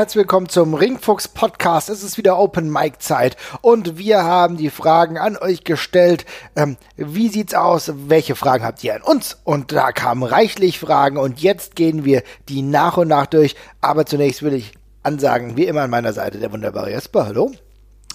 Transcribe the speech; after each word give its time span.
herzlich 0.00 0.22
willkommen 0.22 0.48
zum 0.48 0.72
Ringfuchs 0.72 1.28
Podcast. 1.28 1.90
Es 1.90 2.02
ist 2.02 2.16
wieder 2.16 2.38
Open 2.38 2.72
Mic 2.72 3.00
Zeit 3.00 3.36
und 3.60 3.98
wir 3.98 4.24
haben 4.24 4.56
die 4.56 4.70
Fragen 4.70 5.18
an 5.18 5.36
euch 5.36 5.62
gestellt. 5.62 6.24
Ähm, 6.56 6.78
wie 6.96 7.28
sieht's 7.28 7.52
aus? 7.52 7.92
Welche 8.06 8.34
Fragen 8.34 8.64
habt 8.64 8.82
ihr 8.82 8.94
an 8.94 9.02
uns? 9.02 9.36
Und 9.44 9.72
da 9.72 9.92
kamen 9.92 10.22
reichlich 10.22 10.80
Fragen 10.80 11.18
und 11.18 11.42
jetzt 11.42 11.76
gehen 11.76 12.06
wir 12.06 12.22
die 12.48 12.62
nach 12.62 12.96
und 12.96 13.08
nach 13.08 13.26
durch. 13.26 13.56
Aber 13.82 14.06
zunächst 14.06 14.42
will 14.42 14.54
ich 14.54 14.72
ansagen, 15.02 15.58
wie 15.58 15.66
immer 15.66 15.82
an 15.82 15.90
meiner 15.90 16.14
Seite, 16.14 16.38
der 16.38 16.50
wunderbare 16.50 16.90
Jesper. 16.90 17.26
Hallo. 17.26 17.52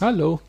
Hallo. 0.01 0.39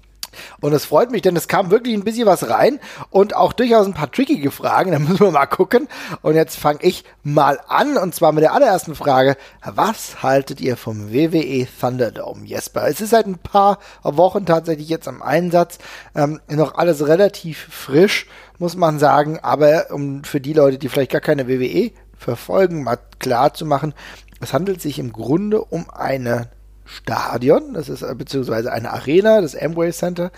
Und 0.60 0.72
es 0.72 0.84
freut 0.84 1.10
mich, 1.10 1.22
denn 1.22 1.36
es 1.36 1.48
kam 1.48 1.70
wirklich 1.70 1.94
ein 1.94 2.04
bisschen 2.04 2.26
was 2.26 2.48
rein 2.48 2.80
und 3.10 3.34
auch 3.34 3.52
durchaus 3.52 3.86
ein 3.86 3.94
paar 3.94 4.10
trickige 4.10 4.50
Fragen. 4.50 4.92
Da 4.96 5.00
müssen 5.00 5.20
wir 5.20 5.30
mal 5.30 5.44
gucken. 5.44 5.88
Und 6.22 6.36
jetzt 6.36 6.56
fange 6.56 6.78
ich 6.80 7.04
mal 7.22 7.60
an 7.68 7.98
und 7.98 8.14
zwar 8.14 8.32
mit 8.32 8.42
der 8.42 8.54
allerersten 8.54 8.94
Frage. 8.94 9.36
Was 9.62 10.22
haltet 10.22 10.60
ihr 10.60 10.78
vom 10.78 11.12
WWE 11.12 11.66
Thunderdome, 11.80 12.46
Jesper? 12.46 12.88
Es 12.88 13.02
ist 13.02 13.10
seit 13.10 13.26
ein 13.26 13.36
paar 13.36 13.78
Wochen 14.02 14.46
tatsächlich 14.46 14.88
jetzt 14.88 15.06
am 15.06 15.20
Einsatz. 15.20 15.78
Ähm, 16.14 16.40
noch 16.48 16.76
alles 16.76 17.06
relativ 17.06 17.68
frisch, 17.70 18.26
muss 18.58 18.74
man 18.74 18.98
sagen. 18.98 19.38
Aber 19.42 19.90
um 19.90 20.24
für 20.24 20.40
die 20.40 20.54
Leute, 20.54 20.78
die 20.78 20.88
vielleicht 20.88 21.12
gar 21.12 21.20
keine 21.20 21.46
WWE 21.46 21.90
verfolgen, 22.16 22.82
mal 22.82 22.98
klar 23.18 23.52
zu 23.52 23.66
machen, 23.66 23.92
es 24.40 24.52
handelt 24.52 24.80
sich 24.80 24.98
im 24.98 25.12
Grunde 25.12 25.62
um 25.62 25.90
eine 25.90 26.48
Stadion, 26.86 27.74
das 27.74 27.88
ist 27.88 28.02
äh, 28.02 28.14
beziehungsweise 28.14 28.72
eine 28.72 28.92
Arena, 28.92 29.40
das 29.40 29.54
Amway 29.54 29.92
Center, 29.92 30.30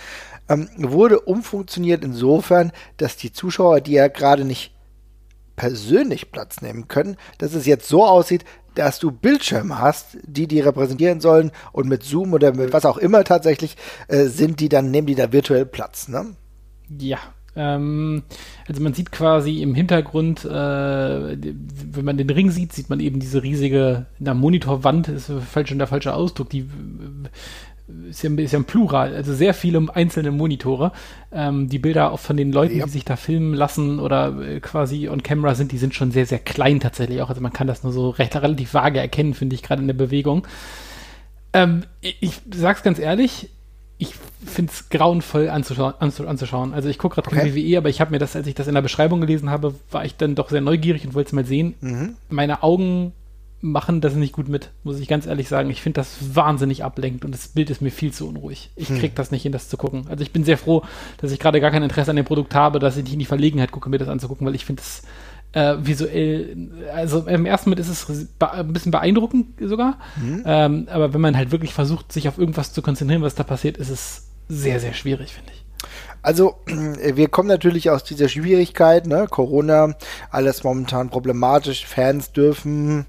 ähm, 0.48 0.68
wurde 0.76 1.20
umfunktioniert 1.20 2.02
insofern, 2.02 2.72
dass 2.96 3.16
die 3.16 3.32
Zuschauer, 3.32 3.80
die 3.80 3.92
ja 3.92 4.08
gerade 4.08 4.44
nicht 4.44 4.74
persönlich 5.56 6.32
Platz 6.32 6.62
nehmen 6.62 6.88
können, 6.88 7.16
dass 7.38 7.54
es 7.54 7.66
jetzt 7.66 7.88
so 7.88 8.06
aussieht, 8.06 8.44
dass 8.74 8.98
du 8.98 9.10
Bildschirme 9.10 9.80
hast, 9.80 10.18
die 10.22 10.46
die 10.46 10.60
repräsentieren 10.60 11.20
sollen 11.20 11.50
und 11.72 11.88
mit 11.88 12.04
Zoom 12.04 12.32
oder 12.32 12.54
mit 12.54 12.72
was 12.72 12.86
auch 12.86 12.96
immer 12.96 13.24
tatsächlich 13.24 13.76
äh, 14.06 14.26
sind 14.26 14.60
die 14.60 14.68
dann 14.68 14.90
nehmen 14.90 15.08
die 15.08 15.16
da 15.16 15.32
virtuell 15.32 15.66
Platz, 15.66 16.08
ne? 16.08 16.36
Ja, 16.88 17.18
ähm, 17.58 18.22
also 18.68 18.80
man 18.80 18.94
sieht 18.94 19.10
quasi 19.10 19.62
im 19.62 19.74
Hintergrund, 19.74 20.44
äh, 20.44 20.48
wenn 20.48 22.04
man 22.04 22.16
den 22.16 22.30
Ring 22.30 22.50
sieht, 22.50 22.72
sieht 22.72 22.88
man 22.88 23.00
eben 23.00 23.18
diese 23.18 23.42
riesige 23.42 24.06
na, 24.20 24.32
Monitorwand, 24.32 25.08
ist 25.08 25.32
falsch 25.50 25.70
schon 25.70 25.78
der 25.78 25.88
falsche 25.88 26.14
Ausdruck, 26.14 26.50
die 26.50 26.68
ist 28.08 28.22
ja, 28.22 28.30
ist 28.30 28.52
ja 28.52 28.58
ein 28.58 28.64
Plural, 28.64 29.14
also 29.14 29.34
sehr 29.34 29.54
viele 29.54 29.86
einzelne 29.94 30.30
Monitore. 30.30 30.92
Ähm, 31.32 31.68
die 31.68 31.78
Bilder 31.78 32.12
auch 32.12 32.20
von 32.20 32.36
den 32.36 32.52
Leuten, 32.52 32.78
ja. 32.78 32.84
die 32.84 32.90
sich 32.90 33.04
da 33.04 33.16
filmen 33.16 33.54
lassen 33.54 33.98
oder 33.98 34.40
äh, 34.40 34.60
quasi 34.60 35.08
on 35.08 35.22
camera 35.22 35.54
sind, 35.54 35.72
die 35.72 35.78
sind 35.78 35.94
schon 35.94 36.10
sehr, 36.10 36.26
sehr 36.26 36.38
klein 36.38 36.80
tatsächlich 36.80 37.22
auch. 37.22 37.30
Also 37.30 37.40
man 37.40 37.52
kann 37.52 37.66
das 37.66 37.82
nur 37.82 37.92
so 37.92 38.10
recht 38.10 38.36
relativ 38.36 38.74
vage 38.74 39.00
erkennen, 39.00 39.34
finde 39.34 39.54
ich, 39.54 39.62
gerade 39.62 39.80
in 39.80 39.88
der 39.88 39.94
Bewegung. 39.94 40.46
Ähm, 41.54 41.84
ich, 42.02 42.18
ich 42.20 42.40
sag's 42.54 42.82
ganz 42.82 42.98
ehrlich, 42.98 43.48
ich 43.98 44.14
finde 44.46 44.72
es 44.72 44.88
grauenvoll 44.88 45.50
anzuschauen, 45.50 45.94
anzuschauen. 45.98 46.72
Also 46.72 46.88
ich 46.88 46.98
gucke 46.98 47.16
gerade 47.20 47.28
okay. 47.28 47.54
WWE, 47.54 47.78
aber 47.78 47.88
ich 47.88 48.00
habe 48.00 48.12
mir 48.12 48.18
das, 48.18 48.36
als 48.36 48.46
ich 48.46 48.54
das 48.54 48.68
in 48.68 48.74
der 48.74 48.82
Beschreibung 48.82 49.20
gelesen 49.20 49.50
habe, 49.50 49.74
war 49.90 50.04
ich 50.04 50.16
dann 50.16 50.36
doch 50.36 50.50
sehr 50.50 50.60
neugierig 50.60 51.04
und 51.04 51.14
wollte 51.14 51.28
es 51.28 51.32
mal 51.32 51.44
sehen. 51.44 51.74
Mhm. 51.80 52.14
Meine 52.28 52.62
Augen 52.62 53.12
machen 53.60 54.00
das 54.00 54.14
nicht 54.14 54.32
gut 54.32 54.48
mit, 54.48 54.70
muss 54.84 55.00
ich 55.00 55.08
ganz 55.08 55.26
ehrlich 55.26 55.48
sagen. 55.48 55.70
Ich 55.70 55.82
finde 55.82 56.00
das 56.00 56.36
wahnsinnig 56.36 56.84
ablenkt 56.84 57.24
und 57.24 57.32
das 57.32 57.48
Bild 57.48 57.70
ist 57.70 57.82
mir 57.82 57.90
viel 57.90 58.12
zu 58.12 58.28
unruhig. 58.28 58.70
Ich 58.76 58.88
hm. 58.88 58.98
krieg 58.98 59.16
das 59.16 59.32
nicht 59.32 59.42
hin, 59.42 59.50
das 59.50 59.68
zu 59.68 59.76
gucken. 59.76 60.06
Also 60.08 60.22
ich 60.22 60.30
bin 60.30 60.44
sehr 60.44 60.58
froh, 60.58 60.84
dass 61.20 61.32
ich 61.32 61.40
gerade 61.40 61.60
gar 61.60 61.72
kein 61.72 61.82
Interesse 61.82 62.10
an 62.10 62.16
dem 62.16 62.24
Produkt 62.24 62.54
habe, 62.54 62.78
dass 62.78 62.96
ich 62.96 63.02
nicht 63.02 63.14
in 63.14 63.18
die 63.18 63.24
Verlegenheit 63.24 63.72
gucke, 63.72 63.90
mir 63.90 63.98
das 63.98 64.08
anzugucken, 64.08 64.46
weil 64.46 64.54
ich 64.54 64.64
finde 64.64 64.82
das 64.82 65.02
äh, 65.52 65.76
visuell, 65.80 66.68
also 66.92 67.26
im 67.26 67.46
ersten 67.46 67.70
Moment 67.70 67.88
ist 67.88 68.08
es 68.08 68.28
ein 68.40 68.72
bisschen 68.72 68.92
beeindruckend 68.92 69.46
sogar, 69.60 69.98
mhm. 70.16 70.42
ähm, 70.44 70.88
aber 70.90 71.14
wenn 71.14 71.20
man 71.20 71.36
halt 71.36 71.50
wirklich 71.50 71.72
versucht, 71.72 72.12
sich 72.12 72.28
auf 72.28 72.38
irgendwas 72.38 72.72
zu 72.72 72.82
konzentrieren, 72.82 73.22
was 73.22 73.34
da 73.34 73.44
passiert, 73.44 73.76
ist 73.76 73.90
es 73.90 74.28
sehr, 74.48 74.80
sehr 74.80 74.94
schwierig, 74.94 75.34
finde 75.34 75.52
ich. 75.52 75.64
Also, 76.22 76.56
wir 76.66 77.28
kommen 77.28 77.48
natürlich 77.48 77.90
aus 77.90 78.04
dieser 78.04 78.28
Schwierigkeit, 78.28 79.06
ne? 79.06 79.26
Corona, 79.30 79.94
alles 80.30 80.64
momentan 80.64 81.10
problematisch, 81.10 81.86
Fans 81.86 82.32
dürfen 82.32 83.06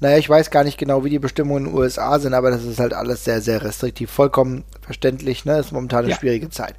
naja, 0.00 0.16
ich 0.16 0.28
weiß 0.28 0.50
gar 0.50 0.64
nicht 0.64 0.78
genau, 0.78 1.04
wie 1.04 1.10
die 1.10 1.18
Bestimmungen 1.18 1.66
in 1.66 1.72
den 1.72 1.78
USA 1.78 2.18
sind, 2.18 2.32
aber 2.32 2.50
das 2.50 2.64
ist 2.64 2.80
halt 2.80 2.94
alles 2.94 3.24
sehr, 3.24 3.42
sehr 3.42 3.62
restriktiv. 3.62 4.10
Vollkommen 4.10 4.64
verständlich, 4.80 5.44
ne? 5.44 5.58
Ist 5.58 5.72
momentan 5.72 6.04
eine 6.04 6.12
ja. 6.12 6.16
schwierige 6.16 6.48
Zeit. 6.48 6.74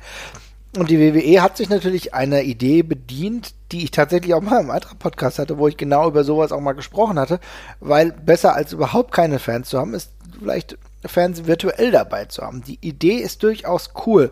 Und 0.77 0.89
die 0.89 0.99
WWE 0.99 1.41
hat 1.41 1.57
sich 1.57 1.69
natürlich 1.69 2.13
einer 2.13 2.43
Idee 2.43 2.81
bedient, 2.81 3.53
die 3.73 3.83
ich 3.83 3.91
tatsächlich 3.91 4.33
auch 4.33 4.41
mal 4.41 4.61
im 4.61 4.71
anderen 4.71 4.97
Podcast 4.97 5.37
hatte, 5.37 5.57
wo 5.57 5.67
ich 5.67 5.75
genau 5.75 6.07
über 6.07 6.23
sowas 6.23 6.53
auch 6.53 6.61
mal 6.61 6.71
gesprochen 6.71 7.19
hatte, 7.19 7.41
weil 7.81 8.13
besser 8.13 8.55
als 8.55 8.71
überhaupt 8.71 9.11
keine 9.11 9.39
Fans 9.39 9.67
zu 9.67 9.79
haben, 9.79 9.93
ist 9.93 10.11
vielleicht 10.39 10.77
Fans 11.05 11.45
virtuell 11.45 11.91
dabei 11.91 12.25
zu 12.25 12.41
haben. 12.41 12.63
Die 12.63 12.79
Idee 12.81 13.17
ist 13.17 13.43
durchaus 13.43 13.91
cool. 14.05 14.31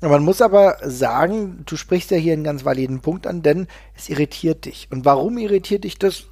Man 0.00 0.24
muss 0.24 0.42
aber 0.42 0.78
sagen, 0.82 1.62
du 1.66 1.76
sprichst 1.76 2.10
ja 2.10 2.16
hier 2.16 2.32
einen 2.32 2.44
ganz 2.44 2.64
validen 2.64 3.00
Punkt 3.00 3.26
an, 3.26 3.42
denn 3.42 3.68
es 3.94 4.08
irritiert 4.08 4.64
dich. 4.64 4.88
Und 4.90 5.04
warum 5.04 5.38
irritiert 5.38 5.84
dich 5.84 5.98
das? 5.98 6.24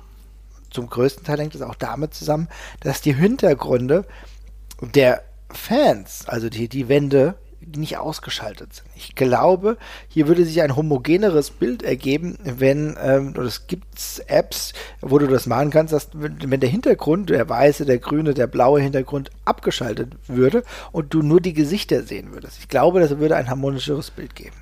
Zum 0.71 0.91
größten 0.91 1.25
Teil 1.25 1.39
hängt 1.39 1.55
es 1.55 1.63
auch 1.63 1.77
damit 1.77 2.13
zusammen, 2.13 2.49
dass 2.81 3.01
die 3.01 3.15
Hintergründe 3.15 4.05
der 4.95 5.23
Fans, 5.51 6.25
also 6.27 6.51
die, 6.51 6.69
die 6.69 6.89
Wände 6.89 7.37
nicht 7.61 7.99
ausgeschaltet 7.99 8.73
sind. 8.73 8.87
Ich 8.97 9.15
glaube, 9.15 9.77
hier 10.09 10.29
würde 10.29 10.45
sich 10.45 10.63
ein 10.63 10.77
homogeneres 10.77 11.51
Bild 11.51 11.83
ergeben, 11.83 12.39
wenn, 12.43 12.97
ähm, 13.03 13.31
oder 13.31 13.43
es 13.43 13.67
gibt 13.67 13.87
Apps, 14.27 14.73
wo 15.01 15.19
du 15.19 15.27
das 15.27 15.47
machen 15.47 15.71
kannst, 15.71 15.93
dass 15.93 16.11
wenn 16.13 16.61
der 16.61 16.69
Hintergrund, 16.69 17.31
der 17.31 17.49
weiße, 17.49 17.85
der 17.85 17.99
grüne, 17.99 18.35
der 18.35 18.47
blaue 18.47 18.81
Hintergrund 18.81 19.31
abgeschaltet 19.45 20.13
würde 20.27 20.63
und 20.93 21.15
du 21.15 21.23
nur 21.23 21.41
die 21.41 21.53
Gesichter 21.53 22.03
sehen 22.03 22.33
würdest. 22.33 22.59
Ich 22.61 22.69
glaube, 22.69 23.01
das 23.01 23.19
würde 23.19 23.37
ein 23.37 23.51
harmonischeres 23.51 24.11
Bild 24.11 24.35
geben. 24.35 24.57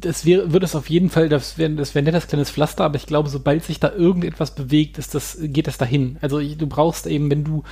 Das 0.00 0.24
wäre, 0.24 0.52
würde 0.52 0.66
es 0.66 0.76
auf 0.76 0.88
jeden 0.88 1.10
Fall, 1.10 1.28
das 1.28 1.58
wäre 1.58 1.72
das 1.72 1.96
wär 1.96 2.02
nettes 2.02 2.28
kleines 2.28 2.50
Pflaster, 2.50 2.84
aber 2.84 2.94
ich 2.94 3.06
glaube, 3.06 3.28
sobald 3.28 3.64
sich 3.64 3.80
da 3.80 3.92
irgendetwas 3.92 4.54
bewegt, 4.54 4.98
ist 4.98 5.16
das, 5.16 5.36
geht 5.40 5.66
das 5.66 5.78
dahin. 5.78 6.16
Also 6.20 6.40
du 6.40 6.66
brauchst 6.68 7.08
eben, 7.08 7.28
wenn 7.28 7.42
du 7.42 7.64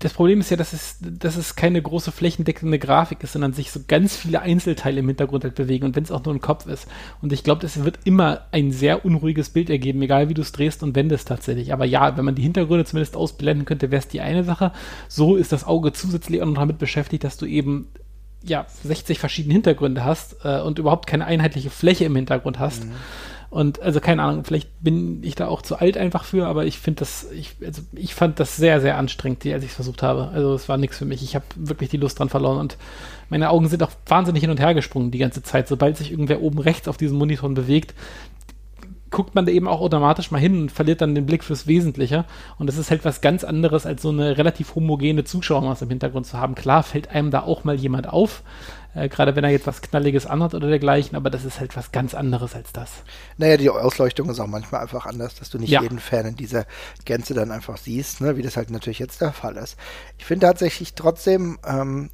das 0.00 0.12
Problem 0.12 0.40
ist 0.40 0.50
ja, 0.50 0.56
dass 0.56 0.72
es, 0.72 0.96
dass 1.00 1.36
es 1.36 1.54
keine 1.54 1.80
große 1.80 2.10
flächendeckende 2.10 2.80
Grafik 2.80 3.22
ist, 3.22 3.32
sondern 3.32 3.52
sich 3.52 3.70
so 3.70 3.80
ganz 3.86 4.16
viele 4.16 4.42
Einzelteile 4.42 5.00
im 5.00 5.06
Hintergrund 5.06 5.44
halt 5.44 5.54
bewegen 5.54 5.84
und 5.84 5.94
wenn 5.94 6.02
es 6.02 6.10
auch 6.10 6.24
nur 6.24 6.34
ein 6.34 6.40
Kopf 6.40 6.66
ist. 6.66 6.88
Und 7.22 7.32
ich 7.32 7.44
glaube, 7.44 7.62
das 7.62 7.84
wird 7.84 8.00
immer 8.04 8.42
ein 8.50 8.72
sehr 8.72 9.04
unruhiges 9.04 9.50
Bild 9.50 9.70
ergeben, 9.70 10.02
egal 10.02 10.28
wie 10.28 10.34
du 10.34 10.42
es 10.42 10.50
drehst 10.50 10.82
und 10.82 10.96
wendest 10.96 11.28
tatsächlich. 11.28 11.72
Aber 11.72 11.84
ja, 11.84 12.16
wenn 12.16 12.24
man 12.24 12.34
die 12.34 12.42
Hintergründe 12.42 12.84
zumindest 12.84 13.14
ausblenden 13.14 13.66
könnte, 13.66 13.92
wäre 13.92 14.00
es 14.00 14.08
die 14.08 14.20
eine 14.20 14.42
Sache. 14.42 14.72
So 15.06 15.36
ist 15.36 15.52
das 15.52 15.64
Auge 15.64 15.92
zusätzlich 15.92 16.42
auch 16.42 16.46
noch 16.46 16.54
damit 16.54 16.78
beschäftigt, 16.78 17.22
dass 17.22 17.36
du 17.36 17.46
eben 17.46 17.86
ja 18.42 18.66
60 18.82 19.20
verschiedene 19.20 19.54
Hintergründe 19.54 20.04
hast 20.04 20.44
äh, 20.44 20.60
und 20.60 20.80
überhaupt 20.80 21.06
keine 21.06 21.26
einheitliche 21.26 21.70
Fläche 21.70 22.04
im 22.04 22.16
Hintergrund 22.16 22.58
hast. 22.58 22.84
Mhm. 22.84 22.92
Und 23.50 23.80
also 23.80 23.98
keine 24.00 24.22
Ahnung, 24.22 24.44
vielleicht 24.44 24.68
bin 24.82 25.22
ich 25.22 25.34
da 25.34 25.48
auch 25.48 25.62
zu 25.62 25.76
alt 25.76 25.96
einfach 25.96 26.24
für, 26.24 26.46
aber 26.46 26.66
ich 26.66 26.78
finde 26.78 27.00
das, 27.00 27.30
ich, 27.32 27.56
also 27.64 27.80
ich 27.94 28.14
fand 28.14 28.38
das 28.40 28.56
sehr, 28.56 28.82
sehr 28.82 28.98
anstrengend, 28.98 29.46
als 29.46 29.64
ich 29.64 29.70
es 29.70 29.76
versucht 29.76 30.02
habe. 30.02 30.28
Also 30.34 30.52
es 30.52 30.68
war 30.68 30.76
nichts 30.76 30.98
für 30.98 31.06
mich. 31.06 31.22
Ich 31.22 31.34
habe 31.34 31.46
wirklich 31.56 31.88
die 31.88 31.96
Lust 31.96 32.18
dran 32.18 32.28
verloren 32.28 32.58
und 32.58 32.76
meine 33.30 33.48
Augen 33.48 33.68
sind 33.68 33.82
auch 33.82 33.90
wahnsinnig 34.06 34.42
hin 34.42 34.50
und 34.50 34.60
her 34.60 34.74
gesprungen 34.74 35.10
die 35.10 35.18
ganze 35.18 35.42
Zeit. 35.42 35.66
Sobald 35.66 35.96
sich 35.96 36.10
irgendwer 36.10 36.42
oben 36.42 36.58
rechts 36.58 36.88
auf 36.88 36.98
diesen 36.98 37.16
Monitoren 37.16 37.54
bewegt, 37.54 37.94
guckt 39.10 39.34
man 39.34 39.46
da 39.46 39.52
eben 39.52 39.68
auch 39.68 39.80
automatisch 39.80 40.30
mal 40.30 40.38
hin 40.38 40.60
und 40.62 40.72
verliert 40.72 41.00
dann 41.00 41.14
den 41.14 41.26
Blick 41.26 41.44
fürs 41.44 41.66
Wesentliche. 41.66 42.24
Und 42.58 42.66
das 42.66 42.76
ist 42.76 42.90
halt 42.90 43.04
was 43.04 43.20
ganz 43.20 43.44
anderes, 43.44 43.86
als 43.86 44.02
so 44.02 44.10
eine 44.10 44.36
relativ 44.36 44.74
homogene 44.74 45.24
Zuschauermasse 45.24 45.84
im 45.84 45.90
Hintergrund 45.90 46.26
zu 46.26 46.38
haben. 46.38 46.54
Klar 46.54 46.82
fällt 46.82 47.10
einem 47.10 47.30
da 47.30 47.42
auch 47.42 47.64
mal 47.64 47.74
jemand 47.74 48.08
auf, 48.08 48.42
äh, 48.94 49.08
gerade 49.08 49.36
wenn 49.36 49.44
er 49.44 49.50
jetzt 49.50 49.66
was 49.66 49.82
Knalliges 49.82 50.26
anhat 50.26 50.54
oder 50.54 50.68
dergleichen, 50.68 51.16
aber 51.16 51.30
das 51.30 51.44
ist 51.44 51.60
halt 51.60 51.76
was 51.76 51.92
ganz 51.92 52.14
anderes 52.14 52.54
als 52.54 52.72
das. 52.72 52.90
Naja, 53.36 53.56
die 53.56 53.70
Ausleuchtung 53.70 54.28
ist 54.30 54.40
auch 54.40 54.46
manchmal 54.46 54.82
einfach 54.82 55.06
anders, 55.06 55.34
dass 55.34 55.50
du 55.50 55.58
nicht 55.58 55.70
ja. 55.70 55.82
jeden 55.82 55.98
Fan 55.98 56.26
in 56.26 56.36
dieser 56.36 56.66
Gänze 57.04 57.34
dann 57.34 57.50
einfach 57.50 57.76
siehst, 57.76 58.20
ne, 58.20 58.36
wie 58.36 58.42
das 58.42 58.56
halt 58.56 58.70
natürlich 58.70 58.98
jetzt 58.98 59.20
der 59.20 59.32
Fall 59.32 59.56
ist. 59.56 59.76
Ich 60.18 60.24
finde 60.24 60.46
tatsächlich 60.46 60.94
trotzdem, 60.94 61.58
ähm, 61.66 62.10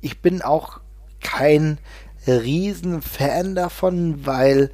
ich 0.00 0.20
bin 0.20 0.42
auch 0.42 0.80
kein 1.20 1.78
Riesenfan 2.26 3.54
davon, 3.54 4.26
weil 4.26 4.70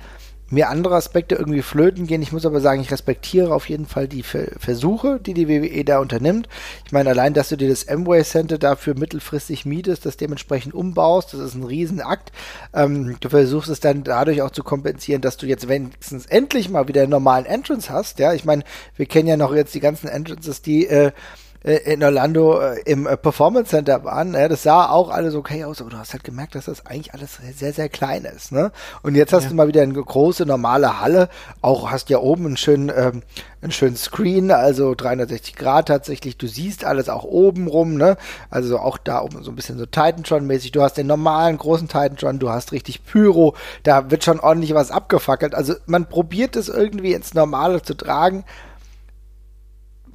mir 0.50 0.68
andere 0.68 0.96
Aspekte 0.96 1.36
irgendwie 1.36 1.62
flöten 1.62 2.06
gehen. 2.06 2.22
Ich 2.22 2.32
muss 2.32 2.44
aber 2.44 2.60
sagen, 2.60 2.80
ich 2.80 2.90
respektiere 2.90 3.54
auf 3.54 3.68
jeden 3.68 3.86
Fall 3.86 4.08
die 4.08 4.22
Versuche, 4.22 5.20
die 5.20 5.34
die 5.34 5.48
WWE 5.48 5.84
da 5.84 6.00
unternimmt. 6.00 6.48
Ich 6.84 6.92
meine, 6.92 7.10
allein, 7.10 7.34
dass 7.34 7.48
du 7.48 7.56
dir 7.56 7.68
das 7.68 7.88
Amway 7.88 8.24
Center 8.24 8.58
dafür 8.58 8.98
mittelfristig 8.98 9.64
mietest, 9.64 10.04
das 10.04 10.16
dementsprechend 10.16 10.74
umbaust, 10.74 11.32
das 11.32 11.40
ist 11.40 11.54
ein 11.54 11.62
Riesenakt. 11.62 12.32
Ähm, 12.74 13.16
du 13.20 13.28
versuchst 13.28 13.70
es 13.70 13.80
dann 13.80 14.02
dadurch 14.04 14.42
auch 14.42 14.50
zu 14.50 14.64
kompensieren, 14.64 15.22
dass 15.22 15.36
du 15.36 15.46
jetzt 15.46 15.68
wenigstens 15.68 16.26
endlich 16.26 16.68
mal 16.68 16.88
wieder 16.88 17.02
einen 17.02 17.10
normalen 17.10 17.46
Entrance 17.46 17.90
hast. 17.90 18.18
Ja, 18.18 18.32
ich 18.34 18.44
meine, 18.44 18.64
wir 18.96 19.06
kennen 19.06 19.28
ja 19.28 19.36
noch 19.36 19.54
jetzt 19.54 19.74
die 19.74 19.80
ganzen 19.80 20.08
Entrances, 20.08 20.62
die 20.62 20.86
äh, 20.86 21.12
in 21.62 22.02
Orlando 22.02 22.58
äh, 22.58 22.80
im 22.86 23.06
äh, 23.06 23.18
Performance 23.18 23.70
Center 23.70 24.02
waren, 24.02 24.30
ne, 24.30 24.48
das 24.48 24.62
sah 24.62 24.88
auch 24.88 25.10
alles 25.10 25.34
okay 25.34 25.64
aus, 25.64 25.82
aber 25.82 25.90
du 25.90 25.98
hast 25.98 26.14
halt 26.14 26.24
gemerkt, 26.24 26.54
dass 26.54 26.64
das 26.64 26.86
eigentlich 26.86 27.12
alles 27.12 27.38
sehr, 27.54 27.74
sehr 27.74 27.90
klein 27.90 28.24
ist. 28.24 28.50
Ne? 28.50 28.72
Und 29.02 29.14
jetzt 29.14 29.34
hast 29.34 29.44
ja. 29.44 29.50
du 29.50 29.56
mal 29.56 29.68
wieder 29.68 29.82
eine 29.82 29.92
große, 29.92 30.46
normale 30.46 31.00
Halle, 31.00 31.28
auch 31.60 31.90
hast 31.90 32.08
ja 32.08 32.18
oben 32.18 32.46
einen 32.46 32.56
schönen, 32.56 32.90
ähm, 32.94 33.22
einen 33.60 33.72
schönen 33.72 33.96
Screen, 33.96 34.50
also 34.50 34.94
360 34.94 35.54
Grad 35.54 35.88
tatsächlich, 35.88 36.38
du 36.38 36.46
siehst 36.46 36.86
alles 36.86 37.10
auch 37.10 37.24
oben 37.24 37.66
rum, 37.66 37.96
ne? 37.96 38.16
also 38.48 38.78
auch 38.78 38.96
da 38.96 39.20
oben 39.20 39.42
so 39.42 39.50
ein 39.50 39.56
bisschen 39.56 39.76
so 39.76 39.84
Titantron-mäßig, 39.84 40.72
du 40.72 40.80
hast 40.80 40.94
den 40.94 41.08
normalen 41.08 41.58
großen 41.58 41.88
Titantron, 41.88 42.38
du 42.38 42.48
hast 42.48 42.72
richtig 42.72 43.04
Pyro, 43.04 43.54
da 43.82 44.10
wird 44.10 44.24
schon 44.24 44.40
ordentlich 44.40 44.72
was 44.72 44.90
abgefackelt, 44.90 45.54
also 45.54 45.74
man 45.84 46.08
probiert 46.08 46.56
es 46.56 46.70
irgendwie 46.70 47.12
ins 47.12 47.34
Normale 47.34 47.82
zu 47.82 47.92
tragen, 47.92 48.44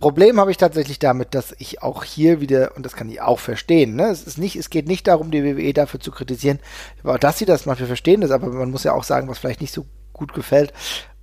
Problem 0.05 0.39
habe 0.39 0.51
ich 0.51 0.57
tatsächlich 0.57 0.99
damit, 0.99 1.33
dass 1.33 1.55
ich 1.57 1.81
auch 1.81 2.03
hier 2.03 2.39
wieder, 2.39 2.73
und 2.75 2.85
das 2.85 2.95
kann 2.95 3.09
ich 3.09 3.21
auch 3.21 3.39
verstehen, 3.39 3.95
ne? 3.95 4.03
es, 4.09 4.21
ist 4.21 4.37
nicht, 4.37 4.55
es 4.55 4.69
geht 4.69 4.87
nicht 4.87 5.07
darum, 5.07 5.31
die 5.31 5.43
WWE 5.43 5.73
dafür 5.73 5.99
zu 5.99 6.11
kritisieren, 6.11 6.59
aber 7.03 7.17
dass 7.17 7.39
sie 7.39 7.45
das 7.45 7.63
für 7.63 7.75
verstehen 7.75 8.21
ist, 8.21 8.29
aber 8.29 8.45
man 8.49 8.69
muss 8.69 8.83
ja 8.83 8.93
auch 8.93 9.03
sagen, 9.03 9.27
was 9.27 9.39
vielleicht 9.39 9.61
nicht 9.61 9.73
so 9.73 9.87
gut 10.13 10.35
gefällt. 10.35 10.73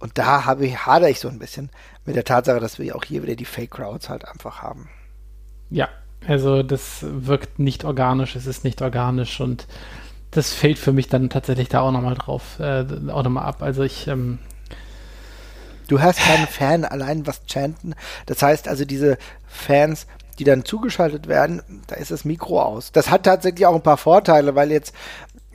Und 0.01 0.19
da 0.19 0.47
habe 0.47 0.67
ich, 0.67 0.85
hadere 0.85 1.11
ich 1.11 1.21
so 1.21 1.29
ein 1.29 1.39
bisschen 1.39 1.71
mit 2.05 2.17
der 2.17 2.25
Tatsache, 2.25 2.59
dass 2.59 2.81
wir 2.81 2.97
auch 2.97 3.05
hier 3.05 3.23
wieder 3.23 3.37
die 3.37 3.45
Fake 3.45 3.71
Crowds 3.71 4.09
halt 4.09 4.27
einfach 4.27 4.63
haben. 4.63 4.89
Ja, 5.71 5.89
also 6.27 6.65
das 6.65 7.05
wirkt 7.09 7.61
nicht 7.61 7.85
organisch, 7.85 8.35
es 8.35 8.47
ist 8.47 8.65
nicht 8.65 8.83
organisch 8.83 9.41
und 9.41 9.69
das 10.33 10.53
fällt 10.53 10.81
für 10.81 10.91
mich 10.91 11.07
dann 11.07 11.31
tatsächlich 11.31 11.69
da 11.69 11.83
auch 11.83 11.93
nochmal 11.93 12.17
drauf, 12.17 12.59
äh, 12.59 12.85
auch 13.13 13.23
nochmal 13.23 13.45
ab. 13.45 13.63
Also 13.63 13.85
ich, 13.85 14.09
ähm, 14.09 14.41
Du 15.93 16.01
hast 16.01 16.21
keinen 16.21 16.47
Fan 16.47 16.87
allein 16.87 17.27
was 17.27 17.43
chanten. 17.47 17.95
Das 18.25 18.41
heißt 18.41 18.67
also, 18.67 18.87
diese 18.87 19.19
Fans, 19.47 20.07
die 20.39 20.45
dann 20.45 20.65
zugeschaltet 20.65 21.29
werden, 21.29 21.61
da 21.87 21.97
ist 21.97 22.11
das 22.11 22.25
Mikro 22.25 22.63
aus. 22.63 22.93
Das 22.93 23.11
hat 23.11 23.25
tatsächlich 23.25 23.67
auch 23.67 23.75
ein 23.75 23.83
paar 23.83 23.99
Vorteile, 23.99 24.55
weil 24.55 24.71
jetzt, 24.71 24.95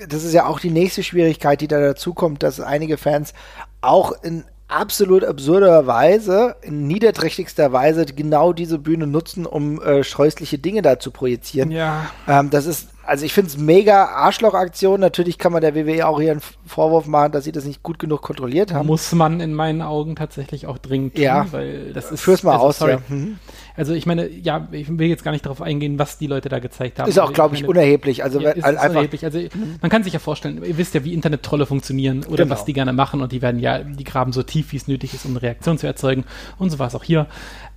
das 0.08 0.24
ist 0.24 0.34
ja 0.34 0.46
auch 0.46 0.60
die 0.60 0.70
nächste 0.70 1.02
Schwierigkeit, 1.02 1.60
die 1.60 1.68
da 1.68 1.80
dazu 1.80 2.14
kommt, 2.14 2.44
dass 2.44 2.60
einige 2.60 2.98
Fans 2.98 3.34
auch 3.82 4.12
in 4.22 4.44
absolut 4.68 5.24
absurder 5.24 5.88
Weise, 5.88 6.58
in 6.62 6.86
niederträchtigster 6.86 7.74
Weise 7.74 8.06
genau 8.06 8.54
diese 8.54 8.78
Bühne 8.78 9.08
nutzen, 9.08 9.48
um 9.48 9.82
äh, 9.82 10.04
scheußliche 10.04 10.60
Dinge 10.60 10.84
da 10.84 11.00
zu 11.00 11.10
projizieren. 11.10 11.72
Ja. 11.72 12.12
Ähm, 12.28 12.52
das 12.52 12.68
ist 12.68 12.90
also 13.08 13.26
ich 13.26 13.34
finde 13.34 13.50
es 13.50 13.58
mega 13.58 14.06
Arschlochaktion. 14.06 15.00
Natürlich 15.00 15.38
kann 15.38 15.54
man 15.54 15.62
der 15.62 15.76
WWE 15.76 16.06
auch 16.06 16.20
hier 16.20 16.32
einen 16.32 16.42
Vorwurf 16.66 17.08
machen, 17.08 17.32
dass 17.32 17.46
sie 17.46 17.54
das 17.54 17.64
nicht 17.64 17.82
gut 17.82 18.00
genug 18.00 18.22
kontrolliert 18.22 18.74
haben. 18.74 18.86
Muss 18.86 19.14
man 19.14 19.40
in 19.40 19.54
meinen 19.54 19.82
Augen 19.82 20.18
tatsächlich 20.18 20.68
auch 20.68 20.78
dringend 20.78 21.16
tun, 21.16 21.24
ja. 21.24 21.48
weil 21.52 21.94
das 21.94 22.12
ist. 22.12 22.22
Führ's 22.22 22.44
mal 22.44 22.54
also, 22.54 22.66
aus, 22.66 22.80
sorry. 22.80 22.92
ja. 22.92 23.00
Mhm. 23.08 23.40
Also 23.78 23.94
ich 23.94 24.08
meine, 24.08 24.28
ja, 24.28 24.68
ich 24.72 24.90
will 24.90 25.08
jetzt 25.08 25.24
gar 25.24 25.32
nicht 25.32 25.46
darauf 25.46 25.62
eingehen, 25.62 26.00
was 26.00 26.18
die 26.18 26.26
Leute 26.26 26.50
da 26.50 26.58
gezeigt 26.58 27.00
haben. 27.00 27.08
Ist 27.08 27.20
auch, 27.20 27.32
glaube 27.32 27.56
ich, 27.56 27.62
meine, 27.62 27.70
unerheblich. 27.70 28.24
Also 28.24 28.40
ja, 28.40 28.50
ist, 28.50 28.64
einfach 28.64 28.84
ist 28.84 28.90
unerheblich. 28.90 29.24
Also 29.24 29.40
man 29.82 29.92
kann 29.92 30.04
sich 30.04 30.14
ja 30.14 30.20
vorstellen, 30.20 30.64
ihr 30.64 30.78
wisst 30.78 30.96
ja, 30.96 31.04
wie 31.04 31.14
Internet-Trolle 31.14 31.68
funktionieren 31.68 32.26
oder 32.26 32.44
genau. 32.44 32.56
was 32.56 32.66
die 32.66 32.74
gerne 32.74 32.92
machen 32.92 33.22
und 33.22 33.32
die 33.32 33.42
werden 33.44 33.60
ja, 33.60 33.80
die 33.80 34.04
graben 34.04 34.34
so 34.34 34.42
tief, 34.42 34.72
wie 34.72 34.78
es 34.78 34.88
nötig 34.88 35.14
ist, 35.14 35.26
um 35.26 35.32
eine 35.32 35.44
Reaktion 35.44 35.78
zu 35.78 35.86
erzeugen. 35.86 36.26
Und 36.58 36.72
so 36.72 36.80
war 36.80 36.88
es 36.88 36.96
auch 36.96 37.04
hier. 37.04 37.28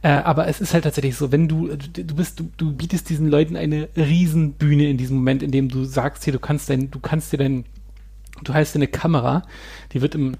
Äh, 0.01 0.09
aber 0.09 0.49
es 0.49 0.63
ist 0.63 0.73
halt 0.73 0.85
tatsächlich 0.85 1.17
so, 1.17 1.31
wenn 1.33 1.49
du, 1.49 1.69
du 1.69 2.15
bist, 2.15 2.41
du, 2.41 2.49
du 2.57 2.73
bietest 2.73 3.11
diesen 3.11 3.29
Leuten 3.29 3.57
eine 3.57 3.89
Riesenbühne 3.95 4.89
in 4.89 4.97
diesem 4.97 5.19
Moment, 5.19 5.43
in 5.43 5.51
dem 5.51 5.69
du 5.69 5.85
sagst 5.85 6.25
hier, 6.25 6.33
du 6.33 6.39
kannst 6.39 6.71
dein, 6.71 6.91
du 6.91 6.99
kannst 6.99 7.33
dir 7.33 7.37
dein, 7.37 7.67
du 8.43 8.55
heißt 8.55 8.75
eine 8.77 8.87
Kamera, 8.87 9.43
die 9.93 10.01
wird 10.01 10.15
im 10.15 10.37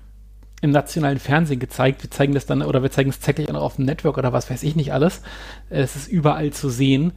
im 0.61 0.71
nationalen 0.71 1.19
Fernsehen 1.19 1.59
gezeigt. 1.59 2.03
Wir 2.03 2.11
zeigen 2.11 2.35
das 2.35 2.47
dann, 2.47 2.63
oder 2.63 2.83
wir 2.83 2.91
zeigen 2.91 3.11
es 3.11 3.55
auch 3.55 3.63
auf 3.63 3.77
dem 3.77 3.87
Network 3.87 4.19
oder 4.19 4.33
was 4.33 4.51
weiß 4.51 4.63
ich 4.63 4.77
nicht 4.77 4.93
alles. 4.93 5.23
Es 5.71 5.97
ist 5.97 6.09
überall 6.09 6.51
zu 6.53 6.69
sehen. 6.69 7.13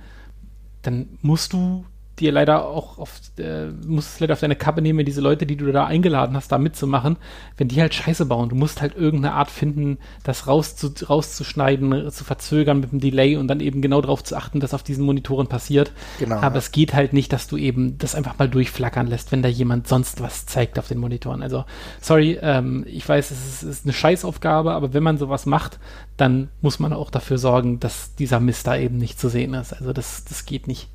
Dann 0.82 1.18
musst 1.22 1.54
du 1.54 1.86
dir 2.20 2.32
leider 2.32 2.66
auch 2.66 3.00
auf, 3.00 3.20
äh, 3.40 3.68
musst 3.88 4.16
es 4.16 4.20
leider 4.20 4.34
auf 4.34 4.40
deine 4.40 4.56
Kappe 4.56 4.82
nehmen, 4.82 5.06
diese 5.06 5.22
Leute, 5.22 5.46
die 5.46 5.56
du 5.56 5.72
da 5.72 5.86
eingeladen 5.86 6.36
hast, 6.36 6.52
da 6.52 6.58
mitzumachen, 6.58 7.18
wenn 7.58 7.68
die 7.68 7.82
halt 7.82 7.94
Scheiße 7.94 8.26
bauen. 8.26 8.50
Du 8.50 8.56
musst 8.56 8.82
halt 8.82 8.96
irgendeine 8.96 9.34
Art 9.34 9.50
finden, 9.50 9.98
das 10.24 10.46
rauszu, 10.46 10.94
rauszuschneiden, 11.10 12.12
zu 12.12 12.24
verzögern 12.24 12.80
mit 12.80 12.92
dem 12.92 13.00
Delay 13.00 13.36
und 13.36 13.48
dann 13.48 13.60
eben 13.60 13.82
genau 13.82 14.02
darauf 14.02 14.24
zu 14.24 14.36
achten, 14.36 14.60
dass 14.60 14.74
auf 14.74 14.84
diesen 14.84 15.06
Monitoren 15.06 15.48
passiert. 15.48 15.92
Genau. 16.20 16.36
Aber 16.36 16.56
ja. 16.56 16.60
es 16.60 16.72
geht 16.72 16.94
halt 16.94 17.14
nicht, 17.14 17.34
dass 17.34 17.48
du 17.48 17.58
eben 17.58 17.98
das 17.98 18.14
einfach 18.14 18.38
mal 18.38 18.50
durchflackern 18.50 19.08
lässt, 19.08 19.32
wenn 19.32 19.42
da 19.42 19.50
jemand 19.50 19.88
sonst 19.88 20.22
was 20.22 20.46
zeigt 20.46 20.78
auf 20.78 20.88
den 20.88 21.00
Monitoren. 21.00 21.42
Also, 21.42 21.66
sorry, 22.00 22.38
ähm, 22.42 22.86
ich 22.88 23.08
weiß, 23.10 23.32
es 23.32 23.48
ist, 23.48 23.64
ist 23.64 23.86
eine 23.86 23.94
Scheißaufgabe, 23.94 24.72
aber 24.72 24.94
wenn 24.94 25.04
man 25.04 25.18
sowas 25.18 25.48
macht, 25.48 25.80
dann 26.18 26.50
muss 26.62 26.78
man 26.78 26.94
auch 26.94 27.10
dafür 27.10 27.40
sorgen, 27.40 27.80
dass 27.80 28.14
dieser 28.16 28.40
Mist 28.40 28.68
da 28.68 28.78
eben 28.78 28.98
nicht 28.98 29.20
zu 29.20 29.30
sehen 29.30 29.56
ist. 29.56 29.74
Also 29.74 29.94
das, 29.94 30.26
das 30.26 30.46
geht 30.46 30.68
nicht. 30.68 30.90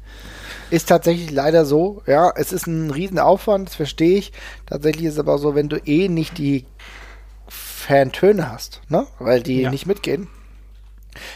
Ist 0.70 0.88
tatsächlich 0.88 1.30
leider 1.30 1.64
so. 1.64 2.02
Ja, 2.06 2.32
es 2.34 2.52
ist 2.52 2.66
ein 2.66 2.90
Riesenaufwand, 2.90 3.68
das 3.68 3.76
verstehe 3.76 4.18
ich. 4.18 4.32
Tatsächlich 4.66 5.06
ist 5.06 5.14
es 5.14 5.18
aber 5.18 5.38
so, 5.38 5.54
wenn 5.54 5.68
du 5.68 5.76
eh 5.76 6.08
nicht 6.08 6.38
die 6.38 6.66
Fantöne 7.48 8.50
hast, 8.50 8.82
ne? 8.88 9.06
Weil 9.18 9.42
die 9.42 9.62
ja. 9.62 9.70
nicht 9.70 9.86
mitgehen, 9.86 10.28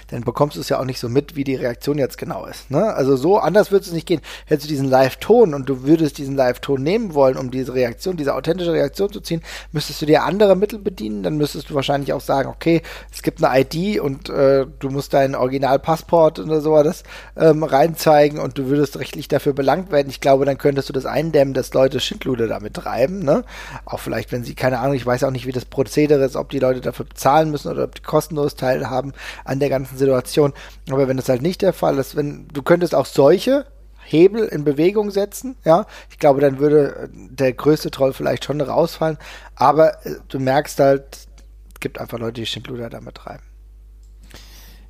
dann 0.08 0.22
bekommst 0.22 0.56
du 0.56 0.60
es 0.60 0.68
ja 0.68 0.78
auch 0.78 0.84
nicht 0.84 0.98
so 0.98 1.08
mit, 1.08 1.36
wie 1.36 1.44
die 1.44 1.54
Reaktion 1.54 1.98
jetzt 1.98 2.18
genau 2.18 2.46
ist. 2.46 2.70
Ne? 2.70 2.92
Also 2.94 3.16
so 3.16 3.38
anders 3.38 3.70
würde 3.70 3.86
es 3.86 3.92
nicht 3.92 4.06
gehen. 4.06 4.20
Hättest 4.46 4.68
du 4.68 4.72
diesen 4.72 4.88
Live-Ton 4.88 5.54
und 5.54 5.68
du 5.68 5.84
würdest 5.84 6.18
diesen 6.18 6.36
Live-Ton 6.36 6.82
nehmen 6.82 7.14
wollen, 7.14 7.36
um 7.36 7.50
diese 7.50 7.74
Reaktion, 7.74 8.16
diese 8.16 8.34
authentische 8.34 8.72
Reaktion 8.72 9.12
zu 9.12 9.20
ziehen, 9.20 9.42
müsstest 9.72 10.02
du 10.02 10.06
dir 10.06 10.24
andere 10.24 10.56
Mittel 10.56 10.78
bedienen. 10.78 11.22
Dann 11.22 11.36
müsstest 11.36 11.70
du 11.70 11.74
wahrscheinlich 11.74 12.12
auch 12.12 12.20
sagen, 12.20 12.48
okay, 12.48 12.82
es 13.12 13.22
gibt 13.22 13.42
eine 13.42 13.60
ID 13.60 14.00
und 14.00 14.28
äh, 14.28 14.66
du 14.78 14.90
musst 14.90 15.14
dein 15.14 15.34
Originalpassport 15.34 16.38
oder 16.38 16.60
so 16.60 16.82
das 16.82 17.02
ähm, 17.36 17.62
reinzeigen 17.62 18.38
und 18.38 18.58
du 18.58 18.66
würdest 18.66 18.98
rechtlich 18.98 19.28
dafür 19.28 19.52
belangt 19.52 19.92
werden. 19.92 20.08
Ich 20.08 20.20
glaube, 20.20 20.44
dann 20.44 20.58
könntest 20.58 20.88
du 20.88 20.92
das 20.92 21.06
eindämmen, 21.06 21.54
dass 21.54 21.74
Leute 21.74 22.00
Schindluder 22.00 22.48
damit 22.48 22.74
treiben. 22.74 23.20
Ne? 23.20 23.44
Auch 23.84 24.00
vielleicht, 24.00 24.32
wenn 24.32 24.44
sie, 24.44 24.54
keine 24.54 24.78
Ahnung, 24.78 24.94
ich 24.94 25.06
weiß 25.06 25.24
auch 25.24 25.30
nicht, 25.30 25.46
wie 25.46 25.52
das 25.52 25.64
Prozedere 25.64 26.24
ist, 26.24 26.36
ob 26.36 26.50
die 26.50 26.58
Leute 26.58 26.80
dafür 26.80 27.06
bezahlen 27.06 27.50
müssen 27.50 27.70
oder 27.70 27.84
ob 27.84 27.94
die 27.94 28.02
kostenlos 28.02 28.56
teilhaben 28.56 29.12
an 29.44 29.60
der 29.60 29.68
ganzen 29.72 29.96
Situation. 29.96 30.52
Aber 30.90 31.08
wenn 31.08 31.16
das 31.16 31.28
halt 31.28 31.42
nicht 31.42 31.62
der 31.62 31.72
Fall 31.72 31.98
ist, 31.98 32.16
wenn 32.16 32.48
du 32.48 32.62
könntest 32.62 32.94
auch 32.94 33.06
solche 33.06 33.66
Hebel 34.04 34.44
in 34.44 34.64
Bewegung 34.64 35.10
setzen, 35.10 35.56
ja, 35.64 35.86
ich 36.10 36.18
glaube, 36.18 36.40
dann 36.40 36.58
würde 36.58 37.08
der 37.12 37.52
größte 37.52 37.90
Troll 37.90 38.12
vielleicht 38.12 38.44
schon 38.44 38.60
rausfallen. 38.60 39.18
Aber 39.54 40.04
äh, 40.06 40.16
du 40.28 40.38
merkst 40.38 40.78
halt, 40.78 41.04
es 41.74 41.80
gibt 41.80 42.00
einfach 42.00 42.18
Leute, 42.18 42.40
die 42.40 42.46
Schindluder 42.46 42.90
damit 42.90 43.16
treiben. 43.16 43.51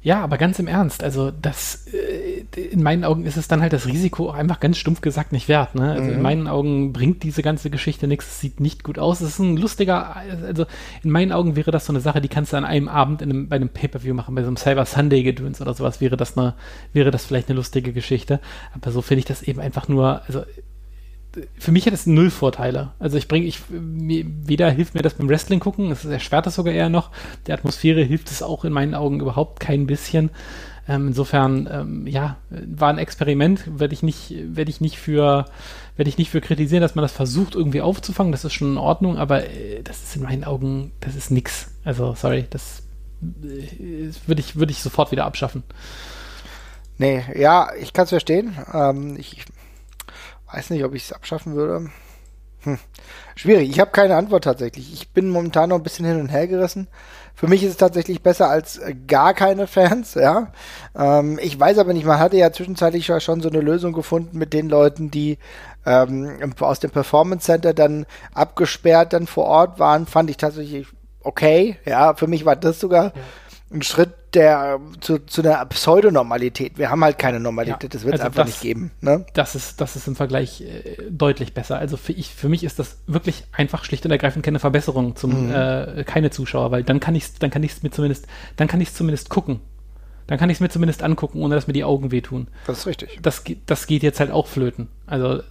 Ja, 0.04 0.20
aber 0.20 0.36
ganz 0.36 0.58
im 0.58 0.66
Ernst, 0.66 1.04
also 1.04 1.30
das, 1.30 1.86
äh, 1.86 2.44
in 2.56 2.82
meinen 2.82 3.04
Augen 3.04 3.24
ist 3.24 3.36
es 3.36 3.46
dann 3.46 3.62
halt 3.62 3.72
das 3.72 3.86
Risiko 3.86 4.30
auch 4.30 4.34
einfach 4.34 4.58
ganz 4.58 4.76
stumpf 4.76 5.00
gesagt 5.00 5.30
nicht 5.30 5.48
wert. 5.48 5.76
Ne? 5.76 5.92
Also 5.92 6.04
mhm. 6.04 6.14
in 6.14 6.22
meinen 6.22 6.48
Augen 6.48 6.92
bringt 6.92 7.22
diese 7.22 7.42
ganze 7.42 7.70
Geschichte 7.70 8.08
nichts, 8.08 8.26
es 8.26 8.40
sieht 8.40 8.58
nicht 8.58 8.82
gut 8.82 8.98
aus. 8.98 9.20
Es 9.20 9.30
ist 9.30 9.38
ein 9.38 9.56
lustiger, 9.56 10.16
also 10.16 10.66
in 11.04 11.10
meinen 11.10 11.30
Augen 11.30 11.54
wäre 11.54 11.70
das 11.70 11.86
so 11.86 11.92
eine 11.92 12.00
Sache, 12.00 12.20
die 12.20 12.28
kannst 12.28 12.52
du 12.52 12.56
an 12.56 12.64
einem 12.64 12.88
Abend 12.88 13.22
in 13.22 13.30
einem, 13.30 13.48
bei 13.48 13.56
einem 13.56 13.68
Pay-Per-View 13.68 14.12
machen, 14.12 14.34
bei 14.34 14.42
so 14.42 14.48
einem 14.48 14.56
Cyber 14.56 14.84
Sunday 14.86 15.22
Gedöns 15.22 15.60
oder 15.60 15.72
sowas 15.72 16.00
wäre 16.00 16.16
das 16.16 16.36
eine, 16.36 16.54
wäre 16.92 17.12
das 17.12 17.24
vielleicht 17.24 17.48
eine 17.48 17.56
lustige 17.56 17.92
Geschichte. 17.92 18.40
Aber 18.74 18.90
so 18.90 19.02
finde 19.02 19.20
ich 19.20 19.26
das 19.26 19.42
eben 19.42 19.60
einfach 19.60 19.86
nur, 19.86 20.22
also 20.26 20.42
für 21.58 21.72
mich 21.72 21.86
hat 21.86 21.94
es 21.94 22.06
null 22.06 22.30
Vorteile. 22.30 22.92
Also 22.98 23.16
ich 23.16 23.28
bringe, 23.28 23.46
ich, 23.46 23.60
weder 23.68 24.70
hilft 24.70 24.94
mir 24.94 25.02
das 25.02 25.14
beim 25.14 25.28
Wrestling 25.28 25.60
gucken, 25.60 25.90
es 25.90 26.04
erschwert 26.04 26.46
das 26.46 26.56
sogar 26.56 26.74
eher 26.74 26.88
noch. 26.88 27.10
Der 27.46 27.54
Atmosphäre 27.54 28.02
hilft 28.02 28.30
es 28.30 28.42
auch 28.42 28.64
in 28.64 28.72
meinen 28.72 28.94
Augen 28.94 29.20
überhaupt 29.20 29.60
kein 29.60 29.86
bisschen. 29.86 30.30
Ähm, 30.88 31.08
insofern, 31.08 31.68
ähm, 31.70 32.06
ja, 32.06 32.38
war 32.50 32.90
ein 32.90 32.98
Experiment, 32.98 33.78
werde 33.78 33.94
ich 33.94 34.02
nicht, 34.02 34.34
werde 34.56 34.70
ich 34.70 34.80
nicht 34.80 34.98
für, 34.98 35.44
werde 35.96 36.08
ich 36.08 36.18
nicht 36.18 36.30
für 36.30 36.40
kritisieren, 36.40 36.82
dass 36.82 36.96
man 36.96 37.02
das 37.02 37.12
versucht 37.12 37.54
irgendwie 37.54 37.80
aufzufangen. 37.80 38.32
Das 38.32 38.44
ist 38.44 38.52
schon 38.52 38.72
in 38.72 38.78
Ordnung, 38.78 39.16
aber 39.16 39.44
äh, 39.44 39.82
das 39.82 40.02
ist 40.02 40.16
in 40.16 40.22
meinen 40.22 40.44
Augen, 40.44 40.92
das 41.00 41.14
ist 41.14 41.30
nix. 41.30 41.70
Also 41.84 42.14
sorry, 42.14 42.46
das 42.50 42.82
äh, 43.22 44.10
würde 44.26 44.40
ich, 44.40 44.56
würde 44.56 44.72
ich 44.72 44.82
sofort 44.82 45.12
wieder 45.12 45.24
abschaffen. 45.24 45.62
Nee, 46.98 47.22
ja, 47.36 47.70
ich 47.80 47.92
kann 47.92 48.04
es 48.04 48.10
verstehen. 48.10 48.56
Ähm, 48.72 49.16
ich 49.18 49.44
Weiß 50.52 50.70
nicht, 50.70 50.84
ob 50.84 50.94
ich 50.94 51.04
es 51.04 51.12
abschaffen 51.12 51.54
würde. 51.54 51.90
Hm. 52.64 52.78
Schwierig. 53.34 53.70
Ich 53.70 53.80
habe 53.80 53.90
keine 53.90 54.16
Antwort 54.16 54.44
tatsächlich. 54.44 54.92
Ich 54.92 55.10
bin 55.10 55.28
momentan 55.28 55.70
noch 55.70 55.76
ein 55.76 55.82
bisschen 55.82 56.06
hin 56.06 56.20
und 56.20 56.28
her 56.28 56.46
gerissen. 56.46 56.86
Für 57.34 57.48
mich 57.48 57.62
ist 57.62 57.70
es 57.70 57.76
tatsächlich 57.76 58.22
besser 58.22 58.48
als 58.50 58.76
äh, 58.76 58.94
gar 59.06 59.34
keine 59.34 59.66
Fans, 59.66 60.14
ja. 60.14 60.52
Ähm, 60.94 61.38
ich 61.42 61.58
weiß 61.58 61.78
aber 61.78 61.92
nicht, 61.92 62.06
man 62.06 62.18
hatte 62.18 62.36
ja 62.36 62.52
zwischenzeitlich 62.52 63.06
schon 63.06 63.40
so 63.40 63.48
eine 63.48 63.60
Lösung 63.60 63.92
gefunden 63.92 64.38
mit 64.38 64.52
den 64.52 64.68
Leuten, 64.68 65.10
die 65.10 65.38
ähm, 65.86 66.54
aus 66.60 66.78
dem 66.78 66.90
Performance 66.90 67.46
Center 67.46 67.74
dann 67.74 68.06
abgesperrt 68.34 69.12
dann 69.12 69.26
vor 69.26 69.46
Ort 69.46 69.78
waren, 69.78 70.06
fand 70.06 70.30
ich 70.30 70.36
tatsächlich 70.36 70.86
okay. 71.22 71.78
Ja, 71.84 72.14
für 72.14 72.26
mich 72.26 72.44
war 72.44 72.54
das 72.54 72.78
sogar 72.78 73.06
ja. 73.06 73.12
Ein 73.72 73.82
Schritt 73.82 74.10
der 74.34 74.80
zu, 75.00 75.18
zu 75.18 75.42
einer 75.42 75.64
Pseudonormalität. 75.66 76.78
Wir 76.78 76.90
haben 76.90 77.04
halt 77.04 77.18
keine 77.18 77.38
Normalität, 77.38 77.82
ja, 77.82 77.88
das 77.90 78.04
wird 78.04 78.14
es 78.14 78.20
also 78.20 78.26
einfach 78.28 78.44
das, 78.44 78.54
nicht 78.54 78.62
geben. 78.62 78.90
Ne? 79.00 79.26
Das 79.34 79.54
ist, 79.54 79.80
das 79.80 79.96
ist 79.96 80.06
im 80.06 80.16
Vergleich 80.16 80.62
äh, 80.62 80.96
deutlich 81.10 81.52
besser. 81.52 81.78
Also 81.78 81.96
für 81.96 82.12
ich, 82.12 82.34
für 82.34 82.48
mich 82.48 82.64
ist 82.64 82.78
das 82.78 82.98
wirklich 83.06 83.44
einfach 83.52 83.84
schlicht 83.84 84.04
und 84.04 84.10
ergreifend 84.10 84.44
keine 84.44 84.58
Verbesserung 84.58 85.16
zum 85.16 85.48
mhm. 85.48 85.54
äh, 85.54 86.04
keine 86.04 86.30
Zuschauer, 86.30 86.70
weil 86.70 86.82
dann 86.82 87.00
kann 87.00 87.14
ich 87.14 87.34
dann 87.38 87.50
kann 87.50 87.62
ich 87.62 87.72
es 87.72 87.82
mir 87.82 87.90
zumindest, 87.90 88.26
dann 88.56 88.68
kann 88.68 88.80
ich 88.80 88.88
es 88.88 88.94
zumindest 88.94 89.28
gucken. 89.28 89.60
dann 90.26 90.38
kann 90.38 90.48
ich 90.48 90.56
es 90.56 90.60
mir 90.60 90.70
zumindest 90.70 91.02
angucken, 91.02 91.42
ohne 91.42 91.54
dass 91.54 91.66
mir 91.66 91.74
die 91.74 91.84
Augen 91.84 92.10
wehtun. 92.10 92.48
Das 92.66 92.78
ist 92.78 92.86
richtig. 92.86 93.18
Das, 93.20 93.44
das 93.66 93.86
geht 93.86 94.02
jetzt 94.02 94.20
halt 94.20 94.30
auch 94.30 94.46
flöten. 94.46 94.88
Also 95.06 95.42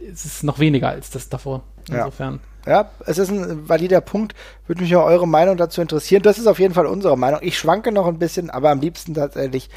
es 0.00 0.24
ist 0.24 0.42
noch 0.42 0.58
weniger 0.58 0.88
als 0.88 1.10
das 1.10 1.28
davor. 1.28 1.62
Insofern. 1.88 2.34
Ja. 2.34 2.40
Ja, 2.66 2.90
es 3.06 3.18
ist 3.18 3.30
ein 3.30 3.68
valider 3.68 4.00
Punkt. 4.00 4.34
Würde 4.66 4.82
mich 4.82 4.96
auch 4.96 5.04
eure 5.04 5.28
Meinung 5.28 5.56
dazu 5.56 5.82
interessieren. 5.82 6.22
Das 6.22 6.38
ist 6.38 6.46
auf 6.46 6.58
jeden 6.58 6.74
Fall 6.74 6.86
unsere 6.86 7.18
Meinung. 7.18 7.40
Ich 7.42 7.58
schwanke 7.58 7.92
noch 7.92 8.06
ein 8.06 8.18
bisschen, 8.18 8.50
aber 8.50 8.70
am 8.70 8.80
liebsten 8.80 9.14
tatsächlich, 9.14 9.68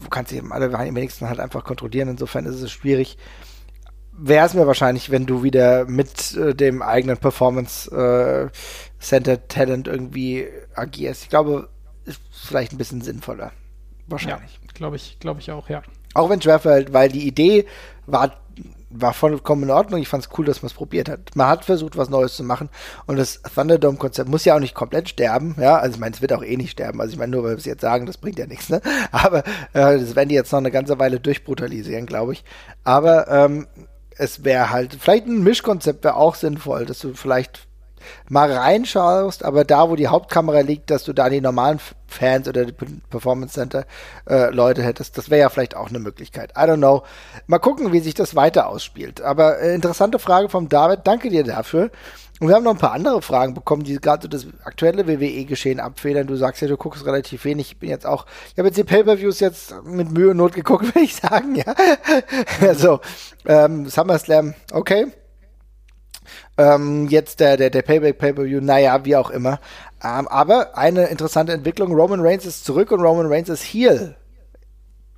du 0.00 0.08
kannst 0.08 0.32
eben 0.32 0.52
alle 0.52 0.72
wenigsten 0.72 1.28
halt 1.28 1.38
einfach 1.38 1.64
kontrollieren. 1.64 2.08
Insofern 2.08 2.46
ist 2.46 2.60
es 2.60 2.72
schwierig. 2.72 3.18
Wäre 4.12 4.46
es 4.46 4.54
mir 4.54 4.66
wahrscheinlich, 4.66 5.10
wenn 5.10 5.26
du 5.26 5.42
wieder 5.42 5.86
mit 5.86 6.36
äh, 6.36 6.54
dem 6.54 6.82
eigenen 6.82 7.16
Performance 7.16 7.90
äh, 7.90 8.50
Center 9.00 9.46
Talent 9.48 9.88
irgendwie 9.88 10.48
agierst. 10.74 11.22
Ich 11.22 11.28
glaube, 11.28 11.68
ist 12.04 12.20
vielleicht 12.30 12.72
ein 12.72 12.78
bisschen 12.78 13.00
sinnvoller. 13.00 13.52
Wahrscheinlich. 14.08 14.60
Ja, 14.62 14.72
glaube 14.74 14.96
ich, 14.96 15.18
glaube 15.20 15.40
ich 15.40 15.50
auch, 15.50 15.68
ja. 15.68 15.82
Auch 16.14 16.28
wenn 16.28 16.40
Trafford, 16.40 16.92
weil 16.92 17.08
die 17.08 17.26
Idee 17.26 17.66
war 18.06 18.41
war 18.92 19.12
vollkommen 19.12 19.64
in 19.64 19.70
Ordnung. 19.70 20.00
Ich 20.00 20.08
fand 20.08 20.24
es 20.24 20.30
cool, 20.38 20.44
dass 20.44 20.62
man 20.62 20.68
es 20.68 20.74
probiert 20.74 21.08
hat. 21.08 21.34
Man 21.34 21.48
hat 21.48 21.64
versucht, 21.64 21.96
was 21.96 22.10
Neues 22.10 22.36
zu 22.36 22.44
machen. 22.44 22.68
Und 23.06 23.16
das 23.16 23.42
Thunderdome-Konzept 23.42 24.28
muss 24.28 24.44
ja 24.44 24.54
auch 24.54 24.60
nicht 24.60 24.74
komplett 24.74 25.08
sterben. 25.08 25.56
Ja, 25.58 25.76
also 25.78 25.94
ich 25.94 26.00
meine, 26.00 26.14
es 26.14 26.20
wird 26.22 26.32
auch 26.32 26.42
eh 26.42 26.56
nicht 26.56 26.72
sterben. 26.72 27.00
Also 27.00 27.12
ich 27.12 27.18
meine, 27.18 27.32
nur 27.32 27.44
weil 27.44 27.50
wir 27.50 27.58
es 27.58 27.64
jetzt 27.64 27.80
sagen, 27.80 28.06
das 28.06 28.18
bringt 28.18 28.38
ja 28.38 28.46
nichts. 28.46 28.68
Ne? 28.68 28.80
Aber 29.12 29.38
äh, 29.72 29.98
das 29.98 30.14
werden 30.14 30.28
die 30.28 30.34
jetzt 30.34 30.52
noch 30.52 30.58
eine 30.58 30.70
ganze 30.70 30.98
Weile 30.98 31.20
durchbrutalisieren, 31.20 32.06
glaube 32.06 32.34
ich. 32.34 32.44
Aber 32.84 33.28
ähm, 33.28 33.66
es 34.16 34.44
wäre 34.44 34.70
halt, 34.70 34.96
vielleicht 35.00 35.26
ein 35.26 35.42
Mischkonzept 35.42 36.04
wäre 36.04 36.16
auch 36.16 36.34
sinnvoll, 36.34 36.86
dass 36.86 37.00
du 37.00 37.14
vielleicht 37.14 37.66
mal 38.28 38.52
reinschaust, 38.52 39.44
aber 39.44 39.64
da, 39.64 39.88
wo 39.88 39.96
die 39.96 40.08
Hauptkamera 40.08 40.60
liegt, 40.60 40.90
dass 40.90 41.04
du 41.04 41.12
da 41.12 41.28
die 41.28 41.40
normalen 41.40 41.80
Fans 42.06 42.48
oder 42.48 42.64
die 42.64 42.72
Performance 42.72 43.54
Center 43.54 43.84
äh, 44.28 44.50
Leute 44.50 44.82
hättest, 44.82 45.16
das 45.18 45.30
wäre 45.30 45.40
ja 45.40 45.48
vielleicht 45.48 45.76
auch 45.76 45.88
eine 45.88 45.98
Möglichkeit. 45.98 46.52
I 46.52 46.62
don't 46.62 46.76
know. 46.76 47.02
Mal 47.46 47.58
gucken, 47.58 47.92
wie 47.92 48.00
sich 48.00 48.14
das 48.14 48.36
weiter 48.36 48.68
ausspielt. 48.68 49.20
Aber 49.20 49.58
äh, 49.60 49.74
interessante 49.74 50.18
Frage 50.18 50.48
vom 50.48 50.68
David. 50.68 51.00
Danke 51.04 51.30
dir 51.30 51.44
dafür. 51.44 51.90
Und 52.42 52.48
wir 52.48 52.56
haben 52.56 52.64
noch 52.64 52.72
ein 52.72 52.78
paar 52.78 52.92
andere 52.92 53.22
Fragen 53.22 53.54
bekommen, 53.54 53.84
die 53.84 54.00
gerade 54.00 54.22
so 54.22 54.28
das 54.28 54.48
aktuelle 54.64 55.06
WWE-Geschehen 55.06 55.78
abfedern. 55.78 56.26
Du 56.26 56.34
sagst 56.34 56.60
ja, 56.60 56.66
du 56.66 56.76
guckst 56.76 57.06
relativ 57.06 57.44
wenig. 57.44 57.70
Ich 57.70 57.78
bin 57.78 57.88
jetzt 57.88 58.04
auch, 58.04 58.26
ich 58.50 58.58
habe 58.58 58.66
jetzt 58.66 58.78
die 58.78 58.82
Pay-Per-Views 58.82 59.38
jetzt 59.38 59.72
mit 59.84 60.10
Mühe 60.10 60.30
und 60.30 60.38
Not 60.38 60.52
geguckt, 60.54 60.84
würde 60.94 61.04
ich 61.04 61.14
sagen, 61.14 61.54
ja. 61.54 61.72
also, 62.60 62.98
ähm, 63.46 63.88
SummerSlam, 63.88 64.54
okay. 64.72 65.06
Ähm, 66.56 67.08
jetzt 67.08 67.40
der, 67.40 67.56
der, 67.56 67.70
der 67.70 67.82
Payback 67.82 68.18
Pay-Per-View, 68.18 68.60
naja, 68.60 69.04
wie 69.04 69.16
auch 69.16 69.30
immer. 69.30 69.60
Ähm, 70.02 70.28
aber 70.28 70.76
eine 70.76 71.06
interessante 71.06 71.52
Entwicklung, 71.52 71.92
Roman 71.92 72.20
Reigns 72.20 72.46
ist 72.46 72.64
zurück 72.64 72.90
und 72.90 73.00
Roman 73.00 73.26
Reigns 73.26 73.48
ist 73.48 73.62
Heel. 73.62 74.16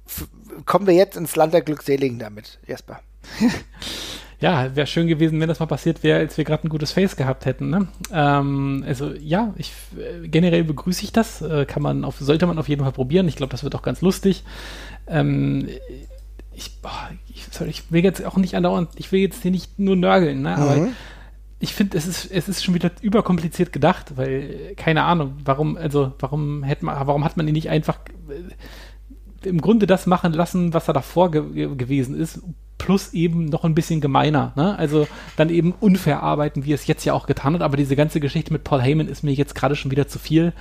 F 0.06 0.28
kommen 0.66 0.86
wir 0.86 0.94
jetzt 0.94 1.16
ins 1.16 1.36
Land 1.36 1.54
der 1.54 1.62
Glückseligen 1.62 2.18
damit, 2.18 2.58
Jesper. 2.66 3.00
ja, 4.40 4.76
wäre 4.76 4.86
schön 4.86 5.06
gewesen, 5.06 5.40
wenn 5.40 5.48
das 5.48 5.60
mal 5.60 5.66
passiert 5.66 6.02
wäre, 6.02 6.18
als 6.18 6.36
wir 6.36 6.44
gerade 6.44 6.66
ein 6.66 6.68
gutes 6.68 6.92
Face 6.92 7.16
gehabt 7.16 7.46
hätten. 7.46 7.70
Ne? 7.70 7.88
Ähm, 8.12 8.84
also 8.86 9.12
ja, 9.12 9.54
ich 9.56 9.72
äh, 9.96 10.28
generell 10.28 10.64
begrüße 10.64 11.02
ich 11.02 11.12
das. 11.12 11.42
Äh, 11.42 11.64
kann 11.64 11.82
man 11.82 12.04
auf, 12.04 12.18
sollte 12.18 12.46
man 12.46 12.58
auf 12.58 12.68
jeden 12.68 12.82
Fall 12.82 12.92
probieren. 12.92 13.26
Ich 13.26 13.36
glaube, 13.36 13.50
das 13.50 13.64
wird 13.64 13.74
auch 13.74 13.82
ganz 13.82 14.00
lustig. 14.00 14.44
Ähm, 15.06 15.68
ich, 16.56 16.80
boah, 16.80 17.10
ich, 17.32 17.46
sorry, 17.50 17.70
ich 17.70 17.90
will 17.90 18.04
jetzt 18.04 18.24
auch 18.24 18.36
nicht 18.36 18.54
andauernd, 18.54 18.90
ich 18.96 19.12
will 19.12 19.20
jetzt 19.20 19.42
hier 19.42 19.50
nicht 19.50 19.78
nur 19.78 19.96
nörgeln, 19.96 20.42
ne? 20.42 20.56
aber 20.56 20.76
mhm 20.76 20.94
ich 21.64 21.72
finde, 21.72 21.96
es 21.96 22.06
ist, 22.06 22.30
es 22.30 22.48
ist 22.48 22.62
schon 22.62 22.74
wieder 22.74 22.90
überkompliziert 23.00 23.72
gedacht, 23.72 24.16
weil, 24.16 24.74
keine 24.76 25.04
Ahnung, 25.04 25.38
warum, 25.44 25.76
also, 25.76 26.12
warum 26.18 26.62
hätte 26.62 26.84
man, 26.84 27.06
warum 27.06 27.24
hat 27.24 27.36
man 27.36 27.48
ihn 27.48 27.54
nicht 27.54 27.70
einfach 27.70 27.98
äh, 28.28 29.48
im 29.48 29.60
Grunde 29.60 29.86
das 29.86 30.06
machen 30.06 30.32
lassen, 30.32 30.74
was 30.74 30.88
er 30.88 30.94
davor 30.94 31.30
ge 31.30 31.74
gewesen 31.74 32.18
ist, 32.18 32.40
plus 32.76 33.14
eben 33.14 33.46
noch 33.46 33.64
ein 33.64 33.74
bisschen 33.74 34.00
gemeiner, 34.00 34.52
ne? 34.56 34.76
Also 34.78 35.06
dann 35.36 35.48
eben 35.48 35.72
unfair 35.72 36.22
arbeiten, 36.22 36.64
wie 36.64 36.72
es 36.72 36.86
jetzt 36.86 37.04
ja 37.04 37.14
auch 37.14 37.26
getan 37.26 37.54
hat, 37.54 37.62
aber 37.62 37.76
diese 37.76 37.96
ganze 37.96 38.20
Geschichte 38.20 38.52
mit 38.52 38.64
Paul 38.64 38.82
Heyman 38.82 39.08
ist 39.08 39.22
mir 39.22 39.32
jetzt 39.32 39.54
gerade 39.54 39.76
schon 39.76 39.90
wieder 39.90 40.06
zu 40.06 40.18
viel, 40.18 40.52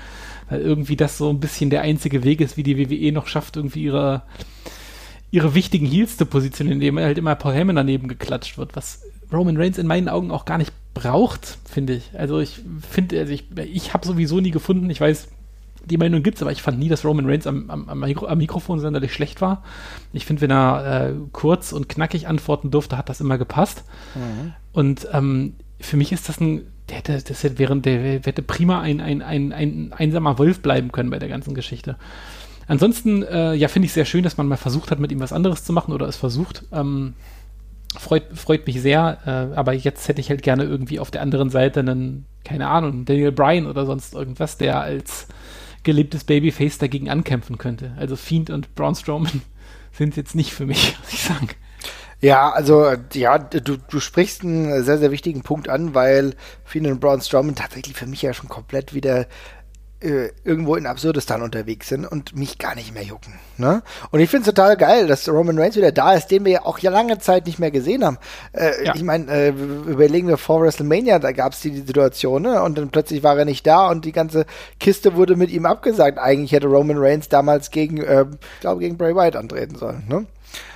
weil 0.50 0.62
irgendwie 0.62 0.96
das 0.96 1.18
so 1.18 1.30
ein 1.30 1.40
bisschen 1.40 1.70
der 1.70 1.82
einzige 1.82 2.24
Weg 2.24 2.40
ist, 2.40 2.56
wie 2.56 2.64
die 2.64 2.78
WWE 2.78 3.12
noch 3.12 3.28
schafft, 3.28 3.58
irgendwie 3.58 3.84
ihre 3.84 4.22
ihre 5.34 5.56
wichtigen 5.56 5.88
Heels 5.88 6.16
zu 6.16 6.28
positionieren, 6.28 6.80
indem 6.80 7.00
halt 7.00 7.18
immer 7.18 7.34
Paul 7.34 7.54
Heyman 7.54 7.75
daneben 7.75 8.08
geklatscht 8.08 8.60
wird, 8.60 8.75
was 8.75 9.02
Roman 9.32 9.58
Reigns 9.58 9.80
in 9.80 9.88
meinen 9.88 10.08
Augen 10.08 10.30
auch 10.30 10.46
gar 10.46 10.60
nicht 10.60 10.72
braucht, 10.94 11.58
finde 11.66 11.94
ich. 11.94 12.12
Also 12.13 12.40
ich 12.40 12.62
finde, 12.88 13.20
also 13.20 13.34
ich, 13.34 13.46
ich 13.58 13.96
habe 13.96 14.06
sowieso 14.06 14.40
nie 14.40 14.52
gefunden, 14.52 14.92
ich 14.92 15.02
weiß, 15.02 15.30
die 15.86 15.98
Meinung 15.98 16.22
gibt 16.22 16.38
es, 16.38 16.44
aber 16.44 16.52
ich 16.52 16.62
fand 16.62 16.78
nie, 16.78 16.88
dass 16.88 17.04
Roman 17.04 17.25
Reigns 17.25 17.48
am, 17.48 17.68
am, 17.72 17.90
am, 17.90 18.00
Mikro, 18.00 18.28
am 18.28 18.38
Mikrofon 18.38 18.80
sonderlich 18.80 19.12
schlecht 19.12 19.42
war. 19.42 19.63
Ich 20.13 20.28
finde, 20.28 20.44
wenn 20.44 20.52
er 20.52 21.10
äh, 21.10 21.13
kurz 21.32 21.74
und 21.74 21.90
knackig 21.90 22.28
antworten 22.28 22.70
durfte, 22.70 22.96
hat 22.96 23.10
das 23.10 23.20
immer 23.20 23.40
gepasst. 23.40 23.86
Mhm. 24.13 24.54
Und 24.72 25.08
ähm, 25.13 25.56
für 25.80 25.98
mich 25.98 26.12
ist 26.12 26.30
das 26.30 26.40
ein, 26.40 26.62
der 26.90 26.98
hätte, 26.98 27.20
das 27.20 27.42
hätte 27.42 27.58
während 27.58 27.88
der 27.88 28.22
hätte 28.22 28.44
prima 28.44 28.82
ein, 28.82 29.02
ein, 29.02 29.24
ein, 29.24 29.52
ein 29.52 29.94
einsamer 29.94 30.38
Wolf 30.38 30.62
bleiben 30.62 30.92
können 30.92 31.10
bei 31.10 31.18
der 31.18 31.30
ganzen 31.30 31.56
Geschichte. 31.56 31.98
Ansonsten, 32.67 33.24
äh, 33.24 33.53
ja, 33.53 33.67
finde 33.67 33.88
ich 33.88 33.93
sehr 33.93 34.05
schön, 34.05 34.24
dass 34.24 34.38
man 34.38 34.48
mal 34.48 34.58
versucht 34.58 34.91
hat, 34.91 35.00
mit 35.00 35.12
ihm 35.12 35.20
was 35.20 35.34
anderes 35.34 35.63
zu 35.63 35.74
machen 35.74 35.93
oder 35.93 36.08
es 36.08 36.15
versucht. 36.15 36.63
Ähm, 36.72 37.13
freut, 37.98 38.38
freut 38.38 38.65
mich 38.67 38.82
sehr, 38.82 39.20
äh, 39.25 39.55
aber 39.55 39.74
jetzt 39.74 40.08
hätte 40.08 40.22
ich 40.22 40.29
halt 40.29 40.43
gerne 40.43 40.63
irgendwie 40.63 41.00
auf 41.00 41.12
der 41.12 41.22
anderen 41.22 41.50
Seite 41.50 41.82
einen, 41.82 42.25
keine 42.43 42.67
Ahnung, 42.67 43.05
Daniel 43.05 43.32
Bryan 43.32 43.67
oder 43.67 43.86
sonst 43.86 44.13
irgendwas, 44.13 44.58
der 44.58 44.82
als 44.82 45.27
geliebtes 45.84 46.24
Babyface 46.24 46.77
dagegen 46.77 47.10
ankämpfen 47.10 47.58
könnte. 47.58 47.91
Also 47.98 48.15
Fiend 48.15 48.50
und 48.50 48.74
Braun 48.75 48.96
Strowman 48.96 49.41
sind 49.91 50.15
jetzt 50.15 50.36
nicht 50.36 50.53
für 50.53 50.65
mich, 50.65 50.98
muss 51.03 51.13
ich 51.13 51.24
sagen. 51.24 51.50
Ja, 52.22 52.51
also 52.51 52.93
ja, 53.13 53.38
du, 53.38 53.75
du 53.77 54.00
sprichst 54.00 54.43
einen 54.43 54.82
sehr, 54.86 54.98
sehr 54.98 55.12
wichtigen 55.12 55.41
Punkt 55.41 55.67
an, 55.67 55.93
weil 55.93 56.36
Fiend 56.63 56.88
und 56.88 57.01
Braun 57.01 57.20
Strowman 57.20 57.55
tatsächlich 57.55 57.98
für 57.98 58.05
mich 58.05 58.22
ja 58.22 58.34
schon 58.34 58.48
komplett 58.48 58.93
wieder 58.93 59.27
äh, 60.04 60.32
irgendwo 60.44 60.76
in 60.76 60.86
Absurdistan 60.86 61.42
unterwegs 61.42 61.88
sind 61.90 62.06
und 62.06 62.36
mich 62.36 62.58
gar 62.58 62.76
nicht 62.76 62.94
mehr 62.94 63.04
jucken. 63.04 63.34
Ne? 63.58 63.82
Und 64.12 64.20
ich 64.20 64.30
finde 64.30 64.50
es 64.50 64.56
total 64.56 64.78
geil, 64.78 65.08
dass 65.08 65.30
Roman 65.30 65.58
Reigns 65.58 65.76
wieder 65.76 65.92
da 65.92 66.14
ist, 66.14 66.28
den 66.28 66.46
wir 66.46 66.52
ja 66.52 66.66
auch 66.66 66.80
ja 66.80 66.92
lange 66.92 67.20
Zeit 67.20 67.46
nicht 67.46 67.60
mehr 67.60 67.72
gesehen 67.72 68.04
haben. 68.04 68.18
Äh, 68.52 68.86
ja. 68.86 68.96
Ich 68.96 69.04
meine, 69.04 69.32
äh, 69.32 69.50
überlegen 69.50 70.28
wir 70.28 70.38
vor 70.38 70.62
WrestleMania, 70.62 71.20
da 71.20 71.32
gab 71.32 71.54
es 71.54 71.62
die, 71.62 71.72
die 71.72 71.82
Situation, 71.82 72.42
ne? 72.42 72.62
und 72.62 72.78
dann 72.78 72.90
plötzlich 72.90 73.24
war 73.24 73.38
er 73.38 73.46
nicht 73.46 73.66
da 73.66 73.90
und 73.90 74.06
die 74.06 74.12
ganze 74.12 74.46
Kiste 74.80 75.16
wurde 75.16 75.36
mit 75.36 75.52
ihm 75.52 75.66
abgesagt. 75.66 76.18
Eigentlich 76.18 76.52
hätte 76.52 76.68
Roman 76.68 76.98
Reigns 76.98 77.30
damals 77.30 77.72
gegen, 77.72 77.98
äh, 77.98 78.26
ich 78.56 78.60
glaube, 78.62 78.82
gegen 78.82 78.98
Bray 78.98 79.16
Wyatt 79.16 79.36
antreten 79.36 79.76
sollen. 79.76 80.04
Ne? 80.10 80.26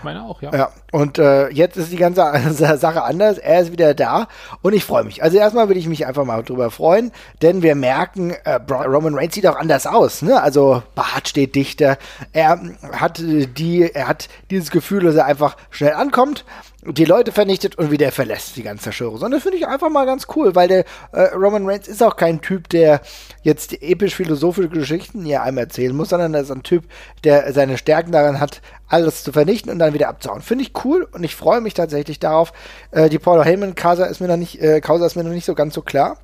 Meine 0.03 0.23
auch, 0.23 0.41
ja. 0.41 0.53
Ja, 0.53 0.69
und 0.91 1.17
äh, 1.17 1.49
jetzt 1.49 1.77
ist 1.77 1.91
die 1.91 1.97
ganze 1.97 2.21
Sache 2.77 3.03
anders. 3.03 3.37
Er 3.37 3.61
ist 3.61 3.71
wieder 3.71 3.93
da 3.93 4.27
und 4.61 4.73
ich 4.73 4.83
freue 4.83 5.03
mich. 5.03 5.23
Also 5.23 5.37
erstmal 5.37 5.69
will 5.69 5.77
ich 5.77 5.87
mich 5.87 6.05
einfach 6.05 6.25
mal 6.25 6.43
drüber 6.43 6.71
freuen, 6.71 7.11
denn 7.41 7.61
wir 7.61 7.75
merken, 7.75 8.31
äh, 8.43 8.59
Roman 8.69 9.15
Reigns 9.15 9.35
sieht 9.35 9.47
auch 9.47 9.57
anders 9.57 9.87
aus. 9.87 10.21
Ne? 10.21 10.41
Also 10.41 10.83
Bart 10.95 11.27
steht 11.27 11.55
dichter. 11.55 11.97
Er 12.33 12.59
hat 12.93 13.19
die, 13.19 13.91
er 13.93 14.07
hat 14.07 14.29
dieses 14.49 14.71
Gefühl, 14.71 15.03
dass 15.03 15.15
er 15.15 15.25
einfach 15.25 15.57
schnell 15.69 15.93
ankommt 15.93 16.45
die 16.93 17.05
Leute 17.05 17.31
vernichtet 17.31 17.77
und 17.77 17.91
wieder 17.91 18.11
verlässt 18.11 18.55
die 18.55 18.63
ganze 18.63 18.91
Show. 18.91 19.09
Und 19.09 19.31
das 19.31 19.43
finde 19.43 19.57
ich 19.57 19.67
einfach 19.67 19.89
mal 19.89 20.05
ganz 20.05 20.27
cool, 20.35 20.55
weil 20.55 20.67
der 20.67 20.85
äh, 21.11 21.33
Roman 21.35 21.65
Reigns 21.65 21.87
ist 21.87 22.01
auch 22.01 22.15
kein 22.15 22.41
Typ, 22.41 22.69
der 22.69 23.01
jetzt 23.43 23.81
episch-philosophische 23.81 24.69
Geschichten 24.69 25.25
hier 25.25 25.43
einmal 25.43 25.65
erzählen 25.65 25.95
muss, 25.95 26.09
sondern 26.09 26.33
er 26.33 26.41
ist 26.41 26.51
ein 26.51 26.63
Typ, 26.63 26.85
der 27.23 27.51
seine 27.53 27.77
Stärken 27.77 28.11
daran 28.11 28.39
hat, 28.39 28.61
alles 28.87 29.23
zu 29.23 29.31
vernichten 29.31 29.71
und 29.71 29.79
dann 29.79 29.93
wieder 29.93 30.07
abzuhauen. 30.07 30.41
Finde 30.41 30.63
ich 30.63 30.73
cool 30.85 31.07
und 31.11 31.23
ich 31.23 31.35
freue 31.35 31.61
mich 31.61 31.73
tatsächlich 31.73 32.19
darauf. 32.19 32.53
Äh, 32.91 33.09
die 33.09 33.19
Paul 33.19 33.43
Heyman-Causa 33.43 34.05
ist 34.05 34.21
mir 34.21 34.27
noch 34.27 34.37
nicht, 34.37 34.61
äh, 34.61 34.79
Causa 34.79 35.05
ist 35.05 35.15
mir 35.15 35.23
noch 35.23 35.31
nicht 35.31 35.45
so 35.45 35.55
ganz 35.55 35.73
so 35.73 35.81
klar 35.81 36.17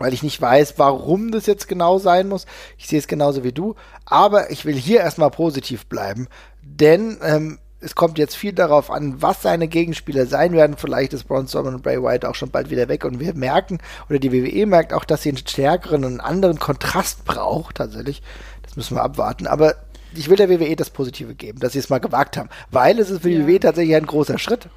weil 0.00 0.14
ich 0.14 0.22
nicht 0.22 0.40
weiß, 0.40 0.78
warum 0.78 1.30
das 1.30 1.44
jetzt 1.44 1.68
genau 1.68 1.98
sein 1.98 2.26
muss. 2.26 2.46
Ich 2.78 2.86
sehe 2.88 2.98
es 2.98 3.06
genauso 3.06 3.44
wie 3.44 3.52
du, 3.52 3.74
aber 4.06 4.50
ich 4.50 4.64
will 4.64 4.74
hier 4.74 5.00
erstmal 5.00 5.30
positiv 5.30 5.84
bleiben, 5.86 6.26
denn 6.62 7.18
ähm, 7.22 7.58
es 7.80 7.94
kommt 7.94 8.18
jetzt 8.18 8.36
viel 8.36 8.52
darauf 8.52 8.90
an, 8.90 9.22
was 9.22 9.42
seine 9.42 9.66
Gegenspieler 9.66 10.26
sein 10.26 10.52
werden. 10.52 10.76
Vielleicht 10.76 11.12
ist 11.12 11.24
Braun 11.24 11.48
Strowman 11.48 11.76
und 11.76 11.82
Bray 11.82 12.02
Wyatt 12.02 12.24
auch 12.24 12.34
schon 12.34 12.50
bald 12.50 12.70
wieder 12.70 12.88
weg 12.88 13.04
und 13.04 13.20
wir 13.20 13.34
merken, 13.34 13.78
oder 14.08 14.18
die 14.18 14.32
WWE 14.32 14.66
merkt 14.66 14.92
auch, 14.92 15.04
dass 15.04 15.22
sie 15.22 15.30
einen 15.30 15.38
stärkeren 15.38 16.04
und 16.04 16.20
anderen 16.20 16.58
Kontrast 16.58 17.24
braucht, 17.24 17.76
tatsächlich. 17.76 18.22
Das 18.62 18.76
müssen 18.76 18.96
wir 18.96 19.02
abwarten. 19.02 19.46
Aber 19.46 19.76
ich 20.14 20.28
will 20.28 20.36
der 20.36 20.50
WWE 20.50 20.76
das 20.76 20.90
Positive 20.90 21.34
geben, 21.34 21.60
dass 21.60 21.72
sie 21.72 21.78
es 21.78 21.88
mal 21.88 21.98
gewagt 21.98 22.36
haben, 22.36 22.50
weil 22.70 22.98
es 22.98 23.10
ist 23.10 23.22
für 23.22 23.30
die 23.30 23.36
ja. 23.36 23.46
WWE 23.46 23.60
tatsächlich 23.60 23.96
ein 23.96 24.06
großer 24.06 24.38
Schritt. 24.38 24.68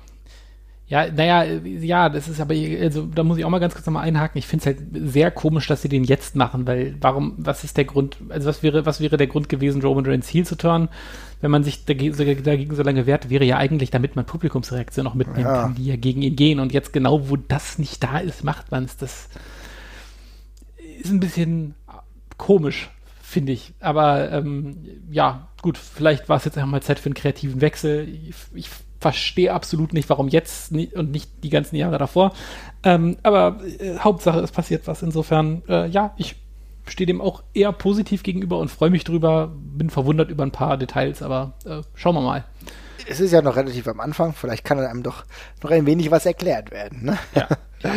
Ja, 0.88 1.10
naja, 1.10 1.43
ja, 1.63 2.10
das 2.10 2.27
ist 2.27 2.41
aber, 2.41 2.53
also 2.53 3.07
da 3.07 3.24
muss 3.24 3.38
ich 3.38 3.45
auch 3.45 3.50
mal 3.50 3.60
ganz 3.60 3.74
kurz 3.74 3.86
nochmal 3.86 4.05
einhaken. 4.05 4.38
Ich 4.38 4.48
finde 4.48 4.62
es 4.62 4.65
halt 4.65 5.12
sehr 5.12 5.31
komisch, 5.31 5.65
dass 5.67 5.81
sie 5.81 5.89
den 5.89 6.03
jetzt 6.03 6.36
machen, 6.36 6.67
weil 6.67 6.95
warum, 7.00 7.33
was 7.38 7.63
ist 7.63 7.77
der 7.77 7.86
Grund, 7.86 8.17
also 8.29 8.48
was 8.48 8.63
wäre, 8.63 8.86
was 8.86 9.00
wäre 9.00 9.17
der 9.17 9.27
Grund 9.27 9.50
gewesen, 9.50 9.81
Roman 9.81 10.05
Reigns 10.05 10.27
Heel 10.27 10.45
zu 10.45 10.55
turnen, 10.55 10.89
wenn 11.44 11.52
man 11.52 11.66
sich 11.66 11.84
dagegen, 11.84 12.16
dagegen 12.16 12.74
so 12.74 12.84
lange 12.84 13.06
wehrt, 13.06 13.30
wäre 13.30 13.44
ja 13.44 13.58
eigentlich, 13.58 13.92
damit 13.92 14.16
man 14.16 14.26
Publikumsreaktion 14.26 15.06
auch 15.06 15.14
mitnehmen 15.14 15.46
ja. 15.46 15.64
kann, 15.64 15.76
die 15.76 15.86
ja 15.88 15.98
gegen 15.98 16.22
ihn 16.22 16.38
gehen. 16.38 16.62
Und 16.62 16.72
jetzt 16.72 16.94
genau, 16.94 17.30
wo 17.30 17.36
das 17.36 17.78
nicht 17.78 18.02
da 18.02 18.20
ist, 18.20 18.46
macht 18.46 18.72
man 18.72 18.86
es. 18.86 18.96
Das 18.96 19.28
ist 21.02 21.12
ein 21.12 21.20
bisschen 21.20 21.76
komisch, 22.38 22.90
finde 23.22 23.52
ich. 23.52 23.74
Aber 23.82 24.32
ähm, 24.32 24.88
ja, 25.12 25.50
gut, 25.62 25.78
vielleicht 25.78 26.30
war 26.30 26.38
es 26.38 26.46
jetzt 26.46 26.58
einfach 26.58 26.72
mal 26.72 26.82
Zeit 26.82 26.98
für 26.98 27.08
einen 27.08 27.16
kreativen 27.16 27.60
Wechsel. 27.60 28.08
Ich, 28.08 28.36
ich 28.54 28.70
verstehe 29.02 29.52
absolut 29.52 29.92
nicht, 29.92 30.10
warum 30.10 30.30
jetzt 30.30 30.72
und 30.72 31.12
nicht 31.12 31.30
die 31.44 31.50
ganzen 31.50 31.76
Jahre 31.76 31.98
davor. 31.98 32.32
Ähm, 32.84 33.18
aber 33.22 33.60
äh, 33.80 33.98
Hauptsache, 33.98 34.40
es 34.40 34.54
passiert 34.54 34.88
was. 34.88 35.02
Insofern, 35.02 35.62
äh, 35.68 35.90
ja, 35.90 36.14
ich 36.16 36.38
stehe 36.88 37.08
dem 37.08 37.22
auch 37.22 37.44
eher 37.54 37.72
positiv 37.72 38.24
gegenüber 38.24 38.58
und 38.60 38.70
freue 38.70 38.90
mich 38.90 39.04
drüber. 39.04 39.52
Bin 39.56 39.90
verwundert 39.90 40.30
über 40.30 40.44
ein 40.44 40.52
paar 40.52 40.78
Details, 40.78 41.22
aber 41.22 41.54
äh, 41.66 41.82
schauen 41.96 42.16
wir 42.16 42.22
mal. 42.22 42.46
Es 43.08 43.20
ist 43.20 43.32
ja 43.32 43.42
noch 43.42 43.56
relativ 43.56 43.88
am 43.88 44.00
Anfang. 44.00 44.34
Vielleicht 44.34 44.63
kann 44.63 44.80
einem 44.80 45.04
doch 45.04 45.25
noch 45.62 45.72
ein 45.72 45.86
wenig 45.86 46.12
was 46.12 46.25
erklärt 46.25 46.72
werden. 46.72 47.04
Ne? 47.04 47.18
Ja. 47.36 47.48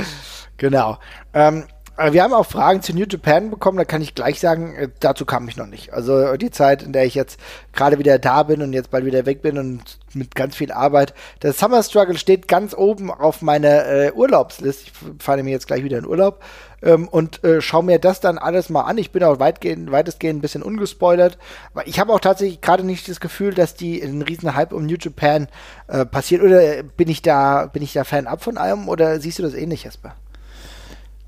genau. 0.57 0.99
Ähm, 1.33 1.64
wir 1.99 2.23
haben 2.23 2.35
auch 2.35 2.47
Fragen 2.47 2.83
zu 2.83 2.95
New 2.95 3.07
Japan 3.09 3.50
bekommen, 3.50 3.79
da 3.79 3.85
kann 3.85 4.03
ich 4.03 4.15
gleich 4.15 4.38
sagen, 4.38 4.75
äh, 4.75 4.88
dazu 5.00 5.25
kam 5.25 5.49
ich 5.49 5.57
noch 5.57 5.67
nicht. 5.67 5.93
Also 5.95 6.37
die 6.37 6.50
Zeit, 6.50 6.83
in 6.83 6.93
der 6.93 7.07
ich 7.07 7.15
jetzt 7.15 7.41
gerade 7.73 7.99
wieder 7.99 8.19
da 8.19 8.43
bin 8.43 8.62
und 8.62 8.73
jetzt 8.73 8.91
bald 8.91 9.05
wieder 9.05 9.25
weg 9.26 9.43
bin 9.43 9.59
und 9.59 9.99
mit 10.12 10.35
ganz 10.35 10.57
viel 10.57 10.73
Arbeit. 10.73 11.15
Der 11.43 11.53
Summer 11.53 11.83
Struggle 11.83 12.19
steht 12.19 12.49
ganz 12.49 12.75
oben 12.75 13.11
auf 13.11 13.43
meiner 13.43 13.87
äh, 13.87 14.12
Urlaubsliste. 14.12 14.91
Ich 14.91 15.23
fahre 15.23 15.43
mir 15.43 15.50
jetzt 15.50 15.67
gleich 15.67 15.85
wieder 15.85 15.99
in 15.99 16.07
Urlaub 16.07 16.43
ähm, 16.83 17.09
und 17.09 17.43
äh, 17.45 17.61
schaue 17.61 17.85
mir 17.85 17.99
das 17.99 18.21
dann 18.21 18.38
alles 18.38 18.69
mal 18.69 18.83
an. 18.83 18.99
Ich 18.99 19.11
bin 19.11 19.23
auch 19.25 19.38
weitgehend, 19.38 19.91
weitestgehend 19.91 20.38
ein 20.38 20.43
bisschen 20.43 20.62
ungespoilert. 20.62 21.38
Ich 21.85 21.99
habe 21.99 22.12
auch 22.12 22.21
tatsächlich 22.21 22.61
gerade 22.61 22.85
nicht 22.85 23.09
das 23.09 23.21
Gefühl, 23.21 23.55
dass 23.55 23.75
die 23.75 24.03
einen 24.03 24.23
riesen 24.23 24.55
Hype 24.55 24.73
um 24.73 24.87
New 24.87 24.97
Japan 24.99 25.49
äh, 25.88 26.05
passiert. 26.05 26.43
Oder 26.43 26.83
bin 26.83 27.09
ich 27.09 27.23
da, 27.23 27.67
bin 27.67 27.83
ich 27.83 27.93
da 27.93 28.05
Fan 28.05 28.26
ab 28.26 28.43
von 28.43 28.59
allem 28.59 28.88
oder 28.88 29.21
siehst 29.21 29.38
du 29.38 29.43
das 29.43 29.55
ähnlich, 29.55 29.85
Jesper? 29.85 30.15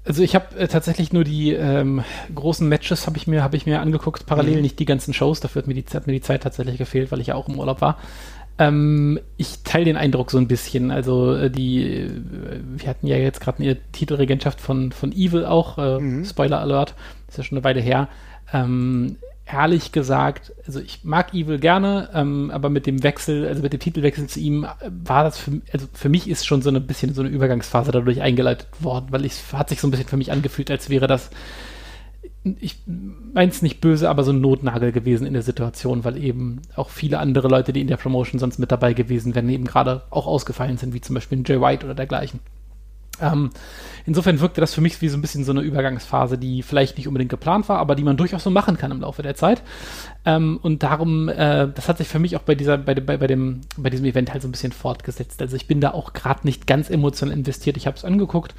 Also 0.08 0.22
ich 0.22 0.34
habe 0.34 0.58
äh, 0.58 0.68
tatsächlich 0.68 1.12
nur 1.12 1.22
die 1.22 1.52
ähm, 1.52 2.02
großen 2.34 2.66
Matches 2.66 3.06
habe 3.06 3.18
ich 3.18 3.26
mir 3.26 3.42
habe 3.42 3.58
ich 3.58 3.66
mir 3.66 3.80
angeguckt 3.80 4.24
parallel 4.24 4.56
mhm. 4.56 4.62
nicht 4.62 4.78
die 4.78 4.86
ganzen 4.86 5.12
Shows 5.12 5.40
dafür 5.40 5.60
hat 5.60 5.68
mir 5.68 5.74
die, 5.74 5.84
hat 5.92 6.06
mir 6.06 6.14
die 6.14 6.22
Zeit 6.22 6.42
tatsächlich 6.42 6.78
gefehlt 6.78 7.12
weil 7.12 7.20
ich 7.20 7.26
ja 7.26 7.34
auch 7.34 7.46
im 7.46 7.58
Urlaub 7.58 7.82
war 7.82 7.98
ähm, 8.58 9.20
ich 9.36 9.62
teile 9.64 9.84
den 9.84 9.98
Eindruck 9.98 10.30
so 10.30 10.38
ein 10.38 10.48
bisschen 10.48 10.90
also 10.90 11.34
äh, 11.34 11.50
die 11.50 11.82
äh, 11.84 12.10
wir 12.76 12.88
hatten 12.88 13.06
ja 13.06 13.18
jetzt 13.18 13.42
gerade 13.42 13.62
eine 13.62 13.76
Titelregentschaft 13.92 14.62
von 14.62 14.92
von 14.92 15.12
Evil 15.12 15.44
auch 15.44 15.76
äh, 15.76 16.00
mhm. 16.00 16.24
Spoiler 16.24 16.60
Alert 16.60 16.94
ist 17.28 17.36
ja 17.36 17.44
schon 17.44 17.58
eine 17.58 17.64
Weile 17.64 17.82
her 17.82 18.08
ähm, 18.54 19.16
ehrlich 19.50 19.92
gesagt, 19.92 20.52
also 20.66 20.80
ich 20.80 21.04
mag 21.04 21.32
Evil 21.32 21.58
gerne, 21.58 22.10
ähm, 22.12 22.50
aber 22.50 22.68
mit 22.68 22.86
dem 22.86 23.02
Wechsel, 23.02 23.46
also 23.46 23.62
mit 23.62 23.72
dem 23.72 23.80
Titelwechsel 23.80 24.26
zu 24.26 24.40
ihm, 24.40 24.64
äh, 24.64 24.68
war 24.90 25.24
das 25.24 25.38
für, 25.38 25.60
also 25.72 25.86
für 25.92 26.08
mich 26.08 26.28
ist 26.28 26.46
schon 26.46 26.62
so 26.62 26.70
ein 26.70 26.86
bisschen 26.86 27.14
so 27.14 27.22
eine 27.22 27.30
Übergangsphase 27.30 27.90
dadurch 27.90 28.20
eingeleitet 28.20 28.68
worden, 28.80 29.06
weil 29.10 29.24
es 29.24 29.52
hat 29.52 29.70
sich 29.70 29.80
so 29.80 29.88
ein 29.88 29.90
bisschen 29.90 30.08
für 30.08 30.16
mich 30.16 30.32
angefühlt, 30.32 30.70
als 30.70 30.90
wäre 30.90 31.06
das, 31.06 31.30
ich 32.60 32.76
meins 32.86 33.62
nicht 33.62 33.80
böse, 33.80 34.08
aber 34.10 34.22
so 34.22 34.32
ein 34.32 34.40
Notnagel 34.40 34.92
gewesen 34.92 35.26
in 35.26 35.32
der 35.32 35.42
Situation, 35.42 36.04
weil 36.04 36.22
eben 36.22 36.60
auch 36.76 36.90
viele 36.90 37.18
andere 37.18 37.48
Leute, 37.48 37.72
die 37.72 37.80
in 37.80 37.88
der 37.88 37.96
Promotion 37.96 38.38
sonst 38.38 38.58
mit 38.58 38.70
dabei 38.70 38.92
gewesen 38.92 39.34
wären, 39.34 39.48
eben 39.48 39.64
gerade 39.64 40.02
auch 40.10 40.26
ausgefallen 40.26 40.76
sind, 40.76 40.94
wie 40.94 41.00
zum 41.00 41.14
Beispiel 41.14 41.42
Jay 41.46 41.60
White 41.60 41.86
oder 41.86 41.94
dergleichen. 41.94 42.40
Ähm, 43.20 43.50
insofern 44.06 44.40
wirkte 44.40 44.60
das 44.60 44.74
für 44.74 44.80
mich 44.80 45.00
wie 45.00 45.08
so 45.08 45.16
ein 45.16 45.20
bisschen 45.20 45.44
so 45.44 45.52
eine 45.52 45.60
Übergangsphase, 45.60 46.38
die 46.38 46.62
vielleicht 46.62 46.96
nicht 46.96 47.08
unbedingt 47.08 47.30
geplant 47.30 47.68
war, 47.68 47.78
aber 47.78 47.94
die 47.94 48.02
man 48.04 48.16
durchaus 48.16 48.44
so 48.44 48.50
machen 48.50 48.76
kann 48.76 48.90
im 48.90 49.00
Laufe 49.00 49.22
der 49.22 49.34
Zeit. 49.34 49.62
Ähm, 50.24 50.58
und 50.62 50.82
darum, 50.82 51.28
äh, 51.28 51.68
das 51.72 51.88
hat 51.88 51.98
sich 51.98 52.08
für 52.08 52.18
mich 52.18 52.36
auch 52.36 52.42
bei 52.42 52.54
dieser, 52.54 52.78
bei, 52.78 52.94
bei, 52.94 53.16
bei, 53.16 53.26
dem, 53.26 53.62
bei 53.76 53.90
diesem 53.90 54.06
Event 54.06 54.32
halt 54.32 54.42
so 54.42 54.48
ein 54.48 54.52
bisschen 54.52 54.72
fortgesetzt. 54.72 55.42
Also 55.42 55.56
ich 55.56 55.66
bin 55.66 55.80
da 55.80 55.92
auch 55.92 56.12
gerade 56.12 56.40
nicht 56.44 56.66
ganz 56.66 56.90
emotional 56.90 57.36
investiert. 57.36 57.76
Ich 57.76 57.86
habe 57.86 57.96
es 57.96 58.04
angeguckt. 58.04 58.54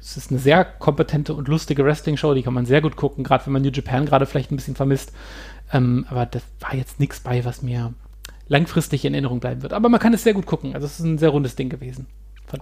Es 0.00 0.16
ist 0.16 0.30
eine 0.30 0.40
sehr 0.40 0.64
kompetente 0.64 1.34
und 1.34 1.48
lustige 1.48 1.84
Wrestling-Show, 1.84 2.32
die 2.32 2.42
kann 2.42 2.54
man 2.54 2.64
sehr 2.64 2.80
gut 2.80 2.96
gucken, 2.96 3.22
gerade 3.22 3.44
wenn 3.44 3.52
man 3.52 3.60
New 3.60 3.70
Japan 3.70 4.06
gerade 4.06 4.24
vielleicht 4.24 4.50
ein 4.50 4.56
bisschen 4.56 4.74
vermisst. 4.74 5.12
Ähm, 5.72 6.06
aber 6.08 6.24
das 6.24 6.42
war 6.60 6.74
jetzt 6.74 7.00
nichts 7.00 7.20
bei, 7.20 7.44
was 7.44 7.60
mir 7.60 7.92
langfristig 8.48 9.04
in 9.04 9.14
Erinnerung 9.14 9.40
bleiben 9.40 9.62
wird. 9.62 9.72
Aber 9.72 9.88
man 9.88 10.00
kann 10.00 10.12
es 10.12 10.24
sehr 10.24 10.34
gut 10.34 10.46
gucken. 10.46 10.74
Also 10.74 10.86
es 10.86 10.98
ist 10.98 11.06
ein 11.06 11.18
sehr 11.18 11.28
rundes 11.28 11.54
Ding 11.54 11.68
gewesen. 11.68 12.06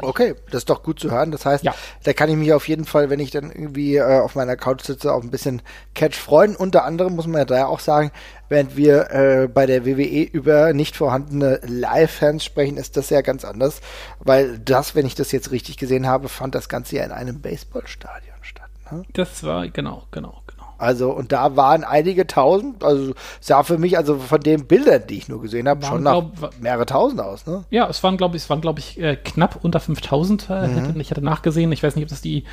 Okay, 0.00 0.34
das 0.50 0.60
ist 0.60 0.70
doch 0.70 0.82
gut 0.82 1.00
zu 1.00 1.10
hören. 1.10 1.30
Das 1.30 1.46
heißt, 1.46 1.64
ja. 1.64 1.74
da 2.04 2.12
kann 2.12 2.28
ich 2.28 2.36
mich 2.36 2.52
auf 2.52 2.68
jeden 2.68 2.84
Fall, 2.84 3.10
wenn 3.10 3.20
ich 3.20 3.30
dann 3.30 3.50
irgendwie 3.50 3.96
äh, 3.96 4.20
auf 4.20 4.34
meiner 4.34 4.56
Couch 4.56 4.82
sitze, 4.82 5.12
auch 5.12 5.22
ein 5.22 5.30
bisschen 5.30 5.62
Catch 5.94 6.16
freuen. 6.16 6.56
Unter 6.56 6.84
anderem 6.84 7.16
muss 7.16 7.26
man 7.26 7.38
ja 7.38 7.44
da 7.44 7.66
auch 7.66 7.80
sagen, 7.80 8.10
während 8.48 8.76
wir 8.76 9.10
äh, 9.10 9.48
bei 9.48 9.66
der 9.66 9.86
WWE 9.86 10.22
über 10.22 10.72
nicht 10.72 10.96
vorhandene 10.96 11.60
Live-Fans 11.66 12.44
sprechen, 12.44 12.76
ist 12.76 12.96
das 12.96 13.10
ja 13.10 13.20
ganz 13.20 13.44
anders, 13.44 13.80
weil 14.20 14.58
das, 14.58 14.94
wenn 14.94 15.06
ich 15.06 15.14
das 15.14 15.32
jetzt 15.32 15.50
richtig 15.50 15.76
gesehen 15.76 16.06
habe, 16.06 16.28
fand 16.28 16.54
das 16.54 16.68
Ganze 16.68 16.96
ja 16.96 17.04
in 17.04 17.12
einem 17.12 17.40
Baseballstadion 17.40 18.36
statt. 18.42 18.70
Ne? 18.90 19.02
Das 19.12 19.42
war 19.44 19.68
genau, 19.68 20.04
genau, 20.10 20.42
also, 20.78 21.10
und 21.10 21.32
da 21.32 21.56
waren 21.56 21.82
einige 21.82 22.28
tausend, 22.28 22.84
also 22.84 23.12
sah 23.40 23.64
für 23.64 23.78
mich, 23.78 23.98
also 23.98 24.16
von 24.16 24.40
den 24.40 24.66
Bildern, 24.66 25.02
die 25.08 25.18
ich 25.18 25.28
nur 25.28 25.42
gesehen 25.42 25.68
habe, 25.68 25.84
schon 25.84 26.04
nach 26.04 26.12
glaub, 26.12 26.60
mehrere 26.60 26.86
tausend 26.86 27.20
aus, 27.20 27.46
ne? 27.46 27.64
Ja, 27.70 27.88
es 27.88 28.02
waren, 28.04 28.16
glaube 28.16 28.36
ich, 28.36 28.44
es 28.44 28.50
waren, 28.50 28.60
glaube 28.60 28.78
ich, 28.78 29.00
äh, 29.00 29.16
knapp 29.16 29.58
unter 29.62 29.80
5000. 29.80 30.48
Äh, 30.48 30.68
mhm. 30.68 31.00
ich 31.00 31.10
hatte 31.10 31.20
nachgesehen, 31.20 31.72
ich 31.72 31.82
weiß 31.82 31.96
nicht, 31.96 32.04
ob 32.04 32.10
das 32.10 32.20
die 32.20 32.44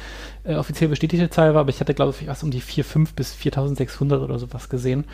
äh, 0.43 0.55
offiziell 0.55 0.89
bestätigte 0.89 1.29
Zahl 1.29 1.53
war, 1.53 1.61
aber 1.61 1.69
ich 1.69 1.79
hatte, 1.79 1.93
glaube 1.93 2.15
ich, 2.19 2.27
was 2.27 2.41
um 2.41 2.49
die 2.49 2.61
4.500 2.61 3.15
bis 3.15 3.31
4600 3.33 4.19
oder 4.19 4.39
sowas 4.39 4.69
gesehen. 4.69 5.05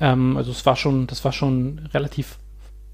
Ähm, 0.00 0.36
also, 0.36 0.52
es 0.52 0.64
war 0.64 0.76
schon, 0.76 1.08
das 1.08 1.24
war 1.24 1.32
schon 1.32 1.88
relativ 1.92 2.38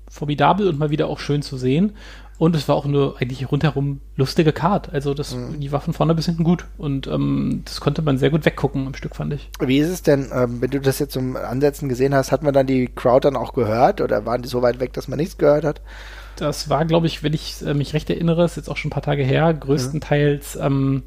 formidabel 0.09 0.67
und 0.67 0.79
mal 0.79 0.91
wieder 0.91 1.09
auch 1.09 1.19
schön 1.19 1.43
zu 1.43 1.59
sehen. 1.59 1.93
Und 2.43 2.57
es 2.57 2.67
war 2.67 2.75
auch 2.75 2.87
nur 2.87 3.21
eigentlich 3.21 3.53
rundherum 3.53 4.01
lustige 4.17 4.53
Card. 4.53 4.93
Also 4.93 5.15
das, 5.15 5.33
mhm. 5.33 5.61
die 5.61 5.71
war 5.71 5.81
von 5.81 5.95
vorne 5.95 6.13
bis 6.13 6.27
hinten 6.27 6.43
gut. 6.43 6.65
Und 6.77 7.07
ähm, 7.07 7.63
das 7.65 7.81
konnte 7.81 8.03
man 8.03 8.19
sehr 8.19 8.31
gut 8.31 8.45
weggucken 8.45 8.85
im 8.85 8.95
Stück, 8.95 9.15
fand 9.15 9.33
ich. 9.33 9.49
Wie 9.61 9.79
ist 9.79 9.91
es 9.91 10.03
denn, 10.03 10.29
ähm, 10.35 10.61
wenn 10.61 10.71
du 10.73 10.81
das 10.81 10.99
jetzt 10.99 11.13
zum 11.13 11.37
Ansetzen 11.37 11.89
gesehen 11.89 12.17
hast, 12.17 12.33
hat 12.33 12.43
man 12.43 12.53
dann 12.53 12.67
die 12.67 12.87
Crowd 12.87 13.29
dann 13.29 13.37
auch 13.37 13.53
gehört 13.53 14.01
oder 14.01 14.27
waren 14.27 14.43
die 14.43 14.49
so 14.49 14.61
weit 14.61 14.81
weg, 14.81 14.93
dass 14.93 15.07
man 15.07 15.21
nichts 15.21 15.39
gehört 15.39 15.65
hat? 15.65 15.83
Das 16.35 16.69
war, 16.69 16.85
glaube 16.85 17.07
ich, 17.07 17.23
wenn 17.23 17.33
ich 17.33 17.65
äh, 17.65 17.75
mich 17.75 17.95
recht 17.95 18.11
erinnere, 18.11 18.45
ist 18.45 18.57
jetzt 18.57 18.69
auch 18.69 18.77
schon 18.77 18.89
ein 18.89 18.93
paar 18.93 19.05
Tage 19.05 19.23
her, 19.23 19.55
größtenteils 19.55 20.57
mhm. 20.57 20.63
ähm, 20.63 21.03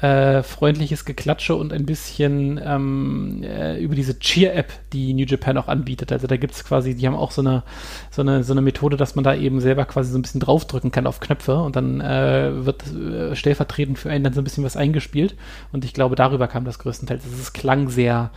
äh, 0.00 0.42
freundliches 0.42 1.04
Geklatsche 1.04 1.54
und 1.54 1.72
ein 1.72 1.86
bisschen 1.86 2.60
ähm, 2.62 3.42
äh, 3.44 3.78
über 3.78 3.94
diese 3.94 4.18
Cheer-App, 4.18 4.72
die 4.92 5.14
New 5.14 5.24
Japan 5.24 5.56
auch 5.56 5.68
anbietet. 5.68 6.10
Also 6.10 6.26
da 6.26 6.36
gibt 6.36 6.54
es 6.54 6.64
quasi, 6.64 6.94
die 6.94 7.06
haben 7.06 7.14
auch 7.14 7.30
so 7.30 7.42
eine, 7.42 7.62
so, 8.10 8.22
eine, 8.22 8.42
so 8.42 8.52
eine 8.52 8.60
Methode, 8.60 8.96
dass 8.96 9.14
man 9.14 9.24
da 9.24 9.34
eben 9.34 9.60
selber 9.60 9.84
quasi 9.84 10.10
so 10.10 10.18
ein 10.18 10.22
bisschen 10.22 10.40
draufdrücken 10.40 10.90
kann 10.90 11.06
auf 11.06 11.20
Knöpfe 11.20 11.56
und 11.56 11.76
dann 11.76 12.00
äh, 12.00 12.66
wird 12.66 12.86
äh, 12.92 13.36
stellvertretend 13.36 13.98
für 13.98 14.10
einen 14.10 14.24
dann 14.24 14.32
so 14.32 14.40
ein 14.40 14.44
bisschen 14.44 14.64
was 14.64 14.76
eingespielt. 14.76 15.36
Und 15.72 15.84
ich 15.84 15.94
glaube, 15.94 16.16
darüber 16.16 16.48
kam 16.48 16.64
das 16.64 16.80
größtenteils. 16.80 17.24
Also 17.24 17.36
es 17.36 17.52
klang 17.52 17.88
sehr 17.88 18.30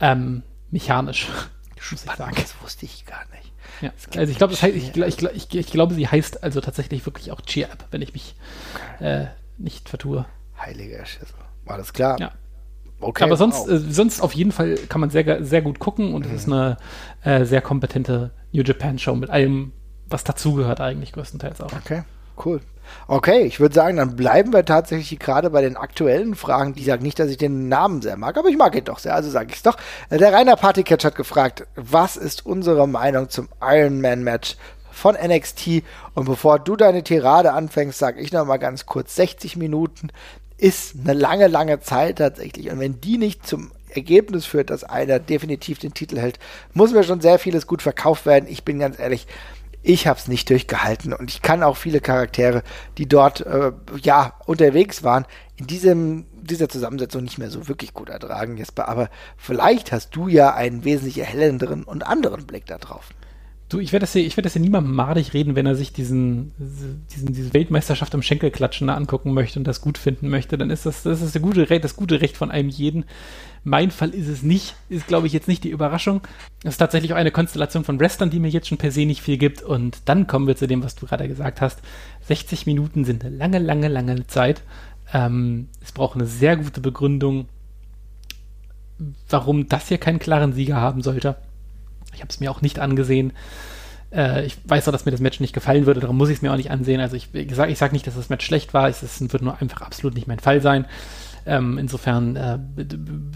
ähm, 0.00 0.42
mechanisch. 0.70 1.28
Sagen. 1.96 2.36
Das 2.36 2.54
wusste 2.62 2.86
ich 2.86 3.06
gar 3.06 3.24
nicht. 3.32 3.52
Ja, 3.80 3.90
also 4.16 4.30
ich 4.30 4.38
glaube, 4.38 4.54
ich, 4.54 4.62
ich, 4.62 4.96
ich, 4.96 5.54
ich, 5.54 5.66
glaube, 5.66 5.94
sie 5.94 6.06
heißt 6.06 6.44
also 6.44 6.60
tatsächlich 6.60 7.04
wirklich 7.04 7.32
auch 7.32 7.40
Cheer-App, 7.40 7.86
wenn 7.90 8.02
ich 8.02 8.12
mich 8.12 8.36
äh, 9.00 9.26
nicht 9.58 9.88
vertue. 9.88 10.24
Heiliger 10.62 11.04
Schissel. 11.04 11.36
Alles 11.66 11.92
klar. 11.92 12.18
Ja. 12.18 12.32
Okay, 13.00 13.24
Aber 13.24 13.36
sonst, 13.36 13.68
äh, 13.68 13.78
sonst 13.78 14.20
auf 14.20 14.32
jeden 14.32 14.52
Fall 14.52 14.76
kann 14.88 15.00
man 15.00 15.10
sehr, 15.10 15.44
sehr 15.44 15.60
gut 15.60 15.78
gucken 15.78 16.14
und 16.14 16.26
mhm. 16.26 16.34
es 16.34 16.42
ist 16.42 16.52
eine 16.52 16.76
äh, 17.22 17.44
sehr 17.44 17.60
kompetente 17.60 18.30
New 18.52 18.62
Japan 18.62 18.98
Show 18.98 19.14
mit 19.16 19.28
allem, 19.28 19.72
was 20.06 20.24
dazugehört 20.24 20.80
eigentlich 20.80 21.12
größtenteils 21.12 21.60
auch. 21.60 21.72
Okay, 21.72 22.02
cool. 22.44 22.60
Okay, 23.08 23.42
ich 23.42 23.58
würde 23.58 23.74
sagen, 23.74 23.96
dann 23.96 24.16
bleiben 24.16 24.52
wir 24.52 24.64
tatsächlich 24.64 25.18
gerade 25.18 25.50
bei 25.50 25.62
den 25.62 25.76
aktuellen 25.76 26.34
Fragen. 26.34 26.74
Die 26.74 26.84
sagen 26.84 27.02
nicht, 27.02 27.18
dass 27.18 27.30
ich 27.30 27.36
den 27.36 27.68
Namen 27.68 28.02
sehr 28.02 28.16
mag, 28.16 28.36
aber 28.36 28.48
ich 28.48 28.56
mag 28.56 28.74
ihn 28.76 28.84
doch 28.84 28.98
sehr, 28.98 29.14
also 29.14 29.30
sage 29.30 29.48
ich 29.50 29.56
es 29.56 29.62
doch. 29.62 29.76
Der 30.10 30.32
Rainer 30.32 30.56
Partycatch 30.56 31.04
hat 31.04 31.14
gefragt, 31.14 31.66
was 31.74 32.16
ist 32.16 32.44
unsere 32.46 32.86
Meinung 32.86 33.28
zum 33.28 33.48
Iron 33.62 34.00
Man 34.00 34.22
Match 34.22 34.56
von 34.90 35.16
NXT? 35.16 35.82
Und 36.14 36.26
bevor 36.26 36.58
du 36.58 36.76
deine 36.76 37.02
Tirade 37.02 37.52
anfängst, 37.52 37.98
sage 37.98 38.20
ich 38.20 38.32
noch 38.32 38.44
mal 38.44 38.58
ganz 38.58 38.86
kurz 38.86 39.16
60 39.16 39.56
Minuten 39.56 40.08
ist 40.62 40.94
eine 41.02 41.14
lange, 41.14 41.48
lange 41.48 41.80
Zeit 41.80 42.18
tatsächlich. 42.18 42.70
Und 42.70 42.78
wenn 42.78 43.00
die 43.00 43.18
nicht 43.18 43.44
zum 43.44 43.72
Ergebnis 43.90 44.46
führt, 44.46 44.70
dass 44.70 44.84
einer 44.84 45.18
definitiv 45.18 45.80
den 45.80 45.92
Titel 45.92 46.18
hält, 46.18 46.38
muss 46.72 46.92
mir 46.92 47.02
schon 47.02 47.20
sehr 47.20 47.40
vieles 47.40 47.66
gut 47.66 47.82
verkauft 47.82 48.26
werden. 48.26 48.48
Ich 48.48 48.62
bin 48.62 48.78
ganz 48.78 49.00
ehrlich, 49.00 49.26
ich 49.82 50.06
habe 50.06 50.20
es 50.20 50.28
nicht 50.28 50.48
durchgehalten 50.48 51.12
und 51.12 51.30
ich 51.30 51.42
kann 51.42 51.64
auch 51.64 51.76
viele 51.76 52.00
Charaktere, 52.00 52.62
die 52.96 53.08
dort 53.08 53.40
äh, 53.40 53.72
ja 54.00 54.34
unterwegs 54.46 55.02
waren, 55.02 55.26
in 55.56 55.66
diesem 55.66 56.26
dieser 56.40 56.68
Zusammensetzung 56.68 57.24
nicht 57.24 57.38
mehr 57.38 57.50
so 57.50 57.66
wirklich 57.66 57.92
gut 57.92 58.08
ertragen, 58.08 58.56
Jesper. 58.56 58.88
Aber 58.88 59.10
vielleicht 59.36 59.90
hast 59.90 60.14
du 60.14 60.28
ja 60.28 60.54
einen 60.54 60.84
wesentlich 60.84 61.18
erhellenderen 61.18 61.82
und 61.82 62.06
anderen 62.06 62.46
Blick 62.46 62.66
darauf. 62.66 63.10
Du, 63.72 63.80
ich 63.80 63.92
werde 63.92 64.02
das, 64.02 64.12
hier, 64.12 64.28
das 64.28 64.52
hier 64.52 64.60
niemandem 64.60 64.94
madig 64.94 65.32
reden, 65.32 65.56
wenn 65.56 65.64
er 65.64 65.74
sich 65.74 65.92
diesen, 65.92 66.52
diesen, 66.58 67.32
diese 67.32 67.54
Weltmeisterschaft 67.54 68.14
am 68.14 68.20
Schenkelklatschen 68.20 68.90
angucken 68.90 69.32
möchte 69.32 69.58
und 69.58 69.66
das 69.66 69.80
gut 69.80 69.96
finden 69.96 70.28
möchte. 70.28 70.58
Dann 70.58 70.68
ist 70.68 70.84
das, 70.84 71.02
das 71.04 71.22
ist 71.22 71.34
das 71.34 71.40
gute, 71.42 71.70
Recht, 71.70 71.82
das 71.82 71.96
gute 71.96 72.20
Recht 72.20 72.36
von 72.36 72.50
einem 72.50 72.68
jeden. 72.68 73.04
Mein 73.64 73.90
Fall 73.90 74.10
ist 74.10 74.28
es 74.28 74.42
nicht, 74.42 74.74
ist 74.90 75.08
glaube 75.08 75.26
ich 75.26 75.32
jetzt 75.32 75.48
nicht 75.48 75.64
die 75.64 75.70
Überraschung. 75.70 76.20
Es 76.62 76.74
ist 76.74 76.78
tatsächlich 76.78 77.14
auch 77.14 77.16
eine 77.16 77.30
Konstellation 77.30 77.84
von 77.84 77.98
Wrestlern, 77.98 78.30
die 78.30 78.40
mir 78.40 78.50
jetzt 78.50 78.68
schon 78.68 78.78
per 78.78 78.92
se 78.92 79.06
nicht 79.06 79.22
viel 79.22 79.38
gibt. 79.38 79.62
Und 79.62 80.02
dann 80.04 80.26
kommen 80.26 80.46
wir 80.46 80.56
zu 80.56 80.66
dem, 80.66 80.82
was 80.82 80.94
du 80.94 81.06
gerade 81.06 81.26
gesagt 81.26 81.60
hast. 81.62 81.80
60 82.26 82.66
Minuten 82.66 83.04
sind 83.04 83.24
eine 83.24 83.34
lange, 83.34 83.58
lange, 83.58 83.88
lange 83.88 84.26
Zeit. 84.26 84.62
Ähm, 85.14 85.68
es 85.80 85.92
braucht 85.92 86.16
eine 86.16 86.26
sehr 86.26 86.56
gute 86.56 86.80
Begründung 86.80 87.46
warum 89.28 89.68
das 89.68 89.88
hier 89.88 89.98
keinen 89.98 90.18
klaren 90.18 90.52
Sieger 90.52 90.76
haben 90.76 91.02
sollte. 91.02 91.36
Ich 92.14 92.20
habe 92.20 92.30
es 92.30 92.40
mir 92.40 92.50
auch 92.50 92.62
nicht 92.62 92.78
angesehen. 92.78 93.32
Äh, 94.12 94.46
ich 94.46 94.56
weiß 94.64 94.88
auch, 94.88 94.92
dass 94.92 95.04
mir 95.04 95.10
das 95.10 95.20
Match 95.20 95.40
nicht 95.40 95.52
gefallen 95.52 95.86
würde, 95.86 96.00
darum 96.00 96.16
muss 96.16 96.28
ich 96.28 96.36
es 96.36 96.42
mir 96.42 96.52
auch 96.52 96.56
nicht 96.56 96.70
ansehen. 96.70 97.00
Also 97.00 97.16
ich, 97.16 97.34
ich 97.34 97.54
sage 97.54 97.74
sag 97.74 97.92
nicht, 97.92 98.06
dass 98.06 98.14
das 98.14 98.28
Match 98.28 98.44
schlecht 98.44 98.74
war, 98.74 98.88
es, 98.88 99.02
es 99.02 99.20
wird 99.20 99.42
nur 99.42 99.60
einfach 99.60 99.82
absolut 99.82 100.14
nicht 100.14 100.28
mein 100.28 100.38
Fall 100.38 100.60
sein. 100.60 100.86
Ähm, 101.44 101.78
insofern 101.78 102.36
äh, 102.36 102.58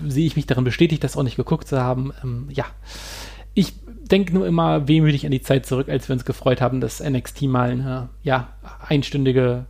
sehe 0.07 0.27
ich 0.27 0.37
mich 0.37 0.47
darin 0.47 0.65
bestätigt, 0.65 1.03
das 1.03 1.17
auch 1.17 1.23
nicht 1.23 1.37
geguckt 1.37 1.67
zu 1.67 1.81
haben. 1.81 2.12
Ähm, 2.23 2.49
ja, 2.53 2.67
ich 3.55 3.75
denke 3.87 4.33
nur 4.33 4.47
immer 4.47 4.87
wehmütig 4.87 5.25
an 5.25 5.33
die 5.33 5.43
Zeit 5.43 5.67
zurück, 5.67 5.89
als 5.89 6.09
wir 6.09 6.15
uns 6.15 6.25
gefreut 6.25 6.61
haben, 6.61 6.81
dass 6.81 7.01
NXT 7.01 7.43
mal 7.43 7.71
eine 7.71 8.09
ja, 8.23 8.49
einstündige, 8.87 9.67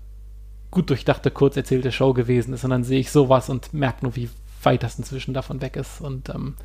gut 0.70 0.90
durchdachte, 0.90 1.30
kurz 1.30 1.56
erzählte 1.56 1.92
Show 1.92 2.12
gewesen 2.12 2.52
ist. 2.52 2.64
Und 2.64 2.70
dann 2.70 2.84
sehe 2.84 3.00
ich 3.00 3.10
sowas 3.10 3.48
und 3.48 3.72
merke 3.72 4.04
nur, 4.04 4.16
wie 4.16 4.28
weit 4.62 4.82
das 4.82 4.98
inzwischen 4.98 5.32
davon 5.32 5.62
weg 5.62 5.76
ist. 5.76 6.02
Und 6.02 6.28
ähm, 6.28 6.56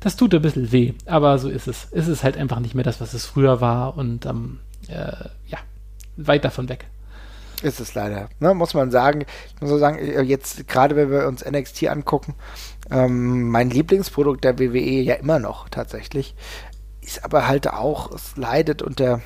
das 0.00 0.16
tut 0.16 0.34
ein 0.34 0.42
bisschen 0.42 0.72
weh, 0.72 0.94
aber 1.06 1.38
so 1.38 1.48
ist 1.48 1.68
es. 1.68 1.88
Es 1.92 2.08
ist 2.08 2.24
halt 2.24 2.36
einfach 2.36 2.60
nicht 2.60 2.74
mehr 2.74 2.84
das, 2.84 3.00
was 3.00 3.14
es 3.14 3.26
früher 3.26 3.60
war 3.60 3.96
und 3.96 4.26
ähm, 4.26 4.60
äh, 4.88 5.28
ja, 5.46 5.58
weit 6.16 6.44
davon 6.44 6.68
weg. 6.68 6.86
Ist 7.62 7.78
es 7.78 7.94
leider, 7.94 8.30
ne, 8.38 8.54
muss 8.54 8.72
man 8.72 8.90
sagen. 8.90 9.26
Ich 9.54 9.60
muss 9.60 9.78
sagen, 9.78 9.98
äh, 9.98 10.22
jetzt 10.22 10.66
gerade 10.66 10.96
wenn 10.96 11.10
wir 11.10 11.28
uns 11.28 11.44
NXT 11.44 11.88
angucken, 11.88 12.34
ähm, 12.90 13.50
mein 13.50 13.68
Lieblingsprodukt 13.68 14.42
der 14.42 14.58
WWE 14.58 15.02
ja 15.02 15.14
immer 15.16 15.38
noch 15.38 15.68
tatsächlich, 15.68 16.34
ist 17.02 17.22
aber 17.22 17.46
halt 17.46 17.68
auch, 17.68 18.10
es 18.12 18.36
leidet 18.36 18.80
unter 18.80 19.20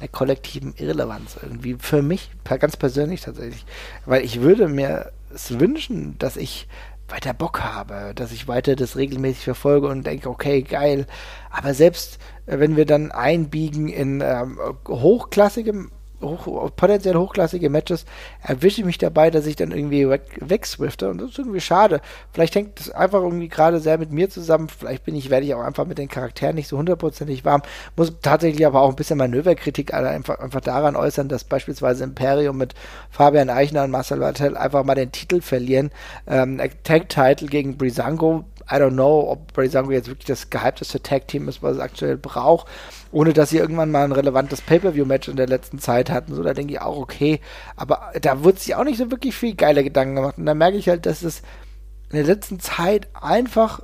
der 0.00 0.08
kollektiven 0.08 0.74
Irrelevanz 0.76 1.36
irgendwie. 1.40 1.76
Für 1.78 2.02
mich, 2.02 2.30
ganz 2.44 2.76
persönlich 2.76 3.20
tatsächlich. 3.20 3.64
Weil 4.04 4.24
ich 4.24 4.40
würde 4.40 4.68
mir 4.68 5.12
es 5.32 5.58
wünschen, 5.58 6.18
dass 6.18 6.36
ich 6.36 6.66
weiter 7.08 7.34
Bock 7.34 7.62
habe, 7.62 8.12
dass 8.14 8.32
ich 8.32 8.48
weiter 8.48 8.76
das 8.76 8.96
regelmäßig 8.96 9.44
verfolge 9.44 9.88
und 9.88 10.06
denke, 10.06 10.28
okay, 10.28 10.62
geil. 10.62 11.06
Aber 11.50 11.74
selbst 11.74 12.18
äh, 12.46 12.58
wenn 12.58 12.76
wir 12.76 12.86
dann 12.86 13.12
einbiegen 13.12 13.88
in 13.88 14.20
ähm, 14.20 14.58
hochklassigem 14.88 15.90
hoch, 16.24 16.70
potenziell 16.76 17.14
hochklassige 17.14 17.70
Matches, 17.70 18.04
erwische 18.42 18.80
ich 18.80 18.86
mich 18.86 18.98
dabei, 18.98 19.30
dass 19.30 19.46
ich 19.46 19.56
dann 19.56 19.70
irgendwie 19.70 20.08
weg, 20.08 20.22
wegswifte 20.40 21.08
und 21.10 21.20
das 21.20 21.30
ist 21.30 21.38
irgendwie 21.38 21.60
schade. 21.60 22.00
Vielleicht 22.32 22.54
hängt 22.54 22.80
das 22.80 22.90
einfach 22.90 23.22
irgendwie 23.22 23.48
gerade 23.48 23.80
sehr 23.80 23.98
mit 23.98 24.10
mir 24.10 24.30
zusammen. 24.30 24.68
Vielleicht 24.68 25.04
bin 25.04 25.14
ich, 25.14 25.30
werde 25.30 25.46
ich 25.46 25.54
auch 25.54 25.62
einfach 25.62 25.86
mit 25.86 25.98
den 25.98 26.08
Charakteren 26.08 26.54
nicht 26.54 26.68
so 26.68 26.78
hundertprozentig 26.78 27.44
warm. 27.44 27.62
Muss 27.96 28.12
tatsächlich 28.22 28.66
aber 28.66 28.80
auch 28.80 28.90
ein 28.90 28.96
bisschen 28.96 29.18
Manöverkritik 29.18 29.94
einfach, 29.94 30.38
einfach 30.38 30.60
daran 30.60 30.96
äußern, 30.96 31.28
dass 31.28 31.44
beispielsweise 31.44 32.04
Imperium 32.04 32.56
mit 32.56 32.74
Fabian 33.10 33.50
Eichner 33.50 33.84
und 33.84 33.90
Marcel 33.90 34.18
Bartel 34.18 34.56
einfach 34.56 34.84
mal 34.84 34.94
den 34.94 35.12
Titel 35.12 35.40
verlieren. 35.40 35.90
Ähm, 36.26 36.60
Tag-Title 36.84 37.48
gegen 37.48 37.76
Brisango 37.76 38.44
I 38.70 38.76
don't 38.76 38.92
know, 38.92 39.30
ob 39.30 39.52
Brazango 39.52 39.90
jetzt 39.90 40.08
wirklich 40.08 40.26
das 40.26 40.48
gehypteste 40.48 41.02
Tag-Team 41.02 41.48
ist, 41.48 41.62
was 41.62 41.76
es 41.76 41.80
aktuell 41.80 42.16
braucht, 42.16 42.66
ohne 43.14 43.32
dass 43.32 43.50
sie 43.50 43.58
irgendwann 43.58 43.92
mal 43.92 44.04
ein 44.04 44.12
relevantes 44.12 44.60
Pay-Per-View-Match 44.60 45.28
in 45.28 45.36
der 45.36 45.46
letzten 45.46 45.78
Zeit 45.78 46.10
hatten. 46.10 46.34
So, 46.34 46.42
da 46.42 46.52
denke 46.52 46.74
ich 46.74 46.80
auch, 46.80 46.96
okay. 46.96 47.40
Aber 47.76 48.10
da 48.20 48.42
wurde 48.42 48.58
sich 48.58 48.74
auch 48.74 48.82
nicht 48.82 48.98
so 48.98 49.12
wirklich 49.12 49.36
viel 49.36 49.54
geile 49.54 49.84
Gedanken 49.84 50.16
gemacht. 50.16 50.36
Und 50.36 50.46
da 50.46 50.54
merke 50.54 50.76
ich 50.76 50.88
halt, 50.88 51.06
dass 51.06 51.22
es 51.22 51.42
in 52.10 52.16
der 52.16 52.24
letzten 52.24 52.58
Zeit 52.58 53.06
einfach 53.14 53.82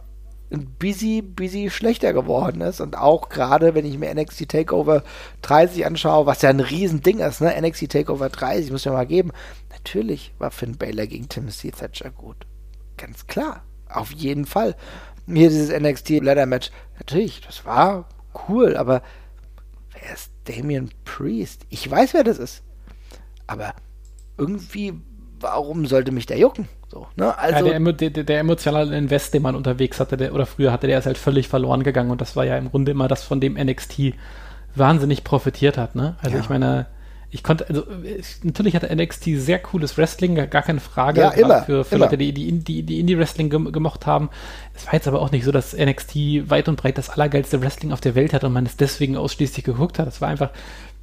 ein 0.53 0.67
busy, 0.81 1.23
busy 1.23 1.71
schlechter 1.71 2.13
geworden 2.13 2.61
ist. 2.61 2.81
Und 2.81 2.99
auch 2.99 3.29
gerade, 3.29 3.77
wenn 3.77 3.87
ich 3.87 3.99
mir 3.99 4.13
NXT 4.13 4.49
Takeover 4.49 5.05
30 5.43 5.87
anschaue, 5.87 6.27
was 6.27 6.43
ja 6.43 6.51
ein 6.51 6.59
Riesending 6.59 7.21
ist, 7.21 7.41
ne? 7.41 7.55
NXT 7.57 7.89
Takeover 7.89 8.31
30, 8.31 8.73
muss 8.73 8.85
ich 8.85 8.91
mal 8.91 9.07
geben. 9.07 9.31
Natürlich 9.71 10.35
war 10.39 10.51
Finn 10.51 10.77
Baylor 10.77 11.07
gegen 11.07 11.29
Timothy 11.29 11.71
Thatcher 11.71 12.11
gut. 12.11 12.49
Ganz 12.97 13.29
klar. 13.29 13.63
Auf 13.89 14.11
jeden 14.11 14.45
Fall. 14.45 14.75
Hier 15.29 15.51
dieses 15.51 15.71
NXT 15.71 16.21
Ladder 16.21 16.47
Match. 16.47 16.73
Natürlich, 16.99 17.43
das 17.43 17.65
war 17.65 18.09
cool, 18.49 18.77
aber 18.77 19.03
wer 20.11 20.17
ist 20.17 20.33
Damien 20.45 20.91
Priest? 21.05 21.67
Ich 21.69 21.89
weiß, 21.89 22.15
wer 22.15 22.25
das 22.25 22.39
ist. 22.39 22.63
Aber 23.47 23.75
irgendwie, 24.37 24.95
warum 25.39 25.87
sollte 25.87 26.13
mich 26.13 26.27
der 26.27 26.39
jucken? 26.39 26.69
So, 26.89 27.07
ne? 27.15 27.37
also, 27.39 27.67
ja, 27.67 27.79
der, 27.79 28.11
der, 28.11 28.25
der, 28.25 28.41
emotionale 28.41 28.97
Invest, 28.97 29.33
den 29.33 29.43
man 29.43 29.55
unterwegs 29.55 30.01
hatte, 30.01 30.17
der, 30.17 30.35
oder 30.35 30.47
früher 30.47 30.73
hatte, 30.73 30.89
der 30.89 30.99
ist 30.99 31.07
halt 31.07 31.19
völlig 31.19 31.47
verloren 31.47 31.85
gegangen 31.85 32.11
und 32.11 32.21
das 32.21 32.35
war 32.35 32.45
ja 32.45 32.59
im 32.59 32.71
Grunde 32.71 32.91
immer 32.91 33.07
das, 33.07 33.23
von 33.23 33.41
dem 33.41 33.55
NXT 33.55 34.15
wahnsinnig 34.75 35.23
profitiert 35.23 35.79
hat. 35.79 35.95
Ne? 35.95 36.17
Also 36.21 36.37
ja. 36.37 36.43
ich 36.43 36.49
meine, 36.49 36.87
ich 37.33 37.43
konnte, 37.45 37.69
also 37.69 37.85
ich, 38.03 38.43
natürlich 38.43 38.75
hatte 38.75 38.95
NXT 38.95 39.25
sehr 39.37 39.61
cooles 39.61 39.97
Wrestling, 39.97 40.35
gar 40.35 40.63
keine 40.63 40.81
Frage. 40.81 41.21
Ja, 41.21 41.31
immer. 41.31 41.63
Für, 41.63 41.85
für 41.85 41.95
immer. 41.95 42.07
Leute, 42.07 42.19
die, 42.19 42.33
die, 42.33 42.51
die, 42.53 42.83
die 42.83 42.99
Indie-Wrestling 42.99 43.51
gemocht 43.51 44.07
haben. 44.07 44.31
Es 44.75 44.87
war 44.87 44.95
jetzt 44.95 45.07
aber 45.07 45.21
auch 45.21 45.31
nicht 45.31 45.45
so, 45.45 45.53
dass 45.53 45.77
NXT 45.77 46.51
weit 46.51 46.69
und 46.69 46.77
breit 46.77 46.99
das 46.99 47.09
allergeilste 47.09 47.63
Wrestling 47.63 47.93
auf 47.93 48.01
der 48.01 48.17
Welt 48.17 48.33
hat 48.33 48.43
und 48.43 48.53
man 48.53 48.67
es 48.67 48.77
deswegen 48.77 49.17
ausschließlich 49.17 49.65
geguckt 49.65 50.01
hat. 50.01 50.09
Es 50.09 50.21
war 50.21 50.29
einfach 50.29 50.51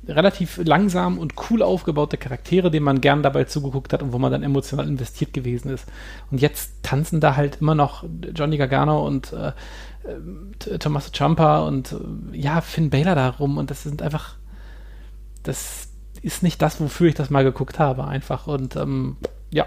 relativ 0.07 0.59
langsam 0.63 1.17
und 1.17 1.33
cool 1.49 1.61
aufgebaute 1.61 2.17
Charaktere, 2.17 2.71
denen 2.71 2.85
man 2.85 3.01
gern 3.01 3.23
dabei 3.23 3.45
zugeguckt 3.45 3.93
hat 3.93 4.03
und 4.03 4.13
wo 4.13 4.19
man 4.19 4.31
dann 4.31 4.43
emotional 4.43 4.87
investiert 4.87 5.33
gewesen 5.33 5.69
ist. 5.69 5.85
Und 6.31 6.41
jetzt 6.41 6.83
tanzen 6.83 7.19
da 7.19 7.35
halt 7.35 7.59
immer 7.61 7.75
noch 7.75 8.03
Johnny 8.35 8.57
Gargano 8.57 9.05
und 9.05 9.33
äh, 9.33 9.51
äh 10.07 10.77
Tommaso 10.77 11.11
Ciampa 11.11 11.59
und 11.59 11.93
äh, 11.93 12.37
ja, 12.37 12.61
Finn 12.61 12.89
Baylor 12.89 13.15
da 13.15 13.29
rum 13.29 13.57
und 13.57 13.69
das 13.69 13.83
sind 13.83 14.01
einfach 14.01 14.35
das, 15.43 15.89
ist 16.23 16.43
nicht 16.43 16.61
das, 16.61 16.79
wofür 16.79 17.07
ich 17.07 17.15
das 17.15 17.29
mal 17.29 17.43
geguckt 17.43 17.79
habe, 17.79 18.05
einfach. 18.05 18.47
Und 18.47 18.75
ähm, 18.75 19.17
ja, 19.51 19.65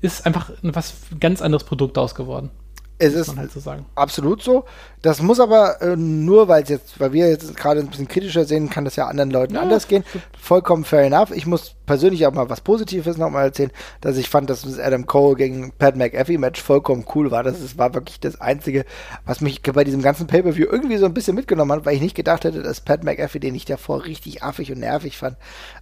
ist 0.00 0.26
einfach 0.26 0.50
ein 0.62 0.74
was 0.74 0.94
ganz 1.20 1.42
anderes 1.42 1.64
Produkt 1.64 1.98
ausgeworden. 1.98 2.50
Es 2.98 3.14
ist 3.14 3.36
halt 3.36 3.50
so 3.50 3.60
absolut 3.96 4.42
so. 4.42 4.64
Das 5.02 5.20
muss 5.20 5.40
aber 5.40 5.82
äh, 5.82 5.96
nur, 5.96 6.46
weil 6.46 6.62
jetzt, 6.64 7.00
weil 7.00 7.12
wir 7.12 7.28
jetzt 7.28 7.56
gerade 7.56 7.80
ein 7.80 7.88
bisschen 7.88 8.06
kritischer 8.06 8.44
sehen, 8.44 8.70
kann 8.70 8.84
das 8.84 8.94
ja 8.94 9.08
anderen 9.08 9.32
Leuten 9.32 9.54
ja, 9.54 9.60
anders 9.60 9.88
gehen. 9.88 10.04
Vollkommen 10.40 10.84
fair 10.84 11.02
enough. 11.02 11.32
Ich 11.32 11.44
muss 11.44 11.74
persönlich 11.86 12.24
auch 12.24 12.32
mal 12.32 12.48
was 12.48 12.60
Positives 12.60 13.16
nochmal 13.16 13.46
erzählen, 13.46 13.72
dass 14.00 14.16
ich 14.16 14.30
fand, 14.30 14.48
dass 14.48 14.62
das 14.62 14.78
Adam 14.78 15.06
Cole 15.06 15.34
gegen 15.34 15.72
Pat 15.72 15.96
McAfee 15.96 16.38
Match 16.38 16.62
vollkommen 16.62 17.04
cool 17.16 17.32
war. 17.32 17.42
Das 17.42 17.60
ist, 17.60 17.76
war 17.78 17.94
wirklich 17.94 18.20
das 18.20 18.40
Einzige, 18.40 18.84
was 19.26 19.40
mich 19.40 19.60
bei 19.60 19.82
diesem 19.82 20.02
ganzen 20.02 20.28
Pay-Per-View 20.28 20.66
irgendwie 20.70 20.98
so 20.98 21.06
ein 21.06 21.14
bisschen 21.14 21.34
mitgenommen 21.34 21.72
hat, 21.72 21.84
weil 21.84 21.96
ich 21.96 22.00
nicht 22.00 22.14
gedacht 22.14 22.44
hätte, 22.44 22.62
dass 22.62 22.80
Pat 22.80 23.02
McAfee, 23.02 23.40
den 23.40 23.56
ich 23.56 23.64
davor 23.64 24.04
richtig 24.04 24.44
affig 24.44 24.70
und 24.70 24.78
nervig 24.78 25.18
fand, 25.18 25.36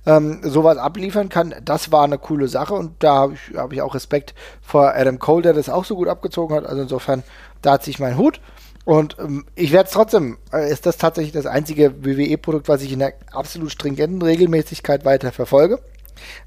ähm, 0.06 0.40
sowas 0.42 0.78
abliefern 0.78 1.28
kann. 1.28 1.54
Das 1.62 1.92
war 1.92 2.04
eine 2.04 2.16
coole 2.18 2.48
Sache 2.48 2.72
und 2.72 2.92
da 3.00 3.16
habe 3.16 3.34
ich, 3.34 3.54
hab 3.54 3.72
ich 3.74 3.82
auch 3.82 3.94
Respekt 3.94 4.34
vor 4.62 4.94
Adam 4.94 5.18
Cole, 5.18 5.42
der 5.42 5.52
das 5.52 5.68
auch 5.68 5.84
so 5.84 5.94
gut 5.94 6.08
abgezogen 6.08 6.56
hat. 6.56 6.64
Also 6.64 6.80
insofern, 6.80 7.22
da 7.60 7.72
hat 7.72 7.84
sich 7.84 7.98
mein 7.98 8.16
Hut. 8.16 8.40
Und 8.84 9.16
ähm, 9.18 9.44
ich 9.54 9.72
werde 9.72 9.86
es 9.86 9.92
trotzdem, 9.92 10.38
äh, 10.52 10.70
ist 10.70 10.86
das 10.86 10.96
tatsächlich 10.96 11.32
das 11.32 11.46
einzige 11.46 12.04
WWE-Produkt, 12.04 12.68
was 12.68 12.82
ich 12.82 12.92
in 12.92 13.00
der 13.00 13.14
absolut 13.32 13.70
stringenten 13.70 14.22
Regelmäßigkeit 14.22 15.04
weiter 15.04 15.32
verfolge, 15.32 15.80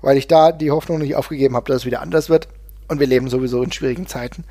weil 0.01 0.17
ich 0.17 0.27
da 0.27 0.51
die 0.51 0.71
Hoffnung 0.71 0.99
nicht 0.99 1.15
aufgegeben 1.15 1.55
habe, 1.55 1.67
dass 1.67 1.81
es 1.81 1.85
wieder 1.85 2.01
anders 2.01 2.29
wird. 2.29 2.47
Und 2.87 2.99
wir 2.99 3.07
leben 3.07 3.29
sowieso 3.29 3.63
in 3.63 3.71
schwierigen 3.71 4.07
Zeiten. 4.07 4.43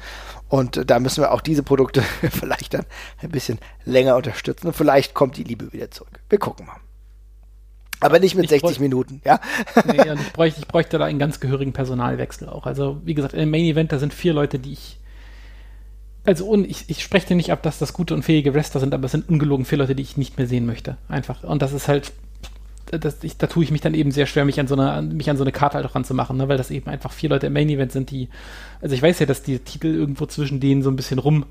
Und 0.49 0.77
äh, 0.77 0.85
da 0.87 1.01
müssen 1.01 1.23
wir 1.23 1.33
auch 1.33 1.41
diese 1.41 1.63
Produkte 1.63 2.03
vielleicht 2.31 2.75
dann 2.75 2.87
ein 3.21 3.31
bisschen 3.31 3.59
länger 3.85 4.17
unterstützen. 4.17 4.69
Und 4.69 4.77
vielleicht 4.77 5.15
kommt 5.15 5.37
die 5.37 5.45
Liebe 5.45 5.73
wieder 5.73 5.91
zurück. 5.91 6.21
Wir 6.29 6.39
gucken 6.39 6.67
mal. 6.67 6.77
Aber 8.01 8.19
nicht 8.19 8.35
mit 8.35 8.47
ich 8.47 8.51
60 8.51 8.81
Minuten, 8.81 9.23
ja. 9.25 9.41
nee, 9.87 10.11
und 10.11 10.21
ich 10.21 10.33
bräuchte, 10.33 10.61
ich 10.61 10.67
bräuchte 10.67 10.99
da 10.99 11.05
einen 11.05 11.21
ganz 11.21 11.39
gehörigen 11.39 11.73
Personalwechsel 11.73 12.49
auch. 12.49 12.67
Also, 12.67 13.01
wie 13.05 13.15
gesagt, 13.15 13.35
im 13.35 13.51
Main 13.51 13.65
Event, 13.65 13.93
da 13.93 13.99
sind 14.01 14.13
vier 14.13 14.35
Leute, 14.35 14.59
die 14.59 14.73
ich 14.73 14.99
also 16.25 16.55
ich, 16.65 16.85
ich 16.89 17.03
spreche 17.03 17.29
dir 17.29 17.37
nicht 17.37 17.53
ab, 17.53 17.63
dass 17.63 17.79
das 17.79 17.93
gute 17.93 18.15
und 18.15 18.23
fähige 18.23 18.55
Wrestler 18.55 18.81
sind, 18.81 18.95
aber 18.95 19.07
es 19.07 19.13
sind 19.13 19.29
ungelogen 19.29 19.65
vier 19.65 19.79
Leute, 19.79 19.95
die 19.95 20.03
ich 20.03 20.17
nicht 20.17 20.39
mehr 20.39 20.47
sehen 20.47 20.67
möchte. 20.67 20.97
Einfach. 21.09 21.43
Und 21.43 21.63
das 21.63 21.73
ist 21.73 21.89
halt, 21.89 22.13
das, 22.87 23.25
ich, 23.25 23.37
da 23.39 23.47
tue 23.47 23.65
ich 23.65 23.71
mich 23.71 23.81
dann 23.81 23.95
eben 23.95 24.11
sehr 24.13 24.27
schwer, 24.27 24.45
mich 24.45 24.61
an 24.61 24.69
so 24.69 24.77
eine, 24.77 25.03
mich 25.03 25.29
an 25.31 25.37
so 25.37 25.45
eine 25.45 25.53
Karte 25.53 25.77
halt 25.77 25.87
auch 25.87 25.95
ranzumachen, 25.95 26.37
ne? 26.37 26.49
weil 26.49 26.59
das 26.59 26.71
eben 26.71 26.89
einfach 26.89 27.13
vier 27.13 27.31
Leute 27.31 27.47
im 27.47 27.53
Main 27.55 27.69
Event 27.69 27.93
sind, 27.93 28.11
die, 28.11 28.29
also 28.81 28.95
ich 28.95 29.03
weiß 29.03 29.19
ja, 29.19 29.27
dass 29.27 29.43
die 29.43 29.59
Titel 29.59 29.89
irgendwo 29.89 30.27
zwischen 30.27 30.61
denen 30.61 30.83
so 30.83 30.91
ein 30.91 30.97
bisschen 30.97 31.19
rum, 31.19 31.47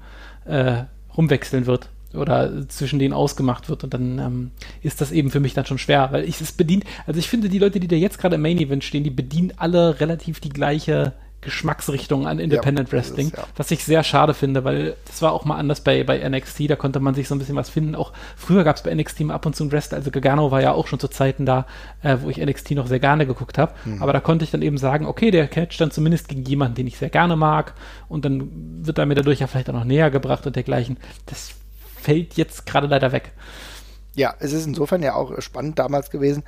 äh, 0.46 0.84
rumwechseln 1.18 1.66
wird 1.66 1.90
oder 2.14 2.68
zwischen 2.68 3.00
denen 3.00 3.14
ausgemacht 3.14 3.70
wird 3.70 3.84
und 3.84 3.94
dann 3.94 4.20
ähm, 4.20 4.52
ist 4.84 5.02
das 5.02 5.12
eben 5.12 5.32
für 5.32 5.40
mich 5.40 5.54
dann 5.54 5.66
schon 5.66 5.78
schwer, 5.78 6.10
weil 6.12 6.26
ich 6.26 6.40
es 6.40 6.52
bedient, 6.52 6.84
also 7.08 7.20
ich 7.20 7.30
finde 7.30 7.50
die 7.50 7.60
Leute, 7.60 7.80
die 7.80 7.88
da 7.88 7.96
jetzt 7.96 8.20
gerade 8.20 8.36
im 8.36 8.42
Main 8.42 8.58
Event 8.58 8.84
stehen, 8.84 9.04
die 9.04 9.10
bedienen 9.10 9.54
alle 9.58 10.00
relativ 10.00 10.40
die 10.40 10.50
gleiche 10.50 11.14
Geschmacksrichtung 11.42 12.28
an 12.28 12.40
Independent 12.40 12.90
ja, 12.90 12.94
Wrestling, 12.94 13.28
ist, 13.28 13.38
ja. 13.38 13.44
was 13.56 13.72
ich 13.72 13.84
sehr 13.84 14.04
schade 14.04 14.34
finde, 14.34 14.64
weil 14.64 14.96
das 15.06 15.22
war 15.22 15.32
auch 15.32 15.44
mal 15.44 15.58
anders 15.58 15.82
bei, 15.82 16.04
bei 16.04 16.18
NXT, 16.28 16.70
da 16.70 16.76
konnte 16.76 17.00
man 17.00 17.16
sich 17.16 17.28
so 17.28 17.36
ein 17.36 17.40
bisschen 17.40 17.56
was 17.56 17.70
finden. 17.70 17.96
Auch 17.96 18.14
früher 18.36 18.64
gab 18.64 18.76
es 18.76 18.84
bei 18.84 18.94
NXT 18.94 19.22
mal 19.22 19.34
ab 19.34 19.46
und 19.46 19.56
zu 19.56 19.64
einen 19.64 19.72
Wrestler, 19.72 19.98
also 19.98 20.12
Gargano 20.12 20.52
war 20.52 20.62
ja 20.62 20.72
auch 20.72 20.88
schon 20.88 21.00
zu 21.00 21.08
Zeiten 21.08 21.46
da, 21.46 21.66
äh, 22.04 22.18
wo 22.22 22.30
ich 22.30 22.38
NXT 22.38 22.72
noch 22.72 22.88
sehr 22.88 23.00
gerne 23.00 23.26
geguckt 23.26 23.58
habe, 23.58 23.74
mhm. 23.86 24.02
aber 24.02 24.14
da 24.14 24.20
konnte 24.20 24.46
ich 24.46 24.52
dann 24.52 24.62
eben 24.62 24.78
sagen, 24.78 25.06
okay, 25.06 25.32
der 25.32 25.48
catcht 25.48 25.82
dann 25.82 25.92
zumindest 25.92 26.28
gegen 26.28 26.44
jemanden, 26.44 26.76
den 26.76 26.88
ich 26.88 26.98
sehr 26.98 27.10
gerne 27.10 27.36
mag 27.36 27.74
und 28.08 28.24
dann 28.24 28.86
wird 28.86 29.00
er 29.00 29.06
mir 29.08 29.16
dadurch 29.16 29.40
ja 29.40 29.48
vielleicht 29.48 29.70
auch 29.70 29.74
noch 29.74 29.84
näher 29.84 30.12
gebracht 30.12 30.46
und 30.46 30.56
dergleichen. 30.56 30.98
Das 31.26 31.52
fällt 32.02 32.36
jetzt 32.36 32.66
gerade 32.66 32.88
leider 32.88 33.12
weg. 33.12 33.32
Ja, 34.16 34.36
es 34.40 34.52
ist 34.52 34.66
insofern 34.66 35.02
ja 35.02 35.16
auch 35.16 35.42
spannend 35.42 35.80
damals 35.80 36.10
gewesen, 36.10 36.44